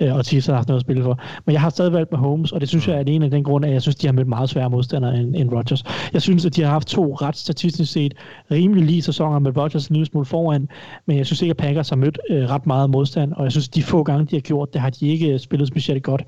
øh, 0.00 0.14
og 0.16 0.24
Chiefs 0.24 0.46
har 0.46 0.54
haft 0.54 0.68
noget 0.68 0.78
at 0.80 0.84
spille 0.84 1.02
for. 1.02 1.18
Men 1.46 1.52
jeg 1.52 1.60
har 1.60 1.70
stadig 1.70 1.92
valgt 1.92 2.12
Mahomes, 2.12 2.52
og 2.52 2.60
det 2.60 2.68
synes 2.68 2.88
jeg 2.88 2.96
er 2.96 3.00
en 3.06 3.22
af 3.22 3.30
den 3.30 3.44
grund, 3.44 3.64
at 3.64 3.72
jeg 3.72 3.82
synes, 3.82 3.96
de 3.96 4.06
har 4.06 4.12
mødt 4.12 4.28
meget 4.28 4.48
svære 4.50 4.70
modstandere 4.70 5.16
end, 5.16 5.36
end 5.36 5.52
Rodgers. 5.52 5.84
Jeg 6.12 6.22
synes, 6.22 6.46
at 6.46 6.56
de 6.56 6.62
har 6.62 6.70
haft 6.70 6.88
to 6.88 7.14
ret 7.14 7.36
statistisk 7.36 7.92
set 7.92 8.14
rimelig 8.50 8.84
lige 8.84 9.02
sæsoner 9.02 9.38
med 9.38 9.56
Rodgers 9.56 9.86
en 9.88 9.94
lille 9.96 10.06
smule 10.06 10.26
foran, 10.26 10.68
men 11.06 11.16
jeg 11.18 11.26
synes 11.26 11.42
ikke, 11.42 11.50
at 11.50 11.56
Packers 11.56 11.88
har 11.88 11.96
mødt 11.96 12.18
øh, 12.30 12.50
ret 12.50 12.66
meget 12.66 12.90
modstand, 12.90 13.32
og 13.32 13.44
jeg 13.44 13.52
synes, 13.52 13.68
de 13.68 13.82
få 13.82 14.02
gange, 14.02 14.24
de 14.26 14.36
har 14.36 14.40
gjort 14.40 14.72
det, 14.72 14.80
har 14.80 14.90
de 14.90 15.08
ikke 15.08 15.38
spillet 15.38 15.68
specielt 15.68 16.02
godt. 16.02 16.22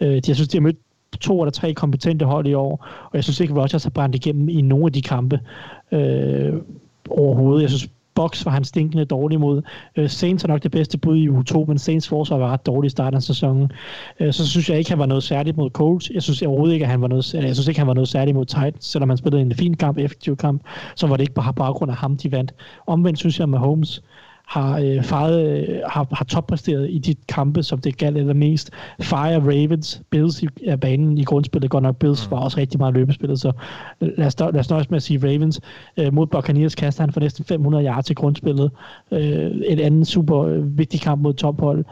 Øh, 0.00 0.14
jeg 0.28 0.34
synes, 0.36 0.48
de 0.48 0.56
har 0.58 0.62
mødt 0.62 0.76
to 1.20 1.42
eller 1.42 1.50
tre 1.50 1.74
kompetente 1.74 2.24
hold 2.24 2.46
i 2.46 2.54
år, 2.54 2.86
og 3.04 3.10
jeg 3.14 3.24
synes 3.24 3.40
ikke, 3.40 3.54
Rodgers 3.54 3.82
har 3.82 3.90
brændt 3.90 4.14
igennem 4.14 4.48
i 4.48 4.62
nogle 4.62 4.86
af 4.86 4.92
de 4.92 5.02
kampe 5.02 5.40
øh, 5.92 6.54
overhovedet. 7.10 7.62
Jeg 7.62 7.70
synes, 7.70 7.88
Box 8.16 8.44
var 8.44 8.52
han 8.52 8.64
stinkende 8.64 9.04
dårlig 9.04 9.40
mod. 9.40 9.62
Øh, 9.96 10.10
Saints 10.10 10.44
er 10.44 10.48
nok 10.48 10.62
det 10.62 10.70
bedste 10.70 10.98
bud 10.98 11.16
i 11.16 11.28
U2, 11.28 11.64
men 11.64 11.78
Saints 11.78 12.08
forsvar 12.08 12.36
var 12.36 12.52
ret 12.52 12.66
dårlig 12.66 12.86
i 12.86 12.90
starten 12.90 13.16
af 13.16 13.22
sæsonen. 13.22 13.72
Øh, 14.20 14.32
så 14.32 14.48
synes 14.48 14.70
jeg 14.70 14.78
ikke, 14.78 14.90
han 14.90 14.98
var 14.98 15.06
noget 15.06 15.22
særligt 15.22 15.56
mod 15.56 15.70
Colts. 15.70 16.10
Jeg 16.10 16.22
synes 16.22 16.42
overhovedet 16.42 16.74
ikke, 16.74 16.84
at 16.84 16.90
han 16.90 17.00
var 17.00 17.08
noget, 17.08 17.34
eller 17.34 17.48
jeg 17.48 17.56
synes 17.56 17.68
ikke, 17.68 17.80
han 17.80 17.86
var 17.86 17.94
noget 17.94 18.08
særligt 18.08 18.34
mod 18.34 18.44
Titans, 18.44 18.84
selvom 18.84 19.08
han 19.08 19.16
spillede 19.16 19.42
en 19.42 19.54
fin 19.54 19.74
kamp, 19.74 19.98
effektiv 19.98 20.36
kamp, 20.36 20.62
så 20.94 21.06
var 21.06 21.16
det 21.16 21.22
ikke 21.22 21.34
bare 21.34 21.52
på 21.52 21.56
baggrund 21.56 21.90
af 21.90 21.96
ham, 21.96 22.16
de 22.16 22.32
vandt. 22.32 22.54
Omvendt 22.86 23.18
synes 23.18 23.38
jeg, 23.38 23.42
at 23.42 23.48
Mahomes 23.48 24.02
har, 24.46 24.78
øh, 24.78 25.02
faret, 25.02 25.46
øh, 25.48 25.80
har, 25.86 26.06
har 26.12 26.24
toppræsteret 26.24 26.90
i 26.90 26.98
de 26.98 27.14
kampe, 27.28 27.62
som 27.62 27.78
det 27.78 27.98
galt 27.98 28.18
allermest. 28.18 28.70
Fire 29.00 29.38
Ravens, 29.38 30.02
Bills 30.10 30.42
i, 30.42 30.48
af 30.66 30.80
banen 30.80 31.18
i 31.18 31.24
grundspillet, 31.24 31.70
godt 31.70 31.82
nok 31.82 31.96
Bills 31.96 32.30
var 32.30 32.36
også 32.36 32.58
rigtig 32.58 32.80
meget 32.80 32.94
løbespillet, 32.94 33.40
så 33.40 33.52
lad 34.00 34.26
os, 34.26 34.38
lad 34.38 34.58
os 34.58 34.70
nøjes 34.70 34.90
med 34.90 34.96
at 34.96 35.02
sige 35.02 35.28
Ravens. 35.28 35.60
Øh, 35.96 36.14
mod 36.14 36.26
Buccaneers 36.26 36.74
kaster 36.74 37.02
han 37.02 37.12
for 37.12 37.20
næsten 37.20 37.44
500 37.44 37.84
yards 37.84 38.06
til 38.06 38.16
grundspillet. 38.16 38.70
Øh, 39.12 39.50
et 39.66 39.80
andet 39.80 40.06
super 40.06 40.42
øh, 40.42 40.78
vigtig 40.78 41.00
kamp 41.00 41.22
mod 41.22 41.34
tophold. 41.34 41.84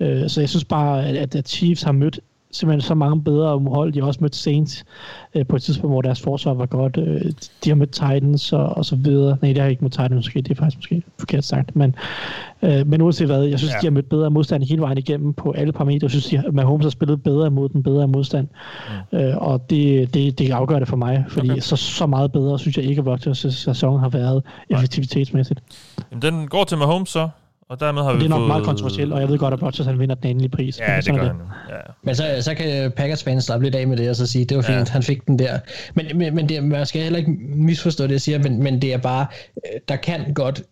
Øh, 0.00 0.28
så 0.28 0.40
jeg 0.40 0.48
synes 0.48 0.64
bare, 0.64 1.06
at, 1.06 1.16
at, 1.16 1.34
at 1.34 1.48
Chiefs 1.48 1.82
har 1.82 1.92
mødt 1.92 2.20
simpelthen 2.52 2.80
så 2.80 2.94
mange 2.94 3.22
bedre 3.24 3.58
hold. 3.58 3.92
De 3.92 4.00
har 4.00 4.06
også 4.06 4.20
mødt 4.22 4.36
Saints 4.36 4.84
øh, 5.34 5.46
på 5.46 5.56
et 5.56 5.62
tidspunkt, 5.62 5.94
hvor 5.94 6.02
deres 6.02 6.20
forsvar 6.22 6.54
var 6.54 6.66
godt. 6.66 6.96
Øh, 6.96 7.20
de 7.64 7.70
har 7.70 7.74
mødt 7.74 7.90
Titans 7.90 8.52
og, 8.52 8.64
og 8.66 8.84
så 8.84 8.96
videre. 8.96 9.36
Nej, 9.42 9.52
det 9.52 9.62
har 9.62 9.68
ikke 9.68 9.84
mødt 9.84 9.92
Titans 9.92 10.12
måske. 10.14 10.40
Det 10.42 10.50
er 10.50 10.54
faktisk 10.54 10.76
måske 10.78 11.02
forkert 11.18 11.44
sagt. 11.44 11.76
Men, 11.76 11.94
øh, 12.62 12.86
men 12.86 13.00
uanset 13.02 13.26
hvad, 13.26 13.42
jeg 13.44 13.58
synes, 13.58 13.72
Ja. 13.74 13.78
de 13.80 13.86
har 13.86 13.90
mødt 13.90 14.08
bedre 14.08 14.30
modstand 14.30 14.62
hele 14.62 14.80
vejen 14.80 14.98
igennem 14.98 15.32
på 15.34 15.50
alle 15.52 15.72
parametre. 15.72 16.04
Jeg 16.04 16.10
synes, 16.10 16.26
de, 16.26 16.36
har- 16.36 16.50
Mahomes 16.52 16.84
har 16.84 16.90
spillet 16.90 17.22
bedre 17.22 17.46
imod 17.46 17.68
den 17.68 17.82
bedre 17.82 18.08
modstand. 18.08 18.48
Mm. 19.12 19.18
Øh, 19.18 19.36
og 19.36 19.70
det, 19.70 20.14
det, 20.14 20.38
det 20.38 20.50
afgør 20.50 20.78
det 20.78 20.88
for 20.88 20.96
mig, 20.96 21.24
fordi 21.28 21.50
okay. 21.50 21.60
så, 21.60 21.76
så 21.76 22.06
meget 22.06 22.32
bedre 22.32 22.58
synes 22.58 22.76
jeg 22.76 22.84
ikke, 22.84 23.02
at 23.06 23.06
Rodgers' 23.26 23.34
sæson 23.50 24.00
har 24.00 24.08
været 24.08 24.42
effektivitetsmæssigt. 24.70 25.60
Jamen, 26.10 26.22
den 26.22 26.48
går 26.48 26.64
til 26.64 26.78
Mahomes 26.78 27.08
så, 27.08 27.28
og 27.70 27.80
dermed 27.80 28.02
har 28.02 28.08
Og 28.10 28.14
vi 28.16 28.20
det 28.20 28.24
er 28.26 28.30
nok 28.30 28.38
fået... 28.38 28.48
meget 28.48 28.64
kontroversielt, 28.64 29.12
og 29.12 29.20
jeg 29.20 29.28
ved 29.28 29.38
godt, 29.38 29.54
at 29.54 29.62
Rodgers 29.62 29.86
han 29.86 29.98
vinder 29.98 30.14
den 30.14 30.30
endelige 30.30 30.50
pris. 30.50 30.78
Ja, 30.78 30.86
Men 30.88 30.96
det 30.96 31.04
sådan 31.04 31.20
gør 31.20 31.26
er 31.26 31.32
han 31.32 31.40
jo. 31.40 31.74
Ja. 31.74 31.80
Men 32.02 32.14
så, 32.14 32.24
så 32.40 32.54
kan 32.54 32.92
Packers 32.92 33.24
fans 33.24 33.44
slappe 33.44 33.64
lidt 33.66 33.74
af 33.74 33.86
med 33.86 33.96
det, 33.96 34.10
og 34.10 34.16
så 34.16 34.26
sige, 34.26 34.44
det 34.44 34.56
var 34.56 34.62
fint, 34.62 34.74
Ja. 34.74 34.78
ja. 34.78 34.84
han 34.88 35.02
fik 35.02 35.26
den 35.26 35.38
der. 35.38 35.58
Men, 35.94 36.06
men, 36.18 36.34
men 36.34 36.48
det, 36.48 36.64
man 36.64 36.86
skal 36.86 37.02
heller 37.02 37.18
ikke 37.18 37.30
misforstå 37.40 38.04
det, 38.04 38.12
jeg 38.12 38.20
siger, 38.20 38.38
men, 38.38 38.62
men 38.62 38.82
det 38.82 38.92
er 38.92 38.98
bare, 38.98 39.26
øh, 39.56 39.80
der 39.88 39.96
kan 39.96 40.34
godt 40.34 40.62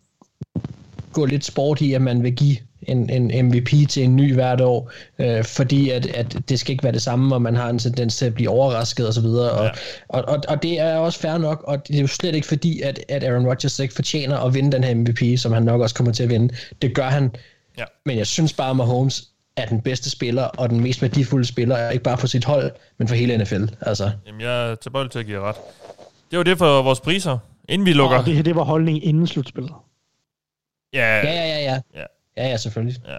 gå 1.12 1.24
lidt 1.24 1.44
sport 1.44 1.80
i, 1.80 1.92
at 1.92 2.02
man 2.02 2.22
vil 2.22 2.34
give 2.36 2.56
en, 2.88 3.10
en 3.30 3.46
MVP 3.46 3.88
til 3.88 4.02
en 4.04 4.16
ny 4.16 4.34
hvert 4.34 4.60
år, 4.60 4.90
øh, 5.18 5.44
fordi 5.44 5.90
at, 5.90 6.06
at 6.06 6.36
det 6.48 6.60
skal 6.60 6.72
ikke 6.72 6.84
være 6.84 6.92
det 6.92 7.02
samme, 7.02 7.34
og 7.34 7.42
man 7.42 7.56
har 7.56 7.70
en 7.70 7.78
tendens 7.78 8.16
til 8.16 8.26
at 8.26 8.34
blive 8.34 8.50
overrasket 8.50 9.06
og 9.06 9.14
så 9.14 9.20
videre, 9.20 9.50
og, 9.50 9.64
Ja. 9.64 9.70
og, 10.08 10.24
og, 10.28 10.38
og 10.48 10.62
det 10.62 10.80
er 10.80 10.96
også 10.96 11.20
fair 11.20 11.38
nok, 11.38 11.62
og 11.66 11.88
det 11.88 11.96
er 11.96 12.00
jo 12.00 12.06
slet 12.06 12.34
ikke 12.34 12.46
fordi, 12.46 12.80
at, 12.80 13.00
at 13.08 13.24
Aaron 13.24 13.46
Rodgers 13.46 13.78
ikke 13.78 13.94
fortjener 13.94 14.38
at 14.38 14.54
vinde 14.54 14.72
den 14.72 14.84
her 14.84 14.94
MVP, 14.94 15.38
som 15.38 15.52
han 15.52 15.62
nok 15.62 15.80
også 15.80 15.94
kommer 15.94 16.12
til 16.12 16.22
at 16.22 16.28
vinde. 16.30 16.54
Det 16.82 16.94
gør 16.94 17.08
han, 17.08 17.30
Ja. 17.78 17.84
men 18.06 18.18
jeg 18.18 18.26
synes 18.26 18.52
bare, 18.52 18.70
at 18.70 18.76
Mahomes 18.76 19.24
er 19.56 19.66
den 19.66 19.80
bedste 19.80 20.10
spiller, 20.10 20.42
og 20.44 20.70
den 20.70 20.80
mest 20.80 21.02
værdifulde 21.02 21.44
spiller, 21.46 21.90
ikke 21.90 22.04
bare 22.04 22.18
for 22.18 22.26
sit 22.26 22.44
hold, 22.44 22.70
men 22.98 23.08
for 23.08 23.14
hele 23.14 23.38
NFL. 23.38 23.64
Altså, 23.80 24.10
Jamen, 24.26 24.40
jeg 24.40 24.70
er 24.70 24.74
tilbøjelig 24.74 25.10
til 25.12 25.18
at 25.18 25.26
give 25.26 25.40
ret. 25.40 25.56
Det 26.30 26.36
var 26.36 26.42
det 26.42 26.58
for 26.58 26.82
vores 26.82 27.00
priser. 27.00 27.38
Inden 27.68 27.86
vi 27.86 27.92
lukker... 27.92 28.18
Og 28.18 28.26
det 28.26 28.34
her, 28.34 28.42
det 28.42 28.56
var 28.56 28.62
holdningen 28.64 29.02
inden 29.02 29.26
slutspillet. 29.26 29.72
Ja, 30.94 31.16
ja, 31.16 31.32
ja, 31.32 31.58
ja, 31.62 31.80
ja. 31.94 32.04
Ja. 32.38 32.48
Ja, 32.48 32.56
selvfølgelig. 32.56 32.96
ja. 33.06 33.16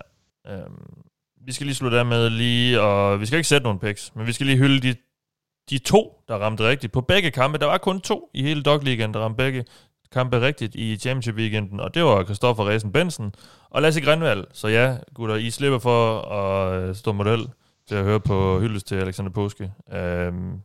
Øhm, 0.53 1.03
vi 1.45 1.51
skal 1.51 1.65
lige 1.65 1.75
slutte 1.75 1.99
af 1.99 2.05
med 2.05 2.29
lige, 2.29 2.81
og 2.81 3.21
vi 3.21 3.25
skal 3.25 3.37
ikke 3.37 3.47
sætte 3.47 3.63
nogen 3.63 3.79
picks, 3.79 4.11
men 4.15 4.27
vi 4.27 4.31
skal 4.31 4.45
lige 4.45 4.57
hylde 4.57 4.79
de, 4.87 4.95
de 5.69 5.77
to, 5.77 6.23
der 6.27 6.35
ramte 6.35 6.67
rigtigt 6.67 6.93
på 6.93 7.01
begge 7.01 7.31
kampe. 7.31 7.57
Der 7.57 7.65
var 7.65 7.77
kun 7.77 8.01
to 8.01 8.29
i 8.33 8.43
hele 8.43 8.63
Dog 8.63 8.83
League, 8.83 9.13
der 9.13 9.19
ramte 9.19 9.37
begge 9.37 9.65
kampe 10.11 10.41
rigtigt 10.41 10.75
i 10.75 10.97
Championship 10.97 11.35
Weekenden, 11.35 11.79
og 11.79 11.93
det 11.93 12.03
var 12.03 12.23
Christoffer 12.23 12.67
Resen 12.69 12.91
Bensen 12.91 13.33
og 13.69 13.81
Lasse 13.81 14.01
Grenvald. 14.01 14.45
Så 14.53 14.67
ja, 14.67 14.97
gutter, 15.13 15.35
I 15.35 15.49
slipper 15.49 15.79
for 15.79 16.21
at 16.21 16.83
øh, 16.83 16.95
stå 16.95 17.11
model 17.11 17.47
til 17.87 17.95
at 17.95 18.03
høre 18.03 18.19
på 18.19 18.59
hyldes 18.59 18.83
til 18.83 18.95
Alexander 18.95 19.31
Påske. 19.31 19.71
Øhm, 19.93 20.61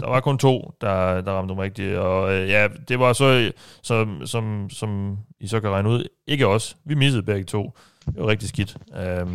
der 0.00 0.08
var 0.08 0.20
kun 0.20 0.38
to, 0.38 0.72
der, 0.80 1.20
der 1.20 1.32
ramte 1.32 1.52
dem 1.52 1.58
rigtigt, 1.58 1.96
og 1.96 2.34
øh, 2.34 2.48
ja, 2.48 2.68
det 2.88 2.98
var 2.98 3.12
så, 3.12 3.52
som, 3.82 4.26
som, 4.26 4.70
som 4.70 5.18
I 5.40 5.46
så 5.46 5.60
kan 5.60 5.70
regne 5.70 5.88
ud, 5.88 6.08
ikke 6.26 6.46
os. 6.46 6.76
Vi 6.84 6.94
missede 6.94 7.22
begge 7.22 7.44
to. 7.44 7.72
Det 8.06 8.16
var 8.16 8.26
rigtig 8.26 8.48
skidt. 8.48 8.76
Øhm, 8.96 9.30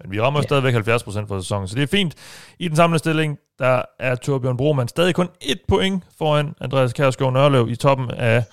men 0.00 0.10
vi 0.10 0.20
rammer 0.20 0.40
ja. 0.40 0.42
stadigvæk 0.42 0.74
70% 0.74 1.26
for 1.26 1.40
sæsonen, 1.40 1.68
så 1.68 1.74
det 1.74 1.82
er 1.82 1.86
fint. 1.86 2.14
I 2.58 2.68
den 2.68 2.76
samlede 2.76 2.98
stilling, 2.98 3.38
der 3.58 3.82
er 3.98 4.14
Torbjørn 4.14 4.56
Broman 4.56 4.88
stadig 4.88 5.14
kun 5.14 5.28
et 5.40 5.60
point 5.68 6.04
foran 6.18 6.54
Andreas 6.60 6.92
Kjærsgaard 6.92 7.32
Nørlev 7.32 7.68
i 7.70 7.76
toppen 7.76 8.10
af 8.10 8.44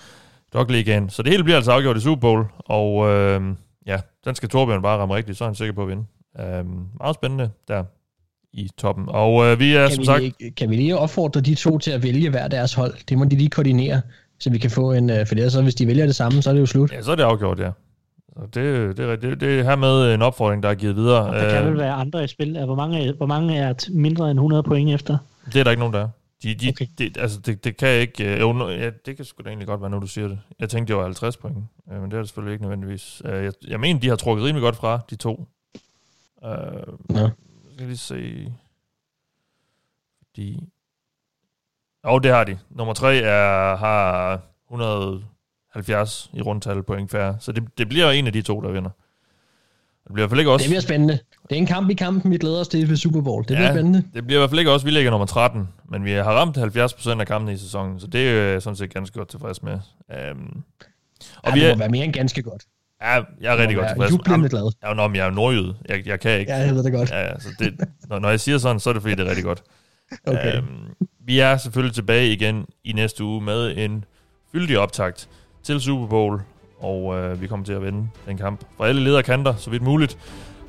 Dog 0.52 0.66
Ligaen. 0.66 1.10
Så 1.10 1.22
det 1.22 1.30
hele 1.30 1.44
bliver 1.44 1.56
altså 1.56 1.72
afgjort 1.72 1.96
i 1.96 2.00
Super 2.00 2.20
Bowl, 2.20 2.44
og 2.58 3.08
øh, 3.08 3.42
ja, 3.86 4.00
den 4.24 4.34
skal 4.34 4.48
Torbjørn 4.48 4.82
bare 4.82 4.98
ramme 4.98 5.14
rigtigt, 5.14 5.38
så 5.38 5.44
er 5.44 5.48
han 5.48 5.54
sikker 5.54 5.74
på 5.74 5.82
at 5.82 5.88
vinde. 5.88 6.04
Øh, 6.40 6.64
meget 7.00 7.14
spændende 7.14 7.50
der 7.68 7.84
i 8.52 8.70
toppen. 8.78 9.04
Og 9.08 9.44
øh, 9.46 9.58
vi 9.58 9.74
er 9.74 9.86
Kan 9.88 9.94
som 9.94 10.00
vi, 10.02 10.06
sagt... 10.06 10.22
lige, 10.22 10.50
kan 10.50 10.70
vi 10.70 10.76
lige 10.76 10.98
opfordre 10.98 11.40
de 11.40 11.54
to 11.54 11.78
til 11.78 11.90
at 11.90 12.02
vælge 12.02 12.30
hver 12.30 12.48
deres 12.48 12.74
hold? 12.74 12.94
Det 13.08 13.18
må 13.18 13.24
de 13.24 13.36
lige 13.36 13.50
koordinere, 13.50 14.00
så 14.38 14.50
vi 14.50 14.58
kan 14.58 14.70
få 14.70 14.92
en... 14.92 15.10
øh, 15.10 15.26
For 15.26 15.34
ellers, 15.34 15.52
så 15.52 15.62
hvis 15.62 15.74
de 15.74 15.86
vælger 15.86 16.06
det 16.06 16.14
samme, 16.16 16.42
så 16.42 16.50
er 16.50 16.54
det 16.54 16.60
jo 16.60 16.66
slut. 16.66 16.92
Ja, 16.92 17.02
så 17.02 17.12
er 17.12 17.16
det 17.16 17.22
afgjort, 17.22 17.58
ja. 17.60 17.70
Så 18.36 18.40
det, 18.54 18.96
det, 18.96 19.04
er- 19.10 19.16
det, 19.16 19.40
det 19.40 19.58
er 19.60 19.62
hermed 19.64 20.14
en 20.14 20.22
opfordring, 20.22 20.62
der 20.62 20.68
er 20.68 20.74
givet 20.74 20.96
videre. 20.96 21.26
Og 21.26 21.34
der 21.34 21.50
kan 21.50 21.62
Øh, 21.64 21.70
vel 21.70 21.78
være 21.78 21.92
andre 21.92 22.24
i 22.24 22.26
spil. 22.28 22.56
Er- 22.56 22.64
Hvor 22.66 22.74
mange, 22.74 23.12
hvor 23.12 23.26
mange 23.26 23.56
er 23.56 23.74
mindre 23.90 24.30
end 24.30 24.38
100 24.38 24.62
point 24.62 24.90
efter? 24.94 25.18
Det 25.52 25.56
er 25.60 25.64
der 25.64 25.70
ikke 25.70 25.80
nogen, 25.80 25.94
der 25.94 26.00
er. 26.00 26.08
De, 26.42 26.54
de, 26.54 26.68
okay. 26.68 26.86
Det, 26.98 27.16
altså, 27.18 27.40
det, 27.40 27.64
det 27.64 27.76
kan 27.76 27.88
ikke... 28.00 28.34
Øh, 28.34 28.40
jo, 28.40 28.52
no- 28.52 28.70
ja, 28.70 28.90
det 29.06 29.16
kan 29.16 29.24
sgu 29.24 29.42
da 29.42 29.48
egentlig 29.48 29.66
godt 29.68 29.80
være, 29.80 29.90
når 29.90 29.98
du 29.98 30.06
siger 30.06 30.28
det. 30.28 30.38
Jeg 30.60 30.68
tænkte, 30.68 30.92
det 30.92 30.96
var 30.98 31.04
50 31.04 31.36
point, 31.36 31.58
øh, 31.92 32.00
men 32.00 32.10
det 32.10 32.16
er 32.16 32.20
det 32.20 32.28
selvfølgelig 32.28 32.52
ikke 32.52 32.62
nødvendigvis. 32.64 33.22
Øh, 33.24 33.44
jeg, 33.44 33.52
jeg 33.68 33.80
mener, 33.80 34.00
de 34.00 34.08
har 34.08 34.16
trukket 34.16 34.44
rimelig 34.46 34.62
godt 34.62 34.76
fra, 34.76 35.00
de 35.10 35.16
to. 35.16 35.48
Øh, 36.44 36.50
Nå. 37.08 37.28
Skal 37.74 37.86
lige 37.86 37.96
se... 37.96 38.52
Fordi... 40.18 40.68
Jo, 42.06 42.18
det 42.18 42.30
har 42.30 42.44
de. 42.44 42.58
Nummer 42.70 42.94
3 42.94 43.16
er, 43.16 43.76
har 43.76 44.40
170 44.70 46.30
i 46.34 46.42
rundtal 46.42 46.82
point 46.82 47.10
færre. 47.10 47.36
Så 47.40 47.52
det, 47.52 47.78
det 47.78 47.88
bliver 47.88 48.10
en 48.10 48.26
af 48.26 48.32
de 48.32 48.42
to, 48.42 48.60
der 48.60 48.70
vinder. 48.72 48.90
Det 50.04 50.12
bliver 50.14 50.26
i 50.26 50.28
hvert 50.28 50.30
fald 50.30 50.40
ikke 50.40 50.50
også... 50.50 50.64
Det 50.64 50.70
bliver 50.70 50.80
spændende. 50.80 51.18
Det 51.42 51.52
er 51.52 51.56
en 51.56 51.66
kamp 51.66 51.90
i 51.90 51.94
kampen, 51.94 52.30
vi 52.32 52.38
glæder 52.38 52.60
os 52.60 52.68
til 52.68 52.88
ved 52.88 52.96
Super 52.96 53.20
Bowl. 53.20 53.42
Det 53.42 53.46
bliver 53.56 53.62
Ja. 53.62 53.72
spændende. 53.74 54.04
Det 54.14 54.26
bliver 54.26 54.38
i 54.38 54.40
hvert 54.40 54.50
fald 54.50 54.58
ikke 54.58 54.72
også, 54.72 54.86
vi 54.86 54.90
ligger 54.92 55.10
nummer 55.10 55.26
13, 55.26 55.68
men 55.88 56.04
vi 56.04 56.10
har 56.10 56.22
ramt 56.32 56.56
70% 56.58 57.20
af 57.20 57.26
kampene 57.26 57.52
i 57.52 57.56
sæsonen, 57.56 58.00
så 58.00 58.06
det 58.06 58.28
er 58.28 58.32
jeg 58.42 58.62
sådan 58.62 58.76
set 58.76 58.94
ganske 58.94 59.18
godt 59.18 59.28
tilfreds 59.28 59.62
med. 59.62 59.72
Um, 60.32 60.64
og 61.36 61.48
Ja, 61.48 61.54
vi 61.54 61.60
det 61.60 61.68
er, 61.70 61.74
må 61.74 61.78
være 61.78 61.88
mere 61.88 62.04
end 62.04 62.12
ganske 62.12 62.42
godt. 62.42 62.64
Ja, 63.02 63.22
jeg 63.40 63.54
er 63.54 63.56
rigtig 63.56 63.76
godt 63.76 63.88
tilfreds. 63.88 64.12
jublende 64.12 64.48
glad. 64.48 64.72
Er, 64.82 64.94
nå, 64.94 65.08
men 65.08 65.16
jeg 65.16 65.26
er 65.26 65.30
nordjyd. 65.30 65.72
Jeg, 65.88 66.06
jeg 66.06 66.20
kan 66.20 66.40
ikke. 66.40 66.52
Ja, 66.52 66.58
jeg 66.58 66.74
ved 66.74 66.84
det 66.84 66.92
godt. 66.92 67.10
Ja, 67.10 67.20
ja, 67.20 67.38
så 67.38 67.48
det, 67.58 67.80
når, 68.08 68.18
når 68.18 68.30
jeg 68.30 68.40
siger 68.40 68.58
sådan, 68.58 68.80
så 68.80 68.90
er 68.90 68.92
det 68.92 69.02
fordi, 69.02 69.14
det 69.14 69.24
er 69.26 69.28
rigtig 69.28 69.44
godt. 69.44 69.62
Okay. 70.26 70.56
Øhm, 70.56 70.66
vi 71.26 71.38
er 71.38 71.56
selvfølgelig 71.56 71.94
tilbage 71.94 72.32
igen 72.32 72.66
i 72.84 72.92
næste 72.92 73.24
uge 73.24 73.40
med 73.40 73.76
en 73.76 74.04
fyldig 74.52 74.78
optakt 74.78 75.28
til 75.62 75.80
Super 75.80 76.06
Bowl, 76.06 76.40
og 76.80 77.18
øh, 77.18 77.40
vi 77.40 77.46
kommer 77.46 77.66
til 77.66 77.72
at 77.72 77.82
vinde 77.82 78.08
den 78.26 78.38
kamp 78.38 78.60
fra 78.76 78.88
alle 78.88 79.04
lederkanter, 79.04 79.54
så 79.56 79.70
vidt 79.70 79.82
muligt. 79.82 80.18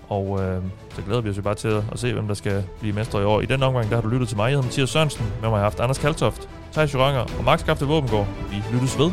Og 0.10 0.42
øh, 0.44 0.62
så 0.96 1.02
glæder 1.02 1.22
vi 1.22 1.30
os 1.30 1.38
jo 1.38 1.42
bare 1.42 1.56
til 1.56 1.68
at, 1.68 1.84
at 1.92 2.00
se, 2.00 2.14
hvem 2.14 2.28
der 2.28 2.34
skal 2.34 2.64
blive 2.80 2.96
mestre 2.96 3.22
i 3.22 3.24
år. 3.24 3.42
I 3.42 3.46
den 3.46 3.64
omgang, 3.64 3.90
der 3.90 3.96
har 3.96 4.02
du 4.02 4.08
lyttet 4.08 4.28
til 4.28 4.38
mig. 4.38 4.44
Jeg 4.44 4.52
hedder 4.52 4.64
Mathias 4.64 4.90
Sørensen. 4.90 5.26
Med 5.26 5.50
mig 5.50 5.50
har 5.50 5.58
jeg 5.58 5.66
haft 5.66 5.80
Anders 5.80 5.98
Kaltoft, 5.98 6.50
Thijs 6.74 6.94
Joranger 6.94 7.26
og 7.38 7.44
Max 7.44 7.60
Skafte 7.60 7.86
Våbengård. 7.86 8.28
Vi 8.50 8.56
lyttes 8.74 9.00
ved. 9.00 9.12